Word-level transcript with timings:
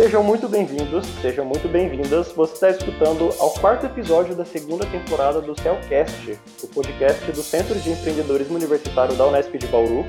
Sejam 0.00 0.22
muito 0.22 0.48
bem-vindos, 0.48 1.04
sejam 1.20 1.44
muito 1.44 1.66
bem-vindas. 1.66 2.28
Você 2.28 2.52
está 2.52 2.70
escutando 2.70 3.34
ao 3.40 3.50
quarto 3.50 3.84
episódio 3.84 4.32
da 4.32 4.44
segunda 4.44 4.86
temporada 4.86 5.40
do 5.40 5.60
Cellcast, 5.60 6.38
o 6.62 6.68
podcast 6.68 7.32
do 7.32 7.42
Centro 7.42 7.74
de 7.74 7.90
Empreendedorismo 7.90 8.54
Universitário 8.54 9.16
da 9.16 9.26
Unesp 9.26 9.58
de 9.58 9.66
Bauru. 9.66 10.06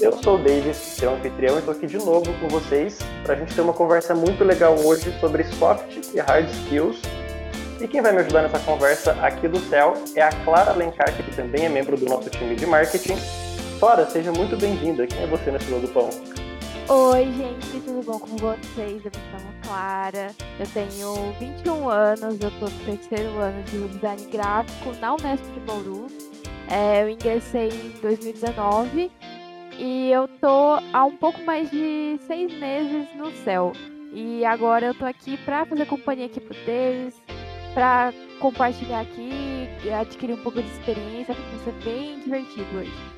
Eu 0.00 0.12
sou 0.22 0.36
o 0.36 0.38
Davis, 0.38 0.76
seu 0.76 1.12
anfitrião, 1.14 1.56
e 1.56 1.58
estou 1.58 1.74
aqui 1.74 1.88
de 1.88 1.98
novo 1.98 2.32
com 2.34 2.46
vocês 2.46 3.00
para 3.24 3.34
a 3.34 3.36
gente 3.36 3.52
ter 3.52 3.60
uma 3.60 3.72
conversa 3.72 4.14
muito 4.14 4.44
legal 4.44 4.78
hoje 4.78 5.12
sobre 5.18 5.42
soft 5.42 6.14
e 6.14 6.20
hard 6.20 6.48
skills. 6.48 7.02
E 7.80 7.88
quem 7.88 8.02
vai 8.02 8.12
me 8.12 8.20
ajudar 8.20 8.42
nessa 8.42 8.60
conversa 8.60 9.16
aqui 9.20 9.48
do 9.48 9.58
Céu 9.68 9.94
é 10.14 10.22
a 10.22 10.30
Clara 10.44 10.70
Alencar, 10.70 11.12
que 11.12 11.34
também 11.34 11.64
é 11.64 11.68
membro 11.68 11.96
do 11.96 12.06
nosso 12.06 12.30
time 12.30 12.54
de 12.54 12.66
marketing. 12.66 13.16
Clara, 13.80 14.06
seja 14.06 14.30
muito 14.30 14.56
bem-vinda. 14.56 15.04
Quem 15.08 15.24
é 15.24 15.26
você 15.26 15.50
na 15.50 15.58
fila 15.58 15.80
do 15.80 15.88
pão? 15.88 16.08
Oi, 16.86 17.32
gente, 17.32 17.80
tudo 17.80 18.04
bom 18.04 18.18
com 18.18 18.36
vocês? 18.36 19.02
Eu 19.02 19.10
me 19.10 19.30
chamo 19.30 19.54
Clara, 19.62 20.34
eu 20.60 20.66
tenho 20.66 21.32
21 21.40 21.88
anos, 21.88 22.38
eu 22.38 22.50
tô 22.60 22.66
no 22.66 22.84
terceiro 22.84 23.38
ano 23.38 23.62
de 23.62 23.88
design 23.88 24.22
gráfico 24.30 24.92
na 25.00 25.14
Unesp 25.14 25.42
de 25.54 25.60
Bauru. 25.60 26.08
É, 26.68 27.02
eu 27.02 27.08
ingressei 27.08 27.70
em 27.70 28.00
2019 28.02 29.10
e 29.78 30.10
eu 30.10 30.28
tô 30.28 30.78
há 30.92 31.04
um 31.06 31.16
pouco 31.16 31.42
mais 31.44 31.70
de 31.70 32.20
seis 32.26 32.52
meses 32.52 33.08
no 33.16 33.32
céu. 33.44 33.72
E 34.12 34.44
agora 34.44 34.84
eu 34.84 34.94
tô 34.94 35.06
aqui 35.06 35.38
pra 35.38 35.64
fazer 35.64 35.86
companhia 35.86 36.26
aqui 36.26 36.38
pro 36.38 36.54
deles, 36.66 37.14
pra 37.72 38.12
compartilhar 38.40 39.00
aqui, 39.00 39.66
adquirir 39.90 40.34
um 40.34 40.42
pouco 40.42 40.62
de 40.62 40.68
experiência, 40.68 41.34
vai 41.34 41.64
ser 41.64 41.72
bem 41.82 42.20
divertido 42.20 42.76
hoje. 42.76 43.13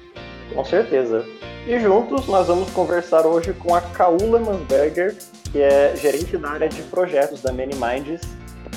Com 0.55 0.65
certeza. 0.65 1.25
E 1.67 1.79
juntos 1.81 2.27
nós 2.27 2.47
vamos 2.47 2.71
conversar 2.71 3.27
hoje 3.27 3.53
com 3.53 3.75
a 3.75 3.81
Kaula 3.81 4.39
Mansberger, 4.39 5.17
que 5.51 5.61
é 5.61 5.97
gerente 5.97 6.37
da 6.37 6.51
área 6.51 6.69
de 6.69 6.83
projetos 6.85 7.43
da 7.43 7.53
Many 7.53 7.75
Minds. 7.75 8.23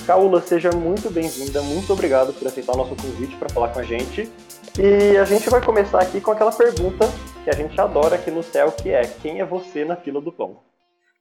Kaula, 0.05 0.41
seja 0.41 0.71
muito 0.71 1.11
bem-vinda, 1.11 1.61
muito 1.61 1.93
obrigado 1.93 2.33
por 2.33 2.47
aceitar 2.47 2.73
o 2.73 2.77
nosso 2.77 2.95
convite 2.95 3.35
para 3.35 3.49
falar 3.49 3.69
com 3.69 3.79
a 3.79 3.83
gente. 3.83 4.31
E 4.77 5.17
a 5.17 5.25
gente 5.25 5.49
vai 5.49 5.63
começar 5.63 6.01
aqui 6.01 6.19
com 6.19 6.31
aquela 6.31 6.51
pergunta 6.51 7.05
que 7.43 7.49
a 7.49 7.53
gente 7.53 7.79
adora 7.79 8.15
aqui 8.15 8.31
no 8.31 8.41
céu, 8.41 8.71
que 8.71 8.89
é 8.89 9.01
quem 9.01 9.39
é 9.39 9.45
você 9.45 9.85
na 9.85 9.95
fila 9.95 10.19
do 10.19 10.31
pão? 10.31 10.63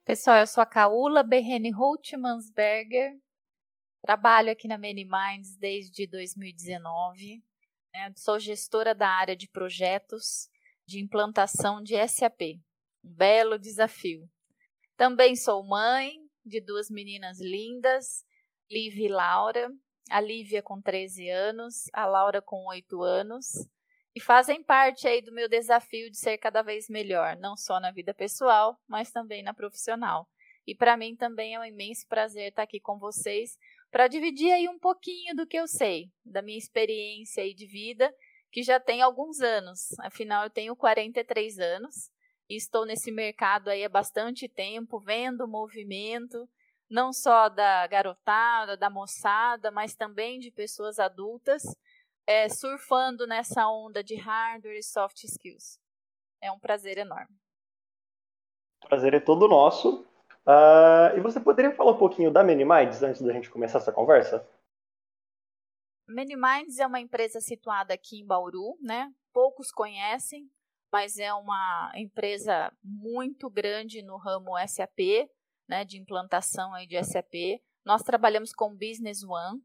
Pessoal, 0.05 0.39
eu 0.39 0.47
sou 0.47 0.63
a 0.63 0.67
Kaula 0.67 1.23
Berrene 1.23 1.71
Holtmansberger, 1.71 3.13
trabalho 4.01 4.51
aqui 4.51 4.67
na 4.67 4.79
Many 4.79 5.05
Minds 5.05 5.55
desde 5.59 6.07
2019, 6.07 7.43
né? 7.99 8.13
sou 8.17 8.39
gestora 8.39 8.95
da 8.95 9.09
área 9.09 9.35
de 9.35 9.49
projetos 9.49 10.49
de 10.87 11.01
implantação 11.01 11.83
de 11.83 11.97
SAP. 12.07 12.61
Um 13.05 13.13
belo 13.13 13.59
desafio. 13.59 14.29
Também 14.97 15.35
sou 15.35 15.65
mãe 15.65 16.13
de 16.45 16.61
duas 16.61 16.89
meninas 16.89 17.41
lindas, 17.41 18.25
Lívia 18.71 19.07
e 19.07 19.09
Laura. 19.09 19.71
A 20.11 20.21
Lívia 20.21 20.63
com 20.63 20.81
13 20.81 21.29
anos, 21.29 21.85
a 21.93 22.07
Laura 22.07 22.41
com 22.41 22.67
8 22.69 23.03
anos. 23.03 23.69
E 24.15 24.21
fazem 24.21 24.63
parte 24.63 25.07
aí 25.07 25.21
do 25.21 25.33
meu 25.33 25.49
desafio 25.49 26.11
de 26.11 26.17
ser 26.17 26.39
cada 26.39 26.63
vez 26.63 26.89
melhor, 26.89 27.37
não 27.37 27.57
só 27.57 27.79
na 27.79 27.91
vida 27.91 28.15
pessoal, 28.15 28.81
mas 28.89 29.11
também 29.11 29.43
na 29.43 29.53
profissional. 29.53 30.27
E 30.67 30.75
para 30.75 30.97
mim 30.97 31.15
também 31.15 31.55
é 31.55 31.61
um 31.61 31.65
imenso 31.65 32.07
prazer 32.09 32.49
estar 32.49 32.63
aqui 32.63 32.81
com 32.81 32.99
vocês 32.99 33.59
para 33.91 34.09
dividir 34.09 34.53
aí 34.53 34.69
um 34.69 34.79
pouquinho 34.79 35.35
do 35.35 35.47
que 35.47 35.57
eu 35.57 35.67
sei, 35.67 36.11
da 36.25 36.43
minha 36.43 36.59
experiência 36.59 37.43
aí 37.43 37.55
de 37.55 37.67
vida 37.67 38.13
que 38.51 38.63
já 38.63 38.81
tem 38.81 39.03
alguns 39.03 39.41
anos. 39.41 39.89
Afinal, 40.01 40.45
eu 40.45 40.51
tenho 40.51 40.75
43 40.75 41.59
anos 41.59 42.11
e 42.49 42.57
estou 42.57 42.87
nesse 42.87 43.11
mercado 43.11 43.69
aí 43.69 43.85
há 43.85 43.89
bastante 43.89 44.49
tempo, 44.49 44.99
vendo 44.99 45.45
o 45.45 45.49
movimento, 45.49 46.49
não 46.89 47.13
só 47.13 47.49
da 47.49 47.87
garotada, 47.87 48.77
da 48.77 48.89
moçada, 48.89 49.71
mas 49.71 49.95
também 49.95 50.39
de 50.39 50.51
pessoas 50.51 50.99
adultas, 50.99 51.63
é, 52.27 52.49
surfando 52.49 53.27
nessa 53.27 53.69
onda 53.69 54.03
de 54.03 54.17
hardware 54.17 54.79
e 54.79 54.83
soft 54.83 55.25
skills. 55.25 55.79
É 56.41 56.51
um 56.51 56.59
prazer 56.59 56.97
enorme. 56.99 57.37
O 58.85 58.89
prazer 58.89 59.13
é 59.13 59.21
todo 59.21 59.49
nosso. 59.49 60.08
Uh, 60.49 61.15
e 61.15 61.21
você 61.21 61.39
poderia 61.39 61.73
falar 61.73 61.93
um 61.93 61.99
pouquinho 61.99 62.31
da 62.31 62.43
Minimides 62.43 63.03
antes 63.03 63.21
da 63.21 63.31
gente 63.35 63.51
começar 63.51 63.79
essa 63.79 63.93
conversa? 63.93 64.49
Many 66.09 66.37
Minds 66.37 66.79
é 66.79 66.87
uma 66.87 67.01
empresa 67.01 67.39
situada 67.39 67.93
aqui 67.93 68.21
em 68.21 68.27
Bauru, 68.27 68.79
né? 68.81 69.13
Poucos 69.31 69.71
conhecem, 69.71 70.51
mas 70.91 71.19
é 71.19 71.35
uma 71.35 71.93
empresa 71.95 72.73
muito 72.83 73.51
grande 73.51 74.03
no 74.03 74.17
ramo 74.17 74.57
SAP, 74.67 75.29
né, 75.69 75.85
de 75.85 75.99
implantação 75.99 76.73
aí 76.73 76.87
de 76.87 76.97
SAP. 77.05 77.61
Nós 77.85 78.03
trabalhamos 78.03 78.55
com 78.55 78.75
Business 78.75 79.23
One 79.23 79.61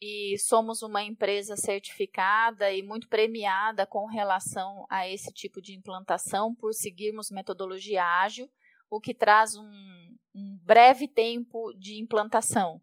e 0.00 0.38
somos 0.38 0.82
uma 0.82 1.02
empresa 1.02 1.56
certificada 1.56 2.72
e 2.72 2.80
muito 2.80 3.08
premiada 3.08 3.84
com 3.84 4.06
relação 4.06 4.86
a 4.88 5.08
esse 5.08 5.32
tipo 5.32 5.60
de 5.60 5.74
implantação 5.74 6.54
por 6.54 6.72
seguirmos 6.72 7.32
metodologia 7.32 8.04
ágil, 8.04 8.48
o 8.90 9.00
que 9.00 9.14
traz 9.14 9.54
um, 9.56 10.16
um 10.34 10.58
breve 10.64 11.08
tempo 11.08 11.72
de 11.78 12.00
implantação. 12.00 12.80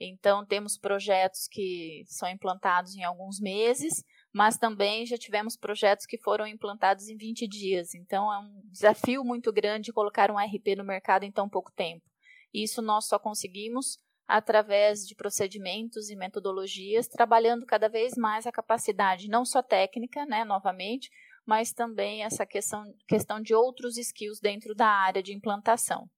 Então, 0.00 0.44
temos 0.44 0.76
projetos 0.76 1.46
que 1.48 2.04
são 2.06 2.28
implantados 2.28 2.96
em 2.96 3.04
alguns 3.04 3.40
meses, 3.40 4.04
mas 4.32 4.58
também 4.58 5.06
já 5.06 5.16
tivemos 5.16 5.56
projetos 5.56 6.04
que 6.04 6.18
foram 6.18 6.46
implantados 6.46 7.08
em 7.08 7.16
20 7.16 7.46
dias. 7.46 7.94
Então, 7.94 8.32
é 8.32 8.38
um 8.38 8.60
desafio 8.70 9.24
muito 9.24 9.52
grande 9.52 9.92
colocar 9.92 10.30
um 10.30 10.38
RP 10.38 10.76
no 10.76 10.84
mercado 10.84 11.22
em 11.24 11.30
tão 11.30 11.48
pouco 11.48 11.72
tempo. 11.72 12.04
Isso 12.52 12.82
nós 12.82 13.06
só 13.06 13.18
conseguimos 13.18 13.98
através 14.26 15.06
de 15.06 15.14
procedimentos 15.14 16.08
e 16.08 16.16
metodologias, 16.16 17.06
trabalhando 17.06 17.66
cada 17.66 17.88
vez 17.88 18.14
mais 18.16 18.46
a 18.46 18.52
capacidade, 18.52 19.28
não 19.28 19.44
só 19.44 19.62
técnica, 19.62 20.24
né, 20.24 20.44
novamente, 20.44 21.10
mas 21.46 21.72
também 21.72 22.22
essa 22.24 22.46
questão, 22.46 22.84
questão 23.08 23.40
de 23.40 23.54
outros 23.54 23.96
skills 23.98 24.40
dentro 24.40 24.74
da 24.74 24.86
área 24.88 25.22
de 25.22 25.32
implantação. 25.34 26.08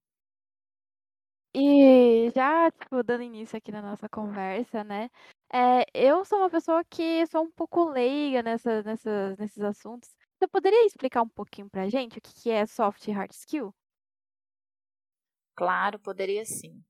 E 1.54 2.30
já, 2.34 2.70
tipo, 2.70 3.02
dando 3.02 3.22
início 3.22 3.56
aqui 3.56 3.72
na 3.72 3.80
nossa 3.80 4.08
conversa, 4.08 4.84
né? 4.84 5.08
É, 5.52 5.84
eu 5.94 6.24
sou 6.24 6.38
uma 6.38 6.50
pessoa 6.50 6.84
que 6.84 7.26
sou 7.26 7.44
um 7.44 7.50
pouco 7.50 7.84
leiga 7.88 8.42
nessa, 8.42 8.82
nessa, 8.82 9.34
nesses 9.38 9.62
assuntos. 9.62 10.10
Você 10.38 10.46
poderia 10.48 10.84
explicar 10.86 11.22
um 11.22 11.28
pouquinho 11.28 11.68
pra 11.70 11.88
gente 11.88 12.18
o 12.18 12.20
que, 12.20 12.34
que 12.34 12.50
é 12.50 12.66
soft 12.66 13.06
e 13.08 13.12
hard 13.12 13.30
skill? 13.32 13.74
Claro, 15.54 15.98
poderia 15.98 16.44
sim. 16.44 16.82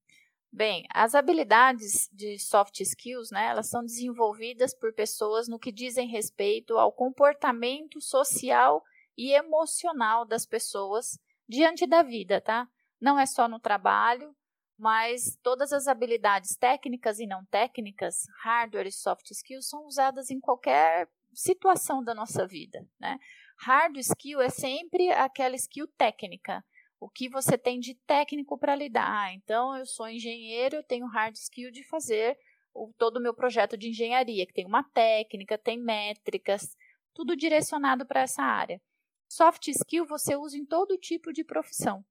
Bem, 0.52 0.86
as 0.90 1.14
habilidades 1.14 2.08
de 2.12 2.38
soft 2.38 2.80
skills, 2.80 3.30
né, 3.30 3.46
elas 3.48 3.68
são 3.68 3.84
desenvolvidas 3.84 4.74
por 4.74 4.94
pessoas 4.94 5.48
no 5.48 5.58
que 5.58 5.70
dizem 5.70 6.08
respeito 6.08 6.78
ao 6.78 6.92
comportamento 6.92 8.00
social 8.00 8.82
e 9.16 9.32
emocional 9.32 10.24
das 10.24 10.46
pessoas 10.46 11.18
diante 11.48 11.86
da 11.86 12.02
vida, 12.02 12.40
tá? 12.40 12.68
Não 13.00 13.18
é 13.18 13.26
só 13.26 13.48
no 13.48 13.60
trabalho, 13.60 14.34
mas 14.78 15.38
todas 15.42 15.72
as 15.72 15.86
habilidades 15.86 16.56
técnicas 16.56 17.18
e 17.18 17.26
não 17.26 17.44
técnicas, 17.46 18.24
hardware 18.42 18.86
e 18.86 18.92
soft 18.92 19.30
skills, 19.30 19.68
são 19.68 19.86
usadas 19.86 20.30
em 20.30 20.40
qualquer 20.40 21.08
situação 21.32 22.02
da 22.02 22.14
nossa 22.14 22.46
vida. 22.46 22.86
Né? 22.98 23.18
Hard 23.58 23.96
skill 23.98 24.40
é 24.40 24.50
sempre 24.50 25.10
aquela 25.10 25.56
skill 25.56 25.86
técnica, 25.96 26.64
o 26.98 27.08
que 27.08 27.28
você 27.28 27.58
tem 27.58 27.78
de 27.78 27.94
técnico 27.94 28.58
para 28.58 28.74
lidar. 28.74 29.32
Então, 29.34 29.76
eu 29.76 29.86
sou 29.86 30.08
engenheiro, 30.08 30.76
eu 30.76 30.82
tenho 30.82 31.06
hard 31.06 31.34
skill 31.34 31.70
de 31.70 31.82
fazer 31.82 32.38
o, 32.72 32.92
todo 32.96 33.18
o 33.18 33.22
meu 33.22 33.34
projeto 33.34 33.76
de 33.76 33.88
engenharia, 33.90 34.46
que 34.46 34.52
tem 34.52 34.66
uma 34.66 34.82
técnica, 34.82 35.58
tem 35.58 35.78
métricas, 35.78 36.76
tudo 37.14 37.36
direcionado 37.36 38.04
para 38.06 38.20
essa 38.20 38.42
área. 38.42 38.80
Soft 39.28 39.68
skill 39.68 40.06
você 40.06 40.36
usa 40.36 40.56
em 40.56 40.64
todo 40.64 40.98
tipo 40.98 41.32
de 41.32 41.42
profissão. 41.42 42.04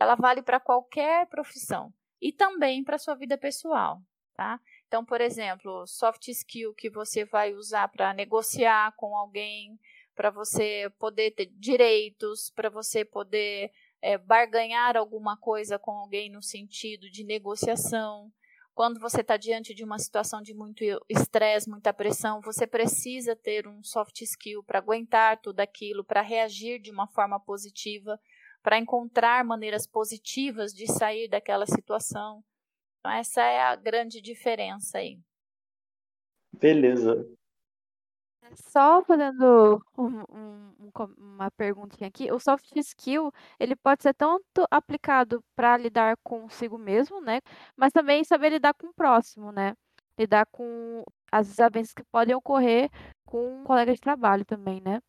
Ela 0.00 0.14
vale 0.14 0.42
para 0.42 0.60
qualquer 0.60 1.26
profissão 1.26 1.92
e 2.20 2.32
também 2.32 2.82
para 2.82 2.98
sua 2.98 3.14
vida 3.14 3.38
pessoal, 3.38 4.02
tá? 4.34 4.60
Então, 4.86 5.04
por 5.04 5.20
exemplo, 5.20 5.86
soft 5.86 6.28
skill 6.28 6.74
que 6.74 6.90
você 6.90 7.24
vai 7.24 7.54
usar 7.54 7.88
para 7.88 8.12
negociar 8.12 8.92
com 8.96 9.16
alguém, 9.16 9.78
para 10.14 10.30
você 10.30 10.90
poder 10.98 11.32
ter 11.32 11.46
direitos, 11.46 12.50
para 12.50 12.70
você 12.70 13.04
poder 13.04 13.70
é, 14.02 14.18
barganhar 14.18 14.96
alguma 14.96 15.36
coisa 15.36 15.78
com 15.78 15.92
alguém 15.92 16.30
no 16.30 16.42
sentido 16.42 17.10
de 17.10 17.24
negociação. 17.24 18.30
Quando 18.74 19.00
você 19.00 19.22
está 19.22 19.36
diante 19.36 19.74
de 19.74 19.82
uma 19.82 19.98
situação 19.98 20.42
de 20.42 20.52
muito 20.52 20.84
estresse, 21.08 21.68
muita 21.68 21.94
pressão, 21.94 22.40
você 22.42 22.66
precisa 22.66 23.34
ter 23.34 23.66
um 23.66 23.82
soft 23.82 24.20
skill 24.20 24.62
para 24.62 24.78
aguentar 24.78 25.40
tudo 25.40 25.60
aquilo, 25.60 26.04
para 26.04 26.20
reagir 26.20 26.80
de 26.80 26.90
uma 26.90 27.06
forma 27.08 27.40
positiva 27.40 28.20
para 28.66 28.78
encontrar 28.78 29.44
maneiras 29.44 29.86
positivas 29.86 30.72
de 30.72 30.88
sair 30.88 31.28
daquela 31.28 31.66
situação. 31.66 32.42
Então, 32.98 33.12
essa 33.12 33.40
é 33.40 33.60
a 33.60 33.76
grande 33.76 34.20
diferença 34.20 34.98
aí. 34.98 35.20
Beleza. 36.52 37.24
Só 38.54 39.02
fazendo 39.04 39.82
um, 39.98 40.20
um, 40.30 40.74
uma 41.18 41.50
perguntinha 41.50 42.08
aqui, 42.08 42.30
o 42.30 42.38
soft 42.38 42.74
skill 42.76 43.32
ele 43.58 43.74
pode 43.76 44.02
ser 44.02 44.14
tanto 44.14 44.66
aplicado 44.70 45.42
para 45.54 45.76
lidar 45.76 46.16
consigo 46.22 46.78
mesmo, 46.78 47.20
né? 47.20 47.40
Mas 47.76 47.92
também 47.92 48.24
saber 48.24 48.50
lidar 48.50 48.74
com 48.74 48.88
o 48.88 48.94
próximo, 48.94 49.50
né? 49.52 49.74
Lidar 50.18 50.46
com 50.46 51.04
as 51.30 51.48
desavenças 51.48 51.92
que 51.92 52.04
podem 52.04 52.34
ocorrer 52.34 52.88
com 53.24 53.60
um 53.62 53.64
colega 53.64 53.92
de 53.92 54.00
trabalho 54.00 54.44
também, 54.44 54.80
né? 54.80 55.00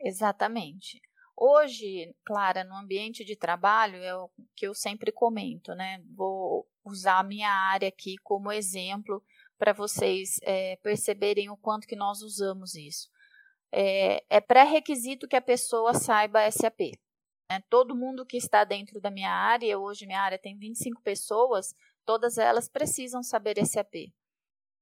Exatamente. 0.00 1.00
Hoje, 1.36 2.14
Clara, 2.24 2.64
no 2.64 2.74
ambiente 2.76 3.24
de 3.24 3.36
trabalho, 3.36 3.96
é 4.02 4.14
o 4.16 4.30
que 4.54 4.66
eu 4.66 4.74
sempre 4.74 5.12
comento, 5.12 5.74
né? 5.74 6.02
Vou 6.14 6.66
usar 6.84 7.18
a 7.18 7.22
minha 7.22 7.50
área 7.50 7.88
aqui 7.88 8.16
como 8.22 8.50
exemplo 8.52 9.22
para 9.58 9.72
vocês 9.72 10.38
é, 10.42 10.76
perceberem 10.76 11.50
o 11.50 11.56
quanto 11.56 11.86
que 11.86 11.96
nós 11.96 12.22
usamos 12.22 12.74
isso. 12.74 13.08
É, 13.72 14.24
é 14.30 14.40
pré-requisito 14.40 15.28
que 15.28 15.36
a 15.36 15.40
pessoa 15.40 15.94
saiba 15.94 16.50
SAP. 16.50 16.92
Né? 17.50 17.62
Todo 17.68 17.96
mundo 17.96 18.26
que 18.26 18.36
está 18.36 18.64
dentro 18.64 19.00
da 19.00 19.10
minha 19.10 19.32
área, 19.32 19.78
hoje 19.78 20.06
minha 20.06 20.20
área 20.20 20.38
tem 20.38 20.56
25 20.56 21.02
pessoas, 21.02 21.74
todas 22.04 22.38
elas 22.38 22.68
precisam 22.68 23.22
saber 23.22 23.64
SAP. 23.64 24.12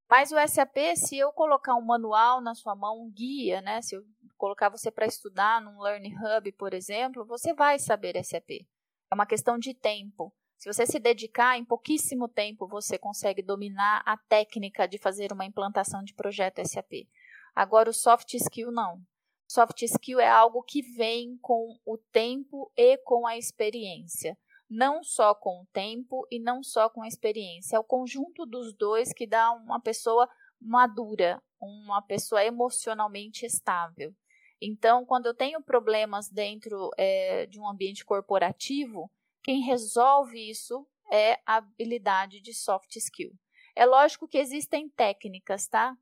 Mas 0.09 0.31
o 0.33 0.37
SAP, 0.47 0.77
se 0.97 1.17
eu 1.17 1.33
colocar 1.33 1.75
um 1.75 1.85
manual 1.85 2.41
na 2.41 2.55
sua 2.55 2.75
mão, 2.75 3.03
um 3.03 3.11
guia, 3.11 3.61
né? 3.61 3.81
Se 3.81 3.97
eu 3.97 4.05
colocar 4.37 4.69
você 4.69 4.91
para 4.91 5.07
estudar 5.07 5.61
num 5.63 5.81
Learning 5.81 6.15
Hub, 6.15 6.53
por 6.53 6.75
exemplo, 6.75 7.25
você 7.25 7.55
vai 7.55 7.79
saber 7.79 8.23
SAP. 8.23 8.67
É 9.11 9.15
uma 9.15 9.27
questão 9.27 9.59
de 9.59 9.73
tempo. 9.73 10.33
Se 10.59 10.73
você 10.73 10.87
se 10.87 10.99
dedicar, 10.99 11.59
em 11.59 11.65
pouquíssimo 11.65 12.29
tempo 12.29 12.67
você 12.67 12.97
consegue 12.99 13.43
dominar 13.43 14.03
a 14.07 14.17
técnica 14.17 14.89
de 14.89 14.99
fazer 14.99 15.33
uma 15.33 15.45
implantação 15.45 16.03
de 16.03 16.15
projeto 16.15 16.63
SAP. 16.67 17.09
Agora, 17.55 17.91
o 17.91 17.95
soft 17.95 18.35
skill 18.35 18.73
não. 18.73 19.01
Soft 19.47 19.83
skill 19.83 20.19
é 20.21 20.29
algo 20.29 20.63
que 20.63 20.83
vem 20.83 21.39
com 21.41 21.79
o 21.85 21.99
tempo 21.99 22.73
e 22.77 22.97
com 22.99 23.27
a 23.27 23.37
experiência. 23.37 24.37
Não 24.69 25.05
só 25.05 25.35
com 25.35 25.63
o 25.63 25.67
tempo 25.73 26.27
e 26.31 26.41
não 26.41 26.63
só 26.63 26.89
com 26.89 27.03
a 27.03 27.09
experiência. 27.09 27.77
É 27.77 27.79
o 27.79 27.85
conjunto 27.85 28.47
dos 28.47 28.75
dois 28.75 29.13
que 29.13 29.27
dá 29.27 29.53
uma 29.53 29.81
pessoa 29.81 30.29
madura, 30.61 31.43
uma 31.61 32.03
pessoa 32.03 32.45
emocionalmente 32.45 33.45
estável. 33.45 34.15
Então, 34.61 35.05
quando 35.05 35.27
eu 35.27 35.35
tenho 35.35 35.63
problemas 35.63 36.31
dentro 36.31 36.91
é, 36.97 37.47
de 37.47 37.61
um 37.61 37.69
ambiente 37.69 38.05
corporativo, 38.05 39.11
quem 39.45 39.61
resolve 39.61 40.51
isso 40.51 40.87
é 41.13 41.35
a 41.47 41.57
habilidade 41.57 42.41
de 42.41 42.55
soft 42.55 42.97
skill. 42.97 43.31
É 43.77 43.85
lógico 43.85 44.27
que 44.27 44.39
existem 44.39 44.89
técnicas, 44.89 45.69
tá? 45.69 45.95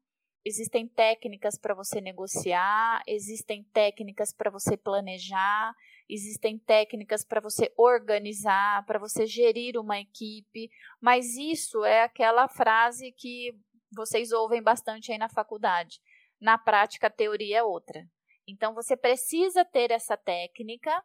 Existem 0.45 0.89
técnicas 0.89 1.59
para 1.59 1.75
você 1.75 2.01
negociar, 2.01 3.03
existem 3.07 3.65
técnicas 3.73 4.33
para 4.33 4.51
você 4.51 4.77
planejar, 4.77 5.75
existem 6.09 6.59
técnicas 6.59 7.25
para 7.25 7.41
você 7.41 7.73
organizar, 7.77 8.85
para 8.87 8.99
você 8.99 9.27
gerir 9.27 9.79
uma 9.79 9.99
equipe, 9.99 10.71
mas 11.01 11.37
isso 11.37 11.85
é 11.85 12.03
aquela 12.03 12.49
frase 12.49 13.13
que 13.13 13.57
vocês 13.95 14.33
ouvem 14.33 14.63
bastante 14.63 15.13
aí 15.13 15.19
na 15.19 15.29
faculdade. 15.29 16.01
Na 16.41 16.59
prática, 16.59 17.07
a 17.07 17.11
teoria 17.11 17.59
é 17.59 17.63
outra. 17.63 18.05
Então, 18.47 18.75
você 18.75 18.97
precisa 18.97 19.65
ter 19.65 19.91
essa 19.91 20.17
técnica 20.17 21.05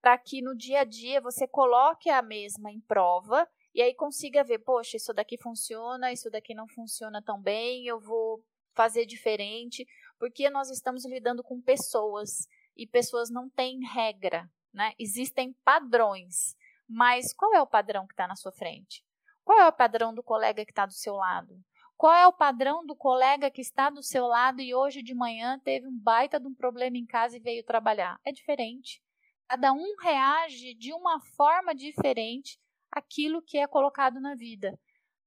para 0.00 0.16
que 0.18 0.40
no 0.40 0.56
dia 0.56 0.80
a 0.80 0.84
dia 0.84 1.20
você 1.20 1.46
coloque 1.46 2.08
a 2.08 2.22
mesma 2.22 2.70
em 2.70 2.80
prova 2.80 3.48
e 3.74 3.82
aí 3.82 3.94
consiga 3.94 4.42
ver, 4.42 4.58
poxa, 4.60 4.96
isso 4.96 5.12
daqui 5.12 5.36
funciona, 5.38 6.12
isso 6.12 6.30
daqui 6.30 6.54
não 6.54 6.66
funciona 6.66 7.22
tão 7.22 7.40
bem, 7.40 7.86
eu 7.86 8.00
vou 8.00 8.44
fazer 8.74 9.04
diferente, 9.04 9.86
porque 10.18 10.48
nós 10.50 10.70
estamos 10.70 11.04
lidando 11.04 11.42
com 11.42 11.60
pessoas 11.60 12.48
e 12.76 12.86
pessoas 12.86 13.30
não 13.30 13.48
têm 13.48 13.80
regra, 13.84 14.50
né? 14.72 14.92
Existem 14.98 15.52
padrões, 15.64 16.56
mas 16.88 17.32
qual 17.34 17.54
é 17.54 17.60
o 17.60 17.66
padrão 17.66 18.06
que 18.06 18.12
está 18.12 18.26
na 18.26 18.36
sua 18.36 18.52
frente? 18.52 19.04
Qual 19.44 19.58
é 19.58 19.66
o 19.68 19.72
padrão 19.72 20.14
do 20.14 20.22
colega 20.22 20.64
que 20.64 20.72
está 20.72 20.86
do 20.86 20.92
seu 20.92 21.14
lado? 21.14 21.60
Qual 21.96 22.14
é 22.14 22.26
o 22.26 22.32
padrão 22.32 22.84
do 22.86 22.96
colega 22.96 23.50
que 23.50 23.60
está 23.60 23.90
do 23.90 24.02
seu 24.02 24.26
lado 24.26 24.62
e 24.62 24.74
hoje 24.74 25.02
de 25.02 25.14
manhã 25.14 25.58
teve 25.58 25.86
um 25.86 25.98
baita 25.98 26.40
de 26.40 26.46
um 26.46 26.54
problema 26.54 26.96
em 26.96 27.04
casa 27.04 27.36
e 27.36 27.40
veio 27.40 27.62
trabalhar? 27.62 28.18
É 28.24 28.32
diferente. 28.32 29.02
Cada 29.50 29.72
um 29.72 29.96
reage 30.00 30.74
de 30.74 30.92
uma 30.92 31.20
forma 31.20 31.74
diferente 31.74 32.56
àquilo 32.88 33.42
que 33.42 33.58
é 33.58 33.66
colocado 33.66 34.20
na 34.20 34.36
vida. 34.36 34.78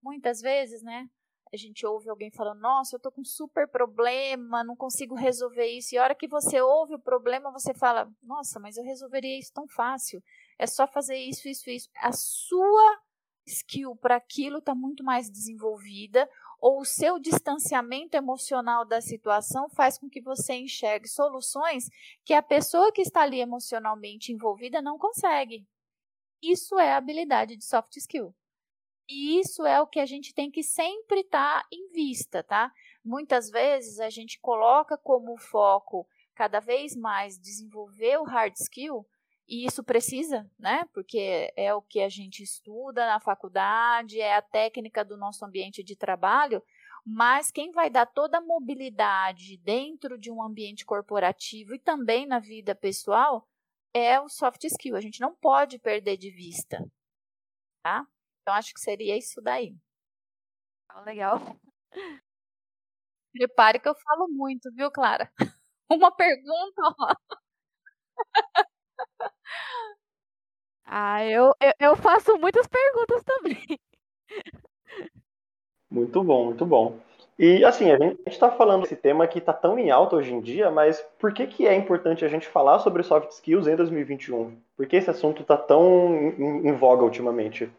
Muitas 0.01 0.39
vezes, 0.39 0.81
né? 0.81 1.09
A 1.53 1.57
gente 1.57 1.85
ouve 1.85 2.09
alguém 2.09 2.31
falando: 2.31 2.61
Nossa, 2.61 2.95
eu 2.95 3.01
tô 3.01 3.11
com 3.11 3.19
um 3.19 3.25
super 3.25 3.67
problema, 3.67 4.63
não 4.63 4.77
consigo 4.77 5.13
resolver 5.13 5.65
isso. 5.65 5.93
E 5.93 5.97
a 5.97 6.03
hora 6.03 6.15
que 6.15 6.25
você 6.25 6.61
ouve 6.61 6.95
o 6.95 6.99
problema, 6.99 7.51
você 7.51 7.73
fala: 7.73 8.09
Nossa, 8.23 8.61
mas 8.61 8.77
eu 8.77 8.83
resolveria 8.85 9.37
isso 9.37 9.51
tão 9.51 9.67
fácil. 9.67 10.23
É 10.57 10.65
só 10.65 10.87
fazer 10.87 11.17
isso, 11.17 11.49
isso, 11.49 11.69
isso. 11.69 11.89
A 11.97 12.13
sua 12.13 13.01
skill 13.45 13.93
para 13.97 14.15
aquilo 14.15 14.59
está 14.59 14.73
muito 14.73 15.03
mais 15.03 15.29
desenvolvida, 15.29 16.29
ou 16.63 16.79
o 16.79 16.85
seu 16.85 17.19
distanciamento 17.19 18.15
emocional 18.15 18.85
da 18.85 19.01
situação 19.01 19.67
faz 19.67 19.97
com 19.97 20.09
que 20.09 20.21
você 20.21 20.53
enxergue 20.53 21.09
soluções 21.09 21.89
que 22.23 22.33
a 22.33 22.41
pessoa 22.41 22.89
que 22.89 23.01
está 23.01 23.23
ali 23.23 23.41
emocionalmente 23.41 24.31
envolvida 24.31 24.81
não 24.81 24.97
consegue. 24.97 25.67
Isso 26.41 26.79
é 26.79 26.93
habilidade 26.93 27.57
de 27.57 27.65
soft 27.65 27.97
skill. 27.97 28.33
E 29.09 29.41
isso 29.41 29.65
é 29.65 29.81
o 29.81 29.87
que 29.87 29.99
a 29.99 30.05
gente 30.05 30.33
tem 30.33 30.49
que 30.49 30.63
sempre 30.63 31.19
estar 31.19 31.63
tá 31.63 31.67
em 31.69 31.91
vista, 31.91 32.41
tá? 32.41 32.71
Muitas 33.03 33.49
vezes 33.49 33.99
a 33.99 34.09
gente 34.09 34.39
coloca 34.39 34.97
como 34.97 35.37
foco 35.37 36.07
cada 36.33 36.61
vez 36.61 36.95
mais 36.95 37.37
desenvolver 37.37 38.19
o 38.19 38.23
hard 38.23 38.55
skill, 38.55 39.05
e 39.47 39.65
isso 39.65 39.83
precisa, 39.83 40.49
né? 40.57 40.85
Porque 40.93 41.51
é 41.55 41.73
o 41.73 41.81
que 41.81 42.01
a 42.01 42.09
gente 42.09 42.43
estuda 42.43 43.05
na 43.05 43.19
faculdade, 43.19 44.19
é 44.19 44.35
a 44.35 44.41
técnica 44.41 45.03
do 45.03 45.17
nosso 45.17 45.45
ambiente 45.45 45.83
de 45.83 45.95
trabalho, 45.95 46.63
mas 47.05 47.51
quem 47.51 47.71
vai 47.71 47.89
dar 47.89 48.05
toda 48.05 48.37
a 48.37 48.41
mobilidade 48.41 49.57
dentro 49.57 50.17
de 50.17 50.31
um 50.31 50.41
ambiente 50.41 50.85
corporativo 50.85 51.75
e 51.75 51.79
também 51.79 52.25
na 52.25 52.39
vida 52.39 52.73
pessoal 52.75 53.47
é 53.93 54.19
o 54.19 54.29
soft 54.29 54.63
skill. 54.65 54.95
A 54.95 55.01
gente 55.01 55.19
não 55.21 55.35
pode 55.35 55.77
perder 55.79 56.17
de 56.17 56.31
vista, 56.31 56.83
tá? 57.83 58.05
Então 58.41 58.53
acho 58.55 58.73
que 58.73 58.79
seria 58.81 59.17
isso 59.17 59.41
daí. 59.41 59.75
Legal. 61.05 61.59
Prepare 63.31 63.79
que 63.79 63.89
eu 63.89 63.95
falo 63.95 64.27
muito, 64.29 64.71
viu, 64.73 64.91
Clara? 64.91 65.31
Uma 65.89 66.11
pergunta, 66.15 66.81
ó. 66.99 67.15
Ah, 70.85 71.25
eu, 71.25 71.55
eu, 71.59 71.73
eu 71.79 71.95
faço 71.95 72.37
muitas 72.37 72.67
perguntas 72.67 73.23
também. 73.23 73.79
Muito 75.89 76.23
bom, 76.23 76.45
muito 76.45 76.65
bom. 76.65 76.99
E 77.37 77.63
assim, 77.65 77.91
a 77.91 77.97
gente 77.97 78.19
está 78.27 78.51
falando 78.51 78.83
desse 78.83 78.95
tema 78.95 79.27
que 79.27 79.39
está 79.39 79.53
tão 79.53 79.77
em 79.77 79.89
alta 79.89 80.15
hoje 80.15 80.33
em 80.33 80.39
dia, 80.39 80.69
mas 80.69 81.01
por 81.19 81.33
que, 81.33 81.47
que 81.47 81.67
é 81.67 81.75
importante 81.75 82.23
a 82.23 82.27
gente 82.27 82.47
falar 82.47 82.79
sobre 82.79 83.01
soft 83.03 83.31
skills 83.31 83.67
em 83.67 83.75
2021? 83.75 84.55
Por 84.75 84.85
que 84.85 84.95
esse 84.95 85.09
assunto 85.09 85.41
está 85.41 85.57
tão 85.57 86.15
em, 86.15 86.67
em 86.67 86.71
voga 86.73 87.03
ultimamente? 87.03 87.71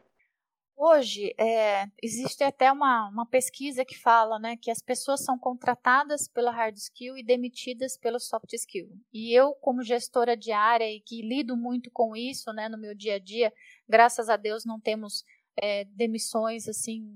Hoje, 0.77 1.33
é, 1.39 1.87
existe 2.03 2.43
até 2.43 2.71
uma, 2.71 3.09
uma 3.09 3.25
pesquisa 3.25 3.85
que 3.85 3.97
fala 3.97 4.39
né, 4.39 4.57
que 4.57 4.71
as 4.71 4.83
pessoas 4.83 5.25
são 5.25 5.39
contratadas 5.39 6.27
pela 6.27 6.51
hard 6.51 6.77
skill 6.77 7.17
e 7.17 7.23
demitidas 7.23 7.97
pelo 7.97 8.19
soft 8.19 8.53
skill. 8.55 8.91
E 9.13 9.33
eu, 9.33 9.55
como 9.55 9.85
gestora 9.85 10.37
de 10.37 10.51
área 10.51 10.91
e 10.91 11.01
que 11.01 11.23
lido 11.23 11.57
muito 11.57 11.91
com 11.93 12.17
isso 12.17 12.53
né, 12.53 12.69
no 12.69 12.77
meu 12.77 12.95
dia 12.95 13.15
a 13.15 13.19
dia, 13.19 13.53
graças 13.89 14.29
a 14.29 14.37
Deus 14.37 14.65
não 14.65 14.81
temos 14.81 15.25
é, 15.57 15.85
demissões 15.85 16.69
assim 16.69 17.07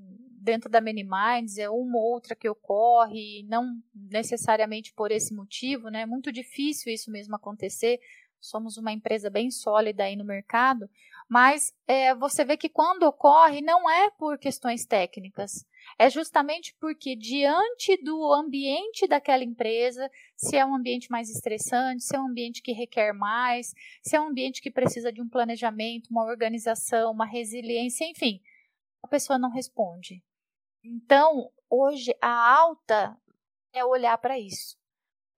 dentro 0.40 0.70
da 0.70 0.80
Miniminds, 0.80 1.58
é 1.58 1.68
uma 1.68 1.98
ou 1.98 2.12
outra 2.12 2.34
que 2.34 2.48
ocorre, 2.48 3.44
não 3.48 3.82
necessariamente 3.94 4.94
por 4.94 5.10
esse 5.10 5.34
motivo, 5.34 5.90
né? 5.90 6.02
É 6.02 6.06
muito 6.06 6.32
difícil 6.32 6.92
isso 6.92 7.10
mesmo 7.10 7.34
acontecer. 7.34 7.98
Somos 8.40 8.78
uma 8.78 8.92
empresa 8.92 9.28
bem 9.28 9.50
sólida 9.50 10.04
aí 10.04 10.16
no 10.16 10.24
mercado, 10.24 10.88
mas 11.28 11.75
é, 11.87 12.14
você 12.14 12.44
vê 12.44 12.56
que 12.56 12.68
quando 12.68 13.02
ocorre 13.02 13.61
não 13.61 13.88
é 13.88 14.11
por 14.11 14.38
questões 14.38 14.87
técnicas, 14.87 15.66
é 15.99 16.08
justamente 16.08 16.75
porque 16.80 17.14
diante 17.14 17.97
do 18.02 18.32
ambiente 18.32 19.06
daquela 19.06 19.44
empresa, 19.44 20.11
se 20.37 20.56
é 20.56 20.64
um 20.64 20.75
ambiente 20.75 21.11
mais 21.11 21.28
estressante, 21.28 22.02
se 22.02 22.16
é 22.16 22.20
um 22.20 22.28
ambiente 22.28 22.62
que 22.62 22.73
requer 22.73 23.12
mais, 23.12 23.75
se 24.02 24.16
é 24.16 24.20
um 24.20 24.28
ambiente 24.28 24.62
que 24.62 24.70
precisa 24.70 25.12
de 25.12 25.20
um 25.20 25.28
planejamento, 25.28 26.08
uma 26.11 26.25
organização, 26.25 27.12
uma 27.12 27.26
resiliência, 27.26 28.06
enfim, 28.06 28.40
a 29.02 29.08
pessoa 29.08 29.38
não 29.38 29.50
responde. 29.50 30.23
Então, 30.82 31.50
hoje 31.68 32.14
a 32.23 32.58
alta 32.58 33.16
é 33.73 33.85
olhar 33.85 34.16
para 34.18 34.38
isso. 34.38 34.78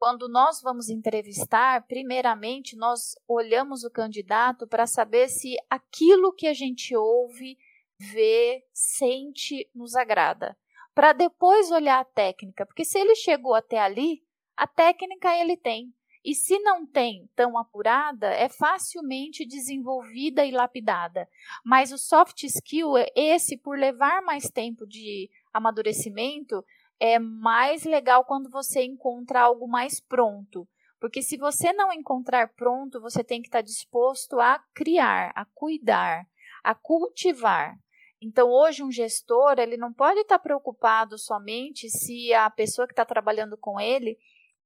Quando 0.01 0.31
nós 0.31 0.63
vamos 0.63 0.89
entrevistar, 0.89 1.87
primeiramente 1.87 2.75
nós 2.75 3.15
olhamos 3.29 3.85
o 3.85 3.91
candidato 3.91 4.67
para 4.67 4.87
saber 4.87 5.29
se 5.29 5.59
aquilo 5.69 6.33
que 6.33 6.47
a 6.47 6.55
gente 6.55 6.97
ouve, 6.97 7.59
vê, 7.99 8.67
sente 8.73 9.69
nos 9.75 9.95
agrada. 9.95 10.57
para 10.95 11.13
depois 11.13 11.71
olhar 11.71 12.01
a 12.01 12.05
técnica, 12.05 12.65
porque 12.65 12.85
se 12.85 12.99
ele 12.99 13.15
chegou 13.15 13.55
até 13.55 13.79
ali, 13.79 14.25
a 14.57 14.67
técnica 14.67 15.37
ele 15.37 15.57
tem. 15.57 15.95
E 16.25 16.35
se 16.35 16.59
não 16.59 16.85
tem 16.85 17.31
tão 17.35 17.57
apurada, 17.57 18.29
é 18.29 18.49
facilmente 18.49 19.47
desenvolvida 19.47 20.45
e 20.45 20.51
lapidada. 20.51 21.29
Mas 21.65 21.93
o 21.93 21.99
soft 21.99 22.43
skill, 22.43 22.95
esse 23.15 23.57
por 23.57 23.79
levar 23.79 24.21
mais 24.23 24.51
tempo 24.51 24.87
de 24.87 25.31
amadurecimento, 25.53 26.63
é 27.01 27.19
mais 27.19 27.85
legal 27.85 28.25
quando 28.25 28.51
você 28.51 28.85
encontra 28.85 29.41
algo 29.41 29.67
mais 29.67 29.99
pronto. 29.99 30.69
Porque 31.01 31.23
se 31.23 31.39
você 31.39 31.73
não 31.73 31.91
encontrar 31.91 32.53
pronto, 32.55 33.01
você 33.01 33.25
tem 33.25 33.41
que 33.41 33.49
estar 33.49 33.63
disposto 33.63 34.39
a 34.39 34.63
criar, 34.75 35.33
a 35.35 35.47
cuidar, 35.47 36.27
a 36.63 36.75
cultivar. 36.75 37.75
Então, 38.21 38.51
hoje, 38.51 38.83
um 38.83 38.93
gestor 38.93 39.59
ele 39.59 39.79
não 39.79 39.95
pode 39.95 40.21
estar 40.21 40.39
preocupado 40.39 41.17
somente 41.17 41.89
se 41.89 42.35
a 42.35 42.51
pessoa 42.51 42.87
que 42.87 42.93
está 42.93 43.07
trabalhando 43.07 43.57
com 43.57 43.81
ele 43.81 44.19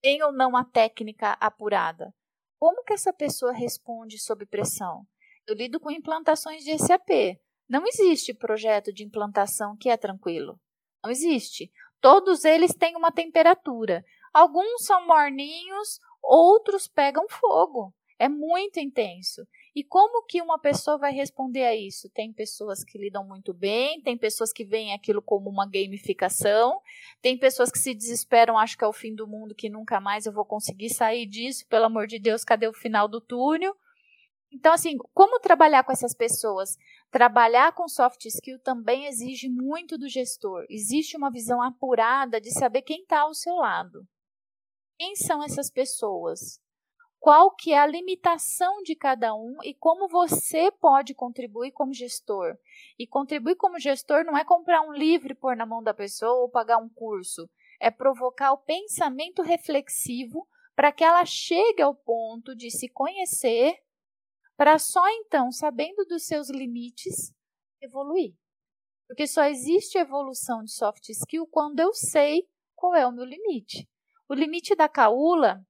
tem 0.03 0.21
ou 0.25 0.33
não 0.33 0.57
a 0.57 0.65
técnica 0.65 1.37
apurada. 1.41 2.13
Como 2.59 2.83
que 2.83 2.93
essa 2.93 3.13
pessoa 3.13 3.53
responde 3.53 4.19
sob 4.19 4.45
pressão? 4.45 5.07
Eu 5.47 5.55
lido 5.55 5.79
com 5.79 5.91
implantações 5.91 6.65
de 6.65 6.77
SAP. 6.79 7.39
Não 7.69 7.87
existe 7.87 8.35
projeto 8.35 8.93
de 8.93 9.05
implantação 9.05 9.77
que 9.77 9.89
é 9.89 9.97
tranquilo. 9.97 10.59
Não 11.03 11.11
existe. 11.11 11.71
Todos 12.05 12.45
eles 12.45 12.75
têm 12.75 12.95
uma 12.99 13.11
temperatura. 13.11 14.05
Alguns 14.31 14.85
são 14.85 15.07
morninhos, 15.07 15.99
outros 16.23 16.87
pegam 16.87 17.27
fogo. 17.31 17.95
É 18.19 18.29
muito 18.29 18.79
intenso. 18.79 19.41
E 19.75 19.83
como 19.83 20.23
que 20.27 20.43
uma 20.43 20.59
pessoa 20.59 20.99
vai 20.99 21.15
responder 21.15 21.65
a 21.65 21.75
isso? 21.75 22.11
Tem 22.11 22.31
pessoas 22.31 22.85
que 22.85 22.99
lidam 22.99 23.27
muito 23.27 23.55
bem, 23.55 24.03
tem 24.03 24.19
pessoas 24.19 24.53
que 24.53 24.67
veem 24.67 24.93
aquilo 24.93 25.23
como 25.23 25.49
uma 25.49 25.65
gamificação, 25.65 26.79
tem 27.23 27.39
pessoas 27.39 27.71
que 27.71 27.79
se 27.79 27.95
desesperam, 27.95 28.59
acham 28.59 28.77
que 28.77 28.85
é 28.85 28.89
o 28.89 28.93
fim 28.93 29.15
do 29.15 29.27
mundo, 29.27 29.55
que 29.55 29.71
nunca 29.71 29.99
mais 29.99 30.27
eu 30.27 30.33
vou 30.35 30.45
conseguir 30.45 30.91
sair 30.91 31.25
disso, 31.25 31.67
pelo 31.69 31.87
amor 31.87 32.07
de 32.07 32.19
Deus, 32.19 32.45
cadê 32.45 32.69
o 32.69 32.75
final 32.75 33.09
do 33.09 33.19
túnel? 33.19 33.75
Então, 34.55 34.73
assim, 34.73 34.97
como 35.13 35.41
trabalhar 35.41 35.83
com 35.83 35.93
essas 35.93 36.15
pessoas? 36.15 36.79
Trabalhar 37.11 37.73
com 37.73 37.89
soft 37.89 38.25
skill 38.27 38.59
também 38.61 39.07
exige 39.07 39.49
muito 39.49 39.99
do 39.99 40.09
gestor. 40.09 40.65
Existe 40.71 41.17
uma 41.17 41.31
visão 41.31 41.61
apurada 41.61 42.41
de 42.41 42.53
saber 42.53 42.83
quem 42.83 43.03
está 43.03 43.21
ao 43.21 43.35
seu 43.35 43.57
lado. 43.57 44.07
Quem 44.97 45.17
são 45.17 45.43
essas 45.43 45.71
pessoas? 45.71 46.63
qual 47.25 47.51
que 47.53 47.73
é 47.73 47.79
a 47.79 47.87
limitação 47.87 48.83
de 48.83 48.95
cada 48.95 49.35
um 49.35 49.57
e 49.63 49.73
como 49.73 50.07
você 50.07 50.71
pode 50.71 51.15
contribuir 51.15 51.73
como 51.73 51.95
gestor. 51.95 52.55
E 52.99 53.07
contribuir 53.07 53.57
como 53.57 53.81
gestor 53.81 54.27
não 54.27 54.37
é 54.37 54.45
comprar 54.45 54.83
um 54.83 54.93
livro 54.93 55.33
e 55.33 55.35
pôr 55.35 55.57
na 55.57 55.65
mão 55.65 55.83
da 55.83 55.95
pessoa 55.95 56.43
ou 56.43 56.51
pagar 56.51 56.77
um 56.77 56.87
curso, 56.91 57.49
é 57.81 57.91
provocar 57.91 58.53
o 58.53 58.59
pensamento 58.59 59.41
reflexivo 59.41 60.47
para 60.77 60.93
que 60.93 61.03
ela 61.03 61.25
chegue 61.25 61.81
ao 61.81 61.95
ponto 61.95 62.55
de 62.55 62.71
se 62.71 62.91
conhecer, 62.91 63.79
para 64.57 64.79
só 64.79 65.03
então, 65.09 65.51
sabendo 65.51 66.05
dos 66.05 66.27
seus 66.27 66.49
limites, 66.49 67.33
evoluir. 67.81 68.35
Porque 69.07 69.27
só 69.27 69.45
existe 69.45 69.99
evolução 69.99 70.63
de 70.63 70.73
soft 70.73 71.09
skill 71.11 71.47
quando 71.47 71.81
eu 71.81 71.93
sei 71.93 72.49
qual 72.75 72.95
é 72.95 73.07
o 73.07 73.13
meu 73.13 73.25
limite. 73.25 73.89
O 74.29 74.35
limite 74.35 74.75
da 74.75 74.89
caula 74.89 75.65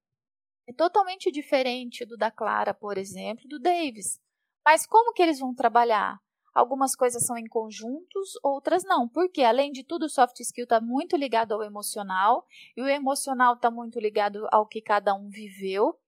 é 0.66 0.72
totalmente 0.72 1.30
diferente 1.30 2.04
do 2.04 2.16
da 2.16 2.30
Clara, 2.30 2.72
por 2.72 2.96
exemplo, 2.96 3.48
do 3.48 3.58
Davis. 3.58 4.20
Mas 4.64 4.86
como 4.86 5.12
que 5.12 5.22
eles 5.22 5.38
vão 5.38 5.54
trabalhar? 5.54 6.18
Algumas 6.54 6.94
coisas 6.94 7.26
são 7.26 7.36
em 7.36 7.46
conjuntos, 7.46 8.38
outras 8.42 8.84
não. 8.84 9.08
Porque, 9.08 9.42
além 9.42 9.72
de 9.72 9.82
tudo, 9.82 10.04
o 10.06 10.08
soft 10.08 10.38
skill 10.40 10.64
está 10.64 10.80
muito 10.80 11.16
ligado 11.16 11.52
ao 11.52 11.64
emocional, 11.64 12.46
e 12.76 12.80
o 12.80 12.88
emocional 12.88 13.54
está 13.54 13.70
muito 13.70 13.98
ligado 13.98 14.46
ao 14.52 14.66
que 14.66 14.80
cada 14.80 15.14
um 15.14 15.28
viveu 15.28 15.98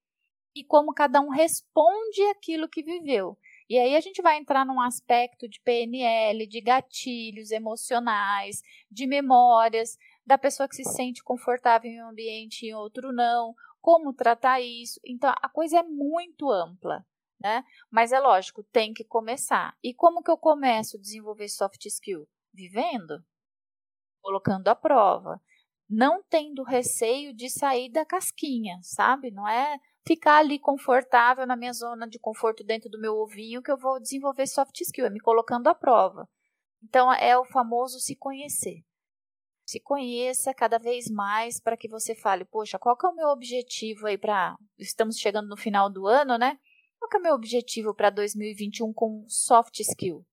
e 0.56 0.64
como 0.64 0.94
cada 0.94 1.20
um 1.20 1.28
responde 1.28 2.22
aquilo 2.30 2.66
que 2.66 2.82
viveu. 2.82 3.38
E 3.68 3.78
aí 3.78 3.94
a 3.94 4.00
gente 4.00 4.22
vai 4.22 4.38
entrar 4.38 4.64
num 4.64 4.80
aspecto 4.80 5.46
de 5.46 5.60
PNL, 5.60 6.46
de 6.46 6.60
gatilhos 6.62 7.50
emocionais, 7.50 8.62
de 8.90 9.06
memórias, 9.06 9.98
da 10.24 10.38
pessoa 10.38 10.66
que 10.66 10.74
se 10.74 10.84
sente 10.84 11.22
confortável 11.22 11.90
em 11.90 12.02
um 12.02 12.08
ambiente 12.08 12.64
e 12.64 12.70
em 12.70 12.74
outro 12.74 13.12
não, 13.12 13.54
como 13.82 14.14
tratar 14.14 14.62
isso. 14.62 14.98
Então, 15.04 15.32
a 15.42 15.48
coisa 15.48 15.80
é 15.80 15.82
muito 15.82 16.50
ampla, 16.50 17.04
né? 17.38 17.62
Mas 17.90 18.12
é 18.12 18.18
lógico, 18.18 18.64
tem 18.64 18.94
que 18.94 19.04
começar. 19.04 19.76
E 19.82 19.92
como 19.92 20.22
que 20.22 20.30
eu 20.30 20.38
começo 20.38 20.96
a 20.96 21.00
desenvolver 21.00 21.48
soft 21.48 21.84
skill? 21.84 22.26
Vivendo, 22.54 23.22
colocando 24.22 24.68
à 24.68 24.74
prova, 24.74 25.38
não 25.88 26.22
tendo 26.30 26.62
receio 26.62 27.34
de 27.34 27.50
sair 27.50 27.90
da 27.90 28.06
casquinha, 28.06 28.78
sabe? 28.82 29.30
Não 29.30 29.46
é 29.46 29.78
ficar 30.06 30.38
ali 30.38 30.58
confortável 30.58 31.46
na 31.46 31.56
minha 31.56 31.72
zona 31.72 32.06
de 32.08 32.18
conforto 32.18 32.62
dentro 32.62 32.88
do 32.88 33.00
meu 33.00 33.14
ovinho 33.16 33.62
que 33.62 33.70
eu 33.70 33.76
vou 33.76 34.00
desenvolver 34.00 34.46
soft 34.46 34.80
skill, 34.80 35.06
é 35.06 35.10
me 35.10 35.20
colocando 35.20 35.68
à 35.68 35.74
prova. 35.74 36.28
Então 36.82 37.12
é 37.12 37.36
o 37.36 37.44
famoso 37.44 37.98
se 37.98 38.14
conhecer 38.14 38.84
se 39.66 39.80
conheça 39.80 40.54
cada 40.54 40.78
vez 40.78 41.10
mais 41.10 41.60
para 41.60 41.76
que 41.76 41.88
você 41.88 42.14
fale, 42.14 42.44
poxa, 42.44 42.78
qual 42.78 42.96
que 42.96 43.04
é 43.04 43.08
o 43.08 43.14
meu 43.14 43.28
objetivo 43.28 44.06
aí 44.06 44.16
para 44.16 44.56
estamos 44.78 45.18
chegando 45.18 45.48
no 45.48 45.56
final 45.56 45.90
do 45.90 46.06
ano, 46.06 46.38
né? 46.38 46.56
Qual 46.98 47.10
que 47.10 47.16
é 47.16 47.20
o 47.20 47.22
meu 47.22 47.34
objetivo 47.34 47.92
para 47.92 48.08
2021 48.08 48.92
com 48.92 49.24
soft 49.28 49.80
skill? 49.80 50.24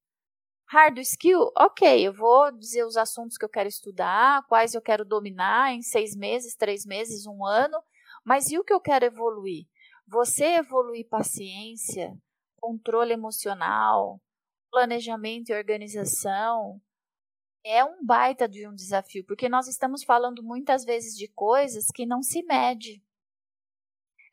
Hard 0.68 1.00
skill, 1.00 1.52
ok, 1.58 2.08
eu 2.08 2.14
vou 2.14 2.52
dizer 2.52 2.86
os 2.86 2.96
assuntos 2.96 3.36
que 3.36 3.44
eu 3.44 3.50
quero 3.50 3.68
estudar, 3.68 4.46
quais 4.48 4.76
eu 4.76 4.82
quero 4.82 5.04
dominar 5.04 5.74
em 5.74 5.82
seis 5.82 6.16
meses, 6.16 6.56
três 6.56 6.86
meses, 6.86 7.26
um 7.26 7.44
ano, 7.44 7.78
mas 8.24 8.50
e 8.52 8.58
o 8.58 8.64
que 8.64 8.74
eu 8.74 8.80
quero 8.80 9.06
evoluir? 9.06 9.66
Você 10.08 10.46
evoluir 10.46 11.08
paciência, 11.08 12.16
controle 12.58 13.14
emocional, 13.14 14.22
planejamento 14.72 15.50
e 15.50 15.56
organização, 15.56 16.82
é 17.66 17.84
um 17.84 18.04
baita 18.04 18.48
de 18.48 18.68
um 18.68 18.74
desafio, 18.74 19.24
porque 19.26 19.48
nós 19.48 19.68
estamos 19.68 20.04
falando 20.04 20.44
muitas 20.44 20.84
vezes 20.84 21.16
de 21.18 21.28
coisas 21.30 21.88
que 21.94 22.06
não 22.06 22.22
se 22.22 22.44
mede. 22.44 23.02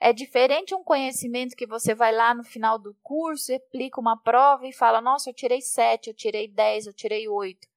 É 0.01 0.13
diferente 0.13 0.75
um 0.75 0.83
conhecimento 0.83 1.55
que 1.55 1.67
você 1.67 1.95
vai 1.95 2.11
lá 2.11 2.35
no 2.35 2.43
final 2.43 2.79
do 2.79 2.97
curso, 3.03 3.55
aplica 3.55 4.01
uma 4.01 4.17
prova 4.17 4.67
e 4.67 4.73
fala: 4.73 5.01
Nossa, 5.01 5.29
eu 5.29 5.35
tirei 5.35 5.61
7, 5.61 6.09
eu 6.09 6.15
tirei 6.15 6.49
10, 6.49 6.87
eu 6.87 6.95
tirei 6.95 7.29
8. 7.29 7.69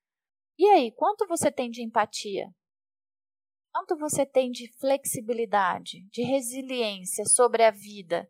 E 0.58 0.66
aí, 0.68 0.92
quanto 0.92 1.28
você 1.28 1.52
tem 1.52 1.70
de 1.70 1.84
empatia? 1.84 2.50
Quanto 3.74 3.98
você 3.98 4.24
tem 4.24 4.52
de 4.52 4.72
flexibilidade, 4.80 6.08
de 6.12 6.22
resiliência 6.22 7.26
sobre 7.26 7.64
a 7.64 7.72
vida? 7.72 8.30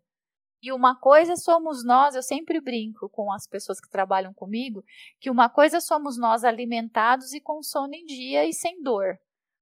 E 0.61 0.71
uma 0.71 0.95
coisa 0.95 1.35
somos 1.35 1.83
nós, 1.83 2.15
eu 2.15 2.23
sempre 2.23 2.61
brinco 2.61 3.09
com 3.09 3.29
as 3.29 3.45
pessoas 3.45 3.81
que 3.81 3.89
trabalham 3.89 4.33
comigo, 4.33 4.81
que 5.19 5.29
uma 5.29 5.49
coisa 5.49 5.81
somos 5.81 6.17
nós 6.17 6.45
alimentados 6.45 7.33
e 7.33 7.41
com 7.41 7.61
sono 7.61 7.93
em 7.93 8.05
dia 8.05 8.45
e 8.45 8.53
sem 8.53 8.81
dor. 8.81 9.19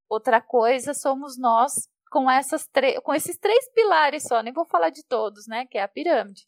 Outra 0.08 0.40
coisa 0.40 0.94
somos 0.94 1.36
nós 1.36 1.90
com, 2.12 2.30
essas 2.30 2.70
com 3.04 3.16
esses 3.16 3.36
três 3.40 3.68
pilares 3.74 4.22
só, 4.22 4.44
nem 4.44 4.54
vou 4.54 4.66
falar 4.66 4.92
de 4.92 5.04
todos, 5.04 5.48
né, 5.48 5.66
que 5.66 5.80
é 5.80 5.82
a 5.82 5.88
pirâmide. 5.88 6.46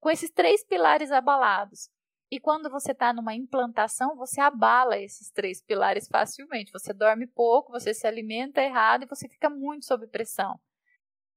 Com 0.00 0.10
esses 0.10 0.30
três 0.32 0.66
pilares 0.66 1.12
abalados. 1.12 1.88
E 2.32 2.40
quando 2.40 2.70
você 2.70 2.92
está 2.92 3.12
numa 3.12 3.34
implantação, 3.34 4.16
você 4.16 4.40
abala 4.40 4.98
esses 4.98 5.30
três 5.30 5.60
pilares 5.60 6.08
facilmente. 6.08 6.72
Você 6.72 6.90
dorme 6.94 7.26
pouco, 7.26 7.70
você 7.70 7.92
se 7.92 8.06
alimenta 8.06 8.62
errado 8.62 9.02
e 9.02 9.06
você 9.06 9.28
fica 9.28 9.50
muito 9.50 9.84
sob 9.84 10.06
pressão. 10.06 10.58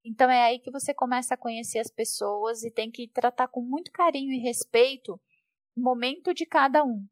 Então 0.05 0.31
é 0.31 0.41
aí 0.43 0.57
que 0.57 0.71
você 0.71 0.93
começa 0.93 1.33
a 1.33 1.37
conhecer 1.37 1.79
as 1.79 1.91
pessoas 1.91 2.63
e 2.63 2.71
tem 2.71 2.89
que 2.89 3.09
tratar 3.09 3.49
com 3.49 3.61
muito 3.61 3.91
carinho 3.91 4.31
e 4.31 4.39
respeito 4.39 5.19
o 5.75 5.81
momento 5.81 6.33
de 6.33 6.45
cada 6.45 6.81
um. 6.85 7.05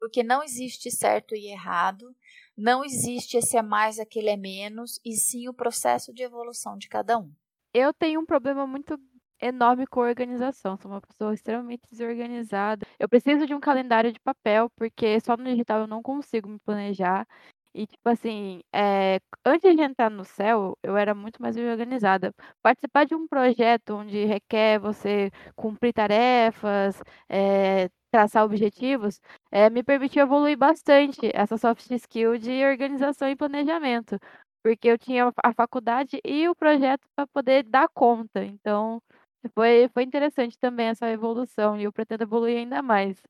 Porque 0.00 0.24
não 0.24 0.42
existe 0.42 0.90
certo 0.90 1.36
e 1.36 1.46
errado, 1.46 2.12
não 2.56 2.84
existe 2.84 3.36
esse 3.36 3.56
é 3.56 3.62
mais, 3.62 4.00
aquele 4.00 4.30
é 4.30 4.36
menos, 4.36 5.00
e 5.04 5.12
sim 5.12 5.48
o 5.48 5.54
processo 5.54 6.12
de 6.12 6.24
evolução 6.24 6.76
de 6.76 6.88
cada 6.88 7.16
um. 7.20 7.32
Eu 7.72 7.94
tenho 7.94 8.20
um 8.20 8.26
problema 8.26 8.66
muito 8.66 8.98
enorme 9.40 9.86
com 9.86 10.00
organização. 10.00 10.76
Sou 10.76 10.90
uma 10.90 11.00
pessoa 11.00 11.34
extremamente 11.34 11.82
desorganizada. 11.90 12.86
Eu 12.98 13.08
preciso 13.08 13.46
de 13.46 13.54
um 13.54 13.60
calendário 13.60 14.12
de 14.12 14.20
papel, 14.20 14.70
porque 14.76 15.20
só 15.20 15.36
no 15.36 15.44
digital 15.44 15.80
eu 15.80 15.86
não 15.86 16.02
consigo 16.02 16.48
me 16.48 16.58
planejar. 16.60 17.26
E, 17.74 17.86
tipo 17.86 18.08
assim, 18.08 18.62
é, 18.74 19.20
antes 19.44 19.76
de 19.76 19.82
entrar 19.82 20.10
no 20.10 20.24
céu, 20.24 20.78
eu 20.82 20.96
era 20.96 21.14
muito 21.14 21.42
mais 21.42 21.56
organizada. 21.58 22.32
Participar 22.62 23.04
de 23.04 23.14
um 23.14 23.28
projeto 23.28 23.90
onde 23.94 24.24
requer 24.24 24.78
você 24.78 25.30
cumprir 25.54 25.92
tarefas, 25.92 26.98
é, 27.28 27.90
traçar 28.10 28.44
objetivos, 28.44 29.20
é, 29.50 29.68
me 29.68 29.82
permitiu 29.82 30.22
evoluir 30.22 30.56
bastante 30.56 31.30
essa 31.34 31.58
soft 31.58 31.90
skill 31.90 32.38
de 32.38 32.64
organização 32.64 33.28
e 33.28 33.36
planejamento. 33.36 34.18
Porque 34.62 34.88
eu 34.88 34.98
tinha 34.98 35.30
a 35.44 35.52
faculdade 35.52 36.18
e 36.24 36.48
o 36.48 36.54
projeto 36.54 37.06
para 37.14 37.26
poder 37.26 37.62
dar 37.64 37.88
conta. 37.88 38.42
Então, 38.42 39.02
foi, 39.54 39.88
foi 39.88 40.02
interessante 40.02 40.58
também 40.58 40.88
essa 40.88 41.08
evolução 41.08 41.78
e 41.78 41.84
eu 41.84 41.92
pretendo 41.92 42.24
evoluir 42.24 42.58
ainda 42.58 42.82
mais. 42.82 43.22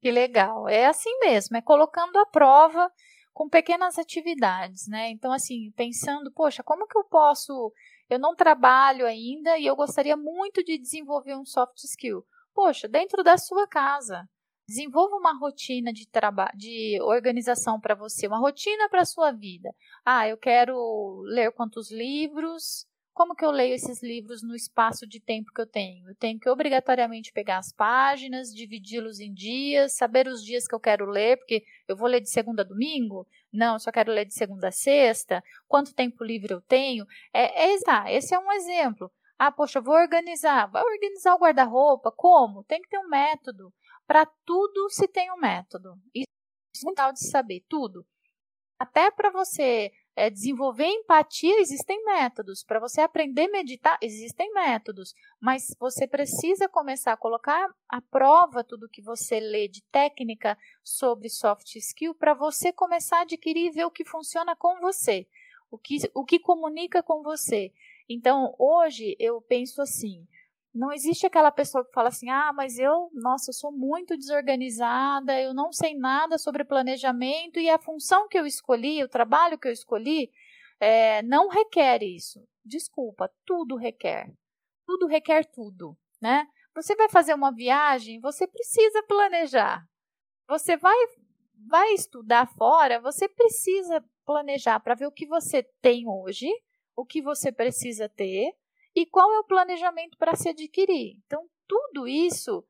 Que 0.00 0.10
legal. 0.10 0.68
É 0.68 0.86
assim 0.86 1.10
mesmo, 1.20 1.56
é 1.56 1.62
colocando 1.62 2.18
à 2.18 2.26
prova 2.26 2.90
com 3.32 3.48
pequenas 3.48 3.98
atividades, 3.98 4.86
né? 4.86 5.10
Então, 5.10 5.32
assim, 5.32 5.72
pensando, 5.72 6.30
poxa, 6.32 6.62
como 6.62 6.86
que 6.86 6.96
eu 6.96 7.04
posso. 7.04 7.72
Eu 8.08 8.18
não 8.18 8.36
trabalho 8.36 9.06
ainda 9.06 9.58
e 9.58 9.66
eu 9.66 9.74
gostaria 9.74 10.16
muito 10.16 10.62
de 10.62 10.78
desenvolver 10.78 11.34
um 11.34 11.44
soft 11.44 11.78
skill. 11.84 12.24
Poxa, 12.54 12.86
dentro 12.86 13.22
da 13.24 13.36
sua 13.36 13.66
casa. 13.66 14.28
Desenvolva 14.66 15.16
uma 15.16 15.36
rotina 15.38 15.92
de 15.92 16.08
trabalho, 16.08 16.56
de 16.56 16.98
organização 17.02 17.78
para 17.78 17.94
você, 17.94 18.26
uma 18.26 18.38
rotina 18.38 18.88
para 18.88 19.02
a 19.02 19.04
sua 19.04 19.30
vida. 19.30 19.70
Ah, 20.04 20.26
eu 20.26 20.38
quero 20.38 21.20
ler 21.26 21.52
quantos 21.52 21.90
livros, 21.90 22.86
como 23.14 23.34
que 23.34 23.44
eu 23.44 23.50
leio 23.52 23.74
esses 23.74 24.02
livros 24.02 24.42
no 24.42 24.56
espaço 24.56 25.06
de 25.06 25.20
tempo 25.20 25.52
que 25.54 25.60
eu 25.60 25.66
tenho? 25.66 26.08
Eu 26.08 26.16
tenho 26.16 26.38
que 26.38 26.50
obrigatoriamente 26.50 27.32
pegar 27.32 27.58
as 27.58 27.72
páginas, 27.72 28.52
dividi-los 28.52 29.20
em 29.20 29.32
dias, 29.32 29.96
saber 29.96 30.26
os 30.26 30.44
dias 30.44 30.66
que 30.66 30.74
eu 30.74 30.80
quero 30.80 31.06
ler, 31.06 31.38
porque 31.38 31.64
eu 31.86 31.96
vou 31.96 32.08
ler 32.08 32.20
de 32.20 32.28
segunda 32.28 32.62
a 32.62 32.64
domingo? 32.64 33.26
Não, 33.52 33.74
eu 33.74 33.78
só 33.78 33.92
quero 33.92 34.12
ler 34.12 34.24
de 34.26 34.34
segunda 34.34 34.68
a 34.68 34.72
sexta. 34.72 35.42
Quanto 35.68 35.94
tempo 35.94 36.24
livre 36.24 36.52
eu 36.52 36.60
tenho? 36.60 37.06
É, 37.32 37.72
é 37.72 37.76
ah, 37.86 38.12
esse 38.12 38.34
é 38.34 38.38
um 38.38 38.50
exemplo. 38.52 39.10
Ah, 39.38 39.52
poxa, 39.52 39.80
vou 39.80 39.94
organizar. 39.94 40.66
Vai 40.66 40.82
organizar 40.82 41.34
o 41.34 41.38
guarda-roupa? 41.38 42.10
Como? 42.10 42.64
Tem 42.64 42.82
que 42.82 42.88
ter 42.88 42.98
um 42.98 43.08
método. 43.08 43.72
Para 44.06 44.26
tudo 44.44 44.90
se 44.90 45.06
tem 45.06 45.30
um 45.32 45.36
método. 45.36 45.94
Isso 46.12 46.26
é 46.74 46.78
fundamental 46.78 47.12
de 47.12 47.20
saber, 47.28 47.64
tudo. 47.68 48.04
Até 48.78 49.10
para 49.10 49.30
você 49.30 49.92
é, 50.16 50.30
desenvolver 50.30 50.86
empatia, 50.86 51.60
existem 51.60 52.04
métodos. 52.04 52.62
Para 52.62 52.78
você 52.78 53.00
aprender 53.00 53.46
a 53.46 53.50
meditar, 53.50 53.98
existem 54.00 54.52
métodos. 54.52 55.14
Mas 55.40 55.74
você 55.78 56.06
precisa 56.06 56.68
começar 56.68 57.12
a 57.12 57.16
colocar 57.16 57.68
à 57.88 58.00
prova 58.00 58.62
tudo 58.62 58.88
que 58.88 59.02
você 59.02 59.40
lê 59.40 59.66
de 59.66 59.82
técnica 59.84 60.56
sobre 60.82 61.28
soft 61.28 61.74
skill 61.76 62.14
para 62.14 62.34
você 62.34 62.72
começar 62.72 63.18
a 63.18 63.22
adquirir 63.22 63.66
e 63.66 63.70
ver 63.70 63.84
o 63.84 63.90
que 63.90 64.04
funciona 64.04 64.54
com 64.54 64.80
você, 64.80 65.26
o 65.70 65.78
que, 65.78 65.98
o 66.14 66.24
que 66.24 66.38
comunica 66.38 67.02
com 67.02 67.22
você. 67.22 67.72
Então, 68.08 68.54
hoje 68.58 69.16
eu 69.18 69.40
penso 69.40 69.82
assim: 69.82 70.26
não 70.74 70.92
existe 70.92 71.24
aquela 71.24 71.52
pessoa 71.52 71.84
que 71.84 71.92
fala 71.92 72.08
assim: 72.08 72.28
ah, 72.28 72.52
mas 72.52 72.78
eu, 72.78 73.08
nossa, 73.14 73.50
eu 73.50 73.54
sou 73.54 73.70
muito 73.70 74.16
desorganizada, 74.16 75.40
eu 75.40 75.54
não 75.54 75.72
sei 75.72 75.94
nada 75.96 76.36
sobre 76.36 76.64
planejamento 76.64 77.60
e 77.60 77.70
a 77.70 77.78
função 77.78 78.26
que 78.28 78.36
eu 78.36 78.44
escolhi, 78.44 79.02
o 79.04 79.08
trabalho 79.08 79.58
que 79.58 79.68
eu 79.68 79.72
escolhi, 79.72 80.30
é, 80.80 81.22
não 81.22 81.48
requer 81.48 82.02
isso. 82.02 82.42
Desculpa, 82.64 83.30
tudo 83.46 83.76
requer. 83.76 84.32
Tudo 84.84 85.06
requer 85.06 85.44
tudo, 85.46 85.96
né? 86.20 86.46
Você 86.74 86.96
vai 86.96 87.08
fazer 87.08 87.34
uma 87.34 87.52
viagem, 87.52 88.20
você 88.20 88.46
precisa 88.46 89.02
planejar. 89.04 89.86
Você 90.48 90.76
vai, 90.76 90.96
vai 91.68 91.92
estudar 91.94 92.46
fora, 92.58 93.00
você 93.00 93.28
precisa 93.28 94.04
planejar 94.26 94.80
para 94.80 94.96
ver 94.96 95.06
o 95.06 95.12
que 95.12 95.26
você 95.26 95.62
tem 95.80 96.08
hoje, 96.08 96.50
o 96.96 97.04
que 97.04 97.22
você 97.22 97.52
precisa 97.52 98.08
ter 98.08 98.52
e 98.94 99.04
qual 99.06 99.32
é 99.32 99.38
o 99.40 99.44
planejamento 99.44 100.16
para 100.18 100.36
se 100.36 100.48
adquirir. 100.48 101.16
Então, 101.26 101.46
tudo 101.66 102.06
isso 102.06 102.64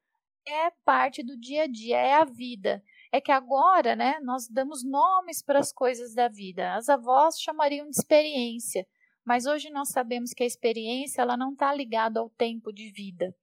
é 0.46 0.70
parte 0.84 1.22
do 1.22 1.38
dia 1.38 1.64
a 1.64 1.66
dia, 1.66 1.96
é 1.98 2.14
a 2.14 2.24
vida. 2.24 2.82
É 3.12 3.20
que 3.20 3.32
agora, 3.32 3.94
né, 3.94 4.18
nós 4.20 4.48
damos 4.48 4.84
nomes 4.84 5.42
para 5.42 5.58
as 5.58 5.72
coisas 5.72 6.14
da 6.14 6.28
vida. 6.28 6.74
As 6.74 6.88
avós 6.88 7.38
chamariam 7.40 7.88
de 7.88 7.96
experiência, 7.96 8.86
mas 9.24 9.46
hoje 9.46 9.70
nós 9.70 9.90
sabemos 9.90 10.32
que 10.32 10.42
a 10.42 10.46
experiência 10.46 11.22
ela 11.22 11.36
não 11.36 11.52
está 11.52 11.72
ligada 11.72 12.20
ao 12.20 12.28
tempo 12.28 12.72
de 12.72 12.90
vida, 12.90 13.34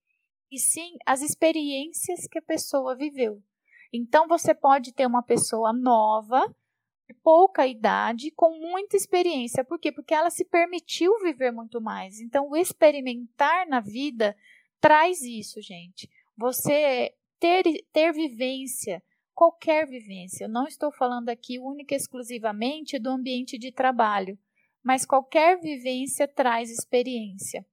e 0.52 0.60
sim 0.60 0.96
às 1.06 1.22
experiências 1.22 2.28
que 2.28 2.40
a 2.40 2.44
pessoa 2.44 2.96
viveu. 2.96 3.42
Então, 3.94 4.28
você 4.28 4.54
pode 4.54 4.94
ter 4.94 5.06
uma 5.06 5.24
pessoa 5.24 5.74
nova 5.74 6.46
pouca 7.14 7.68
idade, 7.68 8.32
com 8.32 8.60
muita 8.60 8.96
experiência. 8.96 9.64
Por 9.64 9.80
quê? 9.80 9.92
Porque 9.92 10.14
ela 10.14 10.30
se 10.30 10.46
permitiu 10.46 11.18
viver 11.20 11.52
muito 11.52 11.82
mais. 11.82 12.20
Então, 12.20 12.50
o 12.50 12.56
experimentar 12.56 13.68
na 13.68 13.80
vida 13.80 14.36
traz 14.80 15.22
isso, 15.22 15.62
gente. 15.62 16.10
Você 16.38 17.14
ter, 17.40 17.64
ter 17.92 18.14
vivência, 18.14 19.02
qualquer 19.34 19.88
vivência. 19.88 20.46
Eu 20.46 20.50
não 20.50 20.68
estou 20.68 20.92
falando 20.92 21.30
aqui 21.30 21.60
única 21.60 21.94
e 21.94 21.98
exclusivamente 21.98 23.00
do 23.00 23.10
ambiente 23.10 23.58
de 23.58 23.72
trabalho, 23.72 24.38
mas 24.84 25.06
qualquer 25.06 25.60
vivência 25.60 26.28
traz 26.28 26.70
experiência. 26.70 27.66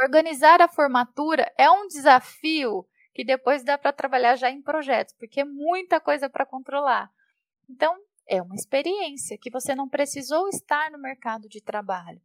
Organizar 0.00 0.60
a 0.60 0.68
formatura 0.68 1.52
é 1.56 1.70
um 1.70 1.86
desafio 1.86 2.86
que 3.14 3.24
depois 3.24 3.62
dá 3.62 3.76
para 3.76 3.92
trabalhar 3.92 4.36
já 4.36 4.50
em 4.50 4.62
projetos, 4.62 5.14
porque 5.18 5.40
é 5.40 5.44
muita 5.44 6.00
coisa 6.00 6.28
para 6.30 6.46
controlar. 6.46 7.10
Então, 7.68 7.96
é 8.32 8.40
uma 8.40 8.54
experiência 8.54 9.36
que 9.36 9.50
você 9.50 9.74
não 9.74 9.86
precisou 9.86 10.48
estar 10.48 10.90
no 10.90 10.98
mercado 10.98 11.50
de 11.50 11.60
trabalho. 11.60 12.18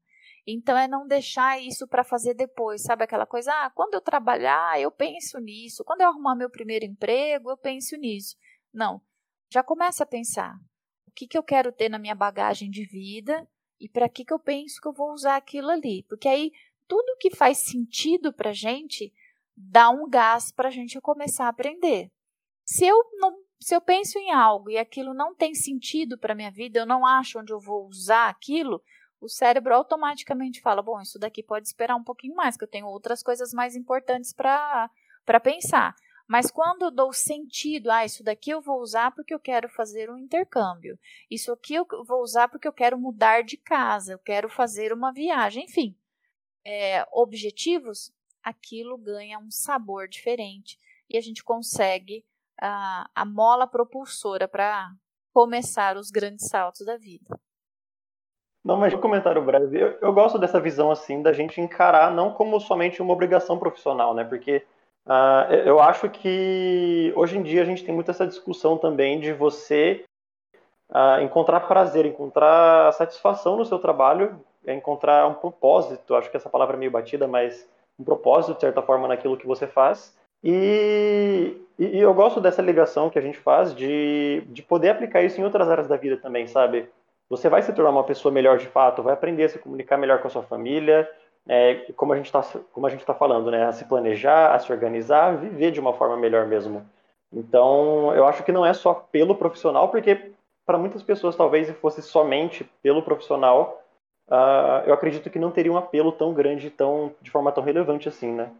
Então 0.47 0.77
é 0.77 0.87
não 0.87 1.05
deixar 1.05 1.61
isso 1.61 1.85
para 1.85 2.01
fazer 2.01 2.33
depois, 2.33 2.81
sabe 2.81 3.03
aquela 3.03 3.25
coisa, 3.25 3.51
ah, 3.51 3.69
quando 3.69 3.95
eu 3.95 3.99
trabalhar, 3.99 4.79
eu 4.79 4.89
penso 4.89 5.37
nisso, 5.37 5.83
quando 5.83 5.99
eu 5.99 6.07
arrumar 6.07 6.33
meu 6.33 6.49
primeiro 6.49 6.85
emprego, 6.85 7.51
eu 7.51 7.57
penso 7.57 7.97
nisso. 7.97 8.37
Não, 8.73 9.01
já 9.51 9.61
começa 9.61 10.03
a 10.03 10.07
pensar. 10.07 10.55
O 11.05 11.11
que, 11.11 11.27
que 11.27 11.37
eu 11.37 11.43
quero 11.43 11.73
ter 11.73 11.89
na 11.89 11.99
minha 11.99 12.15
bagagem 12.15 12.71
de 12.71 12.85
vida 12.85 13.45
e 13.77 13.89
para 13.89 14.07
que, 14.07 14.23
que 14.23 14.33
eu 14.33 14.39
penso 14.39 14.79
que 14.79 14.87
eu 14.87 14.93
vou 14.93 15.11
usar 15.11 15.35
aquilo 15.35 15.69
ali? 15.69 16.03
Porque 16.03 16.29
aí 16.29 16.53
tudo 16.87 17.17
que 17.19 17.35
faz 17.35 17.57
sentido 17.57 18.31
para 18.31 18.53
gente 18.53 19.13
dá 19.57 19.89
um 19.89 20.09
gás 20.09 20.53
para 20.53 20.69
a 20.69 20.71
gente 20.71 21.01
começar 21.01 21.47
a 21.47 21.49
aprender. 21.49 22.09
Se 22.63 22.85
eu 22.85 22.97
não 23.15 23.46
se 23.59 23.75
eu 23.75 23.81
penso 23.81 24.17
em 24.19 24.31
algo 24.31 24.69
e 24.69 24.77
aquilo 24.77 25.13
não 25.13 25.33
tem 25.33 25.53
sentido 25.55 26.17
para 26.17 26.35
minha 26.35 26.51
vida, 26.51 26.79
eu 26.79 26.85
não 26.85 27.05
acho 27.05 27.39
onde 27.39 27.51
eu 27.51 27.59
vou 27.59 27.87
usar 27.87 28.29
aquilo, 28.29 28.81
o 29.19 29.27
cérebro 29.27 29.73
automaticamente 29.73 30.61
fala: 30.61 30.81
bom, 30.81 31.01
isso 31.01 31.17
daqui 31.17 31.41
pode 31.41 31.67
esperar 31.67 31.95
um 31.95 32.03
pouquinho 32.03 32.35
mais, 32.35 32.55
que 32.55 32.63
eu 32.63 32.67
tenho 32.67 32.87
outras 32.87 33.23
coisas 33.23 33.51
mais 33.53 33.75
importantes 33.75 34.31
para 34.31 34.89
pensar. 35.41 35.95
Mas 36.27 36.51
quando 36.51 36.83
eu 36.83 36.91
dou 36.91 37.13
sentido, 37.13 37.89
ah, 37.89 38.03
isso 38.03 38.21
daqui 38.21 38.49
eu 38.49 38.61
vou 38.61 38.81
usar 38.81 39.11
porque 39.11 39.33
eu 39.33 39.39
quero 39.39 39.69
fazer 39.69 40.09
um 40.11 40.17
intercâmbio, 40.17 40.99
isso 41.31 41.53
aqui 41.53 41.73
eu 41.73 41.87
vou 42.05 42.21
usar 42.21 42.49
porque 42.49 42.67
eu 42.67 42.73
quero 42.73 42.99
mudar 42.99 43.43
de 43.43 43.55
casa, 43.55 44.11
eu 44.11 44.19
quero 44.19 44.49
fazer 44.49 44.91
uma 44.91 45.13
viagem, 45.13 45.63
enfim, 45.63 45.95
é, 46.65 47.07
objetivos, 47.13 48.13
aquilo 48.43 48.97
ganha 48.97 49.39
um 49.39 49.49
sabor 49.49 50.09
diferente 50.09 50.77
e 51.09 51.17
a 51.17 51.21
gente 51.21 51.41
consegue 51.41 52.25
a, 52.61 53.09
a 53.15 53.25
mola 53.25 53.67
propulsora 53.67 54.47
para 54.47 54.91
começar 55.33 55.97
os 55.97 56.09
grandes 56.09 56.47
saltos 56.47 56.85
da 56.85 56.97
vida. 56.97 57.37
Não, 58.63 58.75
mas 58.75 58.93
comentário 58.95 59.41
breve. 59.41 59.79
Eu, 59.79 59.97
eu, 60.01 60.11
gosto 60.11 60.37
dessa 60.37 60.59
visão 60.59 60.91
assim 60.91 61.21
da 61.21 61.31
gente 61.31 61.61
encarar 61.61 62.11
não 62.11 62.33
como 62.33 62.59
somente 62.59 63.01
uma 63.01 63.13
obrigação 63.13 63.57
profissional, 63.57 64.13
né? 64.13 64.23
Porque 64.23 64.65
uh, 65.05 65.53
eu 65.63 65.79
acho 65.79 66.09
que 66.09 67.13
hoje 67.15 67.37
em 67.37 67.43
dia 67.43 67.61
a 67.61 67.65
gente 67.65 67.85
tem 67.85 67.95
muito 67.95 68.11
essa 68.11 68.27
discussão 68.27 68.77
também 68.77 69.19
de 69.19 69.31
você 69.31 70.03
uh, 70.89 71.21
encontrar 71.21 71.61
prazer, 71.61 72.05
encontrar 72.05 72.91
satisfação 72.93 73.55
no 73.55 73.63
seu 73.63 73.79
trabalho, 73.79 74.43
encontrar 74.67 75.27
um 75.27 75.35
propósito. 75.35 76.15
Acho 76.15 76.29
que 76.29 76.35
essa 76.35 76.49
palavra 76.49 76.75
é 76.75 76.79
meio 76.79 76.91
batida, 76.91 77.27
mas 77.27 77.69
um 77.97 78.03
propósito 78.03 78.55
de 78.55 78.61
certa 78.61 78.81
forma 78.81 79.07
naquilo 79.07 79.37
que 79.37 79.47
você 79.47 79.67
faz. 79.67 80.16
E, 80.43 81.57
e, 81.77 81.99
eu 81.99 82.13
gosto 82.13 82.39
dessa 82.39 82.61
ligação 82.61 83.09
que 83.09 83.19
a 83.19 83.21
gente 83.21 83.37
faz 83.37 83.75
de, 83.75 84.43
de 84.47 84.61
poder 84.61 84.89
aplicar 84.89 85.23
isso 85.23 85.39
em 85.41 85.43
outras 85.43 85.69
áreas 85.69 85.87
da 85.87 85.97
vida 85.97 86.17
também, 86.17 86.47
sabe? 86.47 86.87
Você 87.29 87.49
vai 87.49 87.61
se 87.61 87.73
tornar 87.73 87.91
uma 87.91 88.03
pessoa 88.03 88.31
melhor 88.31 88.57
de 88.57 88.67
fato, 88.67 89.03
vai 89.03 89.13
aprender 89.13 89.45
a 89.45 89.49
se 89.49 89.59
comunicar 89.59 89.97
melhor 89.97 90.19
com 90.19 90.27
a 90.27 90.31
sua 90.31 90.43
família, 90.43 91.09
é, 91.47 91.75
como 91.95 92.13
a 92.13 92.17
gente 92.17 92.27
está 92.27 92.41
tá 92.41 93.13
falando, 93.13 93.51
né? 93.51 93.65
A 93.65 93.71
se 93.71 93.85
planejar, 93.85 94.53
a 94.53 94.59
se 94.59 94.71
organizar, 94.71 95.37
viver 95.37 95.71
de 95.71 95.79
uma 95.79 95.93
forma 95.93 96.17
melhor 96.17 96.45
mesmo. 96.45 96.85
Então, 97.31 98.13
eu 98.13 98.25
acho 98.25 98.43
que 98.43 98.51
não 98.51 98.65
é 98.65 98.73
só 98.73 98.93
pelo 98.93 99.35
profissional, 99.35 99.89
porque 99.89 100.31
para 100.65 100.77
muitas 100.77 101.01
pessoas 101.01 101.35
talvez 101.35 101.67
se 101.67 101.73
fosse 101.73 102.01
somente 102.01 102.69
pelo 102.81 103.01
profissional, 103.01 103.81
uh, 104.27 104.83
eu 104.85 104.93
acredito 104.93 105.29
que 105.29 105.39
não 105.39 105.51
teria 105.51 105.71
um 105.71 105.77
apelo 105.77 106.11
tão 106.11 106.33
grande, 106.33 106.69
tão 106.69 107.13
de 107.21 107.31
forma 107.31 107.51
tão 107.51 107.63
relevante 107.63 108.07
assim, 108.07 108.31
né? 108.31 108.51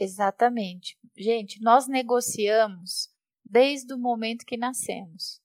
Exatamente. 0.00 0.96
Gente, 1.16 1.60
nós 1.60 1.88
negociamos 1.88 3.12
desde 3.44 3.92
o 3.92 3.98
momento 3.98 4.46
que 4.46 4.56
nascemos. 4.56 5.42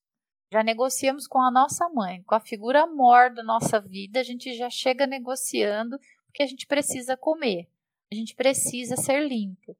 Já 0.51 0.61
negociamos 0.61 1.25
com 1.25 1.41
a 1.41 1.49
nossa 1.49 1.89
mãe, 1.89 2.21
com 2.21 2.35
a 2.35 2.39
figura 2.39 2.85
mor 2.85 3.33
da 3.33 3.41
nossa 3.41 3.81
vida, 3.81 4.19
a 4.19 4.23
gente 4.23 4.53
já 4.53 4.69
chega 4.69 5.07
negociando 5.07 5.97
porque 6.27 6.43
a 6.43 6.45
gente 6.45 6.67
precisa 6.67 7.17
comer, 7.17 7.67
a 8.11 8.15
gente 8.15 8.35
precisa 8.35 8.95
ser 8.95 9.27
limpo. 9.27 9.75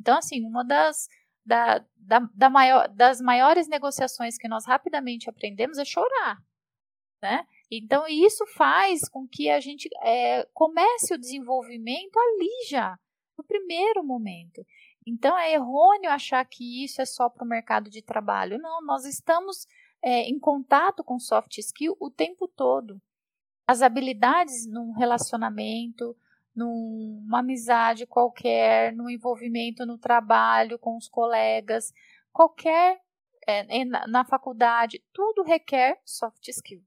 Então, 0.00 0.18
assim, 0.18 0.44
uma 0.44 0.64
das, 0.64 1.08
da, 1.44 1.84
da, 1.96 2.28
da 2.34 2.50
maior, 2.50 2.88
das 2.88 3.20
maiores 3.20 3.68
negociações 3.68 4.36
que 4.36 4.48
nós 4.48 4.66
rapidamente 4.66 5.30
aprendemos 5.30 5.78
é 5.78 5.84
chorar. 5.84 6.42
Né? 7.22 7.46
Então, 7.70 8.08
isso 8.08 8.44
faz 8.56 9.08
com 9.08 9.26
que 9.28 9.48
a 9.48 9.60
gente 9.60 9.88
é, 10.02 10.44
comece 10.52 11.14
o 11.14 11.18
desenvolvimento 11.18 12.18
ali 12.18 12.66
já 12.68 12.98
no 13.36 13.44
primeiro 13.44 14.02
momento. 14.02 14.64
Então 15.06 15.38
é 15.38 15.52
errôneo 15.52 16.10
achar 16.10 16.44
que 16.44 16.84
isso 16.84 17.00
é 17.00 17.04
só 17.04 17.28
para 17.28 17.44
o 17.44 17.48
mercado 17.48 17.88
de 17.90 18.02
trabalho. 18.02 18.58
Não, 18.58 18.84
nós 18.84 19.04
estamos 19.04 19.66
é, 20.02 20.22
em 20.22 20.38
contato 20.38 21.04
com 21.04 21.18
soft 21.18 21.58
skill 21.58 21.96
o 22.00 22.10
tempo 22.10 22.48
todo. 22.48 23.00
As 23.66 23.82
habilidades 23.82 24.66
num 24.66 24.92
relacionamento, 24.92 26.16
numa 26.54 27.40
amizade 27.40 28.06
qualquer, 28.06 28.92
no 28.92 29.10
envolvimento 29.10 29.84
no 29.84 29.98
trabalho 29.98 30.78
com 30.78 30.96
os 30.96 31.08
colegas, 31.08 31.92
qualquer 32.32 33.00
é, 33.46 33.84
na, 33.84 34.06
na 34.06 34.24
faculdade, 34.24 35.04
tudo 35.12 35.42
requer 35.42 36.00
soft 36.04 36.48
skill. 36.48 36.82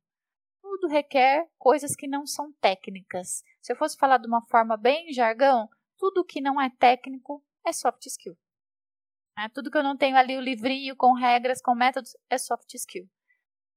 Tudo 0.62 0.88
requer 0.88 1.48
coisas 1.58 1.96
que 1.96 2.08
não 2.08 2.28
são 2.28 2.52
técnicas. 2.60 3.44
Se 3.62 3.72
eu 3.72 3.78
fosse 3.78 3.98
falar 3.98 4.18
de 4.18 4.28
uma 4.28 4.42
forma 4.48 4.76
bem 4.76 5.12
jargão, 5.14 5.70
tudo 6.00 6.26
que 6.26 6.42
não 6.42 6.60
é 6.60 6.72
técnico 6.80 7.44
é 7.66 7.74
soft 7.74 8.06
skill. 8.08 8.36
É, 9.38 9.48
tudo 9.50 9.70
que 9.70 9.78
eu 9.78 9.84
não 9.84 9.96
tenho 9.96 10.18
ali 10.18 10.36
o 10.38 10.42
livrinho 10.42 10.96
com 10.96 11.14
regras, 11.14 11.62
com 11.62 11.76
métodos, 11.76 12.16
é 12.30 12.38
soft 12.38 12.74
skill. 12.74 13.08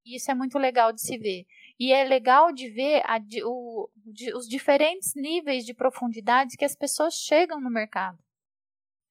E 0.05 0.17
isso 0.17 0.31
é 0.31 0.33
muito 0.33 0.57
legal 0.57 0.91
de 0.91 1.01
se 1.01 1.17
ver. 1.17 1.45
E 1.79 1.93
é 1.93 2.03
legal 2.03 2.51
de 2.51 2.69
ver 2.69 3.01
a, 3.05 3.19
o, 3.45 3.89
de, 3.95 4.33
os 4.33 4.47
diferentes 4.47 5.13
níveis 5.15 5.65
de 5.65 5.73
profundidade 5.73 6.57
que 6.57 6.65
as 6.65 6.75
pessoas 6.75 7.13
chegam 7.13 7.61
no 7.61 7.69
mercado. 7.69 8.17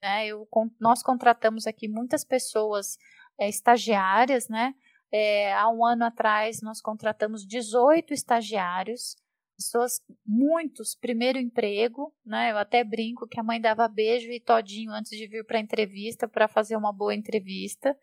É, 0.03 0.27
eu, 0.27 0.49
nós 0.81 1.03
contratamos 1.03 1.67
aqui 1.67 1.89
muitas 1.89 2.25
pessoas 2.25 2.99
é, 3.39 3.49
estagiárias, 3.49 4.49
né? 4.49 4.75
É, 5.11 5.53
há 5.55 5.69
um 5.69 5.85
ano 5.85 6.05
atrás 6.05 6.61
nós 6.63 6.81
contratamos 6.81 7.47
18 7.47 8.13
estagiários, 8.13 9.17
pessoas, 9.57 10.01
muitos, 10.27 10.95
primeiro 10.95 11.39
emprego, 11.39 12.15
né? 12.25 12.51
Eu 12.51 12.59
até 12.59 12.83
brinco 12.83 13.27
que 13.27 13.39
a 13.39 13.43
mãe 13.43 13.61
dava 13.61 13.89
beijo 13.89 14.31
e 14.31 14.41
todinho 14.41 14.93
antes 14.93 15.17
de 15.17 15.27
vir 15.27 15.45
para 15.45 15.59
a 15.59 15.61
entrevista 15.61 16.29
para 16.29 16.49
fazer 16.49 16.77
uma 16.77 16.93
boa 16.93 17.15
entrevista. 17.15 17.97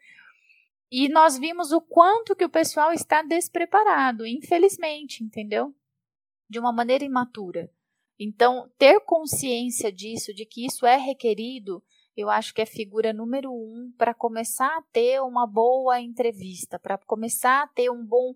E 0.91 1.07
nós 1.09 1.37
vimos 1.37 1.71
o 1.71 1.81
quanto 1.81 2.35
que 2.35 2.45
o 2.45 2.49
pessoal 2.49 2.91
está 2.91 3.21
despreparado, 3.21 4.25
infelizmente, 4.25 5.23
entendeu? 5.23 5.73
De 6.49 6.59
uma 6.59 6.71
maneira 6.71 7.03
imatura. 7.03 7.71
Então, 8.19 8.69
ter 8.77 8.99
consciência 9.01 9.91
disso, 9.91 10.33
de 10.33 10.45
que 10.45 10.65
isso 10.65 10.85
é 10.85 10.97
requerido, 10.97 11.81
eu 12.17 12.29
acho 12.29 12.53
que 12.53 12.61
é 12.61 12.65
figura 12.65 13.13
número 13.13 13.49
um 13.49 13.93
para 13.97 14.13
começar 14.13 14.77
a 14.77 14.81
ter 14.91 15.21
uma 15.21 15.47
boa 15.47 16.01
entrevista, 16.01 16.77
para 16.77 16.97
começar 16.97 17.63
a 17.63 17.67
ter 17.67 17.89
um 17.89 18.05
bom, 18.05 18.33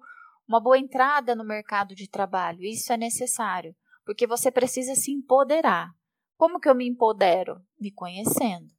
uma 0.48 0.60
boa 0.60 0.78
entrada 0.78 1.36
no 1.36 1.44
mercado 1.44 1.96
de 1.96 2.10
trabalho. 2.10 2.64
Isso 2.64 2.92
é 2.92 2.98
necessário, 2.98 3.76
porque 4.06 4.28
você 4.28 4.52
precisa 4.52 4.96
se 4.96 5.12
empoderar. 5.12 5.90
Como 6.38 6.60
que 6.60 6.68
eu 6.68 6.76
me 6.76 6.88
empodero? 6.88 7.62
Me 7.80 7.92
conhecendo. 7.92 8.74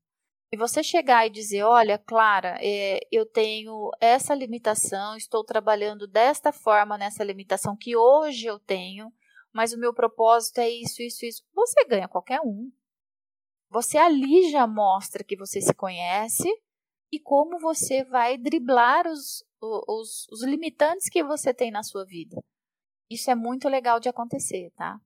E 0.52 0.56
você 0.56 0.82
chegar 0.82 1.26
e 1.26 1.30
dizer: 1.30 1.64
olha, 1.64 1.98
Clara, 1.98 2.56
é, 2.60 3.00
eu 3.10 3.26
tenho 3.26 3.90
essa 4.00 4.34
limitação, 4.34 5.16
estou 5.16 5.42
trabalhando 5.42 6.06
desta 6.06 6.52
forma 6.52 6.96
nessa 6.96 7.24
limitação 7.24 7.76
que 7.76 7.96
hoje 7.96 8.46
eu 8.46 8.58
tenho, 8.60 9.12
mas 9.52 9.72
o 9.72 9.78
meu 9.78 9.92
propósito 9.92 10.58
é 10.58 10.68
isso, 10.68 11.02
isso, 11.02 11.24
isso. 11.26 11.42
Você 11.54 11.84
ganha 11.86 12.06
qualquer 12.06 12.40
um. 12.40 12.70
Você 13.70 13.98
ali 13.98 14.50
já 14.50 14.66
mostra 14.66 15.24
que 15.24 15.36
você 15.36 15.60
se 15.60 15.74
conhece 15.74 16.48
e 17.10 17.18
como 17.18 17.58
você 17.58 18.04
vai 18.04 18.38
driblar 18.38 19.08
os, 19.08 19.44
os, 19.88 20.26
os 20.30 20.42
limitantes 20.42 21.08
que 21.08 21.22
você 21.24 21.52
tem 21.54 21.70
na 21.70 21.82
sua 21.82 22.04
vida. 22.04 22.42
Isso 23.10 23.30
é 23.30 23.34
muito 23.34 23.68
legal 23.68 24.00
de 24.00 24.08
acontecer, 24.08 24.70
tá? 24.76 25.00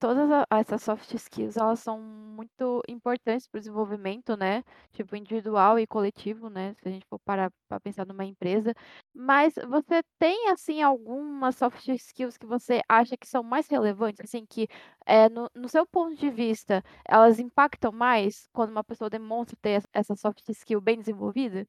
todas 0.00 0.28
essas 0.50 0.82
soft 0.82 1.12
skills, 1.14 1.56
elas 1.58 1.78
são 1.80 2.00
muito 2.00 2.82
importantes 2.88 3.46
para 3.46 3.58
o 3.58 3.60
desenvolvimento, 3.60 4.34
né? 4.36 4.64
Tipo, 4.92 5.14
individual 5.14 5.78
e 5.78 5.86
coletivo, 5.86 6.48
né? 6.48 6.74
Se 6.82 6.88
a 6.88 6.90
gente 6.90 7.06
for 7.06 7.18
parar 7.20 7.52
para 7.68 7.78
pensar 7.80 8.06
numa 8.06 8.24
empresa. 8.24 8.74
Mas 9.14 9.54
você 9.68 10.02
tem, 10.18 10.48
assim, 10.48 10.82
algumas 10.82 11.56
soft 11.56 11.86
skills 11.88 12.38
que 12.38 12.46
você 12.46 12.80
acha 12.88 13.16
que 13.16 13.28
são 13.28 13.42
mais 13.42 13.68
relevantes, 13.68 14.20
assim, 14.24 14.46
que 14.46 14.66
é, 15.06 15.28
no, 15.28 15.48
no 15.54 15.68
seu 15.68 15.86
ponto 15.86 16.16
de 16.16 16.30
vista, 16.30 16.82
elas 17.06 17.38
impactam 17.38 17.92
mais 17.92 18.48
quando 18.54 18.70
uma 18.70 18.82
pessoa 18.84 19.10
demonstra 19.10 19.56
ter 19.60 19.82
essa 19.92 20.16
soft 20.16 20.48
skill 20.48 20.80
bem 20.80 20.98
desenvolvida? 20.98 21.66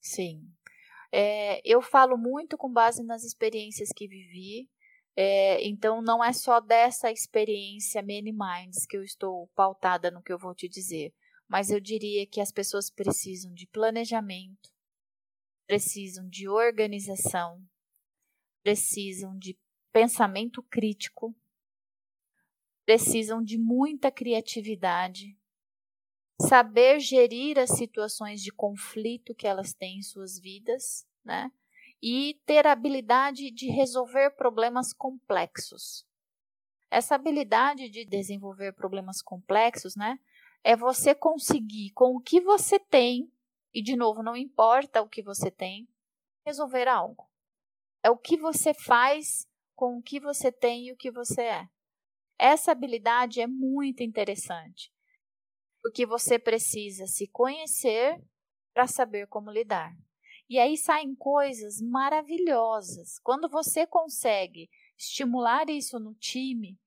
Sim. 0.00 0.54
É, 1.12 1.60
eu 1.64 1.80
falo 1.80 2.16
muito 2.16 2.56
com 2.56 2.72
base 2.72 3.02
nas 3.02 3.24
experiências 3.24 3.90
que 3.94 4.08
vivi, 4.08 4.68
é, 5.16 5.64
então, 5.64 6.02
não 6.02 6.24
é 6.24 6.32
só 6.32 6.60
dessa 6.60 7.10
experiência 7.10 8.02
Many 8.02 8.32
Minds 8.32 8.84
que 8.84 8.96
eu 8.96 9.02
estou 9.04 9.46
pautada 9.54 10.10
no 10.10 10.22
que 10.22 10.32
eu 10.32 10.38
vou 10.38 10.54
te 10.54 10.68
dizer, 10.68 11.14
mas 11.48 11.70
eu 11.70 11.78
diria 11.78 12.26
que 12.26 12.40
as 12.40 12.50
pessoas 12.50 12.90
precisam 12.90 13.54
de 13.54 13.66
planejamento, 13.68 14.72
precisam 15.66 16.28
de 16.28 16.48
organização, 16.48 17.62
precisam 18.62 19.38
de 19.38 19.56
pensamento 19.92 20.60
crítico, 20.64 21.32
precisam 22.84 23.40
de 23.40 23.56
muita 23.56 24.10
criatividade, 24.10 25.38
saber 26.40 27.00
gerir 27.00 27.58
as 27.58 27.70
situações 27.70 28.42
de 28.42 28.52
conflito 28.52 29.34
que 29.34 29.46
elas 29.46 29.72
têm 29.72 29.98
em 29.98 30.02
suas 30.02 30.38
vidas, 30.38 31.06
né? 31.24 31.50
e 32.06 32.38
ter 32.44 32.66
a 32.66 32.72
habilidade 32.72 33.50
de 33.50 33.70
resolver 33.70 34.32
problemas 34.32 34.92
complexos. 34.92 36.06
Essa 36.90 37.14
habilidade 37.14 37.88
de 37.88 38.04
desenvolver 38.04 38.74
problemas 38.74 39.22
complexos, 39.22 39.96
né, 39.96 40.20
é 40.62 40.76
você 40.76 41.14
conseguir 41.14 41.92
com 41.92 42.14
o 42.14 42.20
que 42.20 42.42
você 42.42 42.78
tem, 42.78 43.32
e 43.72 43.82
de 43.82 43.96
novo, 43.96 44.22
não 44.22 44.36
importa 44.36 45.00
o 45.00 45.08
que 45.08 45.22
você 45.22 45.50
tem, 45.50 45.88
resolver 46.44 46.86
algo. 46.88 47.26
É 48.02 48.10
o 48.10 48.18
que 48.18 48.36
você 48.36 48.74
faz 48.74 49.48
com 49.74 49.96
o 49.96 50.02
que 50.02 50.20
você 50.20 50.52
tem 50.52 50.88
e 50.88 50.92
o 50.92 50.96
que 50.98 51.10
você 51.10 51.40
é. 51.40 51.68
Essa 52.38 52.72
habilidade 52.72 53.40
é 53.40 53.46
muito 53.46 54.02
interessante, 54.02 54.92
porque 55.84 56.06
você 56.06 56.38
precisa 56.38 57.06
se 57.06 57.26
conhecer 57.26 58.18
para 58.72 58.86
saber 58.86 59.26
como 59.26 59.50
lidar. 59.50 59.94
E 60.48 60.58
aí 60.58 60.78
saem 60.78 61.14
coisas 61.14 61.78
maravilhosas. 61.82 63.18
Quando 63.18 63.50
você 63.50 63.86
consegue 63.86 64.70
estimular 64.96 65.68
isso 65.68 66.00
no 66.00 66.14
time 66.14 66.80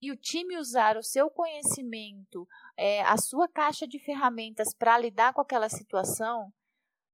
e 0.00 0.12
o 0.12 0.16
time 0.16 0.56
usar 0.56 0.96
o 0.96 1.02
seu 1.02 1.28
conhecimento, 1.28 2.46
é, 2.76 3.02
a 3.02 3.16
sua 3.16 3.48
caixa 3.48 3.84
de 3.84 3.98
ferramentas 3.98 4.72
para 4.72 4.96
lidar 4.96 5.34
com 5.34 5.40
aquela 5.40 5.68
situação, 5.68 6.52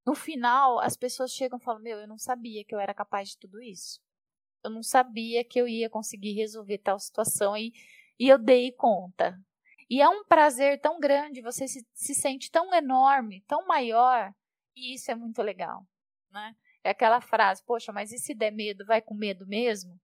no 0.04 0.14
final 0.14 0.80
as 0.80 0.98
pessoas 0.98 1.32
chegam 1.32 1.58
e 1.58 1.64
falam: 1.64 1.80
Meu, 1.80 1.98
eu 1.98 2.06
não 2.06 2.18
sabia 2.18 2.62
que 2.62 2.74
eu 2.74 2.78
era 2.78 2.92
capaz 2.92 3.30
de 3.30 3.38
tudo 3.38 3.62
isso. 3.62 3.98
Eu 4.62 4.70
não 4.70 4.82
sabia 4.82 5.42
que 5.42 5.58
eu 5.58 5.66
ia 5.66 5.88
conseguir 5.88 6.34
resolver 6.34 6.76
tal 6.76 6.98
situação 6.98 7.56
e, 7.56 7.72
e 8.18 8.28
eu 8.28 8.38
dei 8.38 8.70
conta. 8.70 9.40
E 9.88 10.00
é 10.00 10.08
um 10.08 10.24
prazer 10.24 10.80
tão 10.80 10.98
grande, 10.98 11.42
você 11.42 11.68
se, 11.68 11.86
se 11.92 12.14
sente 12.14 12.50
tão 12.50 12.72
enorme, 12.74 13.42
tão 13.46 13.66
maior, 13.66 14.32
e 14.74 14.94
isso 14.94 15.10
é 15.10 15.14
muito 15.14 15.42
legal, 15.42 15.86
né? 16.30 16.54
É 16.84 16.90
aquela 16.90 17.20
frase, 17.20 17.62
poxa, 17.64 17.92
mas 17.92 18.10
e 18.12 18.18
se 18.18 18.34
der 18.34 18.50
medo, 18.50 18.84
vai 18.84 19.00
com 19.00 19.14
medo 19.14 19.46
mesmo? 19.46 20.00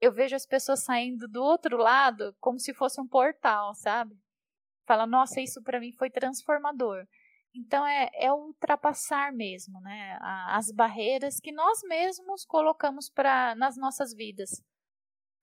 Eu 0.00 0.12
vejo 0.12 0.34
as 0.34 0.46
pessoas 0.46 0.82
saindo 0.82 1.28
do 1.28 1.42
outro 1.42 1.76
lado 1.76 2.34
como 2.40 2.58
se 2.58 2.74
fosse 2.74 3.00
um 3.00 3.06
portal, 3.06 3.74
sabe? 3.74 4.18
Fala, 4.86 5.06
nossa, 5.06 5.40
isso 5.40 5.62
para 5.62 5.80
mim 5.80 5.92
foi 5.92 6.10
transformador. 6.10 7.06
Então 7.54 7.86
é, 7.86 8.10
é 8.12 8.32
ultrapassar 8.32 9.32
mesmo, 9.32 9.80
né? 9.80 10.18
As 10.20 10.70
barreiras 10.70 11.40
que 11.40 11.50
nós 11.52 11.82
mesmos 11.84 12.44
colocamos 12.44 13.08
para 13.08 13.54
nas 13.54 13.76
nossas 13.76 14.12
vidas. 14.12 14.62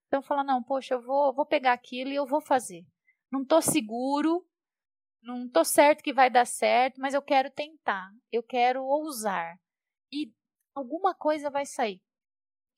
Então 0.06 0.22
fala, 0.22 0.44
não, 0.44 0.62
poxa, 0.62 0.94
eu 0.94 1.02
vou, 1.02 1.32
vou 1.34 1.44
pegar 1.44 1.72
aquilo 1.72 2.10
e 2.10 2.14
eu 2.14 2.26
vou 2.26 2.40
fazer. 2.40 2.86
Não 3.34 3.42
estou 3.42 3.60
seguro, 3.60 4.46
não 5.20 5.46
estou 5.46 5.64
certo 5.64 6.04
que 6.04 6.12
vai 6.12 6.30
dar 6.30 6.46
certo, 6.46 7.00
mas 7.00 7.14
eu 7.14 7.20
quero 7.20 7.50
tentar, 7.50 8.08
eu 8.30 8.44
quero 8.44 8.84
ousar. 8.84 9.58
E 10.12 10.32
alguma 10.72 11.12
coisa 11.16 11.50
vai 11.50 11.66
sair. 11.66 12.00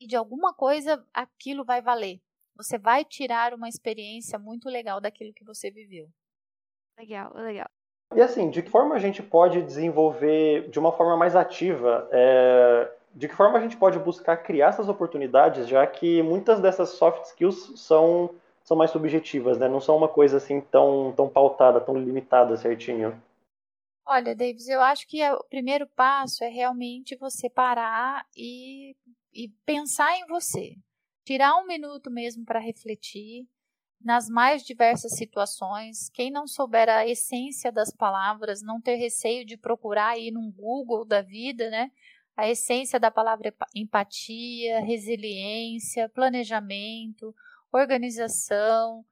E 0.01 0.07
de 0.07 0.17
alguma 0.17 0.55
coisa 0.55 1.07
aquilo 1.13 1.63
vai 1.63 1.83
valer. 1.83 2.23
Você 2.57 2.79
vai 2.79 3.05
tirar 3.05 3.53
uma 3.53 3.69
experiência 3.69 4.39
muito 4.39 4.71
legal 4.71 4.99
daquilo 4.99 5.35
que 5.35 5.45
você 5.45 5.71
viveu. 5.71 6.09
Legal, 6.99 7.35
legal. 7.35 7.69
E 8.15 8.23
assim, 8.23 8.49
de 8.49 8.63
que 8.63 8.71
forma 8.71 8.95
a 8.95 8.99
gente 8.99 9.23
pode 9.23 9.61
desenvolver 9.61 10.71
de 10.71 10.79
uma 10.79 10.93
forma 10.93 11.19
mais 11.19 11.37
ativa? 11.37 12.09
É, 12.11 12.97
de 13.15 13.29
que 13.29 13.35
forma 13.35 13.59
a 13.59 13.61
gente 13.61 13.77
pode 13.77 13.99
buscar 13.99 14.39
criar 14.39 14.69
essas 14.69 14.89
oportunidades, 14.89 15.69
já 15.69 15.87
que 15.87 16.23
muitas 16.23 16.61
dessas 16.61 16.89
soft 16.91 17.25
skills 17.27 17.79
são 17.79 18.31
são 18.67 18.77
mais 18.77 18.91
subjetivas, 18.91 19.59
né? 19.59 19.69
Não 19.69 19.81
são 19.81 19.97
uma 19.97 20.09
coisa 20.09 20.39
assim 20.39 20.61
tão, 20.61 21.13
tão 21.17 21.29
pautada, 21.29 21.81
tão 21.81 21.97
limitada 21.97 22.57
certinho. 22.57 23.23
Olha, 24.05 24.35
Davis, 24.35 24.69
eu 24.69 24.81
acho 24.81 25.07
que 25.07 25.23
o 25.31 25.45
primeiro 25.45 25.87
passo 25.95 26.43
é 26.43 26.49
realmente 26.49 27.17
você 27.17 27.49
parar 27.49 28.27
e, 28.37 28.97
e 29.33 29.49
pensar 29.65 30.13
em 30.19 30.27
você. 30.27 30.77
Tirar 31.25 31.57
um 31.57 31.67
minuto 31.67 32.11
mesmo 32.11 32.45
para 32.45 32.59
refletir 32.59 33.47
nas 34.01 34.29
mais 34.29 34.65
diversas 34.65 35.13
situações. 35.13 36.11
Quem 36.11 36.31
não 36.31 36.47
souber 36.49 36.89
a 36.89 37.07
essência 37.07 37.71
das 37.71 37.93
palavras, 37.93 38.63
não 38.63 38.81
ter 38.81 38.97
receio 38.97 39.45
de 39.47 39.57
procurar 39.57 40.15
aí 40.15 40.33
num 40.33 40.51
Google 40.51 41.05
da 41.05 41.23
vida, 41.23 41.71
né? 41.71 41.91
a 42.37 42.49
essência 42.49 43.01
da 43.01 43.11
palavra 43.11 43.53
empatia, 43.75 44.81
resiliência, 44.81 46.09
planejamento, 46.11 47.35
organização, 47.73 49.05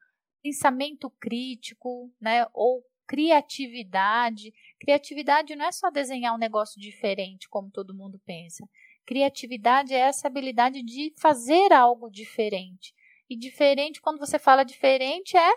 pensamento 0.43 1.11
crítico, 1.21 2.13
né, 2.21 2.47
ou 2.53 2.85
criatividade. 3.07 4.53
Criatividade 4.81 5.55
não 5.55 5.67
é 5.67 5.73
só 5.73 5.91
desenhar 5.91 6.35
um 6.35 6.39
negócio 6.39 6.81
diferente, 6.81 7.49
como 7.49 7.71
todo 7.71 7.95
mundo 7.95 8.21
pensa. 8.25 8.67
Criatividade 9.07 9.95
é 9.95 9.99
essa 9.99 10.29
habilidade 10.29 10.83
de 10.83 11.13
fazer 11.19 11.73
algo 11.73 12.11
diferente. 12.11 12.95
E 13.29 13.37
diferente, 13.37 14.01
quando 14.01 14.19
você 14.19 14.39
fala 14.39 14.65
diferente, 14.65 15.37
é 15.37 15.53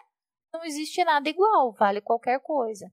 não 0.54 0.64
existe 0.64 1.04
nada 1.04 1.30
igual, 1.30 1.74
vale 1.74 2.02
qualquer 2.02 2.40
coisa. 2.40 2.92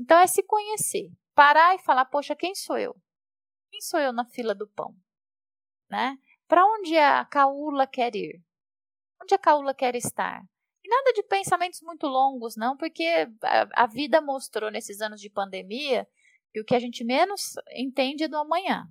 Então 0.00 0.18
é 0.18 0.26
se 0.26 0.42
conhecer, 0.42 1.10
parar 1.34 1.74
e 1.74 1.78
falar, 1.78 2.04
poxa, 2.06 2.34
quem 2.34 2.54
sou 2.54 2.78
eu? 2.78 2.94
Quem 3.70 3.80
sou 3.80 4.00
eu 4.00 4.12
na 4.12 4.24
fila 4.24 4.54
do 4.54 4.66
pão? 4.66 4.96
Né? 5.90 6.18
Para 6.46 6.64
onde 6.66 6.96
a 6.96 7.24
caula 7.24 7.86
quer 7.86 8.14
ir? 8.16 8.42
Onde 9.28 9.34
a 9.34 9.38
caula 9.38 9.74
quer 9.74 9.94
estar? 9.94 10.42
E 10.82 10.88
nada 10.88 11.12
de 11.12 11.22
pensamentos 11.22 11.82
muito 11.82 12.06
longos, 12.06 12.56
não, 12.56 12.78
porque 12.78 13.04
a, 13.42 13.82
a 13.82 13.86
vida 13.86 14.22
mostrou 14.22 14.70
nesses 14.70 15.02
anos 15.02 15.20
de 15.20 15.28
pandemia 15.28 16.08
que 16.50 16.58
o 16.62 16.64
que 16.64 16.74
a 16.74 16.78
gente 16.78 17.04
menos 17.04 17.52
entende 17.76 18.24
é 18.24 18.28
do 18.28 18.38
amanhã. 18.38 18.90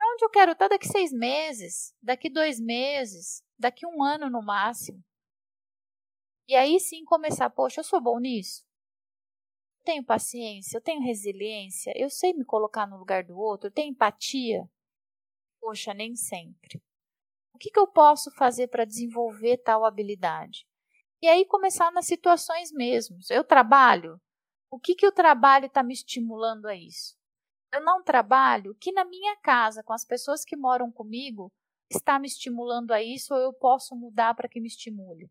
Onde 0.00 0.24
eu 0.24 0.30
quero 0.30 0.52
estar 0.52 0.68
daqui 0.68 0.86
seis 0.86 1.12
meses, 1.12 1.92
daqui 2.00 2.30
dois 2.30 2.60
meses, 2.60 3.42
daqui 3.58 3.84
um 3.84 4.00
ano 4.00 4.30
no 4.30 4.40
máximo. 4.40 5.02
E 6.46 6.54
aí 6.54 6.78
sim 6.78 7.04
começar, 7.04 7.50
poxa, 7.50 7.80
eu 7.80 7.84
sou 7.84 8.00
bom 8.00 8.20
nisso? 8.20 8.64
Eu 9.80 9.84
tenho 9.86 10.04
paciência, 10.04 10.76
eu 10.76 10.80
tenho 10.80 11.02
resiliência, 11.02 11.92
eu 11.96 12.08
sei 12.08 12.32
me 12.32 12.44
colocar 12.44 12.86
no 12.86 12.96
lugar 12.96 13.24
do 13.24 13.36
outro, 13.36 13.66
eu 13.66 13.72
tenho 13.72 13.90
empatia? 13.90 14.70
Poxa, 15.60 15.92
nem 15.92 16.14
sempre. 16.14 16.80
O 17.58 17.60
que, 17.60 17.70
que 17.70 17.80
eu 17.80 17.88
posso 17.88 18.30
fazer 18.36 18.68
para 18.68 18.84
desenvolver 18.84 19.56
tal 19.58 19.84
habilidade? 19.84 20.64
E 21.20 21.26
aí 21.26 21.44
começar 21.44 21.90
nas 21.90 22.06
situações 22.06 22.70
mesmos. 22.70 23.30
Eu 23.30 23.42
trabalho? 23.42 24.20
O 24.70 24.78
que, 24.78 24.94
que 24.94 25.06
o 25.06 25.10
trabalho 25.10 25.66
está 25.66 25.82
me 25.82 25.92
estimulando 25.92 26.66
a 26.66 26.76
isso? 26.76 27.16
Eu 27.74 27.82
não 27.82 28.00
trabalho? 28.04 28.70
O 28.70 28.74
que 28.76 28.92
na 28.92 29.04
minha 29.04 29.36
casa, 29.38 29.82
com 29.82 29.92
as 29.92 30.04
pessoas 30.04 30.44
que 30.44 30.56
moram 30.56 30.92
comigo, 30.92 31.50
está 31.90 32.16
me 32.16 32.28
estimulando 32.28 32.92
a 32.92 33.02
isso 33.02 33.34
ou 33.34 33.40
eu 33.40 33.52
posso 33.52 33.96
mudar 33.96 34.34
para 34.36 34.48
que 34.48 34.60
me 34.60 34.68
estimule? 34.68 35.28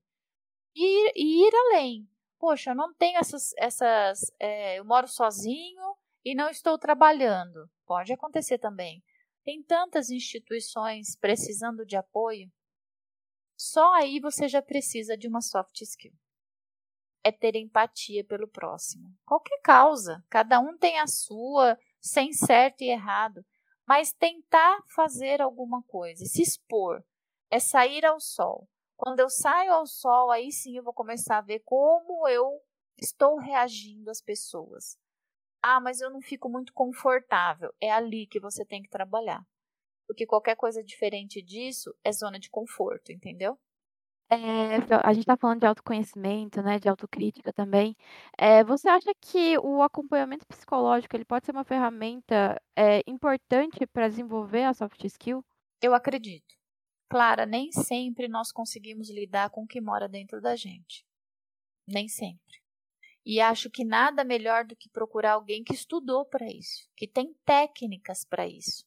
e, 0.77 1.11
e 1.15 1.47
ir 1.47 1.55
além. 1.55 2.07
Poxa, 2.39 2.71
eu 2.71 2.75
não 2.75 2.93
tenho 2.93 3.17
essas. 3.17 3.53
essas 3.57 4.31
é, 4.39 4.77
eu 4.79 4.85
moro 4.85 5.07
sozinho 5.07 5.95
e 6.23 6.35
não 6.35 6.49
estou 6.49 6.77
trabalhando. 6.77 7.67
Pode 7.85 8.13
acontecer 8.13 8.59
também. 8.59 9.03
Tem 9.47 9.63
tantas 9.63 10.09
instituições 10.09 11.15
precisando 11.15 11.85
de 11.85 11.95
apoio. 11.95 12.51
Só 13.57 13.93
aí 13.93 14.19
você 14.19 14.45
já 14.45 14.61
precisa 14.61 15.15
de 15.15 15.25
uma 15.25 15.39
soft 15.39 15.79
skill. 15.83 16.11
É 17.23 17.31
ter 17.31 17.55
empatia 17.55 18.25
pelo 18.25 18.49
próximo. 18.49 19.07
Qualquer 19.25 19.61
causa, 19.61 20.21
cada 20.29 20.59
um 20.59 20.77
tem 20.77 20.99
a 20.99 21.07
sua, 21.07 21.79
sem 22.01 22.33
certo 22.33 22.81
e 22.81 22.89
errado, 22.89 23.41
mas 23.87 24.11
tentar 24.11 24.83
fazer 24.93 25.41
alguma 25.41 25.81
coisa, 25.83 26.25
se 26.25 26.41
expor, 26.41 27.01
é 27.49 27.57
sair 27.57 28.05
ao 28.05 28.19
sol, 28.19 28.67
quando 28.97 29.21
eu 29.21 29.29
saio 29.29 29.71
ao 29.71 29.87
sol, 29.87 30.29
aí 30.29 30.51
sim 30.51 30.75
eu 30.75 30.83
vou 30.83 30.93
começar 30.93 31.37
a 31.37 31.41
ver 31.41 31.61
como 31.63 32.27
eu 32.27 32.59
estou 32.97 33.37
reagindo 33.37 34.11
às 34.11 34.21
pessoas. 34.21 34.97
Ah, 35.69 35.81
mas 35.81 35.99
eu 35.99 36.09
não 36.09 36.21
fico 36.21 36.47
muito 36.47 36.71
confortável. 36.71 37.73
É 37.81 37.91
ali 37.91 38.25
que 38.25 38.39
você 38.39 38.63
tem 38.63 38.81
que 38.81 38.89
trabalhar. 38.89 39.45
Porque 40.07 40.25
qualquer 40.25 40.55
coisa 40.55 40.81
diferente 40.81 41.41
disso 41.41 41.93
é 42.05 42.09
zona 42.09 42.39
de 42.39 42.49
conforto, 42.49 43.11
entendeu? 43.11 43.59
É, 44.29 44.77
a 45.03 45.11
gente 45.11 45.23
está 45.23 45.35
falando 45.35 45.59
de 45.59 45.65
autoconhecimento, 45.65 46.61
né, 46.61 46.79
de 46.79 46.87
autocrítica 46.87 47.51
também. 47.51 47.97
É, 48.37 48.63
você 48.63 48.87
acha 48.87 49.11
que 49.19 49.57
o 49.57 49.81
acompanhamento 49.81 50.47
psicológico 50.47 51.17
ele 51.17 51.25
pode 51.25 51.45
ser 51.45 51.51
uma 51.51 51.65
ferramenta 51.65 52.61
é, 52.73 53.01
importante 53.05 53.85
para 53.87 54.07
desenvolver 54.07 54.63
a 54.63 54.73
soft 54.73 55.03
skill? 55.03 55.43
Eu 55.81 55.93
acredito. 55.93 56.55
Clara, 57.09 57.45
nem 57.45 57.73
sempre 57.73 58.29
nós 58.29 58.53
conseguimos 58.53 59.09
lidar 59.09 59.49
com 59.49 59.63
o 59.63 59.67
que 59.67 59.81
mora 59.81 60.07
dentro 60.07 60.39
da 60.39 60.55
gente. 60.55 61.05
Nem 61.85 62.07
sempre. 62.07 62.66
E 63.29 63.41
acho 63.41 63.69
que 63.69 63.83
nada 63.83 64.23
melhor 64.23 64.63
do 64.63 64.73
que 64.73 64.87
procurar 64.87 65.33
alguém 65.33 65.61
que 65.61 65.73
estudou 65.73 66.23
para 66.23 66.47
isso, 66.47 66.89
que 66.95 67.05
tem 67.05 67.35
técnicas 67.43 68.23
para 68.23 68.47
isso. 68.47 68.85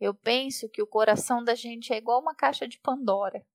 Eu 0.00 0.14
penso 0.14 0.66
que 0.70 0.80
o 0.80 0.86
coração 0.86 1.44
da 1.44 1.54
gente 1.54 1.92
é 1.92 1.98
igual 1.98 2.18
uma 2.18 2.34
caixa 2.34 2.66
de 2.66 2.80
Pandora. 2.80 3.46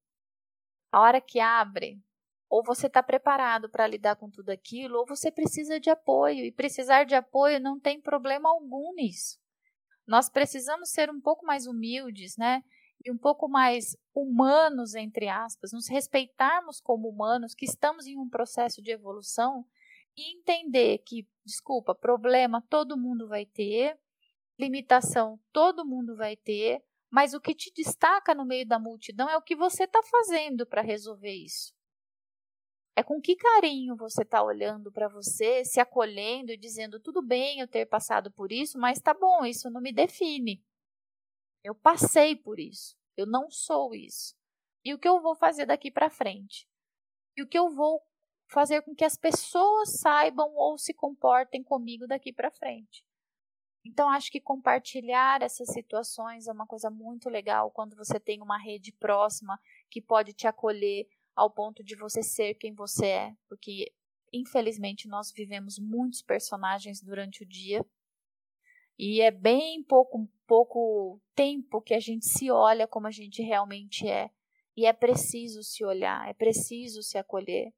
A 0.91 1.01
hora 1.01 1.19
que 1.19 1.39
abre, 1.39 1.99
ou 2.47 2.63
você 2.63 2.85
está 2.85 3.01
preparado 3.01 3.67
para 3.67 3.87
lidar 3.87 4.15
com 4.15 4.29
tudo 4.29 4.51
aquilo, 4.51 4.99
ou 4.99 5.07
você 5.07 5.31
precisa 5.31 5.79
de 5.79 5.89
apoio. 5.89 6.45
E 6.45 6.51
precisar 6.51 7.05
de 7.05 7.15
apoio 7.15 7.59
não 7.59 7.79
tem 7.79 7.99
problema 7.99 8.47
algum 8.47 8.93
nisso. 8.93 9.39
Nós 10.05 10.29
precisamos 10.29 10.91
ser 10.91 11.09
um 11.09 11.19
pouco 11.19 11.47
mais 11.47 11.65
humildes, 11.65 12.37
né? 12.37 12.61
e 13.03 13.11
um 13.11 13.17
pouco 13.17 13.47
mais 13.47 13.95
humanos, 14.13 14.93
entre 14.93 15.27
aspas, 15.29 15.71
nos 15.71 15.87
respeitarmos 15.87 16.79
como 16.79 17.07
humanos, 17.07 17.55
que 17.55 17.65
estamos 17.65 18.05
em 18.05 18.17
um 18.17 18.29
processo 18.29 18.81
de 18.81 18.91
evolução 18.91 19.65
e 20.17 20.35
entender 20.35 20.97
que, 20.99 21.27
desculpa, 21.45 21.93
problema 21.93 22.61
todo 22.69 22.97
mundo 22.97 23.27
vai 23.27 23.45
ter, 23.45 23.97
limitação 24.59 25.39
todo 25.53 25.85
mundo 25.85 26.15
vai 26.15 26.35
ter, 26.35 26.83
mas 27.09 27.33
o 27.33 27.39
que 27.39 27.53
te 27.53 27.71
destaca 27.73 28.33
no 28.33 28.45
meio 28.45 28.67
da 28.67 28.79
multidão 28.79 29.29
é 29.29 29.37
o 29.37 29.41
que 29.41 29.55
você 29.55 29.83
está 29.83 30.01
fazendo 30.03 30.65
para 30.65 30.81
resolver 30.81 31.33
isso. 31.33 31.73
É 32.95 33.03
com 33.03 33.21
que 33.21 33.35
carinho 33.35 33.95
você 33.95 34.23
está 34.23 34.41
olhando 34.41 34.91
para 34.91 35.07
você, 35.07 35.63
se 35.63 35.79
acolhendo 35.79 36.51
e 36.51 36.57
dizendo: 36.57 36.99
tudo 36.99 37.21
bem 37.21 37.59
eu 37.59 37.67
ter 37.67 37.85
passado 37.85 38.31
por 38.31 38.51
isso, 38.51 38.79
mas 38.79 38.99
tá 38.99 39.13
bom, 39.13 39.45
isso 39.45 39.69
não 39.69 39.79
me 39.79 39.93
define. 39.93 40.65
Eu 41.63 41.75
passei 41.75 42.35
por 42.35 42.59
isso. 42.59 42.97
Eu 43.15 43.27
não 43.27 43.51
sou 43.51 43.93
isso. 43.93 44.35
E 44.83 44.93
o 44.93 44.99
que 44.99 45.07
eu 45.07 45.21
vou 45.21 45.35
fazer 45.35 45.65
daqui 45.65 45.91
para 45.91 46.09
frente? 46.09 46.67
E 47.35 47.43
o 47.43 47.47
que 47.47 47.57
eu 47.57 47.69
vou 47.69 48.01
fazer 48.47 48.81
com 48.81 48.95
que 48.95 49.05
as 49.05 49.17
pessoas 49.17 49.99
saibam 49.99 50.53
ou 50.55 50.77
se 50.77 50.93
comportem 50.93 51.63
comigo 51.63 52.07
daqui 52.07 52.31
para 52.31 52.51
frente? 52.51 53.05
Então, 53.85 54.09
acho 54.09 54.31
que 54.31 54.41
compartilhar 54.41 55.41
essas 55.41 55.69
situações 55.69 56.47
é 56.47 56.51
uma 56.51 56.67
coisa 56.67 56.89
muito 56.89 57.29
legal 57.29 57.71
quando 57.71 57.95
você 57.95 58.19
tem 58.19 58.41
uma 58.41 58.57
rede 58.57 58.91
próxima 58.91 59.59
que 59.89 60.01
pode 60.01 60.33
te 60.33 60.45
acolher 60.45 61.07
ao 61.35 61.49
ponto 61.49 61.83
de 61.83 61.95
você 61.95 62.21
ser 62.21 62.55
quem 62.55 62.73
você 62.73 63.05
é, 63.05 63.37
porque 63.47 63.93
infelizmente 64.33 65.07
nós 65.07 65.31
vivemos 65.31 65.79
muitos 65.79 66.21
personagens 66.21 67.01
durante 67.01 67.43
o 67.43 67.45
dia 67.45 67.85
e 68.97 69.21
é 69.21 69.29
bem 69.29 69.83
pouco, 69.83 70.27
pouco 70.47 71.21
tempo 71.35 71.81
que 71.81 71.93
a 71.93 71.99
gente 71.99 72.25
se 72.25 72.49
olha 72.49 72.87
como 72.87 73.05
a 73.05 73.11
gente 73.11 73.43
realmente 73.43 74.07
é. 74.07 74.31
E 74.75 74.85
é 74.85 74.93
preciso 74.93 75.63
se 75.63 75.85
olhar, 75.85 76.27
é 76.27 76.33
preciso 76.33 77.03
se 77.03 77.17
acolher. 77.17 77.71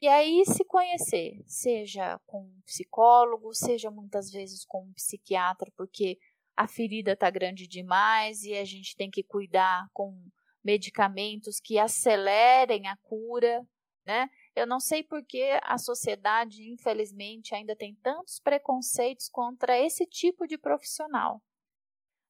E 0.00 0.08
aí 0.08 0.44
se 0.44 0.64
conhecer, 0.64 1.42
seja 1.46 2.20
com 2.26 2.42
um 2.42 2.60
psicólogo, 2.66 3.54
seja 3.54 3.90
muitas 3.90 4.30
vezes 4.30 4.64
com 4.64 4.82
um 4.82 4.92
psiquiatra, 4.92 5.72
porque 5.76 6.18
a 6.56 6.68
ferida 6.68 7.12
está 7.12 7.30
grande 7.30 7.66
demais 7.66 8.42
e 8.44 8.54
a 8.54 8.64
gente 8.64 8.96
tem 8.96 9.10
que 9.10 9.22
cuidar 9.22 9.88
com 9.92 10.14
medicamentos 10.62 11.60
que 11.60 11.78
acelerem 11.78 12.86
a 12.86 12.96
cura, 12.98 13.66
né? 14.06 14.28
Eu 14.54 14.66
não 14.66 14.78
sei 14.78 15.02
por 15.02 15.24
que 15.24 15.42
a 15.62 15.76
sociedade, 15.78 16.70
infelizmente, 16.70 17.54
ainda 17.54 17.74
tem 17.74 17.94
tantos 17.96 18.38
preconceitos 18.38 19.28
contra 19.28 19.78
esse 19.78 20.06
tipo 20.06 20.46
de 20.46 20.56
profissional. 20.56 21.42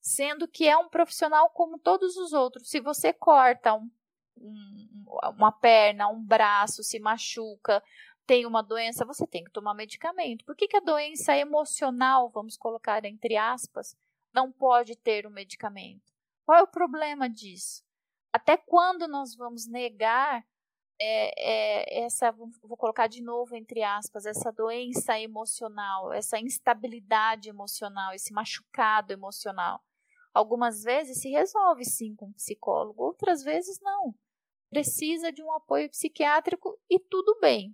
Sendo 0.01 0.49
que 0.49 0.67
é 0.67 0.77
um 0.77 0.89
profissional 0.89 1.51
como 1.51 1.79
todos 1.79 2.17
os 2.17 2.33
outros. 2.33 2.69
Se 2.69 2.81
você 2.81 3.13
corta 3.13 3.75
um, 3.75 3.91
um, 4.37 5.05
uma 5.37 5.53
perna, 5.53 6.09
um 6.09 6.23
braço, 6.23 6.83
se 6.83 6.99
machuca, 6.99 7.83
tem 8.27 8.47
uma 8.47 8.63
doença, 8.63 9.05
você 9.05 9.27
tem 9.27 9.45
que 9.45 9.51
tomar 9.51 9.75
medicamento. 9.75 10.45
Por 10.45 10.57
que, 10.57 10.69
que 10.69 10.77
a 10.77 10.81
doença 10.81 11.37
emocional, 11.37 12.31
vamos 12.31 12.57
colocar 12.57 13.05
entre 13.05 13.37
aspas, 13.37 13.97
não 14.33 14.51
pode 14.51 14.97
ter 14.97 15.27
um 15.27 15.31
medicamento? 15.31 16.13
Qual 16.45 16.59
é 16.59 16.63
o 16.63 16.67
problema 16.67 17.29
disso? 17.29 17.83
Até 18.33 18.57
quando 18.57 19.07
nós 19.07 19.37
vamos 19.37 19.67
negar 19.67 20.45
é, 21.01 22.01
é, 22.01 22.05
essa, 22.05 22.31
vou 22.31 22.77
colocar 22.77 23.07
de 23.07 23.23
novo 23.23 23.55
entre 23.55 23.83
aspas, 23.83 24.27
essa 24.27 24.53
doença 24.53 25.19
emocional, 25.19 26.13
essa 26.13 26.39
instabilidade 26.39 27.49
emocional, 27.49 28.13
esse 28.13 28.33
machucado 28.33 29.13
emocional. 29.13 29.83
Algumas 30.33 30.83
vezes 30.83 31.21
se 31.21 31.31
resolve 31.31 31.85
sim 31.85 32.15
com 32.17 32.27
um 32.27 32.33
psicólogo, 32.33 33.05
outras 33.05 33.43
vezes 33.43 33.79
não. 33.81 34.15
Precisa 34.75 35.31
de 35.31 35.41
um 35.41 35.53
apoio 35.53 35.89
psiquiátrico 35.89 36.77
e 36.91 36.99
tudo 36.99 37.39
bem. 37.41 37.73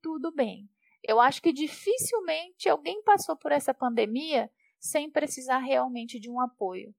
Tudo 0.00 0.32
bem. 0.32 0.66
Eu 1.02 1.20
acho 1.20 1.42
que 1.42 1.52
dificilmente 1.52 2.70
alguém 2.70 3.02
passou 3.02 3.36
por 3.36 3.52
essa 3.52 3.74
pandemia 3.74 4.50
sem 4.80 5.10
precisar 5.10 5.58
realmente 5.58 6.18
de 6.18 6.30
um 6.30 6.40
apoio. 6.40 6.94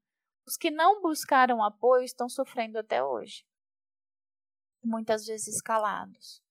Os 0.45 0.55
que 0.55 0.69
não 0.69 1.01
buscaram 1.01 1.63
apoio 1.63 2.03
estão 2.03 2.29
sofrendo 2.29 2.77
até 2.77 3.03
hoje, 3.03 3.43
muitas 4.83 5.25
vezes 5.25 5.63
calados, 5.63 6.43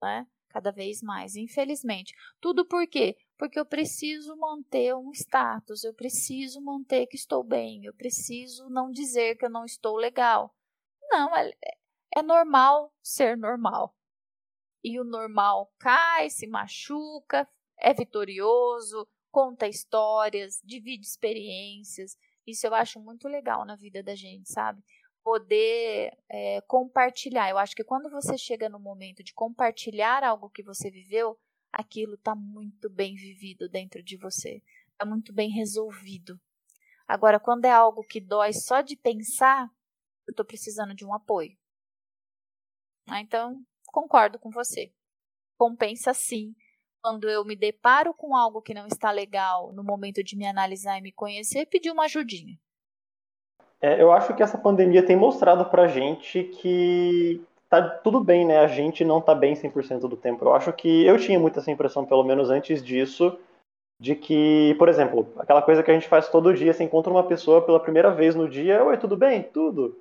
né? 0.00 0.28
cada 0.50 0.70
vez 0.70 1.02
mais, 1.02 1.34
infelizmente. 1.34 2.14
Tudo 2.40 2.64
por 2.64 2.86
quê? 2.86 3.16
Porque 3.36 3.58
eu 3.58 3.66
preciso 3.66 4.36
manter 4.36 4.94
um 4.94 5.10
status, 5.10 5.82
eu 5.82 5.92
preciso 5.92 6.60
manter 6.60 7.08
que 7.08 7.16
estou 7.16 7.42
bem, 7.42 7.84
eu 7.84 7.92
preciso 7.92 8.70
não 8.70 8.92
dizer 8.92 9.36
que 9.36 9.44
eu 9.44 9.50
não 9.50 9.64
estou 9.64 9.96
legal. 9.96 10.54
Não, 11.10 11.34
é, 11.36 11.50
é 12.16 12.22
normal 12.22 12.92
ser 13.02 13.36
normal. 13.36 13.94
E 14.82 15.00
o 15.00 15.04
normal 15.04 15.72
cai, 15.78 16.28
se 16.28 16.46
machuca, 16.46 17.48
é 17.78 17.92
vitorioso, 17.94 19.08
conta 19.30 19.66
histórias, 19.66 20.60
divide 20.62 21.06
experiências. 21.06 22.16
Isso 22.46 22.66
eu 22.66 22.74
acho 22.74 23.00
muito 23.00 23.26
legal 23.26 23.64
na 23.64 23.76
vida 23.76 24.02
da 24.02 24.14
gente, 24.14 24.52
sabe? 24.52 24.82
Poder 25.22 26.16
é, 26.28 26.60
compartilhar. 26.62 27.48
Eu 27.48 27.58
acho 27.58 27.74
que 27.74 27.82
quando 27.82 28.10
você 28.10 28.36
chega 28.36 28.68
no 28.68 28.78
momento 28.78 29.24
de 29.24 29.32
compartilhar 29.32 30.22
algo 30.22 30.50
que 30.50 30.62
você 30.62 30.90
viveu, 30.90 31.38
aquilo 31.72 32.14
está 32.14 32.34
muito 32.34 32.88
bem 32.88 33.14
vivido 33.14 33.68
dentro 33.68 34.02
de 34.02 34.16
você, 34.16 34.62
está 34.92 35.04
muito 35.04 35.32
bem 35.32 35.50
resolvido. 35.50 36.38
Agora, 37.08 37.40
quando 37.40 37.64
é 37.64 37.70
algo 37.70 38.02
que 38.02 38.20
dói 38.20 38.52
só 38.52 38.80
de 38.80 38.96
pensar, 38.96 39.68
eu 40.26 40.32
estou 40.32 40.44
precisando 40.44 40.94
de 40.94 41.04
um 41.04 41.14
apoio. 41.14 41.56
Ah, 43.08 43.20
então, 43.20 43.62
concordo 43.86 44.38
com 44.38 44.50
você. 44.50 44.92
Compensa 45.58 46.14
sim 46.14 46.54
quando 47.02 47.28
eu 47.28 47.44
me 47.44 47.54
deparo 47.54 48.14
com 48.14 48.34
algo 48.34 48.62
que 48.62 48.72
não 48.72 48.86
está 48.86 49.10
legal 49.10 49.72
no 49.72 49.84
momento 49.84 50.24
de 50.24 50.36
me 50.36 50.46
analisar 50.46 50.98
e 50.98 51.02
me 51.02 51.12
conhecer, 51.12 51.66
pedir 51.66 51.90
uma 51.90 52.04
ajudinha. 52.04 52.58
É, 53.80 54.00
eu 54.00 54.10
acho 54.10 54.34
que 54.34 54.42
essa 54.42 54.56
pandemia 54.56 55.04
tem 55.04 55.14
mostrado 55.14 55.66
pra 55.66 55.86
gente 55.86 56.44
que 56.44 57.44
tá 57.68 57.86
tudo 57.86 58.24
bem, 58.24 58.46
né? 58.46 58.58
A 58.58 58.66
gente 58.66 59.04
não 59.04 59.20
tá 59.20 59.34
bem 59.34 59.54
100% 59.54 60.08
do 60.08 60.16
tempo. 60.16 60.42
Eu 60.44 60.54
acho 60.54 60.72
que 60.72 61.04
eu 61.04 61.18
tinha 61.18 61.38
muita 61.38 61.60
essa 61.60 61.70
impressão, 61.70 62.06
pelo 62.06 62.24
menos 62.24 62.48
antes 62.48 62.82
disso, 62.82 63.38
de 64.00 64.14
que, 64.14 64.74
por 64.78 64.88
exemplo, 64.88 65.30
aquela 65.36 65.60
coisa 65.60 65.82
que 65.82 65.90
a 65.90 65.94
gente 65.94 66.08
faz 66.08 66.28
todo 66.30 66.54
dia, 66.54 66.72
você 66.72 66.84
encontra 66.84 67.12
uma 67.12 67.24
pessoa 67.24 67.60
pela 67.60 67.78
primeira 67.78 68.10
vez 68.10 68.34
no 68.34 68.48
dia, 68.48 68.82
oi, 68.82 68.96
tudo 68.96 69.16
bem? 69.16 69.42
Tudo. 69.42 70.00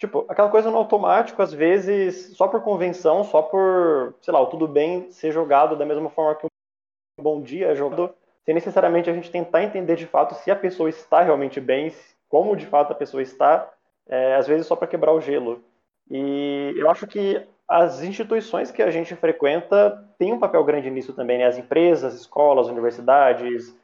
Tipo, 0.00 0.24
aquela 0.30 0.48
coisa 0.48 0.70
no 0.70 0.78
automático, 0.78 1.42
às 1.42 1.52
vezes, 1.52 2.34
só 2.34 2.48
por 2.48 2.62
convenção, 2.62 3.22
só 3.22 3.42
por, 3.42 4.14
sei 4.22 4.32
lá, 4.32 4.40
o 4.40 4.46
tudo 4.46 4.66
bem 4.66 5.10
ser 5.10 5.30
jogado 5.30 5.76
da 5.76 5.84
mesma 5.84 6.08
forma 6.08 6.36
que 6.36 6.46
um 6.46 7.22
bom 7.22 7.42
dia 7.42 7.66
é 7.66 7.74
jogado, 7.74 8.14
sem 8.42 8.54
necessariamente 8.54 9.10
a 9.10 9.12
gente 9.12 9.30
tentar 9.30 9.62
entender 9.62 9.96
de 9.96 10.06
fato 10.06 10.34
se 10.36 10.50
a 10.50 10.56
pessoa 10.56 10.88
está 10.88 11.20
realmente 11.20 11.60
bem, 11.60 11.94
como 12.30 12.56
de 12.56 12.64
fato 12.64 12.92
a 12.92 12.96
pessoa 12.96 13.22
está, 13.22 13.70
é, 14.08 14.36
às 14.36 14.46
vezes 14.46 14.66
só 14.66 14.74
para 14.74 14.88
quebrar 14.88 15.12
o 15.12 15.20
gelo. 15.20 15.62
E 16.10 16.72
eu 16.78 16.90
acho 16.90 17.06
que 17.06 17.46
as 17.68 18.02
instituições 18.02 18.70
que 18.70 18.82
a 18.82 18.90
gente 18.90 19.14
frequenta 19.14 20.02
têm 20.18 20.32
um 20.32 20.38
papel 20.38 20.64
grande 20.64 20.90
nisso 20.90 21.12
também, 21.12 21.36
né? 21.36 21.44
As 21.44 21.58
empresas, 21.58 22.14
escolas, 22.14 22.68
universidades, 22.68 23.76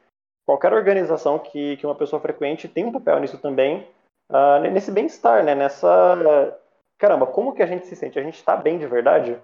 qualquer 0.47 0.73
organização 0.73 1.37
que, 1.37 1.77
que 1.77 1.85
uma 1.85 1.93
pessoa 1.93 2.19
frequente 2.19 2.67
tem 2.67 2.85
um 2.85 2.91
papel 2.91 3.19
nisso 3.19 3.37
também, 3.37 3.87
uh, 4.29 4.59
nesse 4.71 4.91
bem-estar, 4.91 5.43
né? 5.43 5.55
Nessa. 5.55 5.87
Caramba, 6.97 7.27
como 7.27 7.53
que 7.53 7.61
a 7.61 7.67
gente 7.67 7.85
se 7.85 7.95
sente? 7.95 8.19
A 8.19 8.23
gente 8.23 8.35
está 8.35 8.55
bem 8.55 8.77
de 8.79 8.87
verdade? 8.87 9.39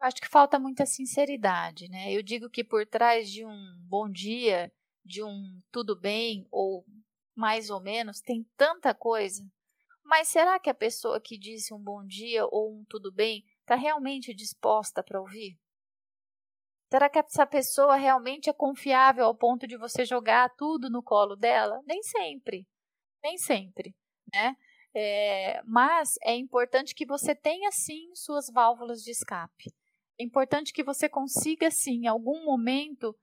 Acho 0.00 0.16
que 0.16 0.28
falta 0.28 0.58
muita 0.58 0.86
sinceridade, 0.86 1.88
né? 1.88 2.12
Eu 2.12 2.22
digo 2.22 2.48
que 2.48 2.64
por 2.64 2.86
trás 2.86 3.30
de 3.30 3.44
um 3.44 3.74
bom 3.88 4.08
dia, 4.08 4.72
de 5.04 5.22
um 5.22 5.60
tudo 5.70 5.98
bem 5.98 6.46
ou 6.50 6.84
mais 7.34 7.70
ou 7.70 7.80
menos, 7.80 8.20
tem 8.20 8.46
tanta 8.56 8.94
coisa. 8.94 9.42
Mas 10.02 10.28
será 10.28 10.58
que 10.58 10.68
a 10.68 10.74
pessoa 10.74 11.20
que 11.20 11.38
disse 11.38 11.72
um 11.72 11.78
bom 11.78 12.04
dia 12.04 12.46
ou 12.46 12.72
um 12.72 12.84
tudo 12.88 13.12
bem 13.12 13.44
está 13.60 13.74
realmente 13.74 14.34
disposta 14.34 15.02
para 15.02 15.20
ouvir? 15.20 15.58
Será 16.90 17.08
que 17.08 17.18
essa 17.18 17.46
pessoa 17.46 17.94
realmente 17.94 18.50
é 18.50 18.52
confiável 18.52 19.24
ao 19.24 19.34
ponto 19.34 19.66
de 19.66 19.76
você 19.76 20.04
jogar 20.04 20.50
tudo 20.56 20.90
no 20.90 21.02
colo 21.02 21.36
dela? 21.36 21.80
Nem 21.86 22.02
sempre 22.02 22.66
nem 23.22 23.38
sempre, 23.38 23.94
né? 24.32 24.56
É, 24.94 25.62
mas 25.64 26.16
é 26.22 26.34
importante 26.36 26.94
que 26.94 27.06
você 27.06 27.34
tenha 27.34 27.70
sim 27.70 28.10
suas 28.14 28.50
válvulas 28.50 29.02
de 29.02 29.10
escape. 29.12 29.72
É 30.18 30.24
importante 30.24 30.72
que 30.72 30.82
você 30.82 31.08
consiga 31.08 31.70
sim, 31.70 32.04
em 32.04 32.06
algum 32.06 32.44
momento, 32.44 33.16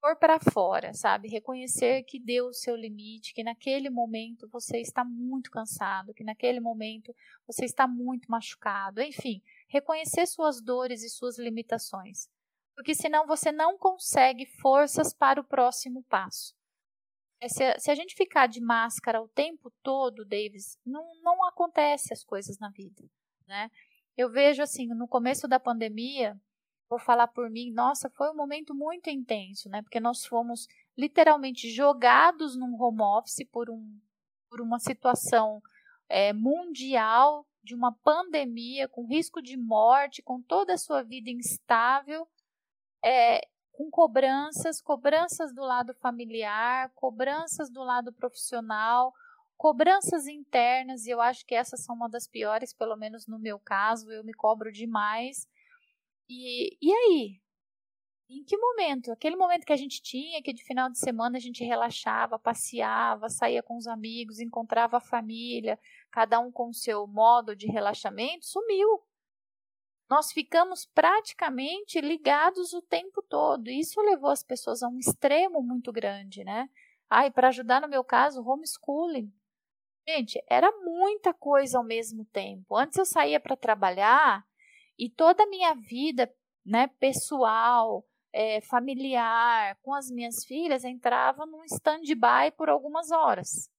pôr 0.00 0.16
para 0.16 0.38
fora, 0.38 0.92
sabe? 0.92 1.28
Reconhecer 1.28 2.02
que 2.04 2.20
deu 2.20 2.48
o 2.48 2.52
seu 2.52 2.76
limite, 2.76 3.32
que 3.32 3.42
naquele 3.42 3.88
momento 3.88 4.48
você 4.52 4.78
está 4.78 5.04
muito 5.04 5.50
cansado, 5.50 6.12
que 6.12 6.22
naquele 6.24 6.60
momento 6.60 7.14
você 7.46 7.64
está 7.64 7.86
muito 7.88 8.30
machucado, 8.30 9.00
enfim, 9.00 9.42
reconhecer 9.68 10.26
suas 10.26 10.60
dores 10.60 11.02
e 11.02 11.08
suas 11.08 11.38
limitações. 11.38 12.28
Porque 12.76 12.94
senão 12.94 13.26
você 13.26 13.50
não 13.50 13.78
consegue 13.78 14.44
forças 14.44 15.14
para 15.14 15.40
o 15.40 15.44
próximo 15.44 16.02
passo. 16.04 16.54
É, 17.44 17.48
se, 17.48 17.78
se 17.78 17.90
a 17.90 17.94
gente 17.94 18.14
ficar 18.14 18.46
de 18.46 18.58
máscara 18.58 19.20
o 19.20 19.28
tempo 19.28 19.70
todo, 19.82 20.24
Davis, 20.24 20.78
não, 20.84 21.04
não 21.22 21.46
acontece 21.46 22.10
as 22.10 22.24
coisas 22.24 22.58
na 22.58 22.70
vida, 22.70 23.04
né? 23.46 23.70
Eu 24.16 24.30
vejo 24.30 24.62
assim, 24.62 24.86
no 24.86 25.06
começo 25.06 25.46
da 25.46 25.60
pandemia, 25.60 26.40
vou 26.88 26.98
falar 26.98 27.28
por 27.28 27.50
mim, 27.50 27.70
nossa, 27.70 28.08
foi 28.08 28.30
um 28.30 28.34
momento 28.34 28.74
muito 28.74 29.10
intenso, 29.10 29.68
né? 29.68 29.82
Porque 29.82 30.00
nós 30.00 30.24
fomos 30.24 30.66
literalmente 30.96 31.68
jogados 31.70 32.56
num 32.56 32.80
home 32.80 33.02
office 33.02 33.46
por, 33.52 33.68
um, 33.68 34.00
por 34.48 34.62
uma 34.62 34.78
situação 34.78 35.60
é, 36.08 36.32
mundial 36.32 37.46
de 37.62 37.74
uma 37.74 37.92
pandemia 37.92 38.88
com 38.88 39.06
risco 39.06 39.42
de 39.42 39.58
morte, 39.58 40.22
com 40.22 40.40
toda 40.40 40.72
a 40.72 40.78
sua 40.78 41.02
vida 41.02 41.28
instável. 41.28 42.26
É, 43.04 43.46
com 43.76 43.90
cobranças, 43.90 44.80
cobranças 44.80 45.52
do 45.52 45.62
lado 45.62 45.94
familiar, 45.94 46.90
cobranças 46.94 47.68
do 47.68 47.82
lado 47.82 48.12
profissional, 48.12 49.12
cobranças 49.56 50.26
internas, 50.26 51.06
e 51.06 51.10
eu 51.10 51.20
acho 51.20 51.44
que 51.44 51.54
essas 51.54 51.84
são 51.84 51.94
uma 51.96 52.08
das 52.08 52.26
piores, 52.28 52.72
pelo 52.72 52.96
menos 52.96 53.26
no 53.26 53.38
meu 53.38 53.58
caso, 53.58 54.10
eu 54.12 54.22
me 54.24 54.32
cobro 54.32 54.70
demais. 54.70 55.48
E, 56.28 56.76
e 56.80 56.92
aí? 56.92 57.40
Em 58.30 58.44
que 58.44 58.56
momento? 58.56 59.12
Aquele 59.12 59.36
momento 59.36 59.66
que 59.66 59.72
a 59.72 59.76
gente 59.76 60.00
tinha, 60.00 60.42
que 60.42 60.52
de 60.52 60.64
final 60.64 60.88
de 60.88 60.98
semana 60.98 61.36
a 61.36 61.40
gente 61.40 61.64
relaxava, 61.64 62.38
passeava, 62.38 63.28
saía 63.28 63.62
com 63.62 63.76
os 63.76 63.86
amigos, 63.86 64.40
encontrava 64.40 64.96
a 64.96 65.00
família, 65.00 65.78
cada 66.10 66.38
um 66.40 66.50
com 66.50 66.68
o 66.68 66.74
seu 66.74 67.06
modo 67.06 67.54
de 67.56 67.66
relaxamento, 67.66 68.46
sumiu 68.46 69.02
nós 70.08 70.32
ficamos 70.32 70.86
praticamente 70.86 72.00
ligados 72.00 72.72
o 72.72 72.82
tempo 72.82 73.22
todo. 73.22 73.68
Isso 73.68 74.00
levou 74.00 74.30
as 74.30 74.42
pessoas 74.42 74.82
a 74.82 74.88
um 74.88 74.98
extremo 74.98 75.62
muito 75.62 75.92
grande, 75.92 76.44
né? 76.44 76.68
Ai, 77.08 77.30
para 77.30 77.48
ajudar 77.48 77.80
no 77.80 77.88
meu 77.88 78.04
caso, 78.04 78.42
homeschooling. 78.42 79.32
Gente, 80.06 80.42
era 80.48 80.70
muita 80.82 81.32
coisa 81.32 81.78
ao 81.78 81.84
mesmo 81.84 82.24
tempo. 82.26 82.76
Antes 82.76 82.98
eu 82.98 83.06
saía 83.06 83.40
para 83.40 83.56
trabalhar 83.56 84.44
e 84.98 85.08
toda 85.08 85.44
a 85.44 85.48
minha 85.48 85.74
vida, 85.74 86.32
né, 86.64 86.88
pessoal, 87.00 88.04
é, 88.32 88.60
familiar, 88.60 89.78
com 89.82 89.94
as 89.94 90.10
minhas 90.10 90.44
filhas, 90.44 90.84
entrava 90.84 91.46
num 91.46 91.64
stand-by 91.64 92.50
por 92.56 92.68
algumas 92.68 93.10
horas. 93.10 93.70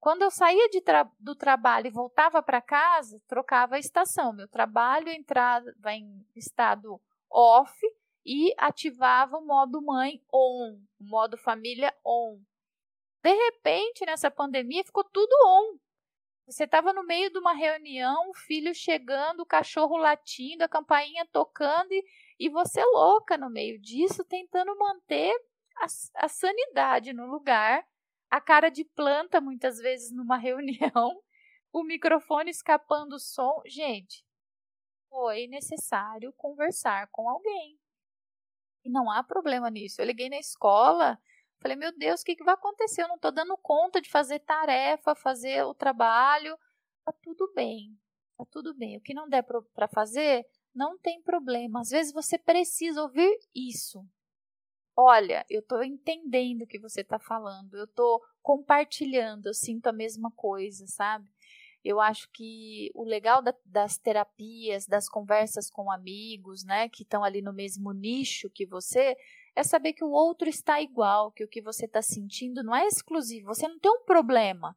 Quando 0.00 0.22
eu 0.22 0.30
saía 0.30 0.66
tra 0.82 1.10
do 1.18 1.36
trabalho 1.36 1.86
e 1.86 1.90
voltava 1.90 2.42
para 2.42 2.62
casa, 2.62 3.20
trocava 3.28 3.76
a 3.76 3.78
estação. 3.78 4.32
Meu 4.32 4.48
trabalho 4.48 5.10
entrava 5.10 5.70
em 5.92 6.26
estado 6.34 6.98
off 7.30 7.78
e 8.24 8.54
ativava 8.56 9.36
o 9.36 9.44
modo 9.44 9.82
mãe 9.82 10.22
on, 10.32 10.80
o 10.98 11.04
modo 11.04 11.36
família 11.36 11.94
on. 12.04 12.40
De 13.22 13.30
repente, 13.30 14.06
nessa 14.06 14.30
pandemia, 14.30 14.82
ficou 14.84 15.04
tudo 15.04 15.32
on. 15.46 15.78
Você 16.46 16.64
estava 16.64 16.94
no 16.94 17.04
meio 17.04 17.30
de 17.30 17.38
uma 17.38 17.52
reunião, 17.52 18.30
o 18.30 18.34
filho 18.34 18.74
chegando, 18.74 19.40
o 19.40 19.46
cachorro 19.46 19.98
latindo, 19.98 20.64
a 20.64 20.68
campainha 20.68 21.26
tocando 21.30 21.92
e, 21.92 22.04
e 22.38 22.48
você 22.48 22.82
louca 22.86 23.36
no 23.36 23.50
meio 23.50 23.78
disso, 23.78 24.24
tentando 24.24 24.76
manter 24.78 25.32
a, 25.76 26.24
a 26.24 26.28
sanidade 26.28 27.12
no 27.12 27.26
lugar 27.26 27.86
a 28.30 28.40
cara 28.40 28.70
de 28.70 28.84
planta 28.84 29.40
muitas 29.40 29.78
vezes 29.78 30.12
numa 30.12 30.36
reunião, 30.38 31.20
o 31.72 31.82
microfone 31.82 32.50
escapando 32.50 33.14
o 33.14 33.18
som. 33.18 33.60
Gente, 33.66 34.24
foi 35.08 35.46
necessário 35.48 36.32
conversar 36.34 37.08
com 37.08 37.28
alguém. 37.28 37.78
E 38.84 38.88
não 38.88 39.10
há 39.10 39.22
problema 39.22 39.68
nisso. 39.68 40.00
Eu 40.00 40.06
liguei 40.06 40.30
na 40.30 40.38
escola, 40.38 41.18
falei, 41.60 41.76
meu 41.76 41.96
Deus, 41.96 42.22
o 42.22 42.24
que, 42.24 42.36
que 42.36 42.44
vai 42.44 42.54
acontecer? 42.54 43.02
Eu 43.02 43.08
não 43.08 43.16
estou 43.16 43.32
dando 43.32 43.56
conta 43.58 44.00
de 44.00 44.08
fazer 44.08 44.38
tarefa, 44.40 45.14
fazer 45.14 45.64
o 45.64 45.74
trabalho. 45.74 46.56
Tá 47.04 47.12
tudo 47.22 47.52
bem, 47.54 47.98
tá 48.38 48.44
tudo 48.50 48.74
bem. 48.74 48.96
O 48.96 49.00
que 49.00 49.12
não 49.12 49.28
der 49.28 49.42
para 49.42 49.88
fazer, 49.88 50.46
não 50.74 50.98
tem 50.98 51.20
problema. 51.22 51.80
Às 51.80 51.90
vezes 51.90 52.12
você 52.12 52.38
precisa 52.38 53.02
ouvir 53.02 53.36
isso. 53.54 54.04
Olha, 55.04 55.44
eu 55.48 55.60
estou 55.60 55.82
entendendo 55.82 56.62
o 56.62 56.66
que 56.66 56.78
você 56.78 57.00
está 57.00 57.18
falando, 57.18 57.76
eu 57.76 57.84
estou 57.84 58.20
compartilhando, 58.42 59.46
eu 59.46 59.54
sinto 59.54 59.86
a 59.86 59.92
mesma 59.92 60.30
coisa, 60.30 60.86
sabe? 60.86 61.28
Eu 61.82 61.98
acho 62.00 62.28
que 62.32 62.90
o 62.94 63.04
legal 63.04 63.40
da, 63.40 63.54
das 63.64 63.96
terapias, 63.96 64.86
das 64.86 65.08
conversas 65.08 65.70
com 65.70 65.90
amigos, 65.90 66.62
né, 66.64 66.88
que 66.88 67.02
estão 67.02 67.24
ali 67.24 67.40
no 67.40 67.52
mesmo 67.52 67.92
nicho 67.92 68.50
que 68.50 68.66
você, 68.66 69.16
é 69.56 69.62
saber 69.62 69.94
que 69.94 70.04
o 70.04 70.10
outro 70.10 70.48
está 70.48 70.80
igual, 70.80 71.32
que 71.32 71.42
o 71.42 71.48
que 71.48 71.62
você 71.62 71.86
está 71.86 72.02
sentindo 72.02 72.62
não 72.62 72.76
é 72.76 72.86
exclusivo, 72.86 73.46
você 73.46 73.66
não 73.66 73.78
tem 73.78 73.90
um 73.90 74.04
problema, 74.04 74.76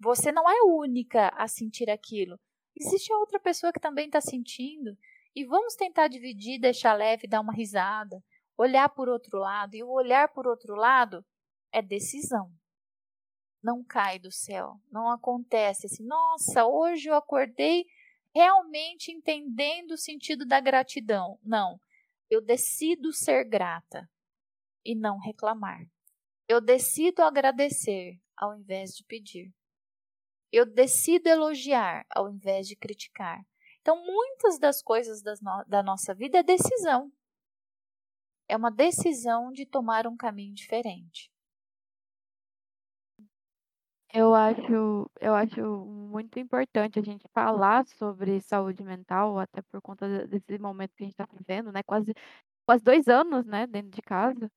você 0.00 0.32
não 0.32 0.48
é 0.48 0.62
única 0.62 1.28
a 1.36 1.46
sentir 1.46 1.90
aquilo. 1.90 2.38
Existe 2.74 3.12
outra 3.12 3.38
pessoa 3.38 3.72
que 3.72 3.80
também 3.80 4.06
está 4.06 4.20
sentindo, 4.20 4.96
e 5.34 5.44
vamos 5.44 5.74
tentar 5.76 6.08
dividir, 6.08 6.58
deixar 6.58 6.94
leve, 6.94 7.28
dar 7.28 7.40
uma 7.40 7.52
risada, 7.52 8.22
olhar 8.58 8.88
por 8.90 9.08
outro 9.08 9.38
lado, 9.38 9.74
e 9.74 9.82
o 9.82 9.90
olhar 9.90 10.28
por 10.28 10.46
outro 10.46 10.74
lado 10.74 11.24
é 11.72 11.80
decisão 11.80 12.52
não 13.62 13.82
cai 13.84 14.18
do 14.18 14.30
céu, 14.30 14.80
não 14.90 15.10
acontece 15.10 15.86
assim, 15.86 16.04
nossa, 16.04 16.64
hoje 16.66 17.08
eu 17.08 17.14
acordei 17.14 17.84
realmente 18.34 19.10
entendendo 19.10 19.92
o 19.92 19.98
sentido 19.98 20.46
da 20.46 20.60
gratidão. 20.60 21.38
Não, 21.42 21.80
eu 22.30 22.40
decido 22.40 23.12
ser 23.12 23.44
grata 23.44 24.08
e 24.84 24.94
não 24.94 25.18
reclamar. 25.18 25.80
Eu 26.48 26.60
decido 26.60 27.22
agradecer 27.22 28.18
ao 28.36 28.56
invés 28.56 28.94
de 28.94 29.04
pedir. 29.04 29.52
Eu 30.50 30.64
decido 30.64 31.28
elogiar 31.28 32.06
ao 32.10 32.30
invés 32.30 32.66
de 32.66 32.76
criticar. 32.76 33.44
Então, 33.80 34.02
muitas 34.04 34.58
das 34.58 34.82
coisas 34.82 35.22
no 35.22 35.64
da 35.66 35.82
nossa 35.82 36.14
vida 36.14 36.38
é 36.38 36.42
decisão. 36.42 37.12
É 38.48 38.56
uma 38.56 38.70
decisão 38.70 39.52
de 39.52 39.66
tomar 39.66 40.06
um 40.06 40.16
caminho 40.16 40.54
diferente. 40.54 41.30
Eu 44.12 44.34
acho, 44.34 45.10
eu 45.20 45.34
acho 45.34 45.60
muito 45.84 46.38
importante 46.38 46.98
a 46.98 47.02
gente 47.02 47.26
falar 47.34 47.86
sobre 47.86 48.40
saúde 48.40 48.82
mental, 48.82 49.38
até 49.38 49.60
por 49.62 49.82
conta 49.82 50.26
desse 50.26 50.58
momento 50.58 50.94
que 50.96 51.04
a 51.04 51.06
gente 51.06 51.12
está 51.12 51.28
vivendo, 51.30 51.70
né? 51.70 51.82
Quase, 51.82 52.14
quase 52.66 52.82
dois 52.84 53.08
anos, 53.08 53.46
né, 53.46 53.66
dentro 53.66 53.90
de 53.90 54.02
casa. 54.02 54.50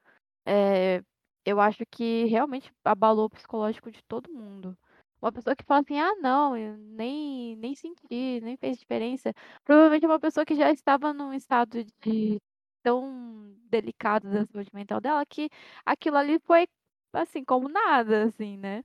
É, 0.46 1.04
eu 1.46 1.60
acho 1.62 1.84
que 1.92 2.26
realmente 2.26 2.72
abalou 2.86 3.26
o 3.28 3.30
psicológico 3.30 3.92
de 3.92 4.04
todo 4.06 4.32
mundo. 4.34 4.78
Uma 5.22 5.32
pessoa 5.32 5.56
que 5.56 5.66
fala 5.66 5.82
assim, 5.82 6.00
ah, 6.00 6.16
não, 6.22 6.58
eu 6.58 6.78
nem, 6.78 7.56
nem 7.58 7.76
senti, 7.76 8.42
nem 8.42 8.58
fez 8.58 8.78
diferença. 8.80 9.34
Provavelmente 9.66 10.06
é 10.06 10.08
uma 10.10 10.20
pessoa 10.20 10.46
que 10.46 10.56
já 10.56 10.72
estava 10.72 11.14
num 11.14 11.34
estado 11.34 11.84
de 12.02 12.40
tão 12.84 13.56
delicado 13.70 14.30
da 14.30 14.46
saúde 14.46 14.70
mental 14.74 15.02
dela 15.02 15.26
que 15.26 15.50
aquilo 15.86 16.18
ali 16.18 16.40
foi 16.40 16.68
assim, 17.14 17.44
como 17.44 17.70
nada, 17.70 18.26
assim, 18.26 18.58
né? 18.58 18.84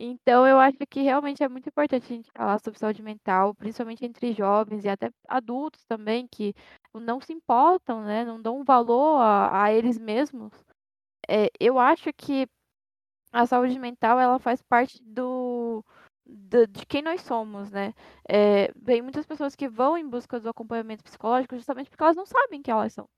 Então, 0.00 0.46
eu 0.46 0.60
acho 0.60 0.78
que 0.88 1.02
realmente 1.02 1.42
é 1.42 1.48
muito 1.48 1.68
importante 1.68 2.04
a 2.04 2.16
gente 2.16 2.30
falar 2.32 2.60
sobre 2.60 2.78
saúde 2.78 3.02
mental, 3.02 3.54
principalmente 3.54 4.04
entre 4.04 4.32
jovens 4.32 4.84
e 4.84 4.88
até 4.88 5.10
adultos 5.28 5.84
também, 5.86 6.28
que 6.28 6.54
não 6.94 7.20
se 7.20 7.32
importam, 7.32 8.02
né? 8.04 8.24
Não 8.24 8.40
dão 8.40 8.64
valor 8.64 9.20
a, 9.20 9.64
a 9.64 9.72
eles 9.72 9.98
mesmos. 9.98 10.52
É, 11.28 11.50
eu 11.60 11.78
acho 11.78 12.12
que 12.14 12.48
a 13.32 13.46
saúde 13.46 13.78
mental 13.78 14.20
ela 14.20 14.38
faz 14.38 14.62
parte 14.62 15.02
do, 15.04 15.84
do 16.26 16.66
de 16.66 16.86
quem 16.86 17.02
nós 17.02 17.22
somos, 17.22 17.70
né? 17.70 17.94
É, 18.28 18.72
vem 18.76 19.02
muitas 19.02 19.26
pessoas 19.26 19.56
que 19.56 19.68
vão 19.68 19.98
em 19.98 20.08
busca 20.08 20.40
do 20.40 20.48
acompanhamento 20.48 21.04
psicológico 21.04 21.56
justamente 21.56 21.90
porque 21.90 22.02
elas 22.02 22.16
não 22.16 22.26
sabem 22.26 22.62
quem 22.62 22.72
elas 22.72 22.92
são 22.92 23.08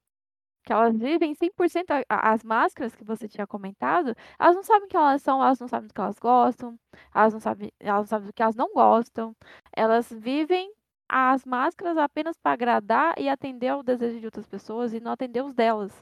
que 0.64 0.72
elas 0.72 0.96
vivem 0.96 1.34
100% 1.34 1.86
as 2.08 2.42
máscaras 2.44 2.94
que 2.94 3.04
você 3.04 3.28
tinha 3.28 3.46
comentado, 3.46 4.14
elas 4.38 4.54
não 4.56 4.62
sabem 4.62 4.86
o 4.86 4.88
que 4.88 4.96
elas 4.96 5.22
são, 5.22 5.42
elas 5.42 5.58
não 5.60 5.68
sabem 5.68 5.88
do 5.88 5.94
que 5.94 6.00
elas 6.00 6.18
gostam, 6.18 6.78
elas 7.14 7.32
não 7.32 7.40
sabem, 7.40 7.72
elas 7.80 8.00
não 8.02 8.06
sabem 8.06 8.26
do 8.28 8.32
que 8.32 8.42
elas 8.42 8.56
não 8.56 8.72
gostam. 8.72 9.34
Elas 9.76 10.10
vivem 10.10 10.72
as 11.08 11.44
máscaras 11.44 11.96
apenas 11.96 12.36
para 12.38 12.52
agradar 12.52 13.14
e 13.18 13.28
atender 13.28 13.68
ao 13.68 13.82
desejo 13.82 14.20
de 14.20 14.26
outras 14.26 14.46
pessoas 14.46 14.92
e 14.92 15.00
não 15.00 15.12
atender 15.12 15.42
os 15.42 15.54
delas. 15.54 15.92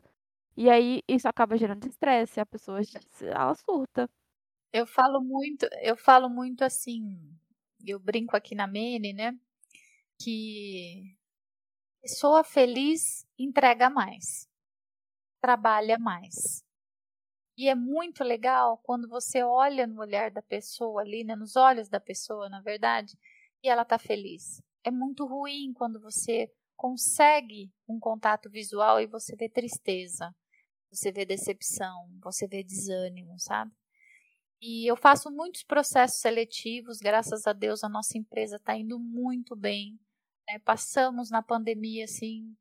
E 0.56 0.68
aí 0.68 1.02
isso 1.09 1.28
acaba 1.28 1.56
gerando 1.56 1.86
estresse, 1.86 2.40
a 2.40 2.46
pessoa 2.46 2.80
ela 3.22 3.54
surta. 3.54 4.09
Eu 4.72 4.86
falo 4.86 5.20
muito, 5.22 5.66
eu 5.82 5.96
falo 5.96 6.28
muito 6.28 6.62
assim, 6.62 7.18
eu 7.86 7.98
brinco 7.98 8.36
aqui 8.36 8.54
na 8.54 8.66
Mene, 8.66 9.12
né? 9.12 9.34
Que 10.20 11.16
pessoa 12.03 12.44
feliz 12.44 13.26
entrega 13.38 13.90
mais 13.90 14.49
trabalha 15.40 15.99
mais. 15.99 16.64
E 17.57 17.68
é 17.68 17.74
muito 17.74 18.22
legal 18.22 18.78
quando 18.84 19.09
você 19.09 19.42
olha 19.42 19.86
no 19.86 20.01
olhar 20.01 20.30
da 20.30 20.42
pessoa 20.42 21.03
ali, 21.03 21.24
né, 21.24 21.34
nos 21.34 21.57
olhos 21.57 21.88
da 21.88 21.99
pessoa, 21.99 22.49
na 22.49 22.61
verdade, 22.61 23.16
e 23.62 23.68
ela 23.68 23.82
está 23.82 23.99
feliz. 23.99 24.62
É 24.84 24.90
muito 24.90 25.26
ruim 25.26 25.72
quando 25.74 26.01
você 26.01 26.53
consegue 26.76 27.72
um 27.88 27.99
contato 27.99 28.49
visual 28.49 29.01
e 29.01 29.07
você 29.07 29.34
vê 29.34 29.49
tristeza, 29.49 30.34
você 30.90 31.11
vê 31.11 31.24
decepção, 31.24 32.09
você 32.22 32.46
vê 32.46 32.62
desânimo, 32.62 33.38
sabe? 33.40 33.72
E 34.61 34.90
eu 34.90 34.96
faço 34.96 35.30
muitos 35.30 35.64
processos 35.64 36.20
seletivos, 36.20 36.99
graças 36.99 37.46
a 37.46 37.53
Deus 37.53 37.82
a 37.82 37.88
nossa 37.88 38.16
empresa 38.16 38.57
está 38.57 38.76
indo 38.76 38.99
muito 38.99 39.57
bem. 39.57 39.99
Né? 40.49 40.59
Passamos 40.61 41.30
na 41.30 41.42
pandemia 41.42 42.05
assim 42.05 42.57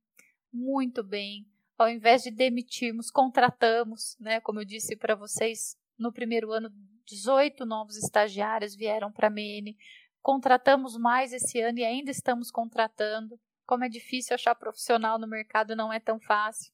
muito 0.52 1.04
bem 1.04 1.48
ao 1.78 1.90
invés 1.90 2.24
de 2.24 2.32
demitirmos, 2.32 3.12
contratamos, 3.12 4.18
né? 4.20 4.42
Como 4.42 4.60
eu 4.60 4.66
disse 4.66 4.96
para 4.96 5.16
vocês, 5.16 5.78
no 5.98 6.12
primeiro 6.12 6.52
ano, 6.52 6.72
18 7.06 7.66
novos 7.66 7.98
estagiários 7.98 8.76
vieram 8.76 9.12
para 9.12 9.28
a 9.28 9.30
MENE. 9.30 9.78
Contratamos 10.22 10.98
mais 10.98 11.32
esse 11.32 11.62
ano 11.62 11.78
e 11.80 11.86
ainda 11.86 12.10
estamos 12.10 12.50
contratando. 12.50 13.40
Como 13.66 13.84
é 13.84 13.90
difícil 13.90 14.34
achar 14.34 14.56
profissional 14.56 15.20
no 15.20 15.28
mercado, 15.28 15.76
não 15.76 15.94
é 15.94 16.00
tão 16.00 16.20
fácil. 16.20 16.72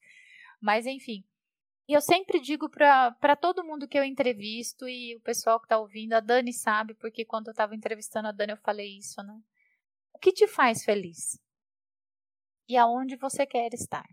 Mas, 0.62 0.86
enfim. 0.86 1.26
E 1.86 1.92
eu 1.92 2.00
sempre 2.00 2.40
digo 2.40 2.70
para 2.70 3.36
todo 3.36 3.64
mundo 3.64 3.88
que 3.88 4.00
eu 4.00 4.06
entrevisto 4.06 4.88
e 4.88 5.18
o 5.18 5.20
pessoal 5.20 5.60
que 5.60 5.66
está 5.66 5.78
ouvindo, 5.78 6.14
a 6.14 6.22
Dani 6.22 6.54
sabe, 6.54 6.94
porque 6.94 7.26
quando 7.26 7.48
eu 7.48 7.52
estava 7.52 7.76
entrevistando 7.76 8.30
a 8.30 8.32
Dani 8.32 8.54
eu 8.54 8.58
falei 8.58 8.98
isso, 8.98 9.22
né? 9.22 9.38
Que 10.24 10.32
te 10.32 10.48
faz 10.48 10.86
feliz? 10.86 11.38
E 12.70 12.78
aonde 12.78 13.18
você 13.18 13.46
quer 13.46 13.74
estar? 13.74 14.06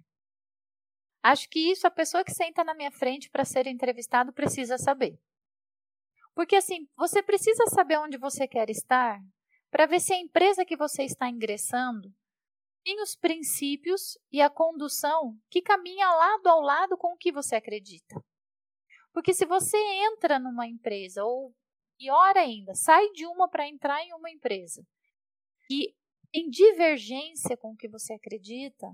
Acho 1.23 1.49
que 1.49 1.71
isso 1.71 1.87
a 1.87 1.91
pessoa 1.91 2.25
que 2.25 2.33
senta 2.35 2.65
na 2.65 2.75
minha 2.75 2.91
frente 2.91 3.31
para 3.31 3.45
ser 3.45 3.69
entrevistado 3.69 4.33
precisa 4.33 4.77
saber. 4.77 5.17
Porque 6.35 6.57
assim, 6.57 6.89
você 6.97 7.23
precisa 7.23 7.65
saber 7.67 7.97
onde 8.01 8.19
você 8.19 8.49
quer 8.49 8.69
estar 8.71 9.21
para 9.71 9.87
ver 9.87 10.01
se 10.01 10.13
a 10.13 10.19
empresa 10.19 10.65
que 10.65 10.77
você 10.77 11.05
está 11.05 11.29
ingressando 11.29 12.13
tem 12.83 13.01
os 13.01 13.15
princípios 13.15 14.19
e 14.33 14.43
a 14.43 14.51
condução 14.51 15.39
que 15.49 15.63
caminha 15.63 16.11
lado 16.11 16.49
ao 16.49 16.61
lado 16.61 16.99
com 16.99 17.13
o 17.13 17.17
que 17.17 17.31
você 17.31 17.55
acredita. 17.55 18.21
Porque 19.13 19.33
se 19.33 19.47
você 19.47 19.79
entra 20.11 20.41
numa 20.41 20.67
empresa 20.67 21.23
ou 21.23 21.55
pior 21.97 22.37
ainda, 22.37 22.75
sai 22.75 23.11
de 23.11 23.25
uma 23.27 23.49
para 23.49 23.69
entrar 23.69 24.03
em 24.03 24.13
uma 24.13 24.29
empresa 24.29 24.85
e 25.71 25.95
em 26.33 26.49
divergência 26.49 27.57
com 27.57 27.73
o 27.73 27.77
que 27.77 27.89
você 27.89 28.15
acredita, 28.15 28.87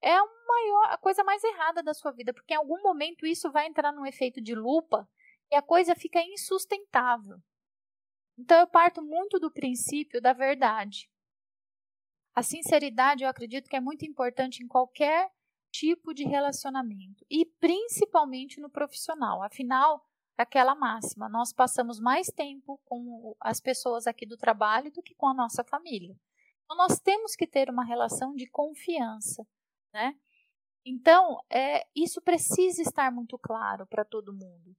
é 0.00 0.14
a, 0.14 0.24
maior, 0.46 0.92
a 0.92 0.98
coisa 0.98 1.24
mais 1.24 1.42
errada 1.42 1.82
da 1.82 1.94
sua 1.94 2.12
vida, 2.12 2.32
porque 2.32 2.54
em 2.54 2.56
algum 2.56 2.80
momento 2.82 3.26
isso 3.26 3.50
vai 3.50 3.66
entrar 3.66 3.92
num 3.92 4.06
efeito 4.06 4.40
de 4.40 4.54
lupa 4.54 5.08
e 5.50 5.56
a 5.56 5.62
coisa 5.62 5.94
fica 5.94 6.20
insustentável. 6.22 7.38
Então 8.38 8.58
eu 8.60 8.66
parto 8.66 9.02
muito 9.02 9.38
do 9.38 9.50
princípio 9.50 10.20
da 10.20 10.32
verdade. 10.32 11.08
A 12.34 12.42
sinceridade 12.42 13.22
eu 13.22 13.30
acredito 13.30 13.68
que 13.68 13.76
é 13.76 13.80
muito 13.80 14.04
importante 14.04 14.62
em 14.62 14.66
qualquer 14.66 15.30
tipo 15.72 16.12
de 16.12 16.24
relacionamento 16.24 17.24
e 17.30 17.46
principalmente 17.46 18.60
no 18.60 18.68
profissional. 18.68 19.42
Afinal, 19.42 20.04
aquela 20.36 20.74
máxima, 20.74 21.28
nós 21.28 21.52
passamos 21.52 22.00
mais 22.00 22.26
tempo 22.26 22.80
com 22.84 23.36
as 23.40 23.60
pessoas 23.60 24.06
aqui 24.06 24.26
do 24.26 24.36
trabalho 24.36 24.90
do 24.92 25.02
que 25.02 25.14
com 25.14 25.28
a 25.28 25.34
nossa 25.34 25.64
família. 25.64 26.16
Então 26.74 26.88
nós 26.88 26.98
temos 26.98 27.36
que 27.36 27.46
ter 27.46 27.70
uma 27.70 27.84
relação 27.84 28.34
de 28.34 28.48
confiança 28.48 29.46
né? 29.94 30.16
Então, 30.84 31.38
é, 31.48 31.86
isso 31.94 32.20
precisa 32.20 32.82
estar 32.82 33.12
muito 33.12 33.38
claro 33.38 33.86
para 33.86 34.04
todo 34.04 34.34
mundo. 34.34 34.76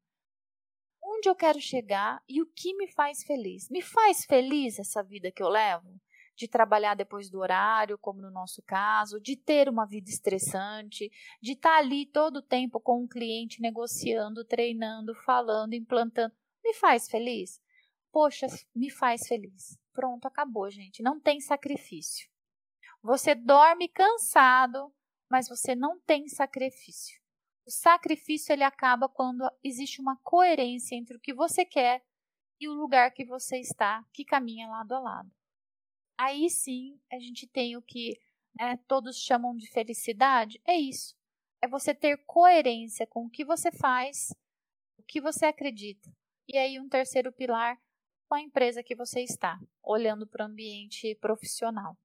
Onde 1.01 1.29
eu 1.29 1.35
quero 1.35 1.61
chegar 1.61 2.21
e 2.27 2.41
o 2.41 2.45
que 2.45 2.75
me 2.75 2.91
faz 2.91 3.23
feliz? 3.23 3.69
Me 3.69 3.81
faz 3.81 4.25
feliz 4.25 4.77
essa 4.77 5.01
vida 5.01 5.31
que 5.31 5.41
eu 5.41 5.47
levo? 5.47 5.99
De 6.35 6.49
trabalhar 6.49 6.95
depois 6.95 7.29
do 7.29 7.39
horário, 7.39 7.97
como 7.97 8.21
no 8.21 8.29
nosso 8.29 8.61
caso, 8.61 9.21
de 9.21 9.37
ter 9.37 9.69
uma 9.69 9.85
vida 9.85 10.09
estressante, 10.09 11.09
de 11.41 11.53
estar 11.53 11.69
tá 11.69 11.77
ali 11.77 12.05
todo 12.05 12.37
o 12.37 12.41
tempo 12.41 12.79
com 12.79 12.99
o 12.99 13.03
um 13.05 13.07
cliente 13.07 13.61
negociando, 13.61 14.43
treinando, 14.43 15.15
falando, 15.23 15.73
implantando. 15.73 16.35
Me 16.61 16.73
faz 16.73 17.09
feliz? 17.09 17.61
Poxa, 18.15 18.47
me 18.73 18.89
faz 18.89 19.27
feliz. 19.27 19.77
Pronto, 19.91 20.25
acabou, 20.25 20.71
gente. 20.71 21.03
Não 21.03 21.19
tem 21.19 21.41
sacrifício. 21.41 22.29
Você 23.03 23.35
dorme 23.35 23.89
cansado, 23.89 24.89
mas 25.29 25.49
você 25.49 25.75
não 25.75 25.99
tem 25.99 26.29
sacrifício. 26.29 27.21
O 27.67 27.69
sacrifício 27.69 28.53
ele 28.53 28.63
acaba 28.63 29.09
quando 29.09 29.43
existe 29.61 29.99
uma 29.99 30.15
coerência 30.23 30.95
entre 30.95 31.17
o 31.17 31.19
que 31.19 31.33
você 31.33 31.65
quer 31.65 32.05
e 32.57 32.69
o 32.69 32.73
lugar 32.73 33.11
que 33.11 33.25
você 33.25 33.59
está, 33.59 34.01
que 34.13 34.23
caminha 34.23 34.69
lado 34.69 34.95
a 34.95 34.99
lado. 34.99 35.31
Aí 36.17 36.49
sim 36.49 36.97
a 37.11 37.19
gente 37.19 37.45
tem 37.45 37.75
o 37.75 37.81
que 37.81 38.17
né, 38.57 38.77
todos 38.87 39.17
chamam 39.17 39.57
de 39.57 39.69
felicidade. 39.69 40.61
É 40.65 40.79
isso. 40.79 41.17
É 41.61 41.67
você 41.67 41.93
ter 41.93 42.15
coerência 42.25 43.05
com 43.05 43.25
o 43.25 43.29
que 43.29 43.43
você 43.43 43.73
faz, 43.73 44.33
o 44.97 45.03
que 45.03 45.19
você 45.19 45.47
acredita. 45.47 46.09
E 46.47 46.57
aí 46.57 46.79
um 46.79 46.87
terceiro 46.87 47.29
pilar 47.33 47.77
com 48.27 48.35
a 48.35 48.41
empresa 48.41 48.83
que 48.83 48.95
você 48.95 49.21
está, 49.21 49.59
olhando 49.83 50.27
para 50.27 50.43
o 50.43 50.47
ambiente 50.47 51.15
profissional. 51.15 51.97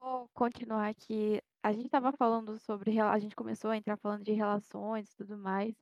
Vou 0.00 0.28
continuar 0.32 0.88
aqui. 0.88 1.42
A 1.62 1.72
gente 1.72 1.86
estava 1.86 2.12
falando 2.12 2.58
sobre. 2.58 3.00
A 3.00 3.18
gente 3.18 3.34
começou 3.34 3.70
a 3.70 3.76
entrar 3.76 3.96
falando 3.96 4.22
de 4.22 4.32
relações 4.32 5.10
e 5.10 5.16
tudo 5.16 5.36
mais. 5.36 5.74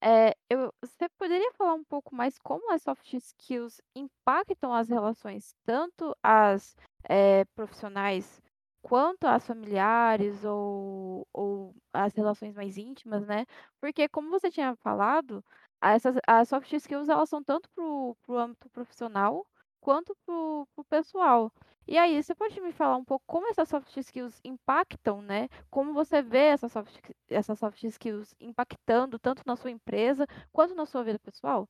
É, 0.00 0.36
eu, 0.50 0.72
você 0.80 1.08
poderia 1.18 1.52
falar 1.54 1.74
um 1.74 1.84
pouco 1.84 2.14
mais 2.14 2.38
como 2.38 2.70
as 2.70 2.82
soft 2.82 3.12
skills 3.14 3.80
impactam 3.94 4.72
as 4.72 4.88
relações, 4.88 5.54
tanto 5.64 6.14
as 6.22 6.76
é, 7.08 7.44
profissionais 7.54 8.42
quanto 8.82 9.26
as 9.26 9.44
familiares 9.44 10.44
ou, 10.44 11.26
ou 11.32 11.74
as 11.92 12.14
relações 12.14 12.54
mais 12.54 12.76
íntimas, 12.76 13.26
né? 13.26 13.44
Porque, 13.80 14.08
como 14.08 14.30
você 14.30 14.48
tinha 14.48 14.76
falado, 14.76 15.44
essas, 15.82 16.16
as 16.26 16.48
soft 16.48 16.72
skills 16.72 17.08
elas 17.08 17.28
são 17.28 17.42
tanto 17.42 17.68
para 17.70 17.84
o 17.84 18.16
âmbito 18.38 18.68
profissional 18.70 19.46
quanto 19.80 20.16
para 20.26 20.34
o 20.34 20.84
pessoal. 20.88 21.52
E 21.88 21.96
aí, 21.98 22.20
você 22.22 22.34
pode 22.34 22.60
me 22.60 22.72
falar 22.72 22.96
um 22.96 23.04
pouco 23.04 23.24
como 23.26 23.48
essas 23.48 23.68
soft 23.68 23.96
skills 23.96 24.40
impactam, 24.44 25.22
né? 25.22 25.48
Como 25.70 25.92
você 25.94 26.20
vê 26.22 26.46
essas 26.48 26.72
soft, 26.72 26.98
essas 27.28 27.58
soft 27.58 27.82
skills 27.84 28.34
impactando 28.40 29.18
tanto 29.18 29.42
na 29.46 29.54
sua 29.56 29.70
empresa 29.70 30.26
quanto 30.52 30.74
na 30.74 30.84
sua 30.86 31.04
vida 31.04 31.18
pessoal? 31.20 31.68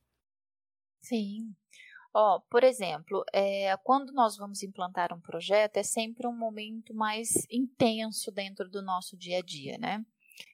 Sim. 1.01 1.55
Ó, 2.13 2.41
por 2.49 2.63
exemplo, 2.63 3.23
é, 3.33 3.75
quando 3.83 4.13
nós 4.13 4.37
vamos 4.37 4.63
implantar 4.63 5.13
um 5.13 5.21
projeto, 5.21 5.77
é 5.77 5.83
sempre 5.83 6.27
um 6.27 6.37
momento 6.37 6.93
mais 6.95 7.47
intenso 7.51 8.31
dentro 8.31 8.69
do 8.69 8.81
nosso 8.81 9.17
dia 9.17 9.39
a 9.39 9.43
dia, 9.43 9.77
né? 9.79 10.05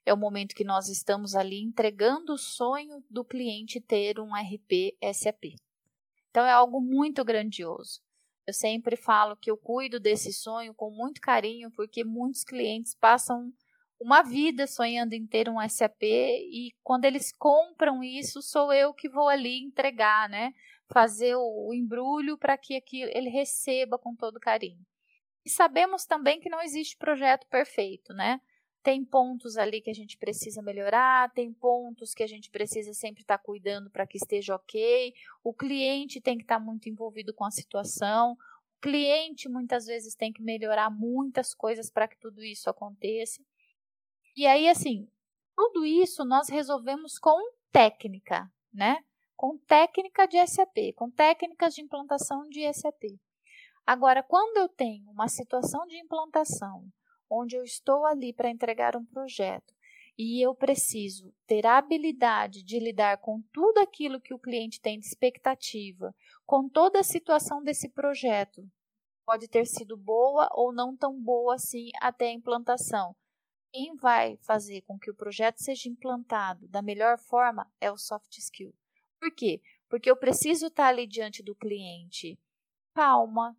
É 0.05 0.13
o 0.13 0.17
momento 0.17 0.55
que 0.55 0.63
nós 0.63 0.87
estamos 0.89 1.35
ali 1.35 1.61
entregando 1.61 2.33
o 2.33 2.37
sonho 2.37 3.03
do 3.09 3.23
cliente 3.23 3.79
ter 3.81 4.19
um 4.19 4.35
RP 4.35 4.97
SAP. 5.13 5.55
Então 6.29 6.45
é 6.45 6.51
algo 6.51 6.81
muito 6.81 7.23
grandioso. 7.23 8.01
Eu 8.45 8.53
sempre 8.53 8.97
falo 8.97 9.37
que 9.37 9.49
eu 9.49 9.55
cuido 9.55 9.99
desse 9.99 10.33
sonho 10.33 10.73
com 10.73 10.91
muito 10.91 11.21
carinho, 11.21 11.71
porque 11.71 12.03
muitos 12.03 12.43
clientes 12.43 12.93
passam 12.93 13.53
uma 13.99 14.21
vida 14.21 14.67
sonhando 14.67 15.13
em 15.13 15.25
ter 15.25 15.47
um 15.47 15.57
SAP 15.69 16.03
e 16.03 16.73
quando 16.83 17.05
eles 17.05 17.31
compram 17.31 18.03
isso, 18.03 18.41
sou 18.41 18.73
eu 18.73 18.93
que 18.93 19.07
vou 19.07 19.29
ali 19.29 19.63
entregar, 19.63 20.27
né? 20.27 20.53
Fazer 20.91 21.35
o, 21.35 21.73
embrulho 21.73 22.37
para 22.37 22.57
que 22.57 22.75
aqui 22.75 23.01
ele 23.01 23.29
receba 23.29 23.97
com 23.97 24.13
todo 24.13 24.41
carinho. 24.41 24.85
E 25.45 25.49
sabemos 25.49 26.05
também 26.05 26.39
que 26.41 26.49
não 26.49 26.61
existe 26.61 26.97
projeto 26.97 27.47
perfeito, 27.47 28.13
né? 28.13 28.41
Tem 28.83 29.03
pontos 29.05 29.57
ali 29.57 29.79
que 29.79 29.89
a 29.89 29.95
gente 29.95 30.17
precisa 30.17 30.61
melhorar, 30.61 31.31
tem 31.31 31.53
pontos 31.53 32.13
que 32.13 32.21
a 32.21 32.27
gente 32.27 32.51
precisa 32.51 32.93
sempre 32.93 33.21
estar 33.21 33.37
tá 33.37 33.43
cuidando 33.43 33.89
para 33.89 34.05
que 34.05 34.17
esteja 34.17 34.55
ok. 34.55 35.13
O 35.41 35.53
cliente 35.53 36.19
tem 36.19 36.37
que 36.37 36.43
estar 36.43 36.59
tá 36.59 36.63
muito 36.63 36.89
envolvido 36.89 37.33
com 37.33 37.45
a 37.45 37.51
situação. 37.51 38.33
O 38.33 38.81
cliente 38.81 39.47
muitas 39.47 39.85
vezes 39.85 40.15
tem 40.15 40.33
que 40.33 40.41
melhorar 40.41 40.89
muitas 40.89 41.53
coisas 41.53 41.89
para 41.89 42.09
que 42.09 42.17
tudo 42.17 42.43
isso 42.43 42.69
aconteça. 42.69 43.41
E 44.35 44.45
aí, 44.45 44.67
assim, 44.67 45.07
tudo 45.55 45.85
isso 45.85 46.25
nós 46.25 46.49
resolvemos 46.49 47.17
com 47.17 47.39
técnica, 47.71 48.51
né? 48.73 49.01
Com 49.37 49.57
técnica 49.59 50.27
de 50.27 50.45
SAP, 50.45 50.93
com 50.95 51.09
técnicas 51.09 51.73
de 51.73 51.81
implantação 51.81 52.49
de 52.49 52.71
SAP. 52.73 53.17
Agora, 53.85 54.21
quando 54.21 54.57
eu 54.57 54.67
tenho 54.67 55.09
uma 55.09 55.29
situação 55.29 55.87
de 55.87 55.97
implantação 55.97 56.85
onde 57.33 57.55
eu 57.55 57.63
estou 57.63 58.05
ali 58.05 58.31
para 58.31 58.49
entregar 58.49 58.95
um 58.95 59.05
projeto 59.05 59.73
e 60.17 60.45
eu 60.45 60.53
preciso 60.53 61.33
ter 61.47 61.65
a 61.65 61.77
habilidade 61.77 62.61
de 62.63 62.79
lidar 62.79 63.17
com 63.17 63.41
tudo 63.51 63.79
aquilo 63.79 64.21
que 64.21 64.33
o 64.33 64.39
cliente 64.39 64.79
tem 64.79 64.99
de 64.99 65.07
expectativa, 65.07 66.15
com 66.45 66.69
toda 66.69 66.99
a 66.99 67.03
situação 67.03 67.63
desse 67.63 67.89
projeto. 67.89 68.63
Pode 69.25 69.47
ter 69.47 69.65
sido 69.65 69.97
boa 69.97 70.47
ou 70.51 70.71
não 70.71 70.95
tão 70.95 71.19
boa 71.19 71.55
assim 71.55 71.89
até 71.99 72.27
a 72.27 72.33
implantação. 72.33 73.15
Quem 73.71 73.95
vai 73.95 74.37
fazer 74.37 74.81
com 74.81 74.99
que 74.99 75.09
o 75.09 75.15
projeto 75.15 75.57
seja 75.57 75.89
implantado 75.89 76.67
da 76.67 76.81
melhor 76.81 77.17
forma 77.17 77.67
é 77.81 77.91
o 77.91 77.97
soft 77.97 78.37
skill. 78.37 78.73
Por 79.19 79.33
quê? 79.33 79.61
Porque 79.89 80.11
eu 80.11 80.15
preciso 80.15 80.67
estar 80.67 80.87
ali 80.87 81.07
diante 81.07 81.41
do 81.41 81.55
cliente 81.55 82.37
calma, 82.93 83.57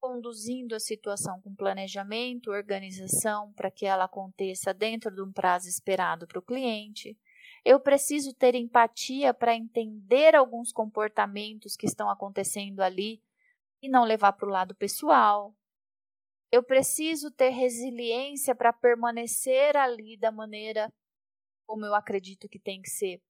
conduzindo 0.00 0.74
a 0.74 0.80
situação 0.80 1.40
com 1.40 1.54
planejamento, 1.54 2.50
organização, 2.50 3.52
para 3.52 3.70
que 3.70 3.84
ela 3.86 4.04
aconteça 4.04 4.72
dentro 4.72 5.14
de 5.14 5.22
um 5.22 5.32
prazo 5.32 5.68
esperado 5.68 6.26
para 6.26 6.38
o 6.38 6.42
cliente. 6.42 7.18
Eu 7.64 7.80
preciso 7.80 8.32
ter 8.32 8.54
empatia 8.54 9.34
para 9.34 9.54
entender 9.54 10.34
alguns 10.34 10.72
comportamentos 10.72 11.76
que 11.76 11.86
estão 11.86 12.08
acontecendo 12.08 12.80
ali 12.80 13.22
e 13.82 13.88
não 13.88 14.04
levar 14.04 14.32
para 14.32 14.48
o 14.48 14.52
lado 14.52 14.74
pessoal. 14.74 15.54
Eu 16.50 16.62
preciso 16.62 17.30
ter 17.30 17.50
resiliência 17.50 18.54
para 18.54 18.72
permanecer 18.72 19.76
ali 19.76 20.16
da 20.16 20.32
maneira 20.32 20.92
como 21.66 21.84
eu 21.84 21.94
acredito 21.94 22.48
que 22.48 22.58
tem 22.58 22.80
que 22.80 22.88
ser, 22.88 23.20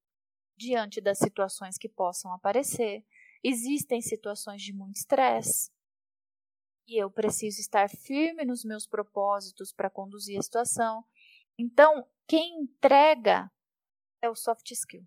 diante 0.57 1.01
das 1.01 1.19
situações 1.19 1.77
que 1.77 1.89
possam 1.89 2.33
aparecer. 2.33 3.05
Existem 3.43 4.01
situações 4.01 4.63
de 4.63 4.73
muito 4.73 4.97
estresse 4.97 5.71
e 6.89 6.97
eu 6.97 7.11
preciso 7.11 7.61
estar 7.61 7.91
firme 7.91 8.47
nos 8.47 8.65
meus 8.65 8.87
propósitos 8.87 9.73
para 9.73 9.91
conduzir 9.91 10.39
a 10.39 10.43
situação. 10.43 11.05
Então, 11.59 12.09
quem 12.27 12.63
entrega 12.63 13.53
é 14.23 14.31
o 14.31 14.35
soft 14.35 14.71
skill. 14.71 15.07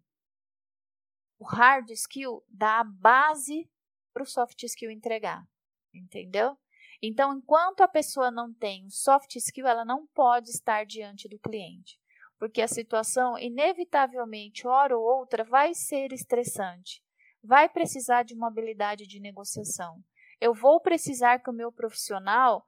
O 1.39 1.43
hard 1.43 1.89
skill 1.89 2.43
dá 2.47 2.81
a 2.81 2.83
base 2.83 3.67
para 4.13 4.21
o 4.21 4.27
soft 4.27 4.61
skill 4.61 4.91
entregar, 4.91 5.43
entendeu? 5.91 6.55
Então, 7.01 7.35
enquanto 7.35 7.81
a 7.81 7.87
pessoa 7.87 8.29
não 8.29 8.53
tem 8.53 8.85
o 8.85 8.91
soft 8.91 9.35
skill, 9.37 9.65
ela 9.65 9.83
não 9.83 10.05
pode 10.13 10.51
estar 10.51 10.85
diante 10.85 11.27
do 11.27 11.39
cliente, 11.39 11.99
porque 12.37 12.61
a 12.61 12.67
situação, 12.67 13.39
inevitavelmente, 13.39 14.67
hora 14.67 14.95
ou 14.95 15.03
outra, 15.03 15.43
vai 15.43 15.73
ser 15.73 16.13
estressante, 16.13 17.03
vai 17.43 17.67
precisar 17.67 18.21
de 18.21 18.35
uma 18.35 18.49
habilidade 18.49 19.07
de 19.07 19.19
negociação 19.19 20.03
eu 20.41 20.55
vou 20.55 20.81
precisar 20.81 21.39
que 21.39 21.51
o 21.51 21.53
meu 21.53 21.71
profissional 21.71 22.67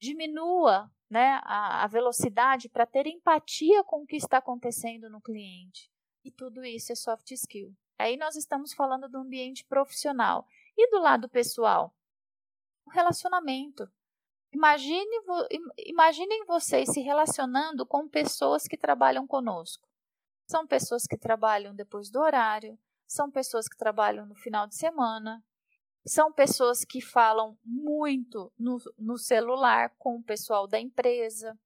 diminua 0.00 0.88
né, 1.10 1.40
a, 1.42 1.82
a 1.82 1.86
velocidade 1.88 2.68
para 2.68 2.86
ter 2.86 3.06
empatia 3.08 3.82
com 3.82 4.02
o 4.02 4.06
que 4.06 4.16
está 4.16 4.38
acontecendo 4.38 5.10
no 5.10 5.20
cliente. 5.20 5.90
E 6.24 6.30
tudo 6.30 6.64
isso 6.64 6.92
é 6.92 6.94
soft 6.94 7.28
skill. 7.32 7.74
Aí 7.98 8.16
nós 8.16 8.36
estamos 8.36 8.72
falando 8.72 9.08
do 9.08 9.18
ambiente 9.18 9.64
profissional. 9.64 10.46
E 10.76 10.88
do 10.90 11.00
lado 11.00 11.28
pessoal? 11.28 11.94
O 12.86 12.90
relacionamento. 12.90 13.90
Imagine, 14.52 15.20
imaginem 15.78 16.44
vocês 16.46 16.90
se 16.90 17.00
relacionando 17.00 17.84
com 17.84 18.08
pessoas 18.08 18.68
que 18.68 18.76
trabalham 18.76 19.26
conosco. 19.26 19.88
São 20.46 20.66
pessoas 20.66 21.06
que 21.06 21.16
trabalham 21.16 21.74
depois 21.74 22.10
do 22.10 22.20
horário, 22.20 22.78
são 23.06 23.30
pessoas 23.30 23.68
que 23.68 23.76
trabalham 23.76 24.26
no 24.26 24.34
final 24.34 24.66
de 24.66 24.76
semana, 24.76 25.42
são 26.04 26.32
pessoas 26.32 26.84
que 26.84 27.00
falam 27.00 27.56
muito 27.64 28.52
no, 28.58 28.78
no 28.98 29.16
celular 29.16 29.94
com 29.98 30.16
o 30.16 30.22
pessoal 30.22 30.66
da 30.66 30.80
empresa. 30.80 31.58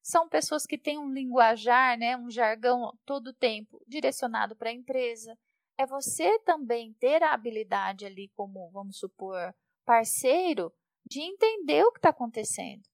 São 0.00 0.28
pessoas 0.28 0.64
que 0.64 0.78
têm 0.78 0.98
um 0.98 1.12
linguajar, 1.12 1.98
né, 1.98 2.16
um 2.16 2.30
jargão 2.30 2.96
todo 3.04 3.28
o 3.28 3.34
tempo 3.34 3.82
direcionado 3.86 4.54
para 4.54 4.70
a 4.70 4.72
empresa. 4.72 5.36
É 5.76 5.84
você 5.84 6.38
também 6.40 6.92
ter 6.94 7.22
a 7.22 7.32
habilidade 7.32 8.04
ali, 8.04 8.28
como 8.36 8.70
vamos 8.70 8.98
supor, 8.98 9.52
parceiro, 9.84 10.72
de 11.04 11.20
entender 11.20 11.82
o 11.84 11.90
que 11.90 11.98
está 11.98 12.10
acontecendo. 12.10 12.88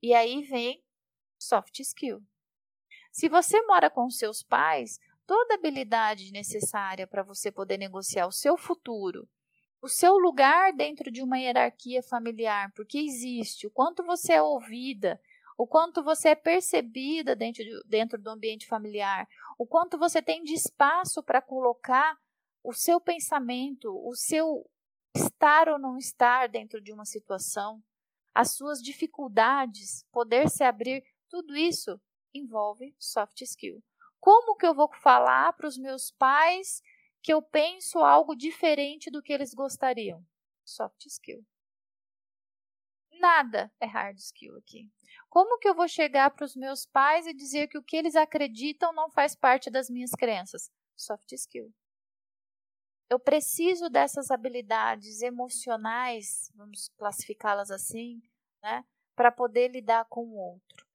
E 0.00 0.14
aí 0.14 0.42
vem 0.42 0.84
soft 1.38 1.80
skill. 1.80 2.22
Se 3.10 3.28
você 3.28 3.60
mora 3.62 3.90
com 3.90 4.08
seus 4.08 4.42
pais, 4.42 5.00
toda 5.26 5.54
habilidade 5.54 6.30
necessária 6.30 7.06
para 7.06 7.24
você 7.24 7.50
poder 7.50 7.76
negociar 7.76 8.26
o 8.26 8.32
seu 8.32 8.56
futuro 8.56 9.28
o 9.80 9.88
seu 9.88 10.16
lugar 10.18 10.72
dentro 10.72 11.10
de 11.10 11.22
uma 11.22 11.38
hierarquia 11.38 12.02
familiar, 12.02 12.72
porque 12.74 12.98
existe, 12.98 13.66
o 13.66 13.70
quanto 13.70 14.04
você 14.04 14.34
é 14.34 14.42
ouvida, 14.42 15.20
o 15.56 15.66
quanto 15.66 16.02
você 16.02 16.30
é 16.30 16.34
percebida 16.34 17.34
dentro, 17.34 17.64
de, 17.64 17.82
dentro 17.86 18.20
do 18.20 18.28
ambiente 18.30 18.66
familiar, 18.66 19.26
o 19.58 19.66
quanto 19.66 19.98
você 19.98 20.20
tem 20.20 20.42
de 20.42 20.54
espaço 20.54 21.22
para 21.22 21.40
colocar 21.40 22.18
o 22.62 22.72
seu 22.72 23.00
pensamento, 23.00 23.90
o 24.06 24.14
seu 24.14 24.68
estar 25.14 25.68
ou 25.68 25.78
não 25.78 25.96
estar 25.96 26.48
dentro 26.48 26.80
de 26.80 26.92
uma 26.92 27.04
situação, 27.04 27.82
as 28.34 28.50
suas 28.50 28.82
dificuldades, 28.82 30.04
poder 30.12 30.50
se 30.50 30.62
abrir, 30.62 31.02
tudo 31.28 31.56
isso 31.56 31.98
envolve 32.34 32.94
soft 32.98 33.40
skill. 33.40 33.82
Como 34.20 34.56
que 34.56 34.66
eu 34.66 34.74
vou 34.74 34.90
falar 35.00 35.52
para 35.54 35.66
os 35.68 35.78
meus 35.78 36.10
pais 36.10 36.82
que 37.26 37.32
eu 37.32 37.42
penso 37.42 37.98
algo 37.98 38.36
diferente 38.36 39.10
do 39.10 39.20
que 39.20 39.32
eles 39.32 39.52
gostariam? 39.52 40.24
Soft 40.64 41.06
skill. 41.06 41.44
Nada 43.18 43.68
é 43.80 43.86
hard 43.86 44.16
skill 44.16 44.56
aqui. 44.56 44.88
Como 45.28 45.58
que 45.58 45.68
eu 45.68 45.74
vou 45.74 45.88
chegar 45.88 46.30
para 46.30 46.44
os 46.44 46.54
meus 46.54 46.86
pais 46.86 47.26
e 47.26 47.34
dizer 47.34 47.66
que 47.66 47.76
o 47.76 47.82
que 47.82 47.96
eles 47.96 48.14
acreditam 48.14 48.92
não 48.92 49.10
faz 49.10 49.34
parte 49.34 49.68
das 49.68 49.90
minhas 49.90 50.12
crenças? 50.12 50.70
Soft 50.94 51.32
skill. 51.32 51.74
Eu 53.10 53.18
preciso 53.18 53.90
dessas 53.90 54.30
habilidades 54.30 55.20
emocionais, 55.20 56.52
vamos 56.54 56.90
classificá-las 56.96 57.72
assim, 57.72 58.22
né, 58.62 58.84
para 59.16 59.32
poder 59.32 59.72
lidar 59.72 60.04
com 60.04 60.28
o 60.28 60.36
outro. 60.36 60.86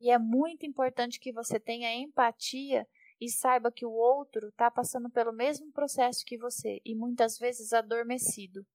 E 0.00 0.10
é 0.10 0.18
muito 0.18 0.64
importante 0.64 1.20
que 1.20 1.30
você 1.30 1.60
tenha 1.60 1.94
empatia 1.94 2.88
e 3.20 3.28
saiba 3.30 3.72
que 3.72 3.84
o 3.84 3.92
outro 3.92 4.48
está 4.48 4.70
passando 4.70 5.10
pelo 5.10 5.32
mesmo 5.32 5.72
processo 5.72 6.24
que 6.24 6.38
você 6.38 6.80
e 6.84 6.94
muitas 6.94 7.38
vezes 7.38 7.72
adormecido. 7.72 8.66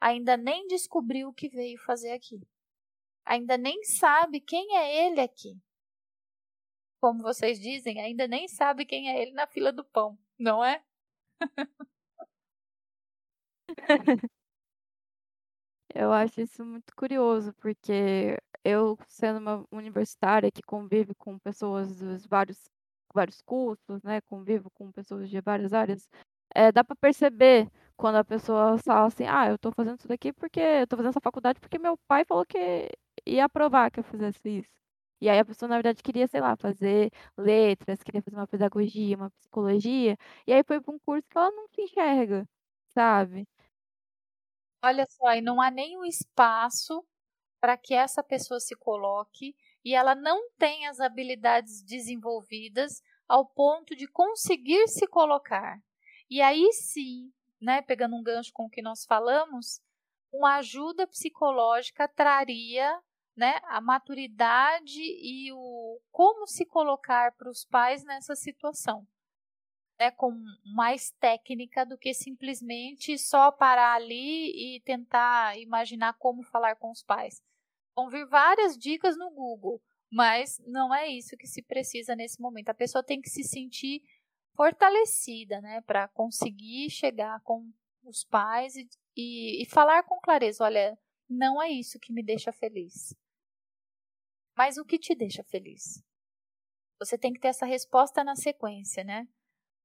Ainda 0.00 0.36
nem 0.36 0.66
descobriu 0.66 1.28
o 1.28 1.34
que 1.34 1.48
veio 1.48 1.78
fazer 1.80 2.12
aqui. 2.12 2.40
Ainda 3.24 3.58
nem 3.58 3.82
sabe 3.84 4.40
quem 4.40 4.76
é 4.76 5.06
ele 5.06 5.20
aqui. 5.20 5.56
Como 7.00 7.22
vocês 7.22 7.60
dizem, 7.60 8.00
ainda 8.00 8.26
nem 8.26 8.48
sabe 8.48 8.84
quem 8.84 9.10
é 9.10 9.22
ele 9.22 9.32
na 9.32 9.46
fila 9.46 9.72
do 9.72 9.84
pão, 9.84 10.18
não 10.38 10.64
é? 10.64 10.82
Eu 15.94 16.12
acho 16.12 16.40
isso 16.40 16.64
muito 16.64 16.94
curioso, 16.94 17.52
porque 17.54 18.36
eu, 18.64 18.98
sendo 19.06 19.38
uma 19.38 19.66
universitária 19.72 20.50
que 20.50 20.62
convive 20.62 21.14
com 21.14 21.38
pessoas 21.38 21.98
dos 21.98 22.26
vários, 22.26 22.70
vários 23.14 23.40
cursos, 23.42 24.02
né, 24.02 24.20
convivo 24.22 24.70
com 24.70 24.90
pessoas 24.92 25.28
de 25.30 25.40
várias 25.40 25.72
áreas, 25.72 26.08
é, 26.54 26.72
dá 26.72 26.84
para 26.84 26.96
perceber 26.96 27.70
quando 27.96 28.16
a 28.16 28.24
pessoa 28.24 28.78
fala 28.78 29.06
assim, 29.08 29.24
ah, 29.26 29.48
eu 29.48 29.56
estou 29.56 29.72
fazendo 29.72 29.98
isso 29.98 30.08
daqui 30.08 30.32
porque 30.32 30.60
eu 30.60 30.86
tô 30.86 30.96
fazendo 30.96 31.10
essa 31.10 31.20
faculdade 31.20 31.60
porque 31.60 31.78
meu 31.78 31.96
pai 32.08 32.24
falou 32.24 32.44
que 32.46 32.88
ia 33.26 33.44
aprovar 33.44 33.90
que 33.90 34.00
eu 34.00 34.04
fizesse 34.04 34.48
isso. 34.60 34.68
E 35.20 35.28
aí 35.28 35.38
a 35.40 35.44
pessoa, 35.44 35.68
na 35.68 35.76
verdade, 35.76 36.02
queria, 36.02 36.28
sei 36.28 36.40
lá, 36.40 36.56
fazer 36.56 37.10
letras, 37.36 38.02
queria 38.02 38.22
fazer 38.22 38.36
uma 38.36 38.46
pedagogia, 38.46 39.16
uma 39.16 39.30
psicologia, 39.30 40.16
e 40.46 40.52
aí 40.52 40.62
foi 40.64 40.80
para 40.80 40.94
um 40.94 40.98
curso 41.00 41.24
que 41.28 41.36
ela 41.38 41.50
não 41.50 41.66
se 41.68 41.82
enxerga, 41.82 42.46
sabe? 42.94 43.46
Olha 44.82 45.06
só, 45.06 45.32
e 45.34 45.40
não 45.40 45.60
há 45.60 45.70
nenhum 45.70 46.04
espaço 46.04 47.04
para 47.60 47.76
que 47.76 47.94
essa 47.94 48.22
pessoa 48.22 48.60
se 48.60 48.76
coloque 48.76 49.56
e 49.84 49.94
ela 49.94 50.14
não 50.14 50.50
tem 50.58 50.86
as 50.86 51.00
habilidades 51.00 51.82
desenvolvidas 51.82 53.02
ao 53.26 53.46
ponto 53.46 53.94
de 53.94 54.06
conseguir 54.06 54.88
se 54.88 55.06
colocar. 55.06 55.80
E 56.28 56.40
aí 56.40 56.72
sim, 56.72 57.32
né, 57.60 57.82
pegando 57.82 58.16
um 58.16 58.22
gancho 58.22 58.52
com 58.52 58.64
o 58.64 58.70
que 58.70 58.82
nós 58.82 59.04
falamos, 59.04 59.80
uma 60.32 60.56
ajuda 60.56 61.06
psicológica 61.06 62.06
traria 62.08 63.00
né, 63.36 63.60
a 63.64 63.80
maturidade 63.80 65.00
e 65.00 65.52
o 65.52 66.00
como 66.10 66.46
se 66.46 66.66
colocar 66.66 67.32
para 67.32 67.48
os 67.48 67.64
pais 67.64 68.04
nessa 68.04 68.34
situação 68.34 69.06
né, 69.98 70.10
com 70.12 70.32
mais 70.64 71.10
técnica 71.18 71.84
do 71.84 71.98
que 71.98 72.14
simplesmente 72.14 73.18
só 73.18 73.50
parar 73.50 73.94
ali 73.94 74.76
e 74.76 74.80
tentar 74.80 75.58
imaginar 75.58 76.14
como 76.14 76.42
falar 76.42 76.76
com 76.76 76.90
os 76.90 77.02
pais. 77.02 77.42
Vão 77.98 78.08
vir 78.08 78.28
várias 78.28 78.78
dicas 78.78 79.16
no 79.16 79.28
Google, 79.28 79.82
mas 80.08 80.62
não 80.64 80.94
é 80.94 81.08
isso 81.08 81.36
que 81.36 81.48
se 81.48 81.60
precisa 81.60 82.14
nesse 82.14 82.40
momento. 82.40 82.68
A 82.68 82.74
pessoa 82.74 83.02
tem 83.02 83.20
que 83.20 83.28
se 83.28 83.42
sentir 83.42 84.02
fortalecida, 84.54 85.60
né, 85.60 85.80
para 85.80 86.06
conseguir 86.06 86.90
chegar 86.90 87.40
com 87.42 87.68
os 88.04 88.22
pais 88.22 88.76
e, 88.76 88.88
e, 89.16 89.64
e 89.64 89.66
falar 89.66 90.04
com 90.04 90.20
clareza: 90.20 90.62
olha, 90.62 90.96
não 91.28 91.60
é 91.60 91.70
isso 91.70 91.98
que 91.98 92.12
me 92.12 92.22
deixa 92.22 92.52
feliz. 92.52 93.16
Mas 94.56 94.78
o 94.78 94.84
que 94.84 94.96
te 94.96 95.12
deixa 95.16 95.42
feliz? 95.42 96.00
Você 97.00 97.18
tem 97.18 97.32
que 97.32 97.40
ter 97.40 97.48
essa 97.48 97.66
resposta 97.66 98.22
na 98.22 98.36
sequência, 98.36 99.02
né? 99.02 99.26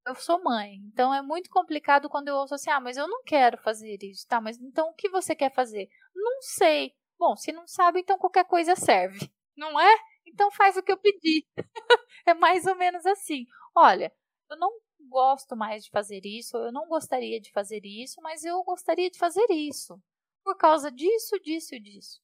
eu 0.05 0.13
sou 0.15 0.43
mãe, 0.43 0.75
então 0.85 1.13
é 1.13 1.21
muito 1.21 1.49
complicado 1.49 2.09
quando 2.09 2.27
eu 2.27 2.35
ouço 2.35 2.53
assim: 2.53 2.69
ah, 2.69 2.79
mas 2.79 2.95
eu 2.95 3.07
não 3.07 3.23
quero 3.23 3.57
fazer 3.57 3.97
isso, 4.03 4.27
tá? 4.27 4.39
Mas 4.39 4.59
então 4.59 4.89
o 4.89 4.93
que 4.93 5.09
você 5.09 5.35
quer 5.35 5.51
fazer? 5.51 5.89
Não 6.13 6.41
sei. 6.41 6.93
Bom, 7.25 7.37
se 7.37 7.53
não 7.53 7.65
sabe, 7.65 8.01
então 8.01 8.17
qualquer 8.17 8.43
coisa 8.43 8.75
serve, 8.75 9.31
não 9.55 9.79
é? 9.79 9.97
Então 10.27 10.51
faz 10.51 10.75
o 10.75 10.83
que 10.83 10.91
eu 10.91 10.97
pedi. 10.97 11.47
é 12.27 12.33
mais 12.33 12.65
ou 12.65 12.75
menos 12.75 13.05
assim. 13.05 13.45
Olha, 13.73 14.13
eu 14.51 14.57
não 14.57 14.69
gosto 15.07 15.55
mais 15.55 15.85
de 15.85 15.89
fazer 15.89 16.19
isso, 16.25 16.57
eu 16.57 16.69
não 16.73 16.85
gostaria 16.85 17.39
de 17.39 17.49
fazer 17.53 17.79
isso, 17.85 18.21
mas 18.21 18.43
eu 18.43 18.61
gostaria 18.65 19.09
de 19.09 19.17
fazer 19.17 19.45
isso. 19.51 19.97
Por 20.43 20.57
causa 20.57 20.91
disso, 20.91 21.39
disso 21.39 21.79
disso. 21.79 22.19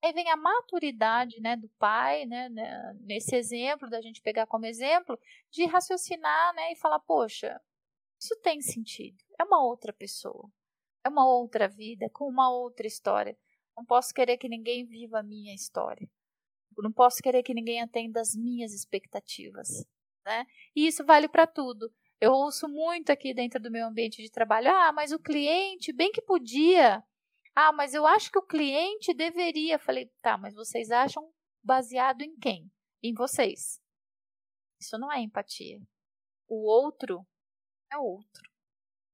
Aí 0.00 0.12
vem 0.12 0.30
a 0.30 0.36
maturidade 0.36 1.40
né, 1.40 1.56
do 1.56 1.68
pai, 1.70 2.24
né, 2.24 2.48
né, 2.48 2.96
nesse 3.00 3.34
exemplo, 3.34 3.90
da 3.90 4.00
gente 4.00 4.22
pegar 4.22 4.46
como 4.46 4.66
exemplo, 4.66 5.18
de 5.50 5.66
raciocinar 5.66 6.54
né, 6.54 6.70
e 6.70 6.76
falar: 6.76 7.00
poxa, 7.00 7.60
isso 8.20 8.38
tem 8.40 8.60
sentido. 8.60 9.18
É 9.36 9.42
uma 9.42 9.64
outra 9.64 9.92
pessoa, 9.92 10.48
é 11.02 11.08
uma 11.08 11.26
outra 11.26 11.66
vida, 11.66 12.08
com 12.12 12.28
uma 12.28 12.48
outra 12.52 12.86
história. 12.86 13.36
Não 13.76 13.84
posso 13.84 14.12
querer 14.14 14.36
que 14.36 14.48
ninguém 14.48 14.84
viva 14.84 15.20
a 15.20 15.22
minha 15.22 15.54
história. 15.54 16.08
Não 16.78 16.92
posso 16.92 17.22
querer 17.22 17.42
que 17.42 17.54
ninguém 17.54 17.80
atenda 17.80 18.20
as 18.20 18.34
minhas 18.34 18.72
expectativas. 18.72 19.68
Né? 20.24 20.46
E 20.74 20.86
isso 20.86 21.04
vale 21.04 21.28
para 21.28 21.46
tudo. 21.46 21.92
Eu 22.20 22.32
ouço 22.32 22.68
muito 22.68 23.10
aqui 23.10 23.34
dentro 23.34 23.60
do 23.60 23.70
meu 23.70 23.86
ambiente 23.86 24.22
de 24.22 24.30
trabalho: 24.30 24.68
ah, 24.70 24.92
mas 24.92 25.12
o 25.12 25.18
cliente 25.18 25.92
bem 25.92 26.10
que 26.10 26.22
podia 26.22 27.02
ah, 27.54 27.72
mas 27.72 27.94
eu 27.94 28.04
acho 28.04 28.32
que 28.32 28.38
o 28.38 28.46
cliente 28.46 29.14
deveria. 29.14 29.78
Falei, 29.78 30.10
tá, 30.20 30.36
mas 30.36 30.54
vocês 30.54 30.90
acham 30.90 31.32
baseado 31.62 32.22
em 32.22 32.36
quem? 32.36 32.70
Em 33.02 33.14
vocês. 33.14 33.80
Isso 34.80 34.98
não 34.98 35.12
é 35.12 35.20
empatia. 35.20 35.80
O 36.48 36.68
outro 36.68 37.24
é 37.92 37.96
outro, 37.96 38.42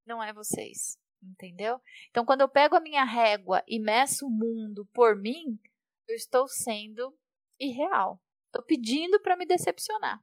não 0.05 0.23
é 0.23 0.33
vocês. 0.33 0.97
Entendeu? 1.21 1.79
Então, 2.09 2.25
quando 2.25 2.41
eu 2.41 2.49
pego 2.49 2.75
a 2.75 2.79
minha 2.79 3.03
régua 3.03 3.63
e 3.67 3.79
meço 3.79 4.25
o 4.25 4.29
mundo 4.29 4.87
por 4.93 5.15
mim, 5.15 5.59
eu 6.07 6.15
estou 6.15 6.47
sendo 6.47 7.15
irreal. 7.59 8.19
Estou 8.47 8.63
pedindo 8.63 9.19
para 9.21 9.37
me 9.37 9.45
decepcionar. 9.45 10.21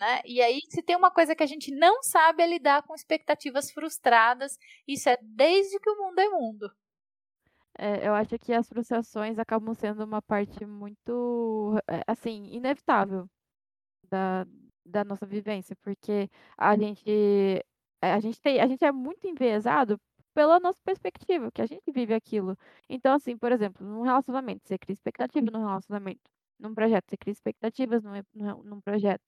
Né? 0.00 0.20
E 0.24 0.42
aí, 0.42 0.60
se 0.68 0.82
tem 0.82 0.96
uma 0.96 1.10
coisa 1.10 1.34
que 1.36 1.42
a 1.42 1.46
gente 1.46 1.70
não 1.70 2.02
sabe 2.02 2.42
é 2.42 2.46
lidar 2.46 2.82
com 2.82 2.94
expectativas 2.94 3.70
frustradas, 3.70 4.58
isso 4.88 5.08
é 5.08 5.16
desde 5.22 5.78
que 5.78 5.90
o 5.90 5.96
mundo 5.96 6.18
é 6.18 6.28
mundo. 6.28 6.72
É, 7.78 8.06
eu 8.06 8.14
acho 8.14 8.38
que 8.38 8.52
as 8.52 8.68
frustrações 8.68 9.38
acabam 9.38 9.74
sendo 9.74 10.04
uma 10.04 10.20
parte 10.20 10.66
muito, 10.66 11.78
é, 11.88 12.02
assim, 12.06 12.48
inevitável 12.52 13.28
da, 14.10 14.46
da 14.84 15.04
nossa 15.04 15.24
vivência, 15.24 15.76
porque 15.82 16.28
a 16.56 16.76
gente, 16.76 17.04
é, 17.08 17.64
a 18.02 18.20
gente 18.20 18.40
tem, 18.40 18.60
a 18.60 18.66
gente 18.66 18.84
é 18.84 18.92
muito 18.92 19.26
enviesado 19.26 20.00
pela 20.34 20.58
nossa 20.60 20.78
perspectiva, 20.84 21.50
que 21.52 21.62
a 21.62 21.66
gente 21.66 21.90
vive 21.92 22.14
aquilo. 22.14 22.56
Então, 22.88 23.14
assim, 23.14 23.36
por 23.36 23.52
exemplo, 23.52 23.86
num 23.86 24.02
relacionamento, 24.02 24.66
você 24.66 24.78
cria 24.78 24.94
expectativa 24.94 25.50
num 25.50 25.60
relacionamento. 25.66 26.30
Num 26.58 26.74
projeto, 26.74 27.10
você 27.10 27.16
cria 27.16 27.32
expectativas 27.32 28.02
num, 28.02 28.22
num, 28.34 28.62
num 28.64 28.80
projeto. 28.80 29.22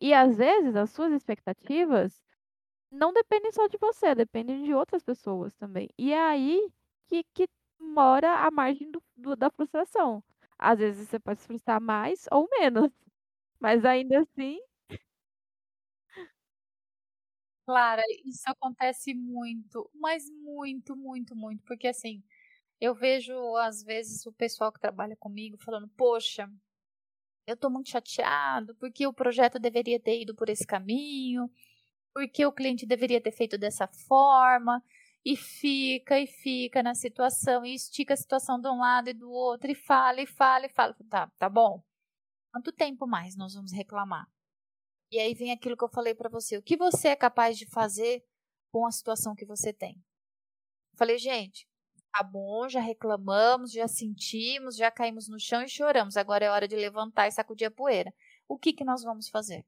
E 0.00 0.12
às 0.14 0.36
vezes 0.36 0.76
as 0.76 0.90
suas 0.90 1.12
expectativas 1.12 2.22
não 2.90 3.12
dependem 3.12 3.52
só 3.52 3.66
de 3.68 3.78
você, 3.78 4.14
dependem 4.14 4.64
de 4.64 4.74
outras 4.74 5.02
pessoas 5.02 5.54
também. 5.54 5.88
E 5.98 6.12
é 6.12 6.20
aí 6.20 6.70
que, 7.08 7.24
que 7.34 7.48
mora 7.78 8.46
a 8.46 8.50
margem 8.50 8.90
do, 8.90 9.02
do, 9.16 9.36
da 9.36 9.50
frustração. 9.50 10.22
Às 10.58 10.78
vezes 10.78 11.08
você 11.08 11.18
pode 11.20 11.40
se 11.40 11.46
frustrar 11.46 11.80
mais 11.80 12.26
ou 12.30 12.48
menos, 12.50 12.90
mas 13.60 13.84
ainda 13.84 14.20
assim. 14.20 14.58
Clara, 17.66 18.02
isso 18.26 18.42
acontece 18.46 19.14
muito, 19.14 19.90
mas 19.94 20.24
muito, 20.30 20.94
muito, 20.94 21.34
muito, 21.34 21.62
porque 21.64 21.88
assim, 21.88 22.22
eu 22.80 22.94
vejo 22.94 23.34
às 23.58 23.82
vezes 23.84 24.26
o 24.26 24.32
pessoal 24.32 24.72
que 24.72 24.80
trabalha 24.80 25.16
comigo 25.16 25.58
falando: 25.58 25.88
Poxa, 25.96 26.50
eu 27.46 27.56
tô 27.56 27.70
muito 27.70 27.90
chateado 27.90 28.74
porque 28.76 29.06
o 29.06 29.12
projeto 29.12 29.58
deveria 29.58 30.00
ter 30.00 30.22
ido 30.22 30.34
por 30.34 30.48
esse 30.48 30.66
caminho, 30.66 31.50
porque 32.14 32.46
o 32.46 32.52
cliente 32.52 32.86
deveria 32.86 33.20
ter 33.22 33.32
feito 33.32 33.58
dessa 33.58 33.88
forma 33.88 34.82
e 35.24 35.36
fica 35.36 36.20
e 36.20 36.26
fica 36.26 36.82
na 36.82 36.94
situação 36.94 37.64
e 37.66 37.74
estica 37.74 38.14
a 38.14 38.16
situação 38.18 38.60
de 38.60 38.68
um 38.68 38.78
lado 38.80 39.10
e 39.10 39.14
do 39.14 39.30
outro 39.30 39.70
e 39.70 39.74
fala 39.76 40.20
e 40.22 40.26
fala 40.26 40.66
e 40.66 40.70
fala. 40.70 40.96
Tá, 41.10 41.30
tá 41.38 41.48
bom. 41.50 41.82
Quanto 42.52 42.72
tempo 42.72 43.06
mais 43.06 43.36
nós 43.36 43.54
vamos 43.54 43.72
reclamar? 43.72 44.28
E 45.14 45.20
aí 45.20 45.32
vem 45.32 45.52
aquilo 45.52 45.76
que 45.76 45.84
eu 45.84 45.88
falei 45.88 46.12
para 46.12 46.28
você. 46.28 46.58
O 46.58 46.62
que 46.62 46.76
você 46.76 47.06
é 47.06 47.14
capaz 47.14 47.56
de 47.56 47.66
fazer 47.66 48.24
com 48.72 48.84
a 48.84 48.90
situação 48.90 49.36
que 49.36 49.46
você 49.46 49.72
tem? 49.72 49.96
falei, 50.96 51.18
gente, 51.18 51.68
tá 52.12 52.20
bom, 52.20 52.68
já 52.68 52.80
reclamamos, 52.80 53.70
já 53.70 53.86
sentimos, 53.86 54.76
já 54.76 54.90
caímos 54.90 55.28
no 55.28 55.38
chão 55.38 55.62
e 55.62 55.68
choramos. 55.68 56.16
Agora 56.16 56.44
é 56.44 56.50
hora 56.50 56.66
de 56.66 56.74
levantar 56.74 57.28
e 57.28 57.30
sacudir 57.30 57.68
a 57.68 57.70
poeira. 57.70 58.12
O 58.48 58.58
que 58.58 58.72
que 58.72 58.84
nós 58.84 59.04
vamos 59.04 59.28
fazer? 59.28 59.64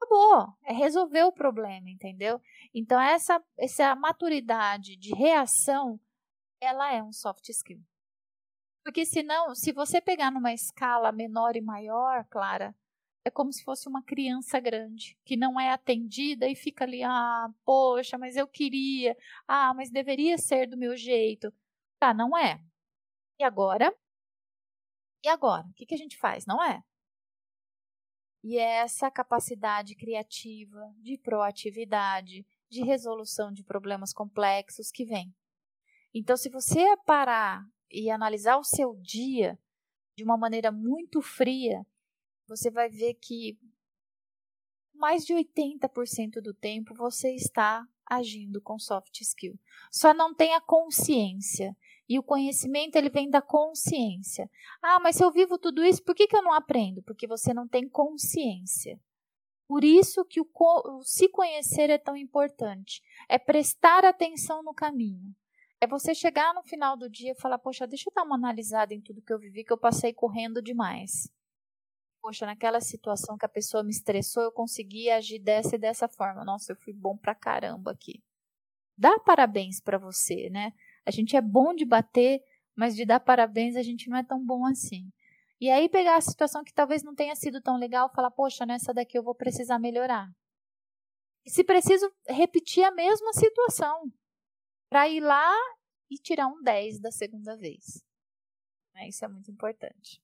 acabou. 0.00 0.56
É 0.62 0.72
resolver 0.72 1.24
o 1.24 1.32
problema, 1.32 1.90
entendeu? 1.90 2.40
Então, 2.72 3.00
essa, 3.00 3.42
essa 3.58 3.96
maturidade 3.96 4.96
de 4.96 5.12
reação, 5.12 5.98
ela 6.60 6.92
é 6.92 7.02
um 7.02 7.12
soft 7.12 7.48
skill. 7.48 7.82
Porque 8.84 9.04
senão, 9.04 9.56
se 9.56 9.72
você 9.72 10.00
pegar 10.00 10.30
numa 10.30 10.52
escala 10.52 11.10
menor 11.10 11.56
e 11.56 11.60
maior, 11.60 12.24
Clara, 12.30 12.72
é 13.24 13.30
como 13.30 13.52
se 13.52 13.62
fosse 13.62 13.88
uma 13.88 14.02
criança 14.02 14.58
grande 14.58 15.18
que 15.24 15.36
não 15.36 15.60
é 15.60 15.70
atendida 15.70 16.48
e 16.48 16.54
fica 16.54 16.84
ali, 16.84 17.02
ah, 17.02 17.48
poxa, 17.64 18.16
mas 18.16 18.36
eu 18.36 18.48
queria, 18.48 19.16
ah, 19.46 19.74
mas 19.74 19.90
deveria 19.90 20.38
ser 20.38 20.66
do 20.66 20.76
meu 20.76 20.96
jeito. 20.96 21.52
Tá, 21.98 22.14
não 22.14 22.36
é. 22.36 22.62
E 23.38 23.44
agora? 23.44 23.94
E 25.22 25.28
agora? 25.28 25.66
O 25.66 25.72
que, 25.74 25.86
que 25.86 25.94
a 25.94 25.98
gente 25.98 26.16
faz? 26.16 26.46
Não 26.46 26.62
é? 26.62 26.82
E 28.42 28.56
é 28.56 28.78
essa 28.78 29.10
capacidade 29.10 29.94
criativa, 29.94 30.90
de 30.96 31.18
proatividade, 31.18 32.46
de 32.70 32.82
resolução 32.82 33.52
de 33.52 33.62
problemas 33.62 34.14
complexos 34.14 34.90
que 34.90 35.04
vem. 35.04 35.34
Então, 36.14 36.36
se 36.36 36.48
você 36.48 36.96
parar 37.04 37.62
e 37.90 38.10
analisar 38.10 38.56
o 38.56 38.64
seu 38.64 38.96
dia 38.96 39.58
de 40.16 40.24
uma 40.24 40.38
maneira 40.38 40.72
muito 40.72 41.20
fria, 41.20 41.86
você 42.50 42.68
vai 42.68 42.88
ver 42.88 43.14
que 43.14 43.56
mais 44.92 45.24
de 45.24 45.32
80% 45.32 46.40
do 46.42 46.52
tempo 46.52 46.92
você 46.94 47.32
está 47.32 47.86
agindo 48.04 48.60
com 48.60 48.76
soft 48.76 49.20
skill. 49.20 49.56
Só 49.90 50.12
não 50.12 50.34
tem 50.34 50.52
a 50.54 50.60
consciência. 50.60 51.76
E 52.08 52.18
o 52.18 52.24
conhecimento 52.24 52.96
ele 52.96 53.08
vem 53.08 53.30
da 53.30 53.40
consciência. 53.40 54.50
Ah, 54.82 54.98
mas 54.98 55.14
se 55.14 55.22
eu 55.22 55.30
vivo 55.30 55.56
tudo 55.56 55.84
isso, 55.84 56.02
por 56.02 56.12
que, 56.12 56.26
que 56.26 56.36
eu 56.36 56.42
não 56.42 56.52
aprendo? 56.52 57.04
Porque 57.04 57.24
você 57.24 57.54
não 57.54 57.68
tem 57.68 57.88
consciência. 57.88 59.00
Por 59.68 59.84
isso 59.84 60.24
que 60.24 60.40
o, 60.40 60.48
o 60.52 61.04
se 61.04 61.28
conhecer 61.28 61.88
é 61.88 61.98
tão 61.98 62.16
importante. 62.16 63.00
É 63.28 63.38
prestar 63.38 64.04
atenção 64.04 64.60
no 64.60 64.74
caminho. 64.74 65.32
É 65.80 65.86
você 65.86 66.16
chegar 66.16 66.52
no 66.52 66.64
final 66.64 66.96
do 66.96 67.08
dia 67.08 67.30
e 67.30 67.40
falar, 67.40 67.60
poxa, 67.60 67.86
deixa 67.86 68.10
eu 68.10 68.12
dar 68.12 68.24
uma 68.24 68.34
analisada 68.34 68.92
em 68.92 69.00
tudo 69.00 69.22
que 69.22 69.32
eu 69.32 69.38
vivi, 69.38 69.62
que 69.62 69.72
eu 69.72 69.78
passei 69.78 70.12
correndo 70.12 70.60
demais. 70.60 71.30
Poxa, 72.22 72.44
naquela 72.44 72.80
situação 72.80 73.38
que 73.38 73.46
a 73.46 73.48
pessoa 73.48 73.82
me 73.82 73.90
estressou, 73.90 74.42
eu 74.42 74.52
consegui 74.52 75.10
agir 75.10 75.38
dessa 75.38 75.76
e 75.76 75.78
dessa 75.78 76.06
forma. 76.06 76.44
Nossa, 76.44 76.72
eu 76.72 76.76
fui 76.76 76.92
bom 76.92 77.16
pra 77.16 77.34
caramba 77.34 77.92
aqui. 77.92 78.22
Dá 78.96 79.18
parabéns 79.20 79.80
para 79.80 79.96
você, 79.98 80.50
né? 80.50 80.72
A 81.06 81.10
gente 81.10 81.34
é 81.34 81.40
bom 81.40 81.74
de 81.74 81.86
bater, 81.86 82.42
mas 82.76 82.94
de 82.94 83.06
dar 83.06 83.20
parabéns 83.20 83.74
a 83.76 83.82
gente 83.82 84.10
não 84.10 84.18
é 84.18 84.22
tão 84.22 84.44
bom 84.44 84.66
assim. 84.66 85.10
E 85.58 85.70
aí 85.70 85.88
pegar 85.88 86.16
a 86.16 86.20
situação 86.20 86.62
que 86.62 86.72
talvez 86.72 87.02
não 87.02 87.14
tenha 87.14 87.34
sido 87.34 87.60
tão 87.60 87.78
legal, 87.78 88.10
falar, 88.14 88.30
poxa, 88.30 88.66
nessa 88.66 88.92
daqui 88.92 89.16
eu 89.16 89.22
vou 89.22 89.34
precisar 89.34 89.78
melhorar. 89.78 90.28
E 91.44 91.50
se 91.50 91.64
preciso, 91.64 92.10
repetir 92.28 92.84
a 92.84 92.90
mesma 92.90 93.32
situação 93.32 94.12
para 94.90 95.08
ir 95.08 95.20
lá 95.20 95.50
e 96.10 96.16
tirar 96.16 96.48
um 96.48 96.62
10 96.62 97.00
da 97.00 97.10
segunda 97.10 97.56
vez. 97.56 98.04
Isso 99.06 99.24
é 99.24 99.28
muito 99.28 99.50
importante. 99.50 100.20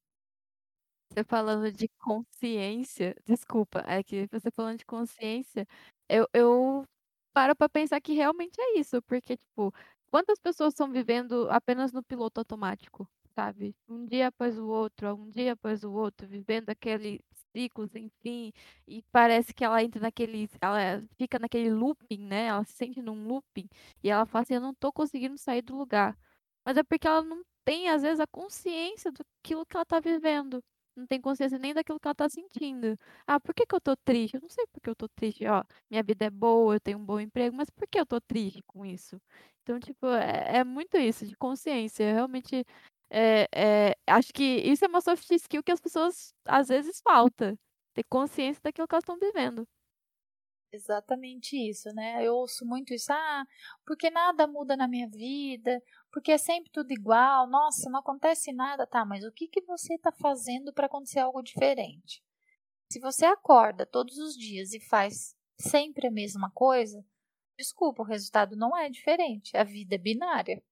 Você 1.16 1.24
falando 1.24 1.72
de 1.72 1.88
consciência, 1.98 3.16
desculpa, 3.24 3.82
é 3.86 4.02
que 4.02 4.26
você 4.30 4.50
falando 4.50 4.78
de 4.78 4.84
consciência, 4.84 5.66
eu, 6.10 6.28
eu 6.34 6.84
paro 7.32 7.56
para 7.56 7.68
pensar 7.70 8.00
que 8.02 8.12
realmente 8.12 8.60
é 8.60 8.78
isso, 8.78 9.00
porque, 9.02 9.36
tipo, 9.38 9.72
quantas 10.10 10.38
pessoas 10.38 10.74
estão 10.74 10.92
vivendo 10.92 11.48
apenas 11.50 11.90
no 11.92 12.02
piloto 12.02 12.40
automático, 12.40 13.08
sabe? 13.34 13.74
Um 13.88 14.04
dia 14.04 14.26
após 14.28 14.58
o 14.58 14.66
outro, 14.68 15.14
um 15.14 15.30
dia 15.30 15.52
após 15.54 15.84
o 15.84 15.92
outro, 15.92 16.26
vivendo 16.28 16.68
aquele 16.68 17.20
ciclos, 17.56 17.94
enfim, 17.94 18.52
e 18.86 19.02
parece 19.10 19.54
que 19.54 19.64
ela 19.64 19.82
entra 19.82 20.00
naquele, 20.02 20.46
ela 20.60 21.02
fica 21.16 21.38
naquele 21.38 21.70
looping, 21.70 22.18
né? 22.26 22.46
Ela 22.48 22.64
se 22.64 22.74
sente 22.74 23.00
num 23.00 23.26
looping 23.26 23.68
e 24.02 24.10
ela 24.10 24.26
fala 24.26 24.42
assim, 24.42 24.54
eu 24.54 24.60
não 24.60 24.74
tô 24.74 24.92
conseguindo 24.92 25.38
sair 25.38 25.62
do 25.62 25.74
lugar. 25.76 26.14
Mas 26.64 26.76
é 26.76 26.82
porque 26.82 27.06
ela 27.06 27.22
não 27.22 27.42
tem, 27.64 27.88
às 27.88 28.02
vezes, 28.02 28.20
a 28.20 28.26
consciência 28.26 29.10
do 29.10 29.24
que 29.42 29.54
ela 29.74 29.84
tá 29.86 29.98
vivendo 30.00 30.62
não 30.96 31.06
tem 31.06 31.20
consciência 31.20 31.58
nem 31.58 31.74
daquilo 31.74 32.00
que 32.00 32.08
ela 32.08 32.14
tá 32.14 32.28
sentindo. 32.28 32.98
Ah, 33.26 33.38
por 33.40 33.54
que, 33.54 33.66
que 33.66 33.74
eu 33.74 33.80
tô 33.80 33.96
triste? 33.96 34.34
Eu 34.36 34.40
não 34.42 34.48
sei 34.48 34.66
por 34.72 34.80
que 34.80 34.88
eu 34.90 34.94
tô 34.96 35.08
triste. 35.08 35.46
Ó, 35.46 35.62
minha 35.90 36.02
vida 36.02 36.24
é 36.26 36.30
boa, 36.30 36.74
eu 36.76 36.80
tenho 36.80 36.98
um 36.98 37.04
bom 37.04 37.20
emprego, 37.20 37.56
mas 37.56 37.70
por 37.70 37.86
que 37.88 37.98
eu 38.00 38.06
tô 38.06 38.20
triste 38.20 38.62
com 38.66 38.84
isso? 38.86 39.20
Então, 39.62 39.78
tipo, 39.80 40.06
é, 40.08 40.58
é 40.58 40.64
muito 40.64 40.96
isso, 40.96 41.26
de 41.26 41.36
consciência. 41.36 42.12
Realmente, 42.12 42.64
é, 43.10 43.46
é, 43.54 43.94
acho 44.06 44.32
que 44.32 44.42
isso 44.44 44.84
é 44.84 44.88
uma 44.88 45.00
soft 45.00 45.30
skill 45.32 45.62
que 45.62 45.72
as 45.72 45.80
pessoas 45.80 46.34
às 46.44 46.68
vezes 46.68 47.00
falta. 47.02 47.58
Ter 47.94 48.04
consciência 48.10 48.60
daquilo 48.62 48.86
que 48.88 48.94
elas 48.94 49.02
estão 49.02 49.18
vivendo. 49.18 49.66
Exatamente 50.76 51.56
isso, 51.56 51.88
né? 51.94 52.22
Eu 52.24 52.34
ouço 52.34 52.66
muito 52.66 52.92
isso, 52.92 53.10
ah, 53.12 53.46
porque 53.86 54.10
nada 54.10 54.46
muda 54.46 54.76
na 54.76 54.86
minha 54.86 55.08
vida, 55.08 55.82
porque 56.12 56.32
é 56.32 56.38
sempre 56.38 56.70
tudo 56.70 56.92
igual, 56.92 57.48
nossa, 57.48 57.88
não 57.90 58.00
acontece 58.00 58.52
nada, 58.52 58.86
tá, 58.86 59.04
mas 59.04 59.24
o 59.24 59.32
que, 59.32 59.48
que 59.48 59.62
você 59.62 59.94
está 59.94 60.12
fazendo 60.12 60.72
para 60.74 60.86
acontecer 60.86 61.20
algo 61.20 61.42
diferente? 61.42 62.22
Se 62.92 63.00
você 63.00 63.24
acorda 63.26 63.86
todos 63.86 64.18
os 64.18 64.36
dias 64.36 64.72
e 64.74 64.80
faz 64.80 65.34
sempre 65.58 66.08
a 66.08 66.10
mesma 66.10 66.50
coisa, 66.52 67.04
desculpa, 67.58 68.02
o 68.02 68.06
resultado 68.06 68.54
não 68.56 68.76
é 68.76 68.90
diferente, 68.90 69.56
a 69.56 69.64
vida 69.64 69.94
é 69.94 69.98
binária. 69.98 70.62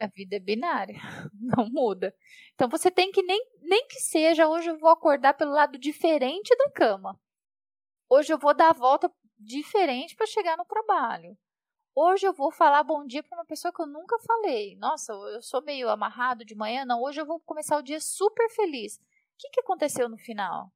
A 0.00 0.06
vida 0.08 0.36
é 0.36 0.40
binária, 0.40 0.96
não 1.40 1.68
muda. 1.70 2.14
Então 2.54 2.68
você 2.68 2.90
tem 2.90 3.12
que 3.12 3.22
nem, 3.22 3.40
nem 3.60 3.86
que 3.86 4.00
seja, 4.00 4.48
hoje 4.48 4.68
eu 4.70 4.78
vou 4.78 4.90
acordar 4.90 5.34
pelo 5.34 5.52
lado 5.52 5.78
diferente 5.78 6.56
da 6.56 6.70
cama. 6.70 7.20
Hoje 8.14 8.30
eu 8.30 8.36
vou 8.36 8.52
dar 8.52 8.68
a 8.68 8.74
volta 8.74 9.10
diferente 9.38 10.14
para 10.14 10.26
chegar 10.26 10.54
no 10.58 10.66
trabalho. 10.66 11.34
Hoje 11.94 12.26
eu 12.26 12.34
vou 12.34 12.52
falar 12.52 12.82
bom 12.82 13.06
dia 13.06 13.22
para 13.22 13.38
uma 13.38 13.46
pessoa 13.46 13.72
que 13.72 13.80
eu 13.80 13.86
nunca 13.86 14.18
falei. 14.18 14.76
Nossa, 14.76 15.14
eu 15.14 15.40
sou 15.40 15.62
meio 15.62 15.88
amarrado 15.88 16.44
de 16.44 16.54
manhã. 16.54 16.84
Não, 16.84 17.00
hoje 17.00 17.22
eu 17.22 17.24
vou 17.24 17.40
começar 17.40 17.78
o 17.78 17.82
dia 17.82 17.98
super 18.02 18.50
feliz. 18.50 18.96
O 18.96 19.00
que, 19.38 19.48
que 19.48 19.60
aconteceu 19.60 20.10
no 20.10 20.18
final? 20.18 20.70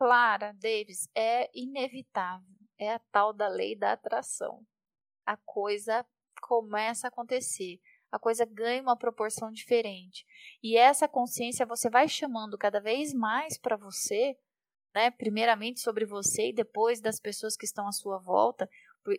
Clara, 0.00 0.52
Davis, 0.54 1.08
é 1.14 1.48
inevitável. 1.54 2.56
É 2.76 2.94
a 2.94 2.98
tal 3.12 3.32
da 3.32 3.46
lei 3.46 3.78
da 3.78 3.92
atração. 3.92 4.66
A 5.24 5.36
coisa 5.36 6.04
começa 6.42 7.06
a 7.06 7.08
acontecer. 7.08 7.80
A 8.10 8.18
coisa 8.18 8.44
ganha 8.44 8.82
uma 8.82 8.98
proporção 8.98 9.52
diferente. 9.52 10.26
E 10.60 10.76
essa 10.76 11.06
consciência 11.06 11.64
você 11.64 11.88
vai 11.88 12.08
chamando 12.08 12.58
cada 12.58 12.80
vez 12.80 13.14
mais 13.14 13.56
para 13.56 13.76
você 13.76 14.36
né? 14.96 15.12
Primeiramente 15.12 15.80
sobre 15.80 16.06
você 16.06 16.50
e 16.50 16.54
depois 16.54 17.02
das 17.02 17.20
pessoas 17.20 17.56
que 17.56 17.66
estão 17.66 17.88
à 17.88 17.92
sua 17.92 18.18
volta. 18.18 18.68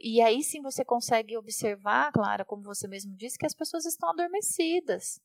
E 0.02 0.22
aí 0.22 0.44
sim 0.44 0.62
você 0.62 0.84
consegue 0.86 1.38
observar, 1.38 2.12
Clara, 2.14 2.46
como 2.46 2.64
você 2.64 2.88
mesmo 2.88 3.16
disse, 3.16 3.38
que 3.38 3.46
as 3.46 3.56
pessoas 3.56 3.86
estão 3.86 4.10
adormecidas. 4.10 5.22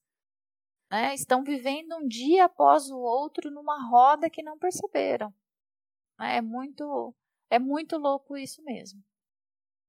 Né? 0.90 1.14
Estão 1.14 1.42
vivendo 1.42 1.96
um 1.96 2.06
dia 2.06 2.44
após 2.44 2.90
o 2.90 2.98
outro 2.98 3.50
numa 3.50 3.88
roda 3.88 4.28
que 4.30 4.42
não 4.42 4.58
perceberam. 4.58 5.34
Né? 6.18 6.38
É 6.38 6.42
muito, 6.42 7.14
é 7.50 7.58
muito 7.58 7.98
louco 7.98 8.36
isso 8.36 8.62
mesmo. 8.64 9.02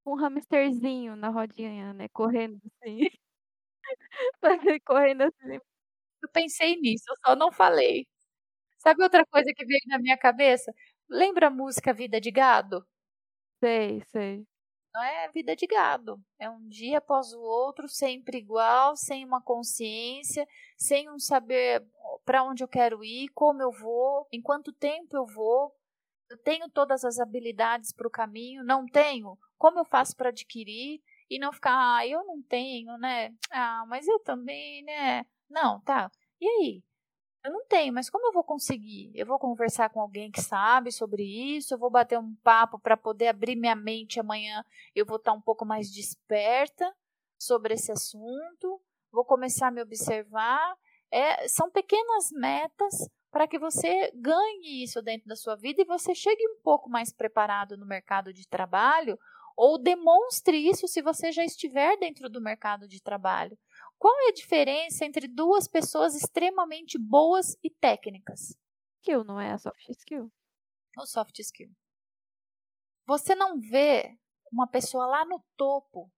Um 0.06 0.16
hamsterzinho 0.24 1.16
na 1.16 1.30
rodinha, 1.30 1.94
né? 1.94 2.08
Correndo 2.10 2.58
assim. 2.82 3.00
Correndo 4.86 5.22
assim. 5.22 5.58
Eu 6.22 6.28
pensei 6.32 6.76
nisso, 6.80 7.04
eu 7.10 7.16
só 7.26 7.36
não 7.36 7.52
falei. 7.52 8.06
Sabe 8.84 9.02
outra 9.02 9.24
coisa 9.26 9.50
que 9.56 9.64
veio 9.64 9.80
na 9.88 9.98
minha 9.98 10.16
cabeça? 10.16 10.70
Lembra 11.08 11.46
a 11.46 11.50
música 11.50 11.92
Vida 11.92 12.20
de 12.20 12.30
Gado? 12.30 12.86
Sei, 13.60 14.00
sei. 14.12 14.46
Não 14.94 15.02
é 15.02 15.28
vida 15.32 15.56
de 15.56 15.66
gado. 15.66 16.20
É 16.38 16.48
um 16.48 16.68
dia 16.68 16.98
após 16.98 17.32
o 17.32 17.40
outro, 17.40 17.88
sempre 17.88 18.38
igual, 18.38 18.96
sem 18.96 19.24
uma 19.24 19.42
consciência, 19.42 20.46
sem 20.76 21.10
um 21.10 21.18
saber 21.18 21.84
para 22.24 22.44
onde 22.44 22.62
eu 22.62 22.68
quero 22.68 23.02
ir, 23.04 23.28
como 23.34 23.60
eu 23.60 23.72
vou, 23.72 24.26
em 24.32 24.40
quanto 24.40 24.72
tempo 24.72 25.16
eu 25.16 25.26
vou. 25.26 25.74
Eu 26.30 26.38
tenho 26.38 26.68
todas 26.70 27.04
as 27.04 27.18
habilidades 27.20 27.92
para 27.92 28.08
o 28.08 28.10
caminho, 28.10 28.64
não 28.64 28.86
tenho? 28.86 29.38
Como 29.58 29.80
eu 29.80 29.84
faço 29.84 30.16
para 30.16 30.30
adquirir? 30.30 31.00
E 31.30 31.38
não 31.38 31.52
ficar, 31.52 31.72
ah, 31.98 32.06
eu 32.06 32.24
não 32.24 32.42
tenho, 32.42 32.98
né? 32.98 33.34
Ah, 33.52 33.84
mas 33.88 34.06
eu 34.08 34.20
também, 34.20 34.82
né? 34.84 35.26
Não, 35.50 35.80
tá. 35.82 36.10
E 36.40 36.46
aí? 36.48 36.82
Eu 37.44 37.52
não 37.52 37.66
tenho, 37.66 37.92
mas 37.92 38.08
como 38.08 38.26
eu 38.26 38.32
vou 38.32 38.42
conseguir? 38.42 39.12
Eu 39.14 39.26
vou 39.26 39.38
conversar 39.38 39.90
com 39.90 40.00
alguém 40.00 40.30
que 40.30 40.40
sabe 40.40 40.90
sobre 40.90 41.22
isso, 41.22 41.74
eu 41.74 41.78
vou 41.78 41.90
bater 41.90 42.18
um 42.18 42.34
papo 42.36 42.78
para 42.78 42.96
poder 42.96 43.28
abrir 43.28 43.54
minha 43.54 43.76
mente 43.76 44.18
amanhã, 44.18 44.64
eu 44.94 45.04
vou 45.04 45.16
estar 45.18 45.34
um 45.34 45.42
pouco 45.42 45.64
mais 45.66 45.92
desperta 45.92 46.90
sobre 47.38 47.74
esse 47.74 47.92
assunto, 47.92 48.80
vou 49.12 49.26
começar 49.26 49.68
a 49.68 49.70
me 49.70 49.82
observar. 49.82 50.74
É, 51.10 51.46
são 51.46 51.70
pequenas 51.70 52.30
metas 52.32 53.10
para 53.30 53.46
que 53.46 53.58
você 53.58 54.10
ganhe 54.14 54.82
isso 54.82 55.02
dentro 55.02 55.28
da 55.28 55.36
sua 55.36 55.54
vida 55.54 55.82
e 55.82 55.84
você 55.84 56.14
chegue 56.14 56.48
um 56.48 56.62
pouco 56.62 56.88
mais 56.88 57.12
preparado 57.12 57.76
no 57.76 57.84
mercado 57.84 58.32
de 58.32 58.48
trabalho 58.48 59.18
ou 59.56 59.78
demonstre 59.78 60.56
isso 60.56 60.88
se 60.88 61.02
você 61.02 61.30
já 61.30 61.44
estiver 61.44 61.96
dentro 61.98 62.30
do 62.30 62.40
mercado 62.40 62.88
de 62.88 63.02
trabalho. 63.02 63.56
Qual 64.04 64.14
é 64.26 64.28
a 64.28 64.34
diferença 64.34 65.06
entre 65.06 65.26
duas 65.26 65.66
pessoas 65.66 66.14
extremamente 66.14 66.98
boas 66.98 67.56
e 67.64 67.70
técnicas? 67.70 68.54
Skill, 69.00 69.24
não 69.24 69.40
é 69.40 69.52
a 69.52 69.56
soft 69.56 69.88
skill. 69.88 70.30
o 70.98 71.06
soft 71.06 71.38
skill. 71.38 71.74
Você 73.06 73.34
não 73.34 73.58
vê 73.58 74.18
uma 74.52 74.66
pessoa 74.66 75.06
lá 75.06 75.24
no 75.24 75.42
topo, 75.56 76.12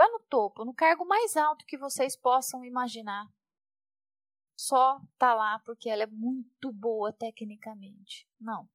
lá 0.00 0.08
no 0.08 0.20
topo, 0.20 0.64
no 0.64 0.72
cargo 0.72 1.04
mais 1.04 1.36
alto 1.36 1.66
que 1.66 1.76
vocês 1.76 2.16
possam 2.16 2.64
imaginar, 2.64 3.26
só 4.58 4.98
tá 5.18 5.34
lá 5.34 5.58
porque 5.66 5.90
ela 5.90 6.04
é 6.04 6.06
muito 6.06 6.72
boa 6.72 7.12
tecnicamente. 7.12 8.26
Não. 8.40 8.66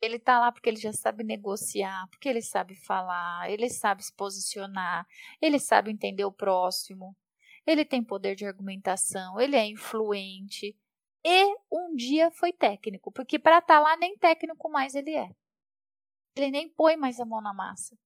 Ele 0.00 0.20
tá 0.20 0.38
lá 0.38 0.52
porque 0.52 0.68
ele 0.68 0.78
já 0.78 0.92
sabe 0.92 1.24
negociar, 1.24 2.06
porque 2.10 2.28
ele 2.28 2.42
sabe 2.42 2.76
falar, 2.76 3.50
ele 3.50 3.68
sabe 3.68 4.04
se 4.04 4.14
posicionar, 4.14 5.04
ele 5.42 5.58
sabe 5.58 5.90
entender 5.90 6.24
o 6.24 6.30
próximo, 6.30 7.16
ele 7.66 7.84
tem 7.84 8.02
poder 8.02 8.34
de 8.34 8.46
argumentação, 8.46 9.40
ele 9.40 9.56
é 9.56 9.66
influente 9.66 10.76
e 11.24 11.56
um 11.70 11.94
dia 11.96 12.30
foi 12.30 12.52
técnico, 12.52 13.10
porque 13.10 13.38
para 13.38 13.58
estar 13.58 13.74
tá 13.74 13.80
lá 13.80 13.96
nem 13.96 14.16
técnico 14.16 14.70
mais 14.70 14.94
ele 14.94 15.14
é. 15.14 15.34
Ele 16.36 16.50
nem 16.50 16.68
põe 16.68 16.96
mais 16.96 17.18
a 17.18 17.24
mão 17.24 17.40
na 17.40 17.52
massa. 17.52 17.98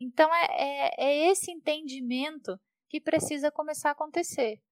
Então 0.00 0.32
é, 0.32 0.46
é, 0.50 1.04
é 1.04 1.30
esse 1.30 1.50
entendimento 1.50 2.58
que 2.88 3.00
precisa 3.00 3.50
começar 3.50 3.88
a 3.88 3.92
acontecer. 3.92 4.62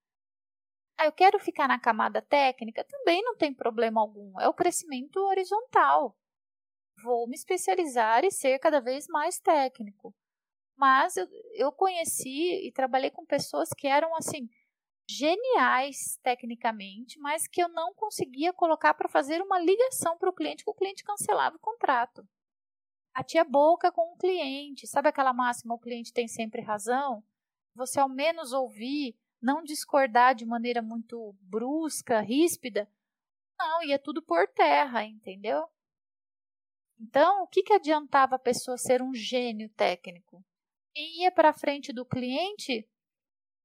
Ah, 0.99 1.07
eu 1.07 1.13
quero 1.13 1.39
ficar 1.39 1.69
na 1.69 1.79
camada 1.79 2.23
técnica, 2.23 2.85
também 2.85 3.23
não 3.23 3.37
tem 3.37 3.53
problema 3.53 4.01
algum. 4.01 4.41
É 4.41 4.49
o 4.49 4.55
crescimento 4.55 5.17
horizontal. 5.19 6.17
Vou 7.03 7.29
me 7.29 7.35
especializar 7.35 8.25
e 8.25 8.31
ser 8.31 8.59
cada 8.59 8.81
vez 8.81 9.07
mais 9.09 9.39
técnico. 9.39 10.15
Mas 10.77 11.17
eu, 11.17 11.27
eu 11.55 11.73
conheci 11.73 12.67
e 12.67 12.73
trabalhei 12.73 13.11
com 13.11 13.25
pessoas 13.25 13.71
que 13.71 13.87
eram 13.87 14.15
assim 14.15 14.49
geniais 15.09 16.19
tecnicamente, 16.23 17.19
mas 17.21 17.47
que 17.47 17.63
eu 17.63 17.69
não 17.69 17.95
conseguia 17.95 18.53
colocar 18.53 18.93
para 18.95 19.09
fazer 19.09 19.41
uma 19.41 19.59
ligação 19.59 20.19
para 20.19 20.29
o 20.29 20.33
cliente, 20.33 20.65
que 20.65 20.71
o 20.71 20.75
cliente 20.75 21.05
cancelava 21.05 21.57
o 21.57 21.61
contrato. 21.61 22.27
A 23.15 23.23
tia 23.23 23.45
boca 23.45 23.91
com 23.91 24.13
o 24.13 24.17
cliente, 24.17 24.87
sabe 24.87 25.09
aquela 25.09 25.33
máxima, 25.33 25.75
o 25.75 25.79
cliente 25.79 26.13
tem 26.13 26.29
sempre 26.29 26.61
razão? 26.61 27.25
Você 27.75 28.01
ao 28.01 28.09
menos 28.09 28.53
ouvir 28.53 29.17
não 29.41 29.63
discordar 29.63 30.35
de 30.35 30.45
maneira 30.45 30.83
muito 30.83 31.35
brusca, 31.41 32.21
ríspida. 32.21 32.89
Não, 33.59 33.83
ia 33.85 33.99
tudo 33.99 34.21
por 34.21 34.49
terra, 34.49 35.05
entendeu? 35.05 35.67
Então, 36.99 37.43
o 37.43 37.47
que, 37.47 37.63
que 37.63 37.73
adiantava 37.73 38.37
a 38.37 38.41
pessoa 38.41 38.77
ser 38.77 39.03
um 39.03 39.15
gênio 39.15 39.69
técnico? 39.71 40.45
Quem 40.97 41.25
ia 41.25 41.31
para 41.31 41.53
frente 41.53 41.93
do 41.93 42.07
cliente 42.07 42.89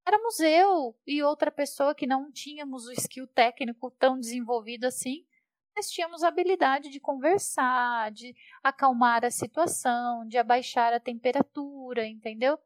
éramos 0.05 0.41
eu 0.41 0.93
e 1.07 1.23
outra 1.23 1.49
pessoa 1.49 1.95
que 1.95 2.05
não 2.05 2.29
tínhamos 2.29 2.88
o 2.88 2.91
skill 2.91 3.25
técnico 3.25 3.89
tão 3.89 4.19
desenvolvido 4.19 4.84
assim, 4.84 5.25
mas 5.73 5.89
tínhamos 5.89 6.23
a 6.23 6.27
habilidade 6.27 6.89
de 6.89 6.99
conversar, 6.99 8.11
de 8.11 8.36
acalmar 8.61 9.23
a 9.23 9.32
situação, 9.32 10.27
de 10.27 10.38
abaixar 10.38 10.93
a 10.93 10.99
temperatura, 10.99 12.05
entendeu? 12.05 12.59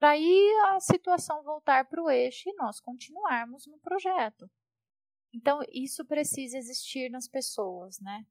para 0.00 0.10
aí 0.10 0.52
a 0.70 0.80
situação 0.80 1.44
voltar 1.44 1.84
para 1.84 2.02
o 2.02 2.10
eixo 2.10 2.48
e 2.48 2.54
nós 2.54 2.80
continuarmos 2.80 3.64
no 3.68 3.78
projeto. 3.78 4.50
Então, 5.32 5.60
isso 5.70 6.04
precisa 6.04 6.58
existir 6.58 7.12
nas 7.12 7.28
pessoas, 7.28 8.00
né? 8.00 8.26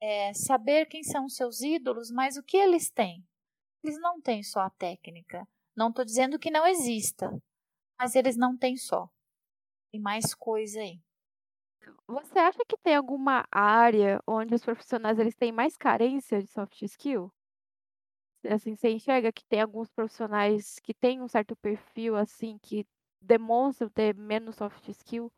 É 0.00 0.32
saber 0.32 0.86
quem 0.86 1.02
são 1.02 1.28
seus 1.28 1.60
ídolos, 1.60 2.10
mas 2.10 2.38
o 2.38 2.42
que 2.42 2.56
eles 2.56 2.90
têm. 2.90 3.22
Eles 3.84 4.00
não 4.00 4.18
têm 4.18 4.42
só 4.42 4.60
a 4.60 4.70
técnica. 4.70 5.46
Não 5.76 5.90
estou 5.90 6.06
dizendo 6.06 6.38
que 6.38 6.50
não 6.50 6.66
exista, 6.66 7.30
mas 7.98 8.14
eles 8.14 8.34
não 8.34 8.56
têm 8.56 8.78
só. 8.78 9.10
Tem 9.92 10.00
mais 10.00 10.34
coisa 10.34 10.80
aí. 10.80 10.98
Você 12.06 12.38
acha 12.38 12.64
que 12.66 12.78
tem 12.78 12.96
alguma 12.96 13.46
área 13.52 14.22
onde 14.26 14.54
os 14.54 14.64
profissionais 14.64 15.18
eles 15.18 15.34
têm 15.34 15.52
mais 15.52 15.76
carência 15.76 16.40
de 16.40 16.48
soft 16.48 16.80
skill? 16.82 17.30
Assim, 18.48 18.74
você 18.74 18.90
enxerga 18.90 19.32
que 19.32 19.44
tem 19.44 19.60
alguns 19.60 19.90
profissionais 19.90 20.78
que 20.82 20.94
têm 20.94 21.20
um 21.20 21.28
certo 21.28 21.54
perfil, 21.56 22.16
assim, 22.16 22.58
que 22.62 22.86
demonstram 23.20 23.90
ter 23.90 24.14
menos 24.14 24.56
soft 24.56 24.88
skill? 24.88 25.30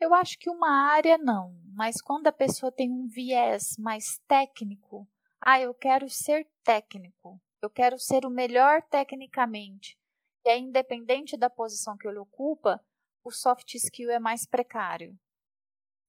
Eu 0.00 0.14
acho 0.14 0.38
que 0.38 0.48
uma 0.48 0.92
área 0.92 1.18
não, 1.18 1.60
mas 1.74 2.00
quando 2.00 2.28
a 2.28 2.32
pessoa 2.32 2.70
tem 2.70 2.90
um 2.90 3.08
viés 3.08 3.76
mais 3.78 4.18
técnico, 4.28 5.08
ah, 5.40 5.60
eu 5.60 5.74
quero 5.74 6.08
ser 6.08 6.48
técnico, 6.62 7.40
eu 7.62 7.70
quero 7.70 7.98
ser 7.98 8.24
o 8.24 8.30
melhor 8.30 8.82
tecnicamente, 8.82 9.98
e 10.44 10.50
é 10.50 10.58
independente 10.58 11.36
da 11.36 11.50
posição 11.50 11.96
que 11.96 12.06
ele 12.06 12.18
ocupa, 12.18 12.80
o 13.24 13.30
soft 13.30 13.74
skill 13.74 14.10
é 14.10 14.18
mais 14.18 14.46
precário, 14.46 15.18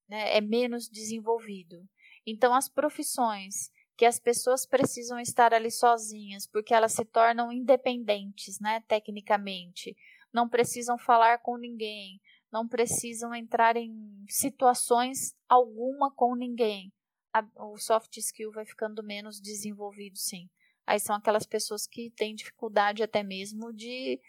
né? 0.08 0.38
é 0.38 0.42
menos 0.42 0.88
desenvolvido. 0.88 1.88
Então, 2.26 2.54
as 2.54 2.70
profissões 2.70 3.72
que 4.00 4.06
as 4.06 4.18
pessoas 4.18 4.66
precisam 4.66 5.20
estar 5.20 5.54
ali 5.54 5.70
sozinhas, 5.70 6.48
porque 6.48 6.74
elas 6.74 6.94
se 6.94 7.04
tornam 7.04 7.52
independentes, 7.52 8.58
né, 8.58 8.82
tecnicamente. 8.88 9.94
Não 10.32 10.48
precisam 10.48 10.98
falar 10.98 11.40
com 11.40 11.58
ninguém, 11.58 12.22
não 12.50 12.66
precisam 12.66 13.36
entrar 13.36 13.76
em 13.76 14.24
situações 14.30 15.36
alguma 15.50 16.10
com 16.12 16.34
ninguém. 16.34 16.94
A, 17.34 17.46
o 17.58 17.78
soft 17.78 18.16
skill 18.16 18.54
vai 18.54 18.66
ficando 18.66 19.04
menos 19.04 19.42
desenvolvido, 19.42 20.18
sim. 20.18 20.50
Aí 20.90 21.00
são 21.00 21.16
aquelas 21.16 21.46
pessoas 21.46 21.86
que 21.86 22.10
têm 22.10 22.34
dificuldade 22.34 23.04
até 23.04 23.22
mesmo 23.22 23.72
de, 23.72 24.20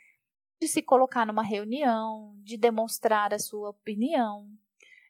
de 0.60 0.68
se 0.68 0.82
colocar 0.82 1.24
numa 1.24 1.42
reunião, 1.42 2.34
de 2.42 2.58
demonstrar 2.58 3.32
a 3.32 3.38
sua 3.38 3.70
opinião, 3.70 4.46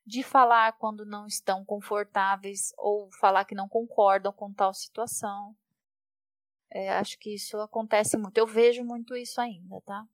de 0.06 0.22
falar 0.22 0.74
quando 0.74 1.04
não 1.04 1.26
estão 1.26 1.64
confortáveis 1.64 2.72
ou 2.78 3.10
falar 3.18 3.44
que 3.44 3.56
não 3.56 3.68
concordam 3.68 4.32
com 4.32 4.52
tal 4.52 4.72
situação. 4.72 5.56
É, 6.70 6.90
acho 6.90 7.18
que 7.18 7.34
isso 7.34 7.56
acontece 7.58 8.16
muito. 8.16 8.38
Eu 8.38 8.46
vejo 8.46 8.84
muito 8.84 9.16
isso 9.16 9.40
ainda, 9.40 9.80
tá? 9.80 10.06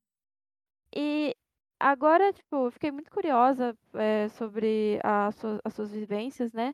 E 0.91 1.37
agora, 1.79 2.33
tipo, 2.33 2.71
fiquei 2.71 2.91
muito 2.91 3.11
curiosa 3.11 3.77
é, 3.95 4.29
sobre 4.31 4.99
a 5.05 5.31
sua, 5.33 5.61
as 5.65 5.75
suas 5.75 5.91
vivências, 5.93 6.53
né? 6.53 6.73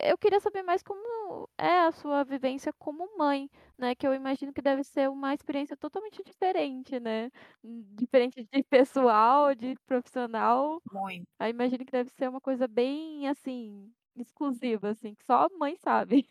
Eu 0.00 0.18
queria 0.18 0.40
saber 0.40 0.62
mais 0.62 0.82
como 0.82 1.48
é 1.58 1.80
a 1.86 1.92
sua 1.92 2.24
vivência 2.24 2.72
como 2.78 3.16
mãe, 3.18 3.50
né? 3.78 3.94
Que 3.94 4.06
eu 4.06 4.14
imagino 4.14 4.52
que 4.52 4.62
deve 4.62 4.84
ser 4.84 5.08
uma 5.10 5.34
experiência 5.34 5.76
totalmente 5.76 6.22
diferente, 6.24 6.98
né? 7.00 7.30
Diferente 7.64 8.44
de 8.52 8.62
pessoal, 8.70 9.54
de 9.54 9.74
profissional. 9.86 10.80
Muito. 10.92 11.26
Eu 11.40 11.46
imagino 11.48 11.84
que 11.84 11.92
deve 11.92 12.10
ser 12.10 12.28
uma 12.28 12.40
coisa 12.40 12.66
bem, 12.68 13.28
assim, 13.28 13.90
exclusiva, 14.16 14.90
assim, 14.90 15.14
que 15.14 15.24
só 15.24 15.46
a 15.46 15.48
mãe 15.58 15.76
sabe. 15.76 16.28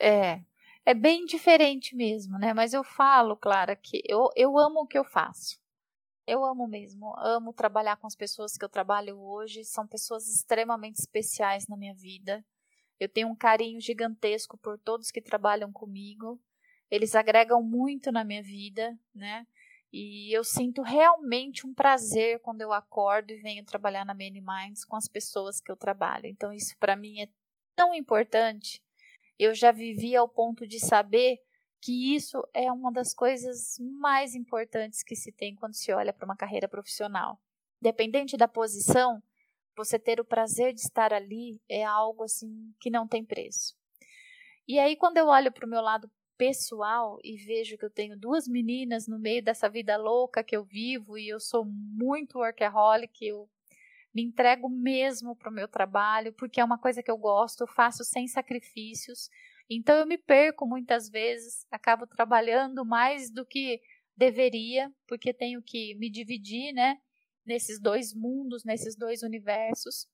É, 0.00 0.40
é 0.86 0.94
bem 0.94 1.24
diferente 1.26 1.94
mesmo, 1.96 2.38
né? 2.38 2.54
Mas 2.54 2.72
eu 2.74 2.84
falo, 2.84 3.36
Clara, 3.36 3.76
que 3.76 4.02
eu, 4.06 4.28
eu 4.36 4.58
amo 4.58 4.80
o 4.82 4.86
que 4.86 4.98
eu 4.98 5.04
faço. 5.04 5.58
Eu 6.26 6.44
amo 6.44 6.66
mesmo, 6.66 7.14
amo 7.18 7.52
trabalhar 7.52 7.96
com 7.96 8.06
as 8.06 8.16
pessoas 8.16 8.56
que 8.56 8.64
eu 8.64 8.68
trabalho 8.68 9.18
hoje, 9.18 9.62
são 9.64 9.86
pessoas 9.86 10.26
extremamente 10.26 10.98
especiais 10.98 11.68
na 11.68 11.76
minha 11.76 11.94
vida. 11.94 12.44
Eu 12.98 13.08
tenho 13.08 13.28
um 13.28 13.36
carinho 13.36 13.80
gigantesco 13.80 14.56
por 14.56 14.78
todos 14.78 15.10
que 15.10 15.20
trabalham 15.20 15.70
comigo. 15.70 16.40
Eles 16.90 17.14
agregam 17.14 17.62
muito 17.62 18.10
na 18.10 18.24
minha 18.24 18.42
vida, 18.42 18.98
né? 19.14 19.46
E 19.92 20.36
eu 20.36 20.42
sinto 20.42 20.82
realmente 20.82 21.66
um 21.66 21.74
prazer 21.74 22.40
quando 22.40 22.62
eu 22.62 22.72
acordo 22.72 23.30
e 23.30 23.36
venho 23.36 23.64
trabalhar 23.64 24.04
na 24.04 24.14
Many 24.14 24.40
Minds 24.40 24.84
com 24.84 24.96
as 24.96 25.06
pessoas 25.06 25.60
que 25.60 25.70
eu 25.70 25.76
trabalho. 25.76 26.26
Então 26.26 26.52
isso 26.52 26.74
para 26.78 26.96
mim 26.96 27.20
é 27.20 27.28
tão 27.76 27.94
importante. 27.94 28.82
Eu 29.38 29.54
já 29.54 29.70
vivi 29.70 30.16
ao 30.16 30.28
ponto 30.28 30.66
de 30.66 30.80
saber 30.80 31.38
que 31.84 32.14
isso 32.14 32.42
é 32.54 32.72
uma 32.72 32.90
das 32.90 33.12
coisas 33.12 33.76
mais 33.78 34.34
importantes 34.34 35.02
que 35.02 35.14
se 35.14 35.30
tem 35.30 35.54
quando 35.54 35.74
se 35.74 35.92
olha 35.92 36.14
para 36.14 36.24
uma 36.24 36.34
carreira 36.34 36.66
profissional. 36.66 37.38
Dependente 37.78 38.38
da 38.38 38.48
posição, 38.48 39.22
você 39.76 39.98
ter 39.98 40.18
o 40.18 40.24
prazer 40.24 40.72
de 40.72 40.80
estar 40.80 41.12
ali 41.12 41.60
é 41.68 41.84
algo 41.84 42.24
assim 42.24 42.72
que 42.80 42.88
não 42.88 43.06
tem 43.06 43.22
preço. 43.22 43.76
E 44.66 44.78
aí 44.78 44.96
quando 44.96 45.18
eu 45.18 45.26
olho 45.26 45.52
para 45.52 45.66
o 45.66 45.68
meu 45.68 45.82
lado 45.82 46.10
pessoal 46.38 47.18
e 47.22 47.36
vejo 47.36 47.76
que 47.76 47.84
eu 47.84 47.90
tenho 47.90 48.18
duas 48.18 48.48
meninas 48.48 49.06
no 49.06 49.18
meio 49.18 49.44
dessa 49.44 49.68
vida 49.68 49.98
louca 49.98 50.42
que 50.42 50.56
eu 50.56 50.64
vivo 50.64 51.18
e 51.18 51.28
eu 51.28 51.38
sou 51.38 51.66
muito 51.66 52.38
workaholic, 52.38 53.22
eu 53.26 53.46
me 54.14 54.22
entrego 54.22 54.70
mesmo 54.70 55.36
para 55.36 55.50
o 55.50 55.54
meu 55.54 55.68
trabalho 55.68 56.32
porque 56.32 56.62
é 56.62 56.64
uma 56.64 56.78
coisa 56.78 57.02
que 57.02 57.10
eu 57.10 57.18
gosto, 57.18 57.60
eu 57.60 57.66
faço 57.66 58.02
sem 58.04 58.26
sacrifícios, 58.26 59.28
então 59.68 59.96
eu 59.96 60.06
me 60.06 60.18
perco 60.18 60.66
muitas 60.66 61.08
vezes, 61.08 61.66
acabo 61.70 62.06
trabalhando 62.06 62.84
mais 62.84 63.30
do 63.30 63.44
que 63.46 63.80
deveria, 64.16 64.92
porque 65.06 65.32
tenho 65.32 65.62
que 65.62 65.94
me 65.96 66.10
dividir, 66.10 66.72
né, 66.72 66.98
nesses 67.44 67.80
dois 67.80 68.14
mundos, 68.14 68.64
nesses 68.64 68.96
dois 68.96 69.22
universos. 69.22 70.06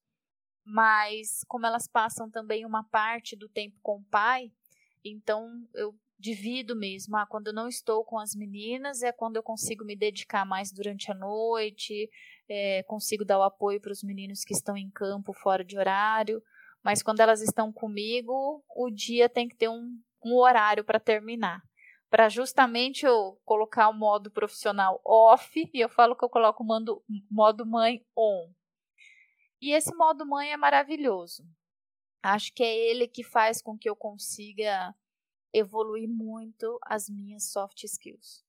Mas 0.64 1.40
como 1.48 1.66
elas 1.66 1.88
passam 1.88 2.30
também 2.30 2.64
uma 2.64 2.84
parte 2.84 3.36
do 3.36 3.48
tempo 3.48 3.76
com 3.82 3.96
o 3.96 4.04
pai, 4.04 4.52
então 5.04 5.66
eu 5.74 5.94
divido 6.18 6.76
mesmo. 6.76 7.16
Ah, 7.16 7.26
quando 7.26 7.48
eu 7.48 7.54
não 7.54 7.66
estou 7.66 8.04
com 8.04 8.18
as 8.18 8.34
meninas 8.34 9.02
é 9.02 9.10
quando 9.10 9.36
eu 9.36 9.42
consigo 9.42 9.84
me 9.84 9.96
dedicar 9.96 10.44
mais 10.44 10.70
durante 10.70 11.10
a 11.10 11.14
noite, 11.14 12.10
é, 12.48 12.82
consigo 12.82 13.24
dar 13.24 13.38
o 13.38 13.42
apoio 13.42 13.80
para 13.80 13.92
os 13.92 14.02
meninos 14.02 14.44
que 14.44 14.52
estão 14.52 14.76
em 14.76 14.90
campo 14.90 15.32
fora 15.32 15.64
de 15.64 15.78
horário 15.78 16.42
mas 16.82 17.02
quando 17.02 17.20
elas 17.20 17.40
estão 17.42 17.72
comigo, 17.72 18.64
o 18.74 18.90
dia 18.90 19.28
tem 19.28 19.48
que 19.48 19.56
ter 19.56 19.68
um, 19.68 20.00
um 20.24 20.36
horário 20.36 20.84
para 20.84 20.98
terminar. 20.98 21.62
Para 22.08 22.28
justamente 22.28 23.06
eu 23.06 23.38
colocar 23.44 23.88
o 23.88 23.94
modo 23.94 24.30
profissional 24.30 25.00
off 25.04 25.70
e 25.72 25.80
eu 25.80 25.88
falo 25.88 26.16
que 26.16 26.24
eu 26.24 26.28
coloco 26.28 26.62
o 26.62 26.66
modo, 26.66 27.04
modo 27.30 27.66
mãe 27.66 28.04
on. 28.16 28.52
E 29.60 29.72
esse 29.72 29.94
modo 29.94 30.26
mãe 30.26 30.52
é 30.52 30.56
maravilhoso. 30.56 31.44
Acho 32.22 32.52
que 32.52 32.62
é 32.62 32.76
ele 32.90 33.06
que 33.06 33.22
faz 33.22 33.62
com 33.62 33.78
que 33.78 33.88
eu 33.88 33.94
consiga 33.94 34.94
evoluir 35.52 36.08
muito 36.08 36.78
as 36.82 37.08
minhas 37.08 37.50
soft 37.50 37.84
skills. 37.84 38.44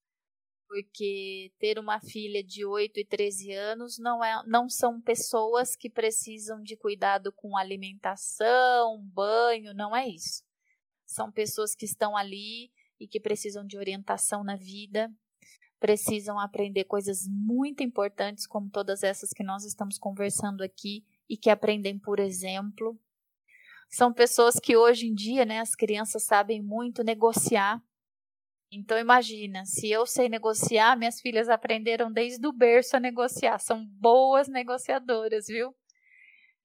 Porque 0.72 1.52
ter 1.58 1.78
uma 1.78 2.00
filha 2.00 2.42
de 2.42 2.64
8 2.64 3.00
e 3.00 3.04
13 3.04 3.52
anos 3.52 3.98
não, 3.98 4.24
é, 4.24 4.42
não 4.46 4.70
são 4.70 4.98
pessoas 5.02 5.76
que 5.76 5.90
precisam 5.90 6.62
de 6.62 6.78
cuidado 6.78 7.30
com 7.30 7.58
alimentação, 7.58 8.98
banho, 9.12 9.74
não 9.74 9.94
é 9.94 10.08
isso. 10.08 10.42
São 11.04 11.30
pessoas 11.30 11.74
que 11.74 11.84
estão 11.84 12.16
ali 12.16 12.72
e 12.98 13.06
que 13.06 13.20
precisam 13.20 13.66
de 13.66 13.76
orientação 13.76 14.42
na 14.42 14.56
vida, 14.56 15.12
precisam 15.78 16.40
aprender 16.40 16.84
coisas 16.84 17.28
muito 17.28 17.82
importantes, 17.82 18.46
como 18.46 18.70
todas 18.70 19.02
essas 19.02 19.28
que 19.28 19.44
nós 19.44 19.66
estamos 19.66 19.98
conversando 19.98 20.62
aqui, 20.62 21.04
e 21.28 21.36
que 21.36 21.50
aprendem 21.50 21.98
por 21.98 22.18
exemplo. 22.18 22.98
São 23.90 24.10
pessoas 24.10 24.58
que 24.58 24.74
hoje 24.74 25.06
em 25.06 25.14
dia, 25.14 25.44
né, 25.44 25.60
as 25.60 25.74
crianças 25.74 26.22
sabem 26.22 26.62
muito 26.62 27.04
negociar. 27.04 27.78
Então 28.72 28.98
imagina, 28.98 29.66
se 29.66 29.90
eu 29.90 30.06
sei 30.06 30.30
negociar, 30.30 30.96
minhas 30.96 31.20
filhas 31.20 31.50
aprenderam 31.50 32.10
desde 32.10 32.46
o 32.46 32.52
berço 32.52 32.96
a 32.96 33.00
negociar, 33.00 33.58
são 33.58 33.84
boas 33.84 34.48
negociadoras, 34.48 35.46
viu? 35.46 35.74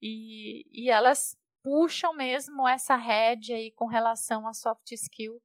E, 0.01 0.65
e 0.71 0.89
elas 0.89 1.37
puxam 1.61 2.15
mesmo 2.15 2.65
essa 2.65 2.95
rédea 2.95 3.57
aí 3.57 3.71
com 3.71 3.87
relação 3.87 4.47
a 4.47 4.53
soft 4.53 4.89
skill 4.93 5.41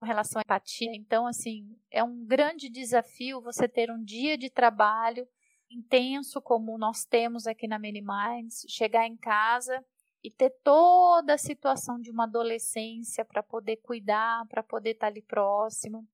com 0.00 0.06
relação 0.06 0.40
à 0.40 0.42
empatia. 0.42 0.90
Então, 0.94 1.26
assim, 1.26 1.76
é 1.90 2.02
um 2.02 2.24
grande 2.24 2.70
desafio 2.70 3.42
você 3.42 3.68
ter 3.68 3.90
um 3.90 4.02
dia 4.02 4.36
de 4.38 4.48
trabalho 4.48 5.28
intenso, 5.70 6.40
como 6.40 6.78
nós 6.78 7.04
temos 7.04 7.46
aqui 7.46 7.68
na 7.68 7.78
Many 7.78 8.00
Minds, 8.00 8.64
chegar 8.66 9.06
em 9.06 9.16
casa 9.16 9.84
e 10.22 10.30
ter 10.30 10.50
toda 10.62 11.34
a 11.34 11.38
situação 11.38 12.00
de 12.00 12.10
uma 12.10 12.24
adolescência 12.24 13.24
para 13.24 13.42
poder 13.42 13.76
cuidar, 13.76 14.46
para 14.48 14.62
poder 14.62 14.90
estar 14.90 15.06
tá 15.06 15.10
ali 15.10 15.22
próximo. 15.22 16.06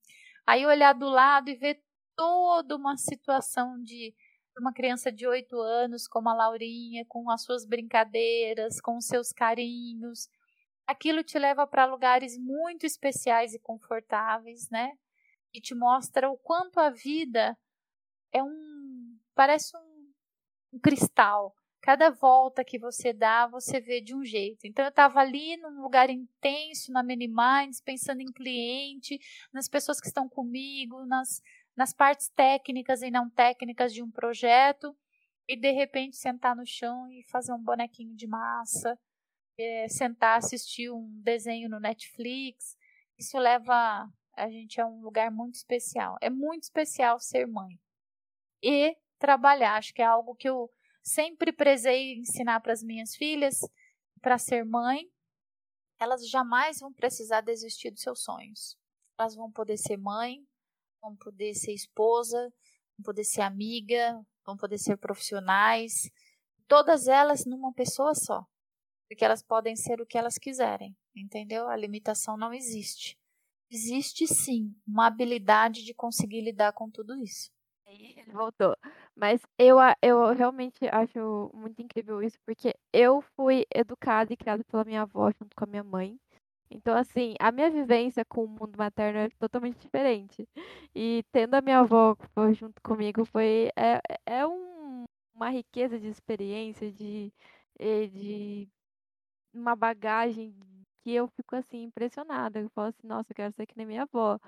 Aí 0.47 0.65
olhar 0.65 0.93
do 0.93 1.09
lado 1.09 1.51
e 1.51 1.57
ver 1.57 1.83
toda 2.15 2.77
uma 2.77 2.97
situação 2.97 3.83
de 3.83 4.15
uma 4.59 4.73
criança 4.73 5.13
de 5.13 5.27
oito 5.27 5.61
anos, 5.61 6.09
como 6.09 6.29
a 6.31 6.35
Laurinha, 6.35 7.05
com 7.07 7.31
as 7.31 7.43
suas 7.43 7.67
brincadeiras, 7.67 8.81
com 8.81 8.97
os 8.97 9.07
seus 9.07 9.31
carinhos, 9.33 10.31
aquilo 10.87 11.23
te 11.23 11.39
leva 11.39 11.67
para 11.67 11.85
lugares 11.85 12.39
muito 12.39 12.87
especiais 12.87 13.53
e 13.53 13.59
confortáveis, 13.59 14.71
né? 14.71 14.93
E 15.53 15.61
te 15.61 15.75
mostra 15.75 16.31
o 16.31 16.39
quanto 16.39 16.79
a 16.79 16.91
vida 16.91 17.57
é 18.33 18.43
um. 18.43 19.19
parece 19.35 19.77
um, 19.77 20.13
um 20.75 20.79
cristal. 20.79 21.55
Cada 21.87 22.11
volta 22.11 22.65
que 22.65 22.81
você 22.81 23.13
dá, 23.13 23.47
você 23.47 23.79
vê 23.79 24.01
de 24.01 24.13
um 24.13 24.25
jeito. 24.25 24.67
Então, 24.67 24.85
eu 24.85 24.89
estava 24.89 25.21
ali 25.21 25.57
num 25.59 25.81
lugar 25.81 26.11
intenso, 26.11 26.91
na 26.91 27.01
Many 27.01 27.29
Minds, 27.29 27.81
pensando 27.81 28.21
em 28.21 28.33
cliente, 28.33 29.21
nas 29.53 29.69
pessoas 29.69 30.01
que 30.01 30.09
estão 30.09 30.29
comigo, 30.29 31.07
nas, 31.07 31.41
nas 31.77 31.95
partes 31.95 32.29
técnicas 32.31 33.03
e 33.03 33.11
não 33.13 33.31
técnicas 33.31 33.95
de 33.95 34.03
um 34.03 34.11
projeto, 34.11 34.97
e 35.47 35.57
de 35.57 35.71
repente 35.71 36.17
sentar 36.17 36.57
no 36.57 36.67
chão 36.67 37.09
e 37.09 37.23
fazer 37.31 37.53
um 37.53 37.63
bonequinho 37.63 38.17
de 38.17 38.27
massa, 38.27 38.99
é, 39.57 39.87
sentar 39.87 40.39
assistir 40.39 40.91
um 40.91 41.09
desenho 41.23 41.69
no 41.69 41.79
Netflix. 41.79 42.77
Isso 43.17 43.39
leva 43.39 44.11
a 44.37 44.51
gente 44.51 44.81
a 44.81 44.89
um 44.89 45.03
lugar 45.03 45.31
muito 45.31 45.55
especial. 45.55 46.17
É 46.21 46.31
muito 46.31 46.65
especial 46.65 47.21
ser 47.21 47.47
mãe 47.47 47.79
e 48.61 48.97
trabalhar. 49.21 49.77
Acho 49.77 49.95
que 49.95 50.03
é 50.03 50.05
algo 50.05 50.35
que 50.35 50.49
eu 50.49 50.69
sempre 51.07 51.53
prezei 51.53 52.15
ensinar 52.19 52.61
para 52.61 52.73
as 52.73 52.83
minhas 52.83 53.15
filhas 53.15 53.61
para 54.21 54.39
ser 54.39 54.65
mãe. 54.65 55.09
Elas 55.99 56.29
jamais 56.29 56.81
vão 56.81 56.93
precisar 56.93 57.41
desistir 57.41 57.91
dos 57.91 58.03
seus 58.03 58.23
sonhos. 58.23 58.77
Elas 59.19 59.35
vão 59.35 59.51
poder 59.51 59.77
ser 59.77 59.97
mãe, 59.97 60.47
vão 61.01 61.17
poder 61.17 61.55
ser 61.55 61.73
esposa, 61.73 62.53
vão 62.99 63.05
poder 63.05 63.25
ser 63.25 63.43
amiga, 63.43 64.21
vão 64.45 64.57
poder 64.57 64.79
ser 64.79 64.97
profissionais, 64.99 66.11
todas 66.69 67.09
elas 67.09 67.45
numa 67.47 67.73
pessoa 67.73 68.15
só 68.15 68.47
porque 69.07 69.25
elas 69.25 69.43
podem 69.43 69.77
ser 69.77 70.01
o 70.01 70.07
que 70.07 70.19
elas 70.19 70.37
quiserem, 70.37 70.97
entendeu? 71.15 71.69
A 71.69 71.77
limitação 71.77 72.37
não 72.37 72.53
existe. 72.53 73.19
Existe 73.71 74.27
sim 74.27 74.75
uma 74.87 75.07
habilidade 75.07 75.85
de 75.85 75.95
conseguir 75.95 76.41
lidar 76.41 76.73
com 76.73 76.91
tudo 76.91 77.17
isso. 77.17 77.51
Aí 77.99 78.15
ele 78.19 78.33
voltou. 78.33 78.77
Mas 79.15 79.41
eu, 79.59 79.77
eu 80.03 80.33
realmente 80.35 80.87
acho 80.89 81.51
muito 81.55 81.81
incrível 81.83 82.23
isso, 82.23 82.39
porque 82.45 82.75
eu 82.93 83.21
fui 83.37 83.65
educada 83.75 84.33
e 84.33 84.37
criada 84.37 84.63
pela 84.65 84.85
minha 84.85 85.03
avó 85.03 85.31
junto 85.31 85.55
com 85.57 85.65
a 85.65 85.67
minha 85.67 85.85
mãe. 85.85 86.19
Então, 86.71 86.97
assim, 86.97 87.35
a 87.41 87.53
minha 87.53 87.71
vivência 87.71 88.25
com 88.25 88.45
o 88.45 88.49
mundo 88.49 88.77
materno 88.77 89.21
é 89.21 89.29
totalmente 89.39 89.79
diferente. 89.79 90.49
E 90.95 91.25
tendo 91.33 91.55
a 91.55 91.61
minha 91.63 91.81
avó 91.81 92.17
junto 92.55 92.83
comigo 92.83 93.25
foi 93.25 93.71
é, 93.77 94.01
é 94.27 94.47
um, 94.47 95.05
uma 95.35 95.51
riqueza 95.51 95.99
de 95.99 96.09
experiência, 96.09 96.91
de, 96.93 97.33
de 97.79 98.69
uma 99.55 99.77
bagagem 99.77 100.55
que 101.05 101.13
eu 101.13 101.29
fico 101.29 101.57
assim 101.57 101.85
impressionada. 101.85 102.61
Eu 102.61 102.71
falo 102.71 102.89
assim, 102.89 103.07
nossa, 103.07 103.33
eu 103.33 103.37
quero 103.37 103.55
ser 103.55 103.67
que 103.67 103.77
nem 103.77 103.87
minha 103.87 104.03
avó, 104.03 104.39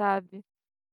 sabe? 0.00 0.44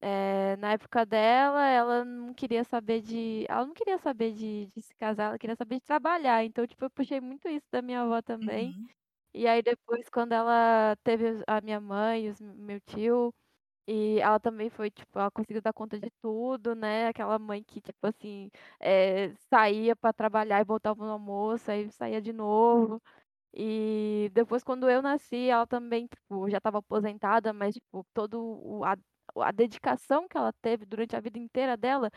É, 0.03 0.55
na 0.57 0.71
época 0.73 1.05
dela, 1.05 1.63
ela 1.67 2.03
não 2.03 2.33
queria 2.33 2.63
saber 2.63 3.01
de. 3.01 3.45
Ela 3.47 3.65
não 3.67 3.73
queria 3.73 3.97
saber 3.99 4.33
de, 4.33 4.65
de 4.67 4.81
se 4.81 4.95
casar, 4.95 5.25
ela 5.29 5.37
queria 5.39 5.55
saber 5.55 5.75
de 5.75 5.81
trabalhar. 5.85 6.43
Então, 6.43 6.65
tipo, 6.65 6.83
eu 6.85 6.89
puxei 6.89 7.21
muito 7.21 7.47
isso 7.47 7.67
da 7.71 7.81
minha 7.81 8.01
avó 8.01 8.21
também. 8.21 8.69
Uhum. 8.69 8.87
E 9.33 9.47
aí 9.47 9.61
depois, 9.61 10.09
quando 10.09 10.33
ela 10.33 10.95
teve 11.03 11.43
a 11.47 11.61
minha 11.61 11.79
mãe, 11.79 12.29
os, 12.29 12.41
meu 12.41 12.81
tio, 12.81 13.33
e 13.87 14.19
ela 14.19 14.39
também 14.39 14.69
foi, 14.69 14.91
tipo, 14.91 15.19
ela 15.19 15.31
conseguiu 15.31 15.61
dar 15.61 15.73
conta 15.73 15.99
de 15.99 16.09
tudo, 16.21 16.75
né? 16.75 17.07
Aquela 17.07 17.39
mãe 17.39 17.63
que, 17.63 17.81
tipo 17.81 18.07
assim, 18.07 18.49
é, 18.79 19.33
saía 19.49 19.95
para 19.95 20.13
trabalhar 20.13 20.61
e 20.61 20.65
voltava 20.65 21.03
no 21.05 21.11
almoço, 21.11 21.71
aí 21.71 21.91
saía 21.91 22.21
de 22.21 22.33
novo. 22.33 23.01
E 23.53 24.29
depois, 24.33 24.63
quando 24.63 24.89
eu 24.89 25.01
nasci, 25.01 25.49
ela 25.49 25.67
também, 25.67 26.07
tipo, 26.07 26.49
já 26.49 26.57
estava 26.57 26.79
aposentada, 26.79 27.53
mas, 27.53 27.75
tipo, 27.75 28.05
todo 28.13 28.81
a, 28.85 28.97
a 29.37 29.51
dedicação 29.51 30.27
que 30.27 30.37
ela 30.37 30.53
teve 30.61 30.85
durante 30.85 31.15
a 31.15 31.19
vida 31.19 31.39
inteira 31.39 31.77
dela 31.77 32.09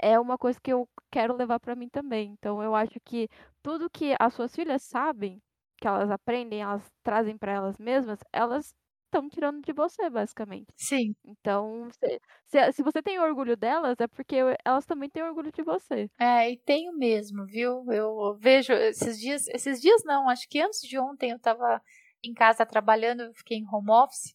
é 0.00 0.18
uma 0.18 0.38
coisa 0.38 0.60
que 0.62 0.72
eu 0.72 0.88
quero 1.10 1.36
levar 1.36 1.60
para 1.60 1.76
mim 1.76 1.88
também. 1.88 2.30
Então, 2.32 2.62
eu 2.62 2.74
acho 2.74 2.98
que 3.04 3.28
tudo 3.62 3.90
que 3.90 4.14
as 4.18 4.34
suas 4.34 4.54
filhas 4.54 4.82
sabem, 4.82 5.40
que 5.80 5.88
elas 5.88 6.10
aprendem, 6.10 6.62
elas 6.62 6.84
trazem 7.02 7.36
para 7.36 7.52
elas 7.52 7.78
mesmas, 7.78 8.18
elas 8.32 8.72
estão 9.08 9.28
tirando 9.28 9.62
de 9.62 9.72
você, 9.72 10.08
basicamente. 10.10 10.66
Sim. 10.76 11.14
Então, 11.24 11.88
se, 11.92 12.20
se, 12.46 12.72
se, 12.72 12.82
você 12.82 13.02
tem 13.02 13.18
orgulho 13.18 13.56
delas, 13.56 13.96
é 13.98 14.06
porque 14.06 14.36
elas 14.64 14.84
também 14.84 15.08
têm 15.08 15.22
orgulho 15.22 15.50
de 15.50 15.62
você. 15.62 16.08
É, 16.20 16.50
e 16.50 16.58
tenho 16.58 16.92
mesmo, 16.96 17.46
viu? 17.46 17.84
Eu 17.90 18.36
vejo 18.38 18.72
esses 18.72 19.18
dias, 19.18 19.48
esses 19.48 19.80
dias 19.80 20.02
não, 20.04 20.28
acho 20.28 20.46
que 20.48 20.60
antes 20.60 20.80
de 20.80 20.98
ontem 20.98 21.30
eu 21.30 21.38
tava 21.38 21.80
em 22.22 22.34
casa 22.34 22.66
trabalhando, 22.66 23.22
eu 23.22 23.34
fiquei 23.34 23.58
em 23.58 23.66
home 23.66 23.90
office. 23.90 24.34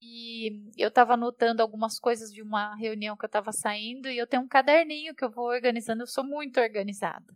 E 0.00 0.70
eu 0.76 0.88
estava 0.88 1.14
anotando 1.14 1.62
algumas 1.62 1.98
coisas 1.98 2.32
de 2.32 2.42
uma 2.42 2.74
reunião 2.76 3.16
que 3.16 3.24
eu 3.24 3.28
estava 3.28 3.52
saindo 3.52 4.08
e 4.08 4.18
eu 4.18 4.26
tenho 4.26 4.42
um 4.42 4.48
caderninho 4.48 5.14
que 5.14 5.24
eu 5.24 5.30
vou 5.30 5.46
organizando. 5.46 6.02
Eu 6.02 6.06
sou 6.06 6.24
muito 6.24 6.60
organizada. 6.60 7.34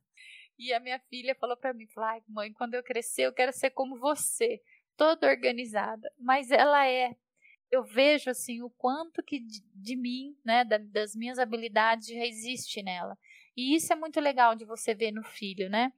E 0.59 0.75
a 0.75 0.81
minha 0.81 0.99
filha 1.09 1.35
falou 1.35 1.57
para 1.57 1.73
mim, 1.73 1.87
falou, 1.87 2.23
mãe, 2.29 2.53
quando 2.53 2.75
eu 2.75 2.83
crescer 2.83 3.23
eu 3.23 3.33
quero 3.33 3.53
ser 3.53 3.71
como 3.71 3.99
você 3.99 4.61
toda 4.95 5.31
organizada, 5.31 6.13
mas 6.19 6.51
ela 6.51 6.87
é. 6.87 7.17
Eu 7.71 7.83
vejo 7.83 8.29
assim 8.29 8.61
o 8.61 8.69
quanto 8.69 9.23
que 9.23 9.39
de, 9.41 9.63
de 9.75 9.97
mim, 9.97 10.37
né, 10.45 10.65
da, 10.65 10.77
das 10.77 11.15
minhas 11.15 11.39
habilidades 11.39 12.09
já 12.09 12.27
existe 12.27 12.83
nela. 12.83 13.17
E 13.57 13.75
isso 13.75 13.93
é 13.93 13.97
muito 13.97 14.21
legal 14.21 14.55
de 14.55 14.67
você 14.67 14.95
ver 14.95 15.13
no 15.13 15.23
filho, 15.23 15.71
né? 15.71 15.93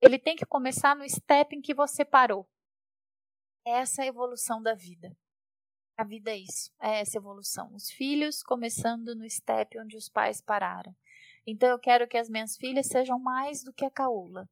Ele 0.00 0.18
tem 0.18 0.34
que 0.34 0.46
começar 0.46 0.96
no 0.96 1.08
step 1.08 1.54
em 1.54 1.60
que 1.60 1.74
você 1.74 2.04
parou. 2.04 2.48
Essa 3.64 4.02
é 4.02 4.04
a 4.06 4.08
evolução 4.08 4.60
da 4.60 4.74
vida. 4.74 5.14
A 5.98 6.04
vida 6.04 6.30
é 6.30 6.38
isso, 6.38 6.72
é 6.80 7.00
essa 7.00 7.18
evolução. 7.18 7.74
Os 7.74 7.90
filhos 7.90 8.42
começando 8.42 9.14
no 9.14 9.28
step 9.28 9.78
onde 9.78 9.96
os 9.96 10.08
pais 10.08 10.40
pararam. 10.40 10.94
Então 11.46 11.68
eu 11.68 11.78
quero 11.78 12.08
que 12.08 12.16
as 12.16 12.30
minhas 12.30 12.56
filhas 12.56 12.86
sejam 12.86 13.18
mais 13.18 13.62
do 13.62 13.72
que 13.72 13.84
a 13.84 13.90
caula 13.90 14.48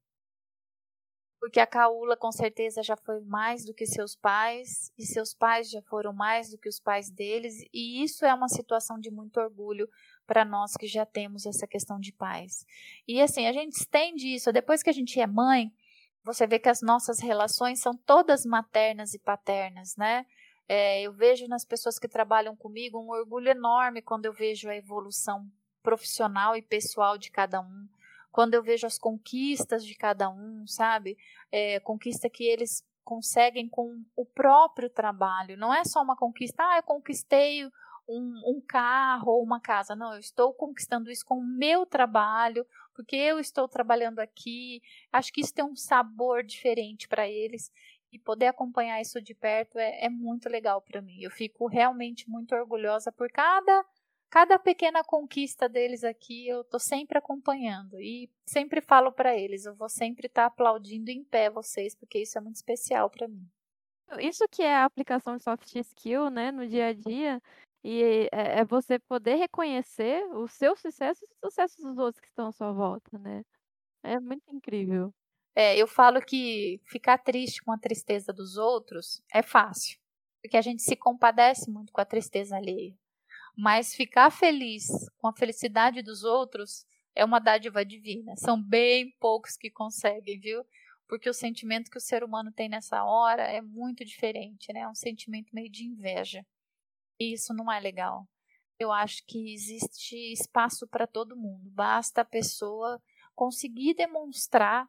porque 1.47 1.61
a 1.61 1.67
Caula 1.67 2.17
com 2.17 2.33
certeza 2.33 2.83
já 2.83 2.97
foi 2.97 3.21
mais 3.21 3.65
do 3.65 3.73
que 3.73 3.87
seus 3.87 4.17
pais 4.17 4.93
e 4.99 5.07
seus 5.07 5.33
pais 5.33 5.71
já 5.71 5.81
foram 5.83 6.13
mais 6.13 6.51
do 6.51 6.59
que 6.59 6.69
os 6.69 6.81
pais 6.81 7.09
deles, 7.09 7.65
e 7.73 8.03
isso 8.03 8.25
é 8.25 8.35
uma 8.35 8.49
situação 8.49 8.99
de 8.99 9.13
muito 9.13 9.39
orgulho 9.39 9.89
para 10.27 10.45
nós 10.45 10.77
que 10.77 10.89
já 10.89 11.07
temos 11.07 11.47
essa 11.47 11.67
questão 11.67 12.01
de 12.01 12.13
pais. 12.13 12.67
E 13.07 13.21
assim, 13.21 13.47
a 13.47 13.53
gente 13.53 13.75
estende 13.75 14.35
isso, 14.35 14.53
depois 14.53 14.83
que 14.83 14.91
a 14.91 14.93
gente 14.93 15.21
é 15.21 15.27
mãe, 15.27 15.73
você 16.25 16.47
vê 16.49 16.59
que 16.59 16.69
as 16.69 16.83
nossas 16.83 17.21
relações 17.21 17.81
são 17.81 17.97
todas 17.97 18.45
maternas 18.45 19.15
e 19.15 19.19
paternas, 19.21 19.95
né? 19.97 20.27
É, 20.69 21.03
eu 21.03 21.13
vejo 21.13 21.47
nas 21.47 21.65
pessoas 21.65 21.99
que 21.99 22.09
trabalham 22.09 22.57
comigo 22.57 22.99
um 22.99 23.11
orgulho 23.11 23.49
enorme 23.49 24.03
quando 24.03 24.27
eu 24.27 24.33
vejo 24.33 24.69
a 24.69 24.77
evolução 24.77 25.51
profissional 25.83 26.57
e 26.57 26.63
pessoal 26.63 27.17
de 27.17 27.31
cada 27.31 27.61
um, 27.61 27.89
quando 28.33 28.55
eu 28.55 28.63
vejo 28.63 28.87
as 28.87 28.99
conquistas 28.99 29.85
de 29.85 29.95
cada 29.95 30.29
um, 30.29 30.67
sabe? 30.67 31.17
É, 31.53 31.79
conquista 31.81 32.29
que 32.29 32.45
eles 32.45 32.85
conseguem 33.05 33.69
com 33.69 34.05
o 34.17 34.25
próprio 34.25 34.91
trabalho. 34.91 35.57
Não 35.57 35.73
é 35.73 35.85
só 35.85 36.03
uma 36.03 36.17
conquista, 36.17 36.65
ah, 36.65 36.79
eu 36.79 36.83
conquistei 36.83 37.65
um, 38.09 38.43
um 38.45 38.61
carro 38.61 39.33
ou 39.33 39.43
uma 39.43 39.61
casa. 39.61 39.95
Não, 39.95 40.13
eu 40.13 40.19
estou 40.19 40.53
conquistando 40.53 41.11
isso 41.11 41.25
com 41.25 41.39
o 41.39 41.47
meu 41.47 41.87
trabalho, 41.87 42.67
porque 42.95 43.15
eu 43.15 43.39
estou 43.39 43.69
trabalhando 43.69 44.19
aqui. 44.19 44.83
Acho 45.13 45.33
que 45.33 45.41
isso 45.41 45.55
tem 45.55 45.65
um 45.65 45.77
sabor 45.77 46.43
diferente 46.43 47.07
para 47.07 47.29
eles 47.29 47.71
e 48.17 48.19
poder 48.19 48.47
acompanhar 48.47 49.01
isso 49.01 49.21
de 49.21 49.35
perto 49.35 49.79
é, 49.79 50.05
é 50.05 50.09
muito 50.09 50.49
legal 50.49 50.83
para 50.83 51.03
mim. 51.03 51.21
Eu 51.21 51.31
fico 51.31 51.67
realmente 51.67 52.29
muito 52.29 52.55
orgulhosa 52.55 53.13
por 53.13 53.31
cada 53.31 53.85
cada 54.29 54.59
pequena 54.59 55.05
conquista 55.05 55.69
deles 55.69 56.03
aqui. 56.03 56.49
Eu 56.49 56.65
tô 56.65 56.79
sempre 56.79 57.19
acompanhando 57.19 58.01
e 58.01 58.31
sempre 58.49 58.81
falo 58.81 59.13
para 59.13 59.37
eles, 59.37 59.65
eu 59.65 59.75
vou 59.75 59.89
sempre 59.89 60.27
estar 60.27 60.43
tá 60.43 60.47
aplaudindo 60.47 61.11
em 61.11 61.25
pé 61.25 61.49
vocês, 61.49 61.95
porque 61.95 62.21
isso 62.21 62.37
é 62.37 62.41
muito 62.41 62.57
especial 62.57 63.09
para 63.09 63.29
mim. 63.29 63.49
Isso 64.21 64.47
que 64.49 64.63
é 64.63 64.75
a 64.75 64.85
aplicação 64.85 65.37
de 65.37 65.43
soft 65.43 65.75
skill, 65.75 66.31
né, 66.31 66.53
no 66.53 66.67
dia 66.67 66.89
a 66.89 66.93
dia, 66.93 67.41
e 67.83 68.29
é, 68.33 68.61
é 68.61 68.65
você 68.65 68.99
poder 68.99 69.35
reconhecer 69.37 70.25
o 70.33 70.47
seu 70.49 70.77
sucesso 70.77 71.25
e 71.25 71.27
o 71.27 71.51
sucesso 71.51 71.83
dos 71.83 71.99
outros 71.99 72.21
que 72.21 72.29
estão 72.29 72.49
à 72.49 72.53
sua 72.53 72.73
volta, 72.73 73.19
né? 73.19 73.43
É 74.03 74.21
muito 74.21 74.45
incrível. 74.55 75.13
É, 75.59 75.75
eu 75.75 75.87
falo 75.87 76.21
que 76.21 76.83
ficar 76.85 77.17
triste 77.17 77.63
com 77.63 77.73
a 77.73 77.79
tristeza 77.79 78.31
dos 78.31 78.59
outros 78.59 79.23
é 79.33 79.41
fácil, 79.41 79.99
porque 80.43 80.55
a 80.55 80.61
gente 80.61 80.83
se 80.83 80.95
compadece 80.95 81.71
muito 81.71 81.95
com 81.95 82.01
a 82.03 82.05
tristeza 82.05 82.57
alheia. 82.57 82.95
Mas 83.57 83.95
ficar 83.95 84.31
feliz 84.31 84.87
com 85.17 85.29
a 85.29 85.33
felicidade 85.33 86.03
dos 86.03 86.25
outros 86.25 86.85
é 87.15 87.25
uma 87.25 87.39
dádiva 87.39 87.83
divina. 87.87 88.37
São 88.37 88.63
bem 88.63 89.17
poucos 89.19 89.57
que 89.57 89.71
conseguem, 89.71 90.39
viu? 90.39 90.63
Porque 91.09 91.31
o 91.31 91.33
sentimento 91.33 91.91
que 91.91 91.97
o 91.97 92.03
ser 92.03 92.23
humano 92.23 92.53
tem 92.53 92.69
nessa 92.69 93.03
hora 93.03 93.43
é 93.45 93.63
muito 93.63 94.05
diferente, 94.05 94.71
né? 94.75 94.81
É 94.81 94.89
um 94.89 94.95
sentimento 94.95 95.55
meio 95.55 95.71
de 95.71 95.87
inveja. 95.87 96.45
E 97.19 97.33
isso 97.33 97.55
não 97.55 97.73
é 97.73 97.81
legal. 97.81 98.29
Eu 98.79 98.93
acho 98.93 99.25
que 99.27 99.55
existe 99.55 100.17
espaço 100.35 100.87
para 100.87 101.07
todo 101.07 101.35
mundo. 101.35 101.71
Basta 101.71 102.21
a 102.21 102.27
pessoa 102.27 103.01
conseguir 103.35 103.95
demonstrar 103.95 104.87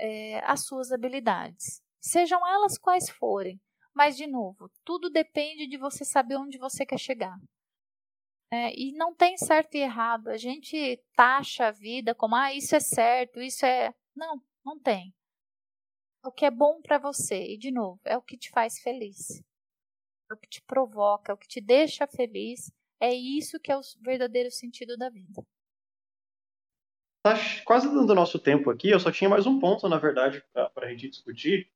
é, 0.00 0.40
as 0.44 0.64
suas 0.64 0.90
habilidades, 0.90 1.82
sejam 2.00 2.46
elas 2.46 2.78
quais 2.78 3.10
forem. 3.10 3.60
Mas, 3.94 4.16
de 4.16 4.26
novo, 4.26 4.70
tudo 4.84 5.10
depende 5.10 5.66
de 5.66 5.76
você 5.76 6.04
saber 6.04 6.36
onde 6.36 6.58
você 6.58 6.86
quer 6.86 6.98
chegar. 6.98 7.36
É, 8.52 8.72
e 8.74 8.92
não 8.92 9.14
tem 9.14 9.36
certo 9.36 9.74
e 9.74 9.80
errado. 9.80 10.28
A 10.28 10.36
gente 10.36 10.96
taxa 11.14 11.68
a 11.68 11.70
vida 11.70 12.14
como, 12.14 12.34
ah, 12.34 12.52
isso 12.54 12.74
é 12.74 12.80
certo, 12.80 13.40
isso 13.40 13.64
é. 13.66 13.94
Não, 14.16 14.42
não 14.64 14.78
tem. 14.78 15.14
O 16.24 16.32
que 16.32 16.44
é 16.44 16.50
bom 16.50 16.80
para 16.82 16.98
você, 16.98 17.54
e 17.54 17.58
de 17.58 17.70
novo, 17.70 18.00
é 18.04 18.16
o 18.16 18.22
que 18.22 18.36
te 18.36 18.50
faz 18.50 18.80
feliz. 18.80 19.42
É 20.30 20.34
o 20.34 20.36
que 20.36 20.48
te 20.48 20.62
provoca, 20.62 21.32
é 21.32 21.34
o 21.34 21.38
que 21.38 21.48
te 21.48 21.60
deixa 21.60 22.06
feliz. 22.06 22.72
É 23.00 23.12
isso 23.12 23.58
que 23.60 23.72
é 23.72 23.76
o 23.76 23.80
verdadeiro 24.02 24.50
sentido 24.50 24.96
da 24.96 25.08
vida 25.10 25.42
tá 27.22 27.36
quase 27.64 27.88
dando 27.88 28.14
nosso 28.14 28.38
tempo 28.38 28.70
aqui. 28.70 28.90
Eu 28.90 29.00
só 29.00 29.10
tinha 29.10 29.30
mais 29.30 29.46
um 29.46 29.58
ponto, 29.58 29.88
na 29.88 29.98
verdade, 29.98 30.42
para 30.52 30.86
a 30.86 30.88
gente 30.88 31.08
discutir. 31.08 31.68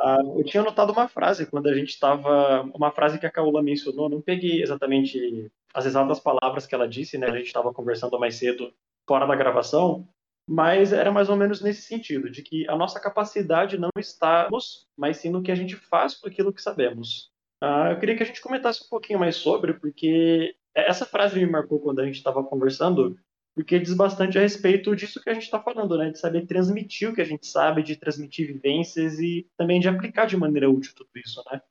Uh, 0.00 0.40
eu 0.40 0.44
tinha 0.44 0.62
notado 0.62 0.92
uma 0.92 1.06
frase 1.06 1.46
quando 1.46 1.68
a 1.68 1.74
gente 1.74 1.90
estava. 1.90 2.62
Uma 2.74 2.90
frase 2.90 3.18
que 3.18 3.26
a 3.26 3.30
Caula 3.30 3.62
mencionou, 3.62 4.08
não 4.08 4.20
peguei 4.20 4.62
exatamente 4.62 5.50
as 5.72 5.86
exatas 5.86 6.20
palavras 6.20 6.66
que 6.66 6.74
ela 6.74 6.88
disse, 6.88 7.16
né? 7.16 7.28
A 7.28 7.36
gente 7.36 7.46
estava 7.46 7.72
conversando 7.72 8.18
mais 8.18 8.36
cedo 8.36 8.72
fora 9.06 9.26
da 9.26 9.36
gravação, 9.36 10.08
mas 10.48 10.92
era 10.92 11.12
mais 11.12 11.28
ou 11.28 11.36
menos 11.36 11.60
nesse 11.60 11.82
sentido, 11.82 12.30
de 12.30 12.42
que 12.42 12.68
a 12.68 12.76
nossa 12.76 13.00
capacidade 13.00 13.78
não 13.78 13.90
está 13.98 14.48
nos, 14.50 14.86
mas 14.96 15.18
sim 15.18 15.30
no 15.30 15.42
que 15.42 15.52
a 15.52 15.54
gente 15.54 15.76
faz 15.76 16.14
com 16.14 16.28
aquilo 16.28 16.52
que 16.52 16.62
sabemos. 16.62 17.30
Uh, 17.62 17.92
eu 17.92 17.98
queria 17.98 18.16
que 18.16 18.22
a 18.22 18.26
gente 18.26 18.42
comentasse 18.42 18.84
um 18.84 18.88
pouquinho 18.88 19.18
mais 19.18 19.36
sobre, 19.36 19.74
porque 19.74 20.56
essa 20.74 21.06
frase 21.06 21.38
me 21.38 21.46
marcou 21.46 21.78
quando 21.80 22.00
a 22.00 22.04
gente 22.04 22.16
estava 22.16 22.42
conversando, 22.42 23.16
porque 23.54 23.78
diz 23.78 23.94
bastante 23.94 24.36
a 24.36 24.40
respeito 24.40 24.94
disso 24.96 25.22
que 25.22 25.30
a 25.30 25.34
gente 25.34 25.44
está 25.44 25.62
falando, 25.62 25.96
né? 25.96 26.10
De 26.10 26.18
saber 26.18 26.44
transmitir 26.46 27.08
o 27.08 27.14
que 27.14 27.20
a 27.20 27.24
gente 27.24 27.46
sabe, 27.46 27.84
de 27.84 27.96
transmitir 27.96 28.48
vivências 28.48 29.18
e 29.20 29.48
também 29.56 29.78
de 29.78 29.88
aplicar 29.88 30.26
de 30.26 30.36
maneira 30.36 30.68
útil 30.68 30.92
tudo 30.94 31.10
isso, 31.14 31.42
né? 31.50 31.62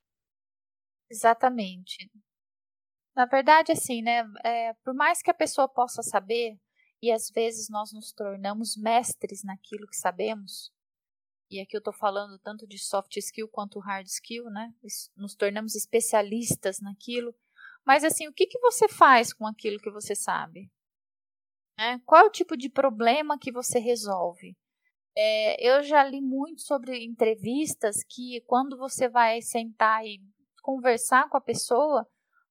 Exatamente. 1.10 2.10
Na 3.14 3.26
verdade, 3.26 3.70
assim, 3.70 4.00
né? 4.02 4.24
É, 4.42 4.72
por 4.82 4.94
mais 4.94 5.22
que 5.22 5.30
a 5.30 5.34
pessoa 5.34 5.68
possa 5.68 6.02
saber, 6.02 6.58
e 7.02 7.12
às 7.12 7.28
vezes 7.30 7.68
nós 7.68 7.92
nos 7.92 8.12
tornamos 8.12 8.76
mestres 8.76 9.44
naquilo 9.44 9.86
que 9.86 9.96
sabemos, 9.96 10.72
e 11.50 11.60
aqui 11.60 11.76
eu 11.76 11.78
estou 11.78 11.92
falando 11.92 12.38
tanto 12.38 12.66
de 12.66 12.78
soft 12.78 13.14
skill 13.18 13.46
quanto 13.46 13.78
hard 13.78 14.06
skill, 14.06 14.44
né? 14.46 14.72
Nos 15.14 15.34
tornamos 15.34 15.74
especialistas 15.74 16.80
naquilo. 16.80 17.34
Mas 17.84 18.02
assim, 18.02 18.26
o 18.26 18.32
que, 18.32 18.46
que 18.46 18.58
você 18.58 18.88
faz 18.88 19.34
com 19.34 19.46
aquilo 19.46 19.78
que 19.78 19.90
você 19.90 20.14
sabe? 20.14 20.70
Né? 21.78 22.00
Qual 22.06 22.22
é 22.22 22.26
o 22.26 22.30
tipo 22.30 22.56
de 22.56 22.68
problema 22.68 23.38
que 23.38 23.52
você 23.52 23.78
resolve? 23.78 24.56
É, 25.16 25.56
eu 25.68 25.82
já 25.82 26.04
li 26.04 26.20
muito 26.20 26.62
sobre 26.62 27.04
entrevistas 27.04 28.04
que 28.08 28.40
quando 28.46 28.76
você 28.76 29.08
vai 29.08 29.42
sentar 29.42 30.04
e 30.06 30.20
conversar 30.62 31.28
com 31.28 31.36
a 31.36 31.40
pessoa, 31.40 32.08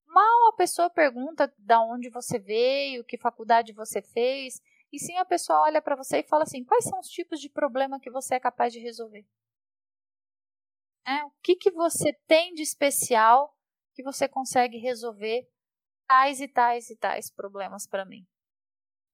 mal 0.08 0.50
a 0.50 0.54
pessoa 0.56 0.90
pergunta 0.90 1.54
da 1.58 1.82
onde 1.82 2.10
você 2.10 2.40
veio, 2.40 3.04
que 3.06 3.18
faculdade 3.18 3.74
você 3.74 4.02
fez, 4.02 4.62
e 4.94 5.00
sim 5.00 5.18
a 5.18 5.26
pessoa 5.26 5.62
olha 5.64 5.82
para 5.82 5.96
você 5.96 6.20
e 6.20 6.28
fala 6.28 6.44
assim: 6.44 6.64
quais 6.64 6.86
são 6.86 7.00
os 7.00 7.08
tipos 7.10 7.40
de 7.40 7.50
problema 7.50 8.00
que 8.00 8.12
você 8.12 8.36
é 8.36 8.40
capaz 8.40 8.72
de 8.74 8.80
resolver? 8.80 9.26
É, 11.06 11.24
o 11.26 11.32
que, 11.42 11.56
que 11.56 11.72
você 11.72 12.14
tem 12.28 12.54
de 12.54 12.62
especial 12.62 13.54
que 13.94 14.04
você 14.04 14.28
consegue 14.28 14.78
resolver 14.78 15.48
tais 16.08 16.40
e 16.42 16.48
tais 16.48 16.90
e 16.90 16.96
tais 16.98 17.30
problemas 17.32 17.88
para 17.88 18.06
mim? 18.06 18.26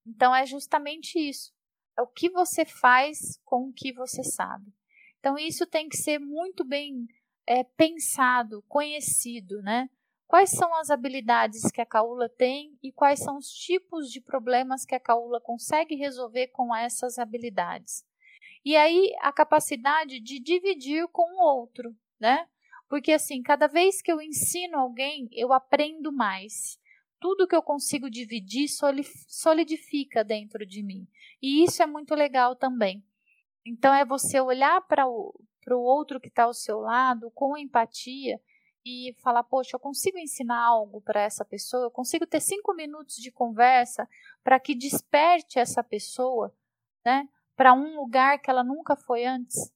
Então 0.06 0.36
é 0.36 0.45
justamente 0.45 1.19
isso. 1.19 1.53
É 1.98 2.02
o 2.02 2.07
que 2.07 2.30
você 2.30 2.65
faz 2.65 3.40
com 3.44 3.68
o 3.68 3.73
que 3.73 3.91
você 3.94 4.23
sabe. 4.23 4.73
Então 5.19 5.38
isso 5.38 5.65
tem 5.65 5.90
que 5.90 5.98
ser 5.98 6.19
muito 6.19 6.64
bem 6.64 7.07
é, 7.45 7.64
pensado, 7.64 8.64
conhecido, 8.68 9.61
né? 9.61 9.90
Quais 10.28 10.52
são 10.52 10.73
as 10.76 10.91
habilidades 10.91 11.72
que 11.72 11.82
a 11.82 11.86
Caula 11.86 12.30
tem 12.30 12.78
e 12.84 12.91
quais 12.91 13.19
são 13.19 13.38
os 13.38 13.49
tipos 13.49 14.11
de 14.11 14.22
problemas 14.22 14.86
que 14.86 14.94
a 14.94 14.99
Caula 14.99 15.41
consegue 15.41 15.95
resolver 15.95 16.49
com 16.49 16.73
essas 16.76 17.18
habilidades. 17.18 18.06
E 18.64 18.76
aí 18.76 19.11
a 19.22 19.34
capacidade 19.34 20.19
de 20.19 20.40
dividir 20.40 21.07
com 21.07 21.23
o 21.23 21.44
outro, 21.44 21.95
né? 22.19 22.48
Porque 22.88 23.11
assim, 23.11 23.41
cada 23.41 23.68
vez 23.68 24.02
que 24.02 24.11
eu 24.11 24.22
ensino 24.22 24.78
alguém, 24.78 25.28
eu 25.32 25.52
aprendo 25.52 26.11
mais 26.11 26.80
tudo 27.20 27.48
que 27.48 27.56
eu 27.56 27.62
consigo 27.62 28.10
dividir 28.10 28.68
solidifica 29.28 30.24
dentro 30.24 30.66
de 30.66 30.82
mim. 30.82 31.08
E 31.41 31.64
isso 31.64 31.84
é 31.84 31.86
muito 31.86 32.16
legal 32.16 32.56
também. 32.56 33.04
Então, 33.66 33.94
é 33.94 34.06
você 34.06 34.40
olhar 34.40 34.82
para 34.88 35.08
o, 35.08 35.34
outro 35.70 36.20
que 36.20 36.30
está 36.30 36.44
ao 36.44 36.54
seu 36.54 36.80
lado 36.80 37.30
com 37.32 37.58
empatia 37.58 38.41
e 38.86 39.16
falar: 39.22 39.44
Poxa, 39.44 39.76
eu 39.76 39.80
consigo 39.80 40.18
ensinar 40.18 40.60
algo 40.60 41.02
para 41.02 41.22
essa 41.22 41.46
pessoa, 41.46 41.84
eu 41.84 41.91
consigo 41.91 42.26
ter 42.26 42.40
cinco 42.40 42.74
minutos 42.74 43.18
de 43.18 43.32
conversa 43.32 44.10
para 44.44 44.60
que 44.60 44.74
desperte 44.74 45.60
essa 45.60 45.84
pessoa 45.84 46.56
né, 47.06 47.28
para 47.56 47.74
um 47.74 47.96
lugar 47.96 48.40
que 48.40 48.50
ela 48.50 48.64
nunca 48.64 48.96
foi 48.96 49.26
antes. 49.26 49.72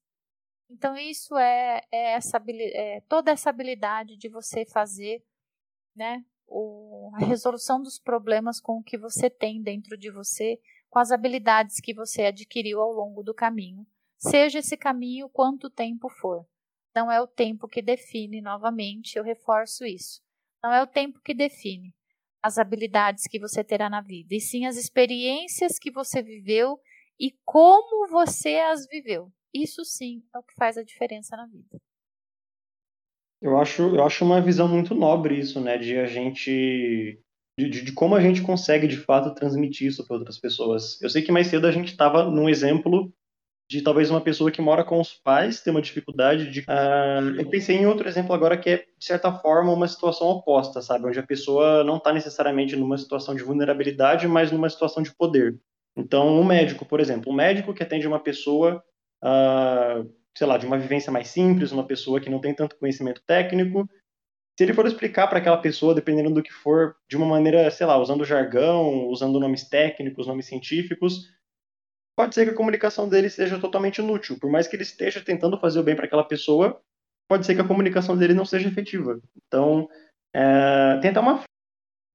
Então, 0.69 0.97
isso 0.97 1.37
é, 1.37 1.83
é, 1.91 2.13
essa, 2.13 2.41
é 2.47 3.01
toda 3.01 3.31
essa 3.31 3.49
habilidade 3.49 4.17
de 4.17 4.27
você 4.27 4.65
fazer 4.65 5.23
né, 5.95 6.25
o, 6.53 7.09
a 7.15 7.25
resolução 7.25 7.81
dos 7.81 7.97
problemas 7.97 8.61
com 8.61 8.77
o 8.77 8.83
que 8.83 8.97
você 8.97 9.29
tem 9.29 9.61
dentro 9.61 9.97
de 9.97 10.11
você, 10.11 10.59
com 10.89 10.99
as 10.99 11.11
habilidades 11.11 11.79
que 11.79 11.93
você 11.93 12.25
adquiriu 12.25 12.79
ao 12.79 12.91
longo 12.91 13.23
do 13.23 13.33
caminho, 13.33 13.85
seja 14.17 14.59
esse 14.59 14.77
caminho 14.77 15.27
quanto 15.27 15.69
tempo 15.69 16.07
for. 16.09 16.45
Não 16.95 17.11
é 17.11 17.19
o 17.19 17.25
tempo 17.25 17.67
que 17.67 17.81
define, 17.81 18.39
novamente, 18.39 19.17
eu 19.17 19.23
reforço 19.23 19.83
isso. 19.83 20.21
Não 20.63 20.71
é 20.71 20.83
o 20.83 20.87
tempo 20.87 21.19
que 21.21 21.33
define 21.33 21.93
as 22.41 22.59
habilidades 22.59 23.25
que 23.25 23.39
você 23.39 23.63
terá 23.63 23.89
na 23.89 24.01
vida, 24.01 24.35
e 24.35 24.39
sim 24.39 24.65
as 24.65 24.75
experiências 24.75 25.79
que 25.79 25.89
você 25.89 26.21
viveu 26.21 26.79
e 27.19 27.31
como 27.43 28.07
você 28.09 28.59
as 28.59 28.85
viveu. 28.87 29.31
Isso 29.53 29.83
sim 29.83 30.23
é 30.35 30.37
o 30.37 30.43
que 30.43 30.53
faz 30.55 30.77
a 30.77 30.83
diferença 30.83 31.35
na 31.35 31.47
vida. 31.47 31.81
Eu 33.43 33.59
acho, 33.59 33.81
eu 33.95 34.03
acho 34.03 34.23
uma 34.23 34.39
visão 34.39 34.69
muito 34.69 34.95
nobre 34.95 35.37
isso, 35.37 35.59
né? 35.59 35.77
De 35.77 35.97
a 35.97 36.05
gente. 36.05 37.19
De, 37.59 37.69
de, 37.69 37.83
de 37.83 37.91
como 37.91 38.15
a 38.15 38.21
gente 38.21 38.41
consegue, 38.41 38.87
de 38.87 38.97
fato, 38.97 39.35
transmitir 39.35 39.89
isso 39.89 40.07
para 40.07 40.15
outras 40.15 40.39
pessoas. 40.39 40.99
Eu 41.01 41.09
sei 41.09 41.21
que 41.21 41.31
mais 41.31 41.47
cedo 41.47 41.67
a 41.67 41.71
gente 41.71 41.91
estava 41.91 42.23
num 42.23 42.49
exemplo 42.49 43.13
de 43.69 43.81
talvez 43.81 44.09
uma 44.09 44.21
pessoa 44.21 44.49
que 44.49 44.61
mora 44.61 44.83
com 44.83 44.99
os 44.99 45.13
pais 45.13 45.61
ter 45.61 45.71
uma 45.71 45.81
dificuldade 45.81 46.49
de. 46.49 46.61
Uh, 46.61 47.39
eu 47.39 47.49
pensei 47.49 47.75
em 47.75 47.85
outro 47.85 48.07
exemplo 48.07 48.33
agora 48.33 48.57
que 48.57 48.69
é, 48.69 48.77
de 48.77 49.05
certa 49.05 49.31
forma, 49.31 49.73
uma 49.73 49.87
situação 49.87 50.27
oposta, 50.27 50.81
sabe? 50.81 51.05
Onde 51.05 51.19
a 51.19 51.27
pessoa 51.27 51.83
não 51.83 51.97
está 51.97 52.13
necessariamente 52.13 52.77
numa 52.77 52.97
situação 52.97 53.35
de 53.35 53.43
vulnerabilidade, 53.43 54.25
mas 54.25 54.51
numa 54.51 54.69
situação 54.69 55.03
de 55.03 55.13
poder. 55.13 55.59
Então, 55.97 56.39
um 56.39 56.45
médico, 56.45 56.85
por 56.85 57.01
exemplo, 57.01 57.31
um 57.31 57.35
médico 57.35 57.73
que 57.73 57.83
atende 57.83 58.07
uma 58.07 58.19
pessoa, 58.19 58.81
uh, 59.21 60.09
sei 60.37 60.47
lá, 60.47 60.57
de 60.57 60.65
uma 60.65 60.77
vivência 60.77 61.11
mais 61.11 61.27
simples, 61.27 61.71
uma 61.71 61.85
pessoa 61.85 62.19
que 62.19 62.29
não 62.29 62.39
tem 62.39 62.53
tanto 62.53 62.77
conhecimento 62.77 63.21
técnico, 63.25 63.87
se 64.57 64.63
ele 64.63 64.73
for 64.73 64.85
explicar 64.85 65.27
para 65.27 65.39
aquela 65.39 65.57
pessoa, 65.57 65.95
dependendo 65.95 66.31
do 66.31 66.43
que 66.43 66.53
for, 66.53 66.95
de 67.09 67.17
uma 67.17 67.25
maneira, 67.25 67.69
sei 67.71 67.87
lá, 67.87 67.97
usando 67.97 68.23
jargão, 68.23 69.07
usando 69.07 69.39
nomes 69.39 69.67
técnicos, 69.67 70.27
nomes 70.27 70.45
científicos, 70.45 71.33
pode 72.15 72.35
ser 72.35 72.45
que 72.45 72.51
a 72.51 72.55
comunicação 72.55 73.09
dele 73.09 73.29
seja 73.29 73.59
totalmente 73.59 73.97
inútil. 73.97 74.37
Por 74.39 74.51
mais 74.51 74.67
que 74.67 74.75
ele 74.75 74.83
esteja 74.83 75.21
tentando 75.21 75.59
fazer 75.59 75.79
o 75.79 75.83
bem 75.83 75.95
para 75.95 76.05
aquela 76.05 76.23
pessoa, 76.23 76.79
pode 77.27 77.47
ser 77.47 77.55
que 77.55 77.61
a 77.61 77.67
comunicação 77.67 78.15
dele 78.15 78.35
não 78.35 78.45
seja 78.45 78.67
efetiva. 78.67 79.19
Então, 79.47 79.89
é, 80.35 80.99
tem 81.01 81.09
até 81.09 81.19
uma 81.19 81.43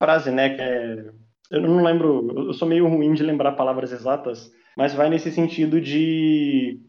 frase, 0.00 0.30
né, 0.30 0.54
que 0.54 0.62
é, 0.62 1.10
eu 1.50 1.60
não 1.60 1.82
lembro, 1.82 2.46
eu 2.46 2.52
sou 2.52 2.68
meio 2.68 2.86
ruim 2.86 3.14
de 3.14 3.24
lembrar 3.24 3.52
palavras 3.52 3.90
exatas, 3.90 4.52
mas 4.76 4.94
vai 4.94 5.10
nesse 5.10 5.32
sentido 5.32 5.80
de, 5.80 6.80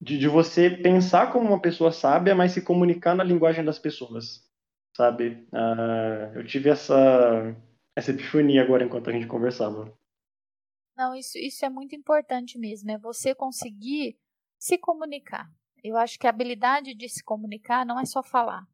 de, 0.00 0.18
de 0.18 0.28
você 0.28 0.70
pensar 0.70 1.32
como 1.32 1.48
uma 1.48 1.60
pessoa 1.60 1.90
sábia, 1.90 2.34
mas 2.34 2.52
se 2.52 2.62
comunicar 2.62 3.14
na 3.14 3.24
linguagem 3.24 3.64
das 3.64 3.78
pessoas, 3.78 4.48
sabe? 4.96 5.46
Uh, 5.52 6.38
eu 6.38 6.46
tive 6.46 6.70
essa, 6.70 7.54
essa 7.96 8.10
epifania 8.10 8.62
agora 8.62 8.84
enquanto 8.84 9.10
a 9.10 9.12
gente 9.12 9.26
conversava. 9.26 9.92
Não, 10.96 11.14
isso, 11.14 11.38
isso 11.38 11.64
é 11.64 11.68
muito 11.68 11.94
importante 11.94 12.58
mesmo, 12.58 12.90
é 12.90 12.98
você 12.98 13.34
conseguir 13.34 14.18
se 14.58 14.78
comunicar. 14.78 15.48
Eu 15.82 15.96
acho 15.96 16.18
que 16.18 16.26
a 16.26 16.30
habilidade 16.30 16.94
de 16.94 17.08
se 17.08 17.22
comunicar 17.22 17.86
não 17.86 18.00
é 18.00 18.04
só 18.04 18.22
falar. 18.22 18.66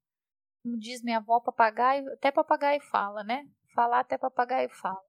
Como 0.62 0.78
diz 0.78 1.02
minha 1.02 1.18
avó, 1.18 1.40
papagaio, 1.40 2.10
até 2.14 2.32
papagaio 2.32 2.80
fala, 2.90 3.22
né? 3.22 3.46
Falar 3.74 4.00
até 4.00 4.16
papagaio 4.16 4.70
fala. 4.70 5.00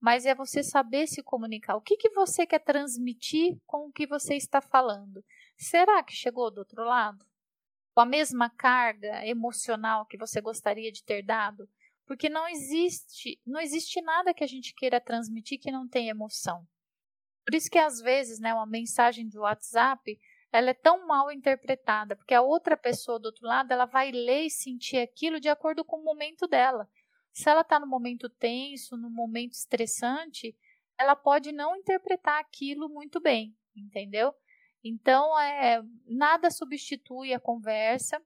Mas 0.00 0.24
é 0.24 0.34
você 0.34 0.62
saber 0.62 1.06
se 1.06 1.22
comunicar. 1.22 1.76
O 1.76 1.80
que, 1.82 1.96
que 1.96 2.10
você 2.10 2.46
quer 2.46 2.60
transmitir 2.60 3.58
com 3.66 3.88
o 3.88 3.92
que 3.92 4.06
você 4.06 4.34
está 4.34 4.60
falando? 4.62 5.22
Será 5.56 6.02
que 6.02 6.14
chegou 6.14 6.50
do 6.50 6.58
outro 6.58 6.84
lado? 6.84 7.24
Com 7.94 8.02
a 8.02 8.06
mesma 8.06 8.50
carga 8.50 9.26
emocional 9.26 10.04
que 10.06 10.18
você 10.18 10.40
gostaria 10.40 10.92
de 10.92 11.02
ter 11.02 11.22
dado? 11.22 11.68
Porque 12.06 12.28
não 12.28 12.46
existe, 12.48 13.40
não 13.44 13.58
existe 13.58 14.00
nada 14.02 14.34
que 14.34 14.44
a 14.44 14.46
gente 14.46 14.74
queira 14.74 15.00
transmitir 15.00 15.58
que 15.58 15.72
não 15.72 15.88
tenha 15.88 16.10
emoção. 16.10 16.66
Por 17.44 17.54
isso 17.54 17.70
que 17.70 17.78
às 17.78 18.00
vezes, 18.00 18.38
né, 18.38 18.52
uma 18.52 18.66
mensagem 18.66 19.28
de 19.28 19.38
WhatsApp, 19.38 20.18
ela 20.52 20.70
é 20.70 20.74
tão 20.74 21.06
mal 21.06 21.32
interpretada, 21.32 22.16
porque 22.16 22.34
a 22.34 22.42
outra 22.42 22.76
pessoa 22.76 23.18
do 23.18 23.26
outro 23.26 23.46
lado, 23.46 23.72
ela 23.72 23.86
vai 23.86 24.10
ler 24.10 24.46
e 24.46 24.50
sentir 24.50 24.98
aquilo 24.98 25.40
de 25.40 25.48
acordo 25.48 25.84
com 25.84 25.96
o 25.96 26.04
momento 26.04 26.46
dela. 26.46 26.88
Se 27.32 27.48
ela 27.48 27.60
está 27.60 27.78
no 27.78 27.86
momento 27.86 28.28
tenso, 28.28 28.96
no 28.96 29.10
momento 29.10 29.52
estressante, 29.52 30.56
ela 30.98 31.14
pode 31.14 31.52
não 31.52 31.76
interpretar 31.76 32.40
aquilo 32.40 32.88
muito 32.88 33.20
bem, 33.20 33.54
entendeu? 33.74 34.34
Então, 34.88 35.38
é, 35.38 35.82
nada 36.06 36.50
substitui 36.50 37.32
a 37.34 37.40
conversa, 37.40 38.20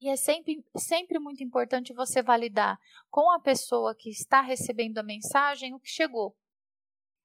e 0.00 0.08
é 0.08 0.16
sempre, 0.16 0.64
sempre 0.76 1.18
muito 1.18 1.44
importante 1.44 1.92
você 1.92 2.22
validar 2.22 2.78
com 3.10 3.30
a 3.30 3.38
pessoa 3.38 3.94
que 3.94 4.08
está 4.08 4.40
recebendo 4.40 4.98
a 4.98 5.02
mensagem 5.02 5.74
o 5.74 5.80
que 5.80 5.90
chegou. 5.90 6.34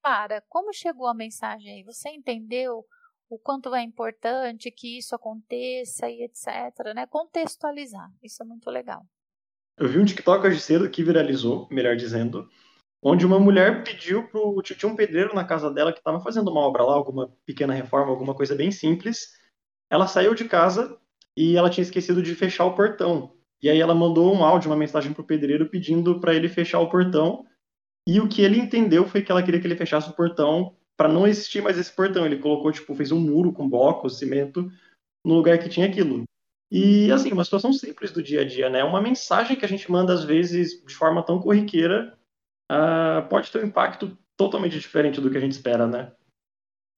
Para, 0.01 0.41
como 0.49 0.73
chegou 0.73 1.07
a 1.07 1.13
mensagem 1.13 1.71
aí? 1.71 1.83
Você 1.83 2.09
entendeu 2.09 2.85
o 3.29 3.39
quanto 3.39 3.73
é 3.73 3.81
importante 3.81 4.69
que 4.69 4.97
isso 4.97 5.15
aconteça 5.15 6.09
e 6.09 6.21
etc. 6.23 6.93
Né? 6.93 7.07
Contextualizar, 7.07 8.11
isso 8.21 8.43
é 8.43 8.45
muito 8.45 8.69
legal. 8.69 9.05
Eu 9.77 9.87
vi 9.89 9.97
um 9.97 10.05
TikTok 10.05 10.45
hoje 10.45 10.59
cedo 10.59 10.89
que 10.89 11.03
viralizou, 11.03 11.67
melhor 11.71 11.95
dizendo, 11.95 12.47
onde 13.01 13.25
uma 13.25 13.39
mulher 13.39 13.83
pediu 13.83 14.27
pro. 14.27 14.61
Tinha 14.61 14.91
um 14.91 14.95
pedreiro 14.95 15.33
na 15.35 15.43
casa 15.43 15.71
dela 15.71 15.91
que 15.91 15.99
estava 15.99 16.19
fazendo 16.19 16.49
uma 16.49 16.61
obra 16.61 16.83
lá, 16.83 16.93
alguma 16.93 17.31
pequena 17.45 17.73
reforma, 17.73 18.11
alguma 18.11 18.33
coisa 18.33 18.55
bem 18.55 18.71
simples. 18.71 19.33
Ela 19.89 20.07
saiu 20.07 20.33
de 20.33 20.45
casa 20.45 20.97
e 21.37 21.55
ela 21.55 21.69
tinha 21.69 21.83
esquecido 21.83 22.21
de 22.21 22.33
fechar 22.35 22.65
o 22.65 22.75
portão. 22.75 23.33
E 23.61 23.69
aí 23.69 23.79
ela 23.79 23.95
mandou 23.95 24.33
um 24.33 24.43
áudio, 24.43 24.69
uma 24.69 24.77
mensagem 24.77 25.13
pro 25.13 25.23
pedreiro 25.23 25.69
pedindo 25.69 26.19
para 26.19 26.33
ele 26.33 26.49
fechar 26.49 26.79
o 26.79 26.89
portão. 26.89 27.45
E 28.07 28.19
o 28.19 28.27
que 28.27 28.41
ele 28.41 28.59
entendeu 28.59 29.07
foi 29.07 29.21
que 29.21 29.31
ela 29.31 29.41
queria 29.41 29.59
que 29.59 29.65
ele 29.65 29.75
fechasse 29.75 30.09
o 30.09 30.13
portão 30.13 30.75
para 30.95 31.09
não 31.09 31.27
existir 31.27 31.61
mais 31.61 31.77
esse 31.77 31.91
portão. 31.91 32.25
Ele 32.25 32.37
colocou, 32.37 32.71
tipo, 32.71 32.93
fez 32.95 33.11
um 33.11 33.19
muro 33.19 33.51
com 33.51 33.69
blocos, 33.69 34.19
cimento, 34.19 34.71
no 35.25 35.33
lugar 35.35 35.57
que 35.57 35.69
tinha 35.69 35.87
aquilo. 35.87 36.23
E, 36.71 37.11
assim, 37.11 37.31
uma 37.31 37.43
situação 37.43 37.71
simples 37.73 38.11
do 38.11 38.21
dia 38.21 38.41
a 38.41 38.45
dia, 38.45 38.69
né? 38.69 38.83
Uma 38.83 39.01
mensagem 39.01 39.55
que 39.55 39.65
a 39.65 39.67
gente 39.67 39.89
manda, 39.91 40.13
às 40.13 40.23
vezes, 40.23 40.83
de 40.85 40.93
forma 40.93 41.23
tão 41.23 41.39
corriqueira, 41.39 42.17
uh, 42.71 43.27
pode 43.29 43.51
ter 43.51 43.63
um 43.63 43.67
impacto 43.67 44.17
totalmente 44.37 44.79
diferente 44.79 45.21
do 45.21 45.29
que 45.29 45.37
a 45.37 45.41
gente 45.41 45.53
espera, 45.53 45.87
né? 45.87 46.13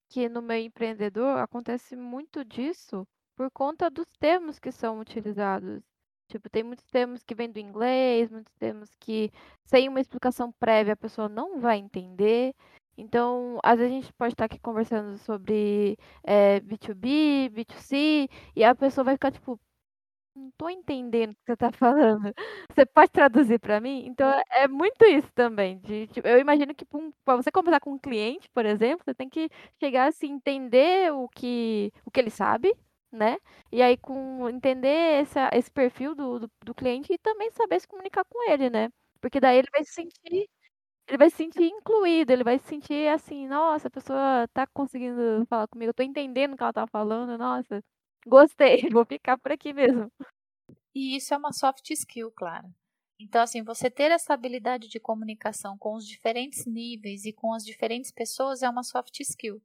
Que 0.09 0.29
no 0.29 0.41
meio 0.41 0.65
empreendedor 0.65 1.37
acontece 1.37 1.95
muito 1.95 2.43
disso 2.43 3.05
por 3.35 3.51
conta 3.51 3.89
dos 3.89 4.07
termos 4.19 4.57
que 4.57 4.71
são 4.71 4.99
utilizados. 4.99 5.83
Tipo, 6.29 6.49
tem 6.49 6.63
muitos 6.63 6.85
termos 6.87 7.23
que 7.23 7.35
vêm 7.35 7.49
do 7.49 7.59
inglês, 7.59 8.29
muitos 8.29 8.53
termos 8.55 8.89
que, 8.99 9.31
sem 9.63 9.87
uma 9.87 10.01
explicação 10.01 10.51
prévia, 10.59 10.93
a 10.93 10.97
pessoa 10.97 11.29
não 11.29 11.59
vai 11.59 11.77
entender. 11.77 12.53
Então, 12.97 13.59
às 13.63 13.77
vezes 13.77 13.93
a 13.93 14.01
gente 14.01 14.13
pode 14.13 14.33
estar 14.33 14.45
aqui 14.45 14.59
conversando 14.59 15.17
sobre 15.19 15.97
é, 16.23 16.59
B2B, 16.61 17.49
B2C, 17.51 18.27
e 18.55 18.63
a 18.63 18.75
pessoa 18.75 19.05
vai 19.05 19.15
ficar 19.15 19.31
tipo, 19.31 19.59
não 20.37 20.51
tô 20.57 20.69
entendendo 20.69 21.31
o 21.31 21.35
que 21.35 21.41
você 21.47 21.53
está 21.53 21.71
falando. 21.71 22.33
Você 22.73 22.85
pode 22.85 23.11
traduzir 23.11 23.59
para 23.59 23.79
mim? 23.81 24.05
Então, 24.07 24.27
é 24.51 24.67
muito 24.67 25.03
isso 25.05 25.31
também. 25.33 25.79
De, 25.79 26.07
tipo, 26.07 26.27
eu 26.27 26.39
imagino 26.39 26.73
que 26.75 26.85
para 27.25 27.35
você 27.35 27.51
conversar 27.51 27.79
com 27.79 27.93
um 27.93 27.99
cliente, 27.99 28.49
por 28.53 28.65
exemplo, 28.65 29.03
você 29.05 29.13
tem 29.13 29.29
que 29.29 29.49
chegar 29.79 30.07
assim, 30.07 30.31
entender 30.33 31.11
o 31.13 31.27
que, 31.29 31.91
o 32.05 32.11
que 32.11 32.19
ele 32.19 32.29
sabe, 32.29 32.73
né? 33.11 33.37
E 33.71 33.81
aí 33.81 33.97
com 33.97 34.47
entender 34.49 34.87
essa, 35.21 35.49
esse 35.53 35.71
perfil 35.71 36.15
do, 36.15 36.39
do, 36.39 36.51
do, 36.65 36.75
cliente 36.75 37.11
e 37.13 37.17
também 37.17 37.51
saber 37.51 37.79
se 37.79 37.87
comunicar 37.87 38.23
com 38.25 38.49
ele, 38.51 38.69
né? 38.69 38.89
Porque 39.21 39.39
daí 39.39 39.57
ele 39.57 39.69
vai 39.71 39.83
se 39.83 39.93
sentir 39.93 40.47
ele 41.07 41.17
vai 41.17 41.29
se 41.29 41.37
sentir 41.37 41.63
incluído, 41.63 42.31
ele 42.31 42.43
vai 42.43 42.59
se 42.59 42.67
sentir 42.67 43.07
assim, 43.09 43.47
nossa, 43.47 43.87
a 43.87 43.91
pessoa 43.91 44.47
tá 44.53 44.67
conseguindo 44.67 45.45
falar 45.49 45.67
comigo, 45.67 45.89
eu 45.89 45.93
tô 45.93 46.03
entendendo 46.03 46.53
o 46.53 46.57
que 46.57 46.63
ela 46.63 46.73
tá 46.73 46.85
falando, 46.87 47.37
nossa, 47.37 47.81
gostei, 48.27 48.81
vou 48.91 49.05
ficar 49.05 49.37
por 49.37 49.51
aqui 49.51 49.73
mesmo. 49.73 50.11
E 50.93 51.15
isso 51.15 51.33
é 51.33 51.37
uma 51.37 51.53
soft 51.53 51.89
skill, 51.91 52.31
claro. 52.31 52.67
Então, 53.19 53.41
assim, 53.41 53.63
você 53.63 53.89
ter 53.89 54.11
essa 54.11 54.33
habilidade 54.33 54.87
de 54.87 54.99
comunicação 54.99 55.77
com 55.77 55.95
os 55.95 56.05
diferentes 56.05 56.65
níveis 56.65 57.25
e 57.25 57.33
com 57.33 57.53
as 57.53 57.63
diferentes 57.63 58.11
pessoas 58.11 58.61
é 58.61 58.69
uma 58.69 58.83
soft 58.83 59.19
skill. 59.19 59.61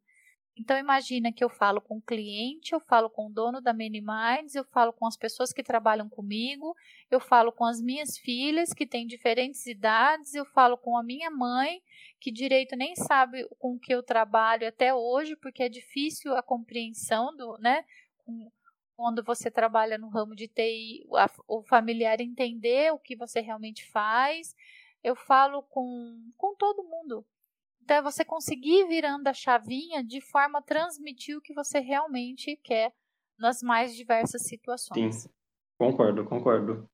Então 0.54 0.76
imagina 0.76 1.32
que 1.32 1.42
eu 1.42 1.48
falo 1.48 1.80
com 1.80 1.96
o 1.96 2.02
cliente, 2.02 2.74
eu 2.74 2.80
falo 2.80 3.08
com 3.08 3.26
o 3.26 3.32
dono 3.32 3.60
da 3.60 3.72
Many 3.72 4.02
Minds, 4.02 4.54
eu 4.54 4.64
falo 4.64 4.92
com 4.92 5.06
as 5.06 5.16
pessoas 5.16 5.50
que 5.50 5.62
trabalham 5.62 6.10
comigo, 6.10 6.76
eu 7.10 7.18
falo 7.18 7.50
com 7.50 7.64
as 7.64 7.80
minhas 7.80 8.18
filhas 8.18 8.74
que 8.74 8.86
têm 8.86 9.06
diferentes 9.06 9.64
idades, 9.66 10.34
eu 10.34 10.44
falo 10.44 10.76
com 10.76 10.96
a 10.96 11.02
minha 11.02 11.30
mãe, 11.30 11.80
que 12.20 12.30
direito 12.30 12.76
nem 12.76 12.94
sabe 12.94 13.48
com 13.58 13.78
que 13.78 13.94
eu 13.94 14.02
trabalho 14.02 14.68
até 14.68 14.94
hoje, 14.94 15.36
porque 15.36 15.62
é 15.62 15.68
difícil 15.70 16.36
a 16.36 16.42
compreensão 16.42 17.34
do, 17.34 17.56
né, 17.58 17.82
quando 18.96 19.22
você 19.22 19.50
trabalha 19.50 19.98
no 19.98 20.08
ramo 20.08 20.34
de 20.34 20.48
TI, 20.48 21.06
o 21.46 21.62
familiar 21.62 22.20
entender 22.20 22.92
o 22.92 22.98
que 22.98 23.16
você 23.16 23.40
realmente 23.40 23.84
faz. 23.90 24.54
Eu 25.02 25.16
falo 25.16 25.62
com, 25.64 26.30
com 26.36 26.54
todo 26.54 26.84
mundo, 26.84 27.26
então, 27.84 27.96
é 27.96 28.02
você 28.02 28.24
conseguir 28.24 28.86
virando 28.86 29.26
a 29.26 29.34
chavinha 29.34 30.04
de 30.04 30.20
forma 30.20 30.60
a 30.60 30.62
transmitir 30.62 31.36
o 31.36 31.40
que 31.40 31.52
você 31.52 31.80
realmente 31.80 32.58
quer 32.62 32.92
nas 33.38 33.62
mais 33.62 33.94
diversas 33.94 34.42
situações. 34.42 35.16
Sim, 35.16 35.30
concordo, 35.78 36.24
concordo. 36.24 36.88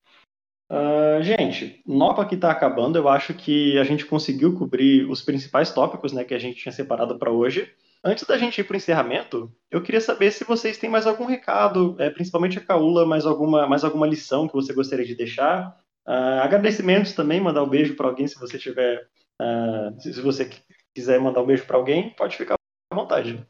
Uh, 0.71 1.23
gente, 1.23 1.83
Nopa 1.87 2.27
que 2.27 2.35
está 2.35 2.51
acabando, 2.51 2.97
eu 2.97 3.09
acho 3.09 3.35
que 3.35 3.79
a 3.79 3.85
gente 3.85 4.05
conseguiu 4.07 4.57
cobrir 4.57 5.09
os 5.09 5.23
principais 5.23 5.73
tópicos 5.73 6.13
né, 6.13 6.25
que 6.25 6.35
a 6.35 6.39
gente 6.39 6.61
tinha 6.61 6.73
separado 6.73 7.19
para 7.19 7.31
hoje. 7.31 7.75
Antes 8.05 8.25
da 8.25 8.39
gente 8.39 8.61
ir 8.61 8.65
para 8.65 8.75
o 8.75 8.77
encerramento, 8.77 9.53
eu 9.71 9.83
queria 9.83 10.01
saber 10.01 10.31
se 10.31 10.45
vocês 10.45 10.79
têm 10.79 10.89
mais 10.89 11.07
algum 11.07 11.25
recado, 11.25 11.97
é, 12.01 12.09
principalmente 12.09 12.59
a 12.59 12.65
Caula, 12.65 13.05
mais 13.05 13.27
alguma, 13.27 13.67
mais 13.67 13.83
alguma 13.83 14.07
lição 14.07 14.47
que 14.47 14.55
você 14.55 14.73
gostaria 14.73 15.05
de 15.05 15.17
deixar. 15.17 15.77
Uh, 16.07 16.41
agradecimentos 16.43 17.13
também, 17.13 17.41
mandar 17.41 17.63
um 17.63 17.69
beijo 17.69 17.95
para 17.95 18.07
alguém 18.07 18.27
se 18.27 18.39
você 18.39 18.57
tiver, 18.57 19.07
uh, 19.43 20.01
se 20.01 20.23
você 20.23 20.49
quiser 20.95 21.21
mandar 21.21 21.43
um 21.43 21.47
beijo 21.47 21.67
para 21.67 21.77
alguém, 21.77 22.15
pode 22.15 22.37
ficar 22.37 22.55
à 22.91 22.95
vontade. 22.95 23.47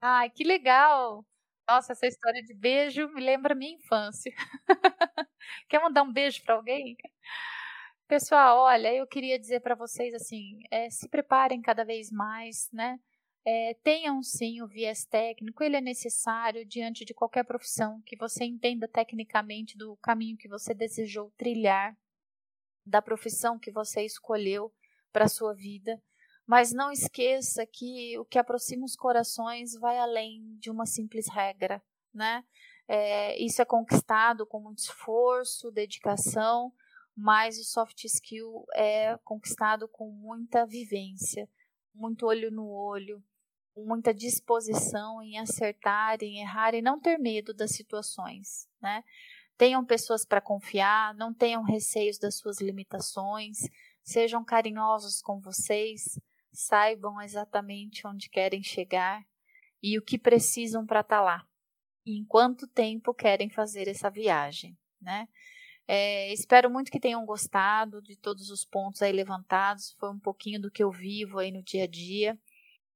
Ai, 0.00 0.30
que 0.30 0.44
legal! 0.44 1.24
Nossa, 1.68 1.92
essa 1.92 2.06
história 2.06 2.42
de 2.42 2.54
beijo 2.54 3.08
me 3.08 3.20
lembra 3.20 3.54
minha 3.54 3.74
infância. 3.74 4.32
Quer 5.68 5.80
mandar 5.80 6.02
um 6.02 6.12
beijo 6.12 6.42
para 6.44 6.54
alguém? 6.54 6.96
Pessoal, 8.06 8.58
olha, 8.58 8.94
eu 8.94 9.06
queria 9.06 9.38
dizer 9.38 9.60
para 9.60 9.74
vocês 9.74 10.12
assim, 10.14 10.58
é, 10.70 10.90
se 10.90 11.08
preparem 11.08 11.62
cada 11.62 11.84
vez 11.84 12.10
mais, 12.10 12.68
né? 12.72 12.98
É, 13.44 13.74
tenham 13.82 14.22
sim 14.22 14.62
o 14.62 14.68
viés 14.68 15.04
técnico, 15.04 15.62
ele 15.62 15.76
é 15.76 15.80
necessário 15.80 16.64
diante 16.64 17.04
de 17.04 17.12
qualquer 17.12 17.44
profissão, 17.44 18.00
que 18.06 18.16
você 18.16 18.44
entenda 18.44 18.86
tecnicamente 18.86 19.76
do 19.76 19.96
caminho 19.96 20.36
que 20.36 20.48
você 20.48 20.72
desejou 20.72 21.32
trilhar, 21.36 21.96
da 22.86 23.02
profissão 23.02 23.58
que 23.58 23.70
você 23.70 24.04
escolheu 24.04 24.72
para 25.12 25.24
a 25.24 25.28
sua 25.28 25.54
vida. 25.54 26.00
Mas 26.46 26.72
não 26.72 26.90
esqueça 26.90 27.64
que 27.66 28.18
o 28.18 28.24
que 28.24 28.38
aproxima 28.38 28.84
os 28.84 28.96
corações 28.96 29.74
vai 29.74 29.98
além 29.98 30.56
de 30.58 30.70
uma 30.70 30.86
simples 30.86 31.28
regra, 31.28 31.82
né? 32.12 32.44
É, 32.88 33.40
isso 33.42 33.62
é 33.62 33.64
conquistado 33.64 34.44
com 34.44 34.60
muito 34.60 34.80
esforço, 34.80 35.70
dedicação, 35.70 36.72
mas 37.16 37.58
o 37.58 37.64
soft 37.64 38.04
skill 38.04 38.64
é 38.74 39.16
conquistado 39.24 39.86
com 39.86 40.10
muita 40.10 40.66
vivência, 40.66 41.48
muito 41.94 42.26
olho 42.26 42.50
no 42.50 42.68
olho, 42.68 43.22
muita 43.76 44.12
disposição 44.12 45.22
em 45.22 45.38
acertar, 45.38 46.18
em 46.22 46.40
errar 46.40 46.74
e 46.74 46.82
não 46.82 47.00
ter 47.00 47.18
medo 47.18 47.54
das 47.54 47.72
situações, 47.72 48.68
né? 48.80 49.02
Tenham 49.56 49.84
pessoas 49.84 50.24
para 50.24 50.40
confiar, 50.40 51.14
não 51.14 51.32
tenham 51.32 51.62
receios 51.62 52.18
das 52.18 52.36
suas 52.36 52.60
limitações, 52.60 53.58
sejam 54.02 54.44
carinhosos 54.44 55.20
com 55.20 55.38
vocês, 55.40 56.18
saibam 56.52 57.20
exatamente 57.20 58.06
onde 58.06 58.28
querem 58.28 58.62
chegar 58.62 59.24
e 59.82 59.98
o 59.98 60.02
que 60.02 60.18
precisam 60.18 60.86
para 60.86 61.00
estar 61.00 61.18
tá 61.18 61.22
lá. 61.22 61.46
E 62.04 62.18
em 62.18 62.24
quanto 62.24 62.66
tempo 62.66 63.14
querem 63.14 63.48
fazer 63.48 63.88
essa 63.88 64.10
viagem, 64.10 64.76
né? 65.00 65.28
É, 65.86 66.32
espero 66.32 66.70
muito 66.70 66.90
que 66.90 67.00
tenham 67.00 67.24
gostado 67.26 68.00
de 68.00 68.16
todos 68.16 68.50
os 68.50 68.64
pontos 68.64 69.02
aí 69.02 69.12
levantados. 69.12 69.92
Foi 69.98 70.10
um 70.10 70.18
pouquinho 70.18 70.60
do 70.60 70.70
que 70.70 70.82
eu 70.82 70.90
vivo 70.90 71.38
aí 71.38 71.50
no 71.50 71.62
dia 71.62 71.84
a 71.84 71.86
dia. 71.86 72.38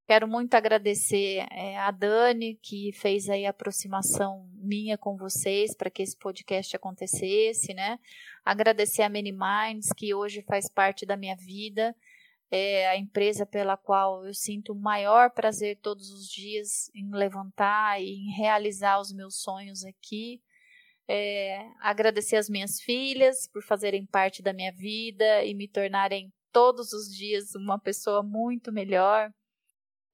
Quero 0.07 0.29
muito 0.29 0.55
agradecer 0.55 1.45
é, 1.51 1.77
a 1.79 1.91
Dani, 1.91 2.55
que 2.63 2.93
fez 2.93 3.29
aí 3.29 3.45
a 3.45 3.51
aproximação 3.51 4.49
minha 4.55 4.97
com 4.97 5.17
vocês 5.17 5.75
para 5.75 5.91
que 5.91 6.01
esse 6.01 6.17
podcast 6.17 6.77
acontecesse, 6.77 7.75
né? 7.75 7.99
Agradecer 8.45 9.03
a 9.03 9.09
Many 9.09 9.33
Minds, 9.33 9.93
que 9.97 10.15
hoje 10.15 10.43
faz 10.43 10.71
parte 10.71 11.05
da 11.05 11.17
minha 11.17 11.35
vida, 11.35 11.93
é 12.53 12.87
a 12.87 12.97
empresa 12.97 13.45
pela 13.45 13.77
qual 13.77 14.25
eu 14.25 14.33
sinto 14.33 14.73
o 14.73 14.81
maior 14.81 15.31
prazer 15.31 15.77
todos 15.83 16.13
os 16.13 16.29
dias 16.29 16.89
em 16.95 17.11
levantar 17.11 18.01
e 18.01 18.09
em 18.09 18.31
realizar 18.31 19.01
os 19.01 19.13
meus 19.13 19.43
sonhos 19.43 19.85
aqui. 19.85 20.41
É, 21.09 21.69
agradecer 21.81 22.37
as 22.37 22.49
minhas 22.49 22.81
filhas 22.81 23.49
por 23.53 23.61
fazerem 23.61 24.07
parte 24.07 24.41
da 24.41 24.53
minha 24.53 24.71
vida 24.71 25.45
e 25.45 25.53
me 25.53 25.67
tornarem 25.67 26.33
todos 26.53 26.93
os 26.93 27.13
dias 27.13 27.57
uma 27.57 27.79
pessoa 27.79 28.23
muito 28.23 28.73
melhor 28.73 29.33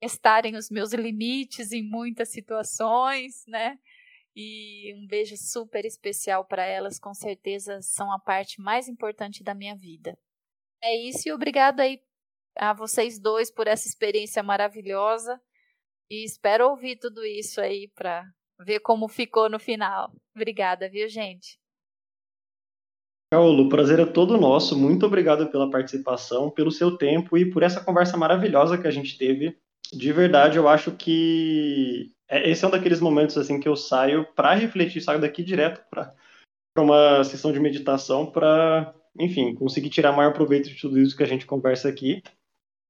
estarem 0.03 0.57
os 0.57 0.69
meus 0.69 0.93
limites 0.93 1.71
em 1.71 1.83
muitas 1.83 2.31
situações, 2.31 3.45
né? 3.47 3.79
E 4.35 4.95
um 4.97 5.07
beijo 5.07 5.37
super 5.37 5.85
especial 5.85 6.45
para 6.45 6.65
elas, 6.65 6.99
com 6.99 7.15
certeza 7.15 7.81
são 7.81 8.13
a 8.13 8.19
parte 8.19 8.61
mais 8.61 8.89
importante 8.89 9.45
da 9.45 9.55
minha 9.55 9.77
vida. 9.77 10.19
É 10.83 10.97
isso 11.09 11.29
e 11.29 11.33
obrigado 11.33 11.81
aí 11.81 12.01
a 12.57 12.73
vocês 12.73 13.21
dois 13.21 13.51
por 13.51 13.67
essa 13.67 13.87
experiência 13.87 14.43
maravilhosa 14.43 15.41
e 16.11 16.25
espero 16.25 16.69
ouvir 16.69 16.97
tudo 16.97 17.25
isso 17.25 17.61
aí 17.61 17.89
para 17.95 18.25
ver 18.61 18.81
como 18.81 19.09
ficou 19.09 19.49
no 19.49 19.61
final. 19.61 20.13
Obrigada, 20.35 20.89
viu, 20.89 21.09
gente? 21.09 21.59
Paulo, 23.33 23.65
o 23.65 23.69
prazer 23.69 23.99
é 24.01 24.05
todo 24.05 24.37
nosso. 24.37 24.79
Muito 24.79 25.07
obrigado 25.07 25.51
pela 25.51 25.71
participação, 25.71 26.51
pelo 26.51 26.71
seu 26.71 26.99
tempo 26.99 27.39
e 27.39 27.51
por 27.51 27.63
essa 27.63 27.83
conversa 27.83 28.17
maravilhosa 28.17 28.77
que 28.77 28.87
a 28.87 28.91
gente 28.91 29.17
teve 29.17 29.59
de 29.93 30.13
verdade, 30.13 30.57
eu 30.57 30.69
acho 30.69 30.93
que 30.93 32.11
é, 32.29 32.51
esse 32.51 32.65
é 32.65 32.69
um 32.69 32.71
daqueles 32.71 33.01
momentos 33.01 33.37
assim 33.37 33.61
que 33.61 33.69
eu 33.69 33.77
saio 33.77 34.27
para 34.35 34.55
refletir, 34.55 35.03
saio 35.03 35.21
daqui 35.21 35.43
direto 35.43 35.85
para 35.91 36.15
uma 36.79 37.23
sessão 37.25 37.53
de 37.53 37.61
meditação 37.61 38.25
para, 38.25 38.95
enfim, 39.19 39.55
conseguir 39.55 39.91
tirar 39.91 40.13
maior 40.13 40.33
proveito 40.33 40.71
de 40.71 40.81
tudo 40.81 40.99
isso 40.99 41.17
que 41.17 41.23
a 41.23 41.27
gente 41.27 41.45
conversa 41.45 41.89
aqui. 41.89 42.23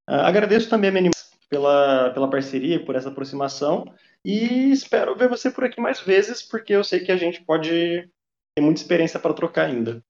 Uh, 0.09 0.23
agradeço 0.23 0.71
também 0.71 0.91
a 0.91 0.93
Meninas 0.93 1.33
pela, 1.49 2.11
pela 2.11 2.31
parceria, 2.31 2.85
por 2.85 2.95
essa 2.95 3.09
aproximação 3.09 3.85
e 4.25 4.71
espero 4.71 5.17
ver 5.17 5.29
você 5.29 5.51
por 5.51 5.65
aqui 5.65 5.81
mais 5.81 6.01
vezes, 6.01 6.43
porque 6.43 6.73
eu 6.73 6.85
sei 6.85 7.01
que 7.01 7.11
a 7.11 7.17
gente 7.17 7.43
pode 7.45 8.09
ter 8.55 8.63
muita 8.63 8.81
experiência 8.81 9.19
para 9.19 9.35
trocar 9.35 9.67
ainda. 9.67 10.05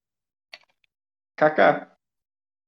Kaká, 1.35 1.97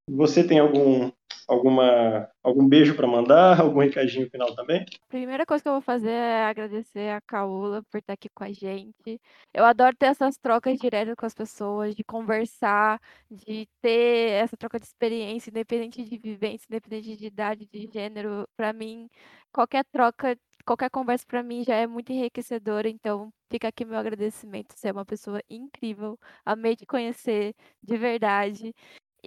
você 0.10 0.44
tem 0.44 0.60
algum 0.60 1.12
alguma 1.48 2.30
algum 2.44 2.68
beijo 2.68 2.96
para 2.96 3.08
mandar, 3.08 3.60
algum 3.62 3.80
recadinho 3.80 4.30
final 4.30 4.54
também? 4.56 4.86
Primeira 5.08 5.46
coisa 5.46 5.64
que 5.64 5.68
eu 5.70 5.74
vou 5.74 5.82
fazer 5.82 6.10
é 6.10 6.46
agradecer 6.46 7.10
a 7.12 7.22
Caula 7.22 7.84
por 7.92 8.00
estar 8.00 8.14
aqui 8.14 8.30
com 8.30 8.44
a 8.44 8.52
gente. 8.52 9.20
Eu 9.54 9.66
adoro 9.66 9.96
ter 9.96 10.08
essas 10.08 10.38
trocas 10.38 10.78
diretas 10.80 11.16
com 11.16 11.26
as 11.26 11.34
pessoas, 11.34 11.96
de 11.96 12.04
conversar, 12.04 13.00
de 13.30 13.68
ter 13.82 14.32
essa 14.32 14.58
troca 14.58 14.80
de 14.80 14.86
experiência, 14.86 15.50
independente 15.50 16.04
de 16.04 16.18
vivência, 16.18 16.68
independente 16.70 17.16
de 17.16 17.26
idade, 17.28 17.68
de 17.72 17.90
gênero. 17.92 18.48
Para 18.56 18.74
mim, 18.74 19.10
qualquer 19.52 19.86
troca, 19.92 20.38
qualquer 20.66 20.90
conversa 20.90 21.26
para 21.28 21.44
mim 21.44 21.64
já 21.64 21.76
é 21.76 21.88
muito 21.88 22.12
enriquecedora, 22.12 22.90
então 22.90 23.32
fica 23.50 23.68
aqui 23.68 23.86
meu 23.86 23.98
agradecimento. 23.98 24.74
Você 24.76 24.90
é 24.90 24.92
uma 24.92 25.06
pessoa 25.06 25.42
incrível, 25.50 26.20
amei 26.46 26.76
te 26.76 26.86
conhecer 26.86 27.56
de 27.82 27.98
verdade. 27.98 28.74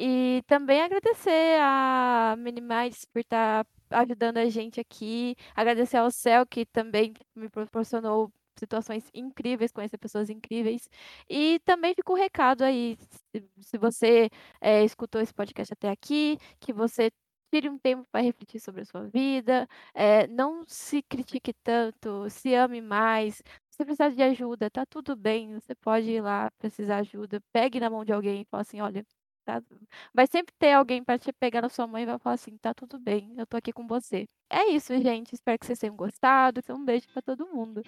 E 0.01 0.45
também 0.47 0.81
agradecer 0.81 1.59
a 1.61 2.37
Minimites 2.39 3.05
por 3.05 3.19
estar 3.19 3.65
tá 3.89 4.01
ajudando 4.01 4.39
a 4.39 4.49
gente 4.49 4.79
aqui. 4.81 5.35
Agradecer 5.57 5.97
ao 5.97 6.09
Céu, 6.11 6.47
que 6.47 6.65
também 6.65 7.15
me 7.35 7.49
proporcionou 7.49 8.33
situações 8.57 9.11
incríveis, 9.13 9.73
conhecer 9.73 9.99
pessoas 9.99 10.31
incríveis. 10.31 10.89
E 11.29 11.59
também 11.65 11.95
fica 11.95 12.13
o 12.13 12.15
um 12.15 12.19
recado 12.19 12.63
aí, 12.63 12.97
se, 13.61 13.77
você 13.79 14.31
é, 14.61 14.85
escutou 14.85 15.21
esse 15.21 15.35
podcast 15.35 15.73
até 15.73 15.89
aqui, 15.91 16.39
que 16.61 16.73
você 16.73 17.11
tire 17.51 17.69
um 17.69 17.79
tempo 17.79 18.07
para 18.13 18.21
refletir 18.21 18.61
sobre 18.61 18.83
a 18.83 18.85
sua 18.85 19.05
vida, 19.09 19.67
é, 19.95 20.29
não 20.29 20.65
se 20.67 21.03
critique 21.03 21.53
tanto, 21.65 22.31
se 22.31 22.55
ame 22.55 22.81
mais. 22.81 23.43
Se 23.71 23.85
precisar 23.85 24.11
de 24.11 24.23
ajuda, 24.23 24.71
tá 24.71 24.85
tudo 24.87 25.17
bem, 25.17 25.55
você 25.55 25.75
pode 25.75 26.09
ir 26.11 26.21
lá 26.21 26.51
precisar 26.59 27.03
de 27.03 27.11
ajuda, 27.11 27.41
pegue 27.53 27.81
na 27.81 27.91
mão 27.91 28.05
de 28.05 28.13
alguém 28.13 28.43
e 28.43 28.45
fale 28.45 28.63
assim, 28.63 28.81
olha, 28.81 29.05
tá 29.49 29.63
vai 30.15 30.27
sempre 30.27 30.55
ter 30.59 30.73
alguém 30.73 31.03
para 31.03 31.19
te 31.19 31.33
pegar 31.33 31.63
na 31.63 31.69
sua 31.69 31.87
mãe 31.87 32.03
e 32.03 32.07
vai 32.07 32.19
falar 32.19 32.35
assim: 32.35 32.57
"Tá 32.59 32.75
tudo 32.75 32.99
bem, 32.99 33.33
eu 33.37 33.47
tô 33.47 33.57
aqui 33.57 33.73
com 33.73 33.87
você". 33.87 34.27
É 34.51 34.71
isso, 34.71 34.97
gente. 35.01 35.35
Espero 35.35 35.59
que 35.59 35.67
vocês 35.67 35.79
tenham 35.79 35.97
gostado. 35.97 36.63
Um 36.71 36.85
beijo 36.85 37.07
para 37.13 37.23
todo 37.23 37.47
mundo. 37.47 37.83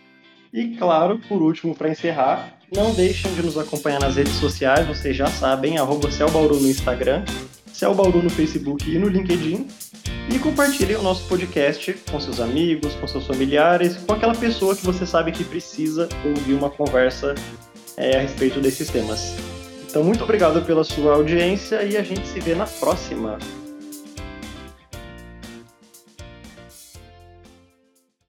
E 0.52 0.76
claro, 0.76 1.20
por 1.28 1.40
último, 1.40 1.74
para 1.74 1.88
encerrar, 1.88 2.58
não 2.74 2.92
deixem 2.92 3.32
de 3.34 3.42
nos 3.42 3.56
acompanhar 3.56 4.00
nas 4.00 4.16
redes 4.16 4.34
sociais, 4.34 4.86
vocês 4.86 5.16
já 5.16 5.28
sabem, 5.28 5.78
arroba 5.78 6.10
Celbauru 6.10 6.58
no 6.58 6.68
Instagram, 6.68 7.24
Celbauru 7.66 8.20
no 8.20 8.30
Facebook 8.30 8.90
e 8.90 8.98
no 8.98 9.08
LinkedIn. 9.08 9.68
E 10.32 10.38
compartilhem 10.38 10.96
o 10.96 11.02
nosso 11.02 11.26
podcast 11.28 11.92
com 12.10 12.20
seus 12.20 12.40
amigos, 12.40 12.94
com 12.94 13.06
seus 13.06 13.26
familiares, 13.26 13.96
com 13.96 14.12
aquela 14.12 14.34
pessoa 14.34 14.76
que 14.76 14.84
você 14.84 15.06
sabe 15.06 15.32
que 15.32 15.44
precisa 15.44 16.08
ouvir 16.24 16.54
uma 16.54 16.70
conversa 16.70 17.34
é, 17.96 18.16
a 18.16 18.20
respeito 18.20 18.60
desses 18.60 18.88
temas. 18.90 19.59
Então, 19.90 20.04
muito 20.04 20.22
obrigado 20.22 20.64
pela 20.64 20.84
sua 20.84 21.14
audiência 21.14 21.82
e 21.82 21.96
a 21.96 22.02
gente 22.04 22.24
se 22.28 22.38
vê 22.38 22.54
na 22.54 22.64
próxima. 22.64 23.38